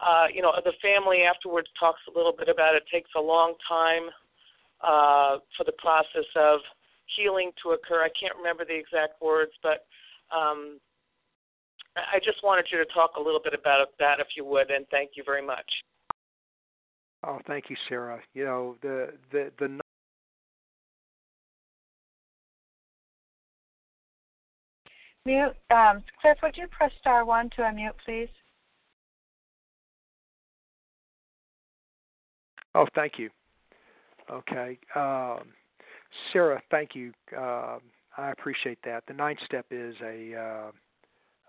Uh, 0.04 0.28
you 0.34 0.42
know, 0.42 0.52
the 0.64 0.76
family 0.84 1.24
afterwards 1.24 1.68
talks 1.80 2.00
a 2.08 2.18
little 2.18 2.36
bit 2.36 2.50
about 2.50 2.76
it. 2.76 2.84
takes 2.92 3.12
a 3.16 3.22
long 3.22 3.54
time 3.64 4.12
uh, 4.84 5.40
for 5.56 5.64
the 5.64 5.76
process 5.80 6.28
of 6.36 6.60
healing 7.16 7.52
to 7.64 7.72
occur. 7.72 8.04
I 8.04 8.12
can't 8.20 8.36
remember 8.36 8.66
the 8.66 8.76
exact 8.76 9.22
words, 9.22 9.52
but 9.64 9.88
um, 10.36 10.80
I 11.96 12.20
just 12.24 12.44
wanted 12.44 12.66
you 12.72 12.78
to 12.78 12.86
talk 12.94 13.12
a 13.18 13.22
little 13.22 13.42
bit 13.44 13.54
about 13.54 13.88
that, 14.00 14.20
if 14.20 14.28
you 14.36 14.46
would, 14.46 14.72
and 14.72 14.86
thank 14.90 15.12
you 15.16 15.24
very 15.26 15.46
much. 15.46 15.66
Oh, 17.26 17.40
thank 17.48 17.70
you, 17.70 17.76
Sarah. 17.88 18.20
You 18.34 18.46
know 18.46 18.76
the 18.82 19.14
the 19.32 19.52
the. 19.60 19.80
Mute, 25.26 25.54
um, 25.70 26.02
Cliff. 26.22 26.38
Would 26.42 26.56
you 26.56 26.68
press 26.68 26.92
star 27.00 27.26
one 27.26 27.50
to 27.52 27.62
unmute, 27.64 27.92
please? 28.06 28.30
Oh, 32.74 32.88
thank 32.96 33.14
you. 33.18 33.30
Okay, 34.32 34.78
um, 34.96 35.50
Sarah, 36.32 36.62
thank 36.72 36.96
you. 36.96 37.12
Uh, 37.36 37.80
I 38.18 38.32
appreciate 38.32 38.80
that. 38.86 39.04
The 39.08 39.14
ninth 39.14 39.40
step 39.46 39.66
is 39.72 39.96
a 40.04 40.36
uh, 40.36 40.72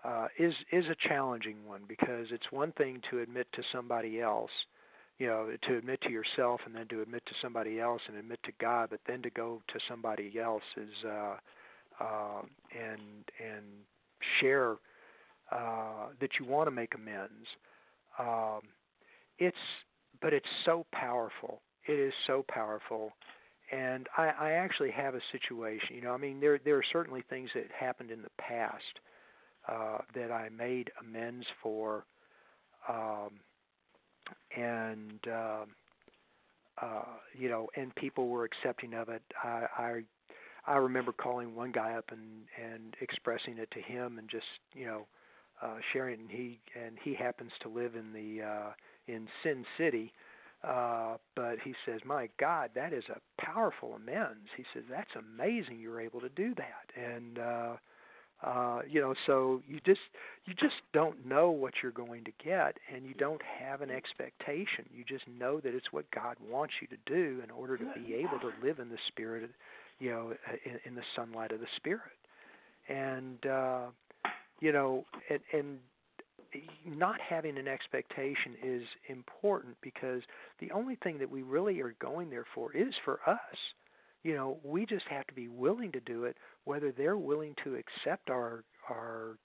uh, 0.03 0.27
is 0.37 0.53
is 0.71 0.85
a 0.85 1.07
challenging 1.07 1.57
one 1.65 1.81
because 1.87 2.27
it's 2.31 2.51
one 2.51 2.71
thing 2.73 3.01
to 3.09 3.19
admit 3.19 3.47
to 3.53 3.61
somebody 3.71 4.19
else, 4.19 4.51
you 5.19 5.27
know, 5.27 5.49
to 5.67 5.77
admit 5.77 6.01
to 6.01 6.09
yourself 6.09 6.61
and 6.65 6.75
then 6.75 6.87
to 6.87 7.01
admit 7.01 7.23
to 7.27 7.33
somebody 7.41 7.79
else 7.79 8.01
and 8.07 8.17
admit 8.17 8.39
to 8.43 8.51
God, 8.59 8.89
but 8.89 8.99
then 9.07 9.21
to 9.21 9.29
go 9.29 9.61
to 9.67 9.79
somebody 9.87 10.39
else 10.39 10.63
is 10.75 11.05
uh, 11.05 11.35
uh, 12.03 12.41
and 12.73 13.25
and 13.39 13.65
share 14.39 14.77
uh, 15.51 16.07
that 16.19 16.31
you 16.39 16.45
want 16.45 16.67
to 16.67 16.71
make 16.71 16.95
amends. 16.95 17.47
Um, 18.17 18.61
it's 19.37 19.57
but 20.21 20.33
it's 20.33 20.49
so 20.65 20.85
powerful. 20.91 21.61
It 21.87 21.99
is 21.99 22.13
so 22.25 22.43
powerful, 22.47 23.11
and 23.71 24.07
I, 24.17 24.31
I 24.39 24.51
actually 24.51 24.91
have 24.91 25.13
a 25.13 25.21
situation. 25.31 25.95
You 25.95 26.01
know, 26.01 26.13
I 26.13 26.17
mean, 26.17 26.39
there 26.39 26.59
there 26.63 26.77
are 26.77 26.83
certainly 26.91 27.23
things 27.29 27.49
that 27.53 27.65
happened 27.77 28.09
in 28.09 28.23
the 28.23 28.29
past 28.39 28.99
uh, 29.67 29.99
that 30.15 30.31
I 30.31 30.49
made 30.49 30.91
amends 30.99 31.45
for, 31.61 32.05
um, 32.89 33.31
and 34.55 35.19
uh, 35.27 35.65
uh, 36.81 37.03
you 37.37 37.49
know, 37.49 37.67
and 37.75 37.93
people 37.95 38.27
were 38.27 38.43
accepting 38.43 38.93
of 38.93 39.09
it. 39.09 39.21
I, 39.43 39.65
I 39.77 40.01
I 40.67 40.77
remember 40.77 41.11
calling 41.11 41.55
one 41.55 41.71
guy 41.71 41.93
up 41.93 42.05
and 42.11 42.43
and 42.61 42.95
expressing 43.01 43.57
it 43.57 43.69
to 43.71 43.81
him 43.81 44.17
and 44.19 44.29
just 44.29 44.45
you 44.73 44.85
know 44.85 45.07
uh, 45.61 45.77
sharing. 45.93 46.21
And 46.21 46.31
he 46.31 46.59
and 46.75 46.97
he 47.03 47.13
happens 47.13 47.51
to 47.61 47.69
live 47.69 47.95
in 47.95 48.13
the 48.13 48.43
uh, 48.43 48.71
in 49.07 49.27
Sin 49.43 49.65
City, 49.77 50.13
uh, 50.63 51.17
but 51.35 51.57
he 51.63 51.73
says, 51.85 52.01
"My 52.05 52.29
God, 52.39 52.71
that 52.75 52.93
is 52.93 53.03
a 53.09 53.41
powerful 53.41 53.93
amends." 53.95 54.49
He 54.55 54.65
says, 54.73 54.83
"That's 54.89 55.11
amazing. 55.15 55.79
You're 55.79 56.01
able 56.01 56.21
to 56.21 56.29
do 56.29 56.53
that." 56.55 57.01
And 57.01 57.39
uh, 57.39 57.73
uh, 58.43 58.79
you 58.89 58.99
know, 58.99 59.13
so 59.27 59.61
you 59.67 59.79
just 59.85 59.99
you 60.45 60.53
just 60.53 60.75
don't 60.93 61.25
know 61.25 61.51
what 61.51 61.73
you're 61.81 61.91
going 61.91 62.23
to 62.23 62.31
get, 62.43 62.77
and 62.93 63.05
you 63.05 63.13
don't 63.13 63.41
have 63.59 63.81
an 63.81 63.91
expectation. 63.91 64.85
You 64.91 65.03
just 65.07 65.25
know 65.27 65.59
that 65.59 65.75
it's 65.75 65.91
what 65.91 66.05
God 66.11 66.37
wants 66.49 66.73
you 66.81 66.87
to 66.87 66.97
do 67.05 67.41
in 67.43 67.51
order 67.51 67.77
to 67.77 67.85
be 67.95 68.15
able 68.15 68.39
to 68.39 68.51
live 68.63 68.79
in 68.79 68.89
the 68.89 68.97
spirit, 69.07 69.49
you 69.99 70.09
know, 70.09 70.33
in, 70.65 70.79
in 70.85 70.95
the 70.95 71.03
sunlight 71.15 71.51
of 71.51 71.59
the 71.59 71.67
spirit. 71.77 72.01
And 72.89 73.45
uh, 73.45 73.85
you 74.59 74.71
know, 74.71 75.05
and, 75.29 75.39
and 75.53 75.77
not 76.85 77.19
having 77.21 77.57
an 77.57 77.67
expectation 77.67 78.55
is 78.63 78.83
important 79.07 79.75
because 79.81 80.21
the 80.59 80.71
only 80.71 80.95
thing 80.95 81.17
that 81.19 81.29
we 81.29 81.43
really 81.43 81.79
are 81.79 81.95
going 82.01 82.29
there 82.29 82.45
for 82.53 82.75
is 82.75 82.93
for 83.05 83.19
us. 83.27 83.39
You 84.23 84.35
know, 84.35 84.59
we 84.63 84.85
just 84.85 85.05
have 85.09 85.25
to 85.27 85.33
be 85.33 85.47
willing 85.47 85.91
to 85.93 85.99
do 86.01 86.25
it, 86.25 86.37
whether 86.65 86.91
they're 86.91 87.17
willing 87.17 87.55
to 87.63 87.75
accept 87.75 88.29
our 88.29 88.63
our 88.89 89.37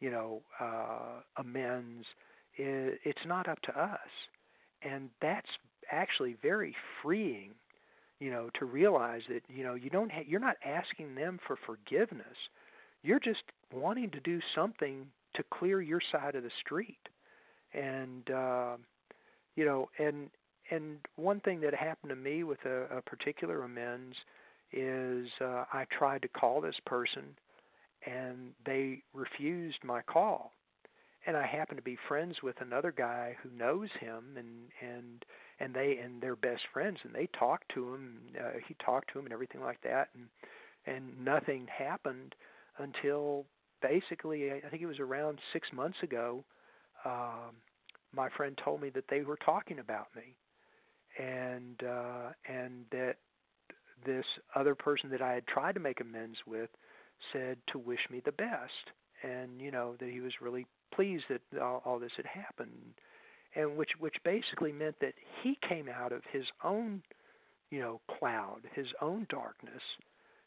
you 0.00 0.10
know 0.10 0.42
uh, 0.60 1.20
amends. 1.38 2.06
It's 2.56 3.26
not 3.26 3.48
up 3.48 3.60
to 3.62 3.80
us, 3.80 4.10
and 4.82 5.08
that's 5.20 5.48
actually 5.90 6.36
very 6.42 6.74
freeing. 7.02 7.52
You 8.20 8.30
know, 8.30 8.50
to 8.58 8.66
realize 8.66 9.22
that 9.28 9.42
you 9.48 9.64
know 9.64 9.74
you 9.74 9.90
don't 9.90 10.12
ha- 10.12 10.24
you're 10.26 10.40
not 10.40 10.56
asking 10.64 11.14
them 11.14 11.38
for 11.46 11.56
forgiveness 11.66 12.36
you're 13.02 13.20
just 13.20 13.42
wanting 13.72 14.10
to 14.10 14.20
do 14.20 14.40
something 14.54 15.06
to 15.34 15.42
clear 15.52 15.80
your 15.82 16.00
side 16.12 16.34
of 16.34 16.42
the 16.42 16.50
street. 16.64 17.00
And 17.74 18.30
uh, 18.30 18.76
you 19.56 19.64
know, 19.64 19.88
and 19.98 20.30
and 20.72 20.98
one 21.16 21.40
thing 21.40 21.60
that 21.60 21.74
happened 21.74 22.10
to 22.10 22.16
me 22.16 22.44
with 22.44 22.64
a, 22.64 22.96
a 22.96 23.02
particular 23.02 23.62
amends 23.62 24.16
is 24.72 25.28
uh, 25.40 25.64
I 25.72 25.84
tried 25.96 26.22
to 26.22 26.28
call 26.28 26.62
this 26.62 26.80
person, 26.86 27.24
and 28.06 28.52
they 28.64 29.02
refused 29.12 29.78
my 29.84 30.00
call. 30.02 30.52
And 31.26 31.36
I 31.36 31.46
happen 31.46 31.76
to 31.76 31.82
be 31.82 31.96
friends 32.08 32.36
with 32.42 32.56
another 32.60 32.90
guy 32.90 33.36
who 33.42 33.50
knows 33.56 33.90
him, 34.00 34.36
and 34.36 34.70
and 34.80 35.24
and 35.60 35.74
they 35.74 35.98
and 36.02 36.20
they're 36.20 36.36
best 36.36 36.62
friends, 36.72 36.98
and 37.04 37.14
they 37.14 37.28
talked 37.38 37.68
to 37.74 37.94
him. 37.94 38.18
Uh, 38.38 38.58
he 38.66 38.74
talked 38.84 39.12
to 39.12 39.18
him 39.18 39.26
and 39.26 39.32
everything 39.32 39.60
like 39.60 39.80
that, 39.82 40.08
and 40.14 40.28
and 40.86 41.22
nothing 41.22 41.66
happened 41.66 42.34
until 42.78 43.44
basically 43.82 44.50
I 44.50 44.68
think 44.70 44.82
it 44.82 44.86
was 44.86 44.98
around 44.98 45.38
six 45.52 45.68
months 45.72 45.98
ago. 46.02 46.42
Um, 47.04 47.56
my 48.14 48.28
friend 48.30 48.58
told 48.64 48.80
me 48.80 48.90
that 48.90 49.04
they 49.08 49.22
were 49.22 49.38
talking 49.44 49.78
about 49.78 50.08
me, 50.16 50.34
and 51.18 51.82
uh, 51.82 52.30
and 52.48 52.84
that 52.90 53.16
this 54.04 54.24
other 54.54 54.74
person 54.74 55.10
that 55.10 55.22
I 55.22 55.32
had 55.34 55.46
tried 55.46 55.74
to 55.74 55.80
make 55.80 56.00
amends 56.00 56.38
with 56.46 56.70
said 57.32 57.58
to 57.68 57.78
wish 57.78 58.00
me 58.10 58.20
the 58.24 58.32
best, 58.32 58.90
and 59.22 59.60
you 59.60 59.70
know 59.70 59.94
that 60.00 60.08
he 60.08 60.20
was 60.20 60.32
really 60.40 60.66
pleased 60.94 61.24
that 61.28 61.40
all, 61.60 61.82
all 61.84 61.98
this 61.98 62.12
had 62.16 62.26
happened, 62.26 62.94
and 63.54 63.76
which 63.76 63.90
which 63.98 64.16
basically 64.24 64.72
meant 64.72 64.96
that 65.00 65.14
he 65.42 65.58
came 65.68 65.88
out 65.88 66.12
of 66.12 66.22
his 66.32 66.44
own 66.64 67.02
you 67.70 67.80
know 67.80 68.00
cloud, 68.18 68.60
his 68.74 68.88
own 69.00 69.26
darkness, 69.28 69.82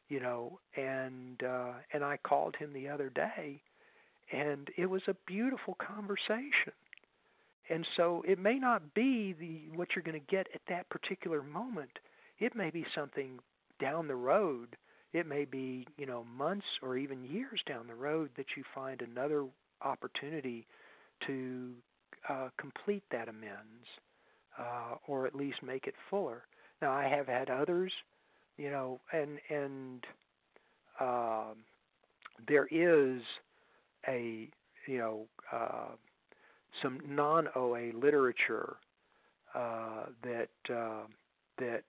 you 0.10 0.20
know 0.20 0.60
and 0.76 1.44
uh 1.44 1.74
and 1.94 2.04
I 2.04 2.18
called 2.18 2.56
him 2.56 2.74
the 2.74 2.90
other 2.90 3.10
day 3.10 3.62
and 4.32 4.70
it 4.78 4.88
was 4.88 5.02
a 5.08 5.16
beautiful 5.28 5.76
conversation 5.76 6.74
and 7.70 7.86
so 7.96 8.24
it 8.28 8.40
may 8.40 8.60
not 8.60 8.94
be 8.94 9.34
the 9.34 9.76
what 9.76 9.90
you're 9.96 10.04
going 10.04 10.20
to 10.20 10.32
get 10.32 10.48
at 10.54 10.62
that 10.70 10.90
particular 10.90 11.42
moment. 11.42 11.92
It 12.40 12.56
may 12.56 12.70
be 12.70 12.86
something 12.94 13.40
down 13.80 14.08
the 14.08 14.16
road. 14.16 14.76
It 15.14 15.26
may 15.28 15.46
be 15.46 15.88
you 15.98 16.06
know 16.06 16.26
months 16.26 16.66
or 16.82 16.98
even 16.98 17.24
years 17.24 17.62
down 17.68 17.88
the 17.88 17.96
road 17.96 18.30
that 18.38 18.48
you 18.56 18.64
find 18.74 19.02
another 19.02 19.46
opportunity 19.82 20.68
to 21.28 21.72
uh, 22.30 22.50
complete 22.58 23.04
that 23.12 23.30
amends 23.30 23.88
uh, 24.60 24.96
or 25.08 25.26
at 25.28 25.36
least 25.36 25.62
make 25.64 25.88
it 25.88 25.96
fuller. 26.10 26.44
Now 26.82 26.92
i 26.92 27.08
have 27.08 27.28
had 27.28 27.50
others 27.50 27.92
you 28.58 28.70
know, 28.70 29.00
and 29.12 29.40
and 29.50 30.06
um, 31.00 31.58
there 32.48 32.68
is 32.72 33.22
a 34.08 34.50
you 34.88 34.98
know 34.98 35.26
uh, 35.52 35.96
some 36.82 37.00
non 37.08 37.48
OA 37.56 37.92
literature 37.94 38.78
uh, 39.54 40.06
that 40.24 40.50
uh, 40.74 41.06
that 41.58 41.84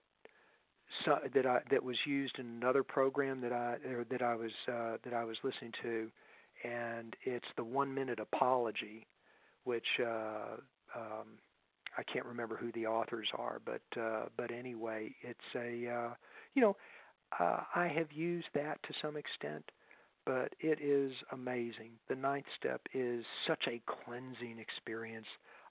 so, 1.05 1.19
that 1.33 1.45
I 1.45 1.59
that 1.69 1.83
was 1.83 1.97
used 2.05 2.39
in 2.39 2.45
another 2.45 2.83
program 2.83 3.41
that 3.41 3.51
I 3.51 3.77
that 4.09 4.21
I 4.21 4.35
was 4.35 4.51
uh, 4.67 4.97
that 5.03 5.13
I 5.13 5.23
was 5.23 5.37
listening 5.43 5.73
to, 5.83 6.09
and 6.63 7.15
it's 7.23 7.47
the 7.55 7.63
one 7.63 7.93
minute 7.93 8.19
apology, 8.19 9.05
which 9.65 9.87
uh, 9.99 10.57
um, 10.95 11.37
I 11.97 12.03
can't 12.03 12.25
remember 12.25 12.55
who 12.55 12.71
the 12.71 12.85
authors 12.87 13.27
are, 13.37 13.59
but 13.65 14.01
uh, 14.01 14.25
but 14.37 14.51
anyway, 14.51 15.13
it's 15.21 15.39
a 15.55 15.89
uh, 15.89 16.13
you 16.53 16.61
know, 16.61 16.75
uh, 17.39 17.61
I 17.75 17.87
have 17.87 18.11
used 18.11 18.47
that 18.53 18.81
to 18.83 18.93
some 19.01 19.17
extent, 19.17 19.69
but 20.27 20.53
it 20.59 20.79
is 20.81 21.13
amazing. 21.31 21.91
The 22.09 22.15
ninth 22.15 22.45
step 22.59 22.81
is 22.93 23.23
such 23.47 23.63
a 23.67 23.81
cleansing 23.87 24.59
experience. 24.59 25.25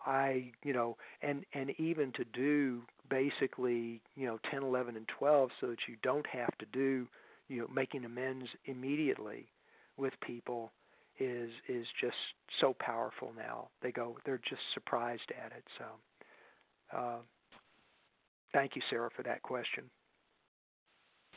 I, 0.04 0.50
you 0.64 0.72
know, 0.72 0.96
and 1.20 1.44
and 1.52 1.78
even 1.78 2.10
to 2.12 2.24
do 2.32 2.82
basically, 3.10 4.00
you 4.16 4.26
know, 4.26 4.38
10, 4.50 4.62
11 4.62 4.96
and 4.96 5.06
12 5.18 5.50
so 5.60 5.66
that 5.66 5.76
you 5.86 5.96
don't 6.02 6.26
have 6.26 6.56
to 6.58 6.66
do, 6.72 7.06
you 7.48 7.60
know, 7.60 7.68
making 7.72 8.06
amends 8.06 8.46
immediately 8.64 9.46
with 9.98 10.14
people 10.26 10.72
is 11.18 11.50
is 11.68 11.86
just 12.00 12.16
so 12.60 12.74
powerful 12.78 13.32
now. 13.36 13.68
They 13.82 13.92
go 13.92 14.16
they're 14.24 14.40
just 14.48 14.62
surprised 14.72 15.30
at 15.44 15.52
it. 15.52 15.64
So 15.76 16.96
uh, 16.96 17.18
thank 18.54 18.74
you 18.74 18.82
Sarah 18.88 19.10
for 19.14 19.22
that 19.24 19.42
question. 19.42 19.84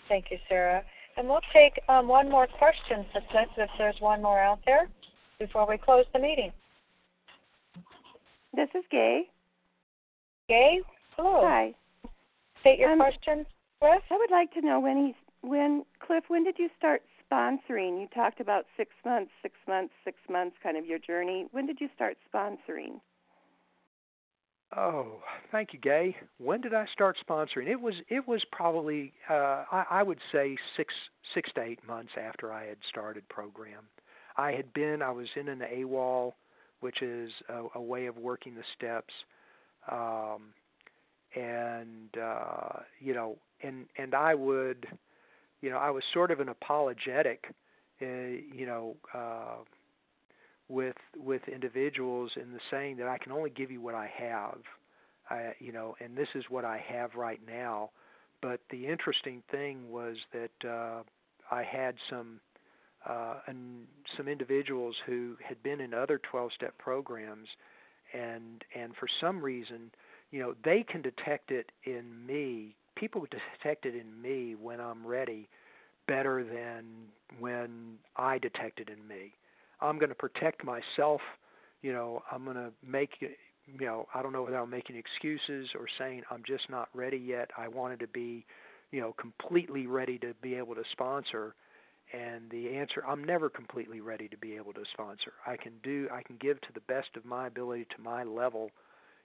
Thank 0.08 0.26
you, 0.32 0.38
Sarah. 0.48 0.84
And 1.20 1.28
we'll 1.28 1.41
take 1.52 1.74
um, 1.90 2.08
one 2.08 2.32
more 2.32 2.48
question, 2.48 3.06
if 3.14 3.70
there's 3.78 4.00
one 4.00 4.22
more 4.22 4.40
out 4.40 4.60
there, 4.66 4.88
before 5.38 5.68
we 5.68 5.78
close 5.78 6.06
the 6.14 6.20
meeting. 6.20 6.54
This 8.56 8.70
is 8.74 8.86
Gay. 8.90 9.24
Gay, 10.48 10.80
hello. 11.18 11.41
Hi. 11.44 11.74
State 12.62 12.80
your 12.80 12.94
um, 12.94 13.00
question, 13.00 13.46
Cliff. 13.82 14.02
I 14.10 14.18
would 14.18 14.32
like 14.32 14.54
to 14.54 14.62
know 14.62 14.80
when 14.80 15.08
he's 15.08 15.16
when 15.41 15.84
Cliff. 16.00 16.24
When 16.30 16.46
did 16.46 16.56
you 16.58 16.70
start 16.78 17.02
sponsoring? 17.30 18.00
You 18.00 18.08
talked 18.16 18.40
about 18.40 18.66
six 18.78 18.91
months, 19.06 19.32
six 19.41 19.56
months, 19.68 19.94
six 20.06 20.18
months, 20.30 20.56
kind 20.64 20.78
of 20.78 20.86
your 20.86 21.00
journey. 21.00 21.48
When 21.52 21.66
did 21.66 21.82
you 21.82 21.90
start 21.96 22.16
sponsoring? 22.34 23.02
Oh, 24.76 25.20
thank 25.52 25.74
you, 25.74 25.80
Gay. 25.80 26.16
When 26.38 26.62
did 26.62 26.74
I 26.76 26.86
start 26.94 27.18
sponsoring? 27.28 27.68
It 27.68 27.80
was 27.82 27.96
it 28.08 28.28
was 28.28 28.44
probably 28.52 29.14
uh, 29.30 29.64
I, 29.72 29.86
I 29.90 30.04
would 30.04 30.20
say 30.32 30.58
six 30.78 30.94
six 31.34 31.52
to 31.56 31.64
eight 31.64 31.80
months 31.88 32.12
after 32.22 32.54
I 32.54 32.68
had 32.68 32.78
started 32.88 33.28
program. 33.30 33.84
I 34.38 34.52
had 34.52 34.72
been 34.74 35.02
I 35.02 35.10
was 35.12 35.28
in 35.36 35.48
an 35.50 35.62
AWOL, 35.62 36.34
which 36.82 37.02
is 37.02 37.32
a, 37.50 37.64
a 37.76 37.82
way 37.82 38.06
of 38.06 38.18
working 38.18 38.54
the 38.54 38.64
steps, 38.78 39.14
um, 39.91 40.54
and 41.36 42.16
uh, 42.22 42.80
you 43.00 43.16
know, 43.16 43.38
and 43.64 43.88
and 43.98 44.14
I 44.14 44.36
would, 44.36 44.86
you 45.62 45.72
know, 45.72 45.78
I 45.78 45.90
was 45.90 46.04
sort 46.14 46.30
of 46.30 46.40
an 46.41 46.50
apologetic, 46.50 47.46
uh, 48.04 48.06
you 48.06 48.68
know. 48.68 48.96
Uh, 49.16 49.64
with 50.70 50.96
with 51.18 51.41
individuals 51.48 52.32
in 52.36 52.54
the 52.54 52.60
saying 52.72 52.98
that 52.98 53.08
I 53.08 53.18
can 53.18 53.32
only 53.32 53.50
give 53.50 53.72
you 53.72 53.82
what 53.82 53.96
I 53.96 54.10
have. 54.18 54.60
I, 55.30 55.54
you 55.60 55.72
know, 55.72 55.96
and 56.00 56.16
this 56.16 56.28
is 56.36 56.46
what 56.50 56.66
I 56.66 56.84
have 56.88 57.16
right 57.16 57.40
now. 57.46 57.90
But 58.41 58.62
the 58.70 58.88
interesting 58.88 59.44
thing 59.52 59.91
was 59.91 60.16
that 60.32 60.68
uh, 60.70 61.04
I 61.52 61.64
had 61.64 61.96
some 62.10 62.40
uh, 63.08 63.36
and 63.48 63.86
some 64.16 64.28
individuals 64.28 64.96
who 65.06 65.36
had 65.44 65.62
been 65.64 65.80
in 65.82 65.94
other 65.94 66.20
12-step 66.32 66.78
programs, 66.78 67.48
and 68.14 68.64
and 68.76 68.96
for 68.96 69.08
some 69.20 69.41
reason, 69.41 69.91
you 70.32 70.40
know, 70.40 70.54
they 70.64 70.84
can 70.84 71.02
detect 71.02 71.52
it 71.52 71.72
in 71.84 72.26
me. 72.26 72.76
People 72.96 73.26
detect 73.62 73.86
it 73.86 73.96
in 73.96 74.22
me 74.22 74.56
when 74.56 74.80
I'm 74.80 75.06
ready 75.06 75.50
better 76.08 76.44
than 76.44 76.86
when 77.40 77.98
I 78.16 78.40
detect 78.40 78.80
it 78.80 78.90
in 78.90 79.08
me. 79.08 79.34
I'm 79.81 79.97
going 79.97 80.10
to 80.10 80.15
protect 80.15 80.64
myself. 80.64 81.22
You 81.81 81.93
know, 81.93 82.23
I'm 82.31 82.43
going 82.43 82.57
to 82.57 82.72
make 82.85 83.11
you 83.77 83.85
know, 83.85 84.07
I 84.14 84.22
don't 84.22 84.34
know 84.34 84.43
whether 84.43 84.57
I'm 84.57 84.69
making 84.69 84.95
excuses 84.95 85.69
or 85.76 85.85
saying 85.97 86.23
I'm 86.31 86.43
just 86.45 86.69
not 86.69 86.89
ready 86.93 87.18
yet. 87.18 87.51
I 87.57 87.68
wanted 87.68 87.99
to 87.99 88.07
be, 88.07 88.45
you 88.91 89.01
know, 89.01 89.14
completely 89.19 89.88
ready 89.88 90.18
to 90.19 90.34
be 90.41 90.56
able 90.56 90.76
to 90.76 90.84
sponsor. 90.91 91.56
And 92.11 92.49
the 92.49 92.76
answer, 92.76 93.03
I'm 93.07 93.23
never 93.23 93.49
completely 93.49 94.01
ready 94.01 94.27
to 94.30 94.38
be 94.38 94.56
able 94.56 94.73
to 94.73 94.84
sponsor. 94.93 95.34
I 95.45 95.57
can 95.57 95.73
do, 95.84 96.07
I 96.11 96.23
can 96.23 96.38
give 96.38 96.60
to 96.61 96.73
the 96.73 96.81
best 96.81 97.10
of 97.15 97.26
my 97.26 97.47
ability 97.47 97.85
to 97.95 98.01
my 98.01 98.23
level, 98.23 98.72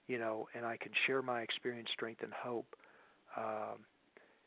you 0.07 0.19
know, 0.19 0.47
and 0.55 0.65
I 0.65 0.77
can 0.77 0.91
share 1.07 1.23
my 1.23 1.41
experience, 1.41 1.89
strength, 1.91 2.21
and 2.21 2.31
hope. 2.31 2.75
Um, 3.35 3.79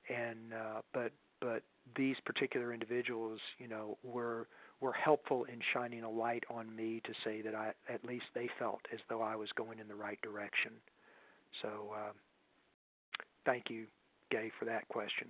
and 0.08 0.54
uh, 0.54 0.80
but 0.94 1.12
but 1.40 1.62
these 1.96 2.16
particular 2.24 2.72
individuals, 2.72 3.40
you 3.58 3.68
know, 3.68 3.98
were 4.04 4.46
were 4.80 4.92
helpful 4.92 5.44
in 5.44 5.58
shining 5.72 6.04
a 6.04 6.10
light 6.10 6.44
on 6.50 6.74
me 6.74 7.00
to 7.04 7.12
say 7.24 7.42
that 7.42 7.54
I 7.54 7.72
at 7.92 8.04
least 8.04 8.26
they 8.34 8.48
felt 8.58 8.80
as 8.92 9.00
though 9.08 9.22
I 9.22 9.34
was 9.36 9.48
going 9.56 9.78
in 9.78 9.88
the 9.88 9.94
right 9.94 10.20
direction. 10.22 10.72
So 11.62 11.68
uh, 11.94 12.12
thank 13.44 13.70
you, 13.70 13.86
Gay, 14.30 14.50
for 14.58 14.64
that 14.66 14.86
question. 14.88 15.28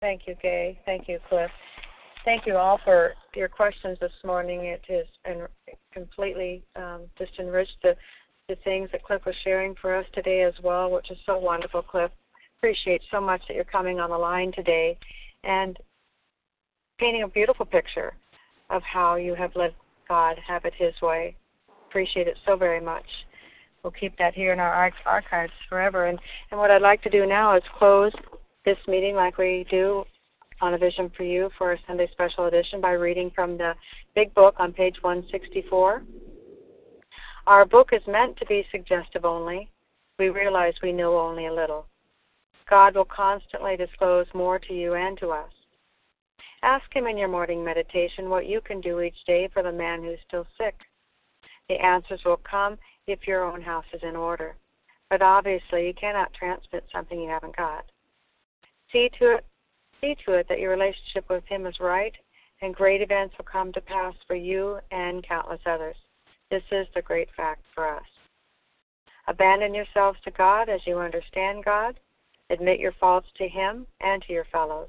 Thank 0.00 0.22
you, 0.26 0.34
Gay. 0.40 0.78
Thank 0.84 1.08
you, 1.08 1.18
Cliff. 1.28 1.50
Thank 2.24 2.46
you 2.46 2.56
all 2.56 2.80
for 2.84 3.12
your 3.34 3.48
questions 3.48 3.98
this 4.00 4.12
morning. 4.24 4.60
It 4.60 4.82
has 4.88 5.36
completely 5.92 6.62
um, 6.74 7.02
just 7.18 7.32
enriched 7.38 7.76
the, 7.82 7.94
the 8.48 8.56
things 8.64 8.88
that 8.92 9.02
Cliff 9.02 9.22
was 9.26 9.34
sharing 9.44 9.74
for 9.80 9.94
us 9.94 10.06
today 10.14 10.42
as 10.42 10.54
well, 10.62 10.90
which 10.90 11.10
is 11.10 11.18
so 11.26 11.38
wonderful, 11.38 11.82
Cliff. 11.82 12.10
Appreciate 12.58 13.02
so 13.10 13.20
much 13.20 13.42
that 13.46 13.54
you're 13.54 13.64
coming 13.64 14.00
on 14.00 14.08
the 14.08 14.16
line 14.16 14.52
today 14.52 14.96
and 15.42 15.78
painting 16.98 17.22
a 17.22 17.28
beautiful 17.28 17.66
picture 17.66 18.14
of 18.70 18.82
how 18.82 19.16
you 19.16 19.34
have 19.34 19.52
let 19.54 19.74
God 20.08 20.38
have 20.46 20.64
it 20.64 20.74
His 20.76 20.94
way. 21.02 21.36
Appreciate 21.88 22.28
it 22.28 22.38
so 22.46 22.56
very 22.56 22.80
much. 22.80 23.06
We'll 23.82 23.92
keep 23.92 24.16
that 24.18 24.34
here 24.34 24.52
in 24.52 24.60
our 24.60 24.90
archives 25.04 25.52
forever. 25.68 26.06
And, 26.06 26.18
and 26.50 26.58
what 26.58 26.70
I'd 26.70 26.82
like 26.82 27.02
to 27.02 27.10
do 27.10 27.26
now 27.26 27.56
is 27.56 27.62
close 27.78 28.12
this 28.64 28.78
meeting 28.88 29.14
like 29.14 29.36
we 29.36 29.66
do 29.70 30.04
on 30.60 30.74
a 30.74 30.78
Vision 30.78 31.10
for 31.16 31.24
You 31.24 31.50
for 31.58 31.72
a 31.72 31.78
Sunday 31.86 32.08
special 32.12 32.46
edition 32.46 32.80
by 32.80 32.92
reading 32.92 33.30
from 33.34 33.58
the 33.58 33.74
Big 34.14 34.32
Book 34.34 34.54
on 34.58 34.72
page 34.72 34.96
164. 35.02 36.02
Our 37.46 37.66
book 37.66 37.90
is 37.92 38.00
meant 38.08 38.38
to 38.38 38.46
be 38.46 38.64
suggestive 38.72 39.26
only. 39.26 39.70
We 40.18 40.30
realize 40.30 40.72
we 40.82 40.92
know 40.92 41.18
only 41.18 41.46
a 41.46 41.52
little. 41.52 41.86
God 42.70 42.94
will 42.94 43.04
constantly 43.04 43.76
disclose 43.76 44.26
more 44.32 44.58
to 44.58 44.72
you 44.72 44.94
and 44.94 45.18
to 45.18 45.28
us. 45.28 45.50
Ask 46.64 46.96
Him 46.96 47.06
in 47.06 47.18
your 47.18 47.28
morning 47.28 47.62
meditation 47.62 48.30
what 48.30 48.46
you 48.46 48.62
can 48.62 48.80
do 48.80 49.02
each 49.02 49.22
day 49.26 49.50
for 49.52 49.62
the 49.62 49.70
man 49.70 50.02
who's 50.02 50.18
still 50.26 50.46
sick. 50.56 50.74
The 51.68 51.74
answers 51.74 52.22
will 52.24 52.38
come 52.38 52.78
if 53.06 53.26
your 53.26 53.44
own 53.44 53.60
house 53.60 53.84
is 53.92 54.00
in 54.02 54.16
order. 54.16 54.56
But 55.10 55.20
obviously, 55.20 55.86
you 55.86 55.92
cannot 55.92 56.32
transmit 56.32 56.86
something 56.90 57.20
you 57.20 57.28
haven't 57.28 57.54
got. 57.54 57.84
See 58.90 59.10
to 59.18 59.34
it, 59.34 59.44
see 60.00 60.16
to 60.24 60.32
it 60.32 60.46
that 60.48 60.58
your 60.58 60.70
relationship 60.70 61.28
with 61.28 61.44
Him 61.44 61.66
is 61.66 61.80
right, 61.80 62.14
and 62.62 62.74
great 62.74 63.02
events 63.02 63.34
will 63.36 63.44
come 63.44 63.70
to 63.74 63.82
pass 63.82 64.14
for 64.26 64.34
you 64.34 64.78
and 64.90 65.22
countless 65.22 65.60
others. 65.66 65.96
This 66.50 66.64
is 66.72 66.86
the 66.94 67.02
great 67.02 67.28
fact 67.36 67.60
for 67.74 67.94
us. 67.94 68.06
Abandon 69.28 69.74
yourselves 69.74 70.18
to 70.24 70.30
God 70.30 70.70
as 70.70 70.80
you 70.86 70.98
understand 70.98 71.62
God. 71.62 72.00
Admit 72.48 72.80
your 72.80 72.92
faults 72.92 73.28
to 73.36 73.48
Him 73.48 73.86
and 74.00 74.22
to 74.22 74.32
your 74.32 74.46
fellows. 74.50 74.88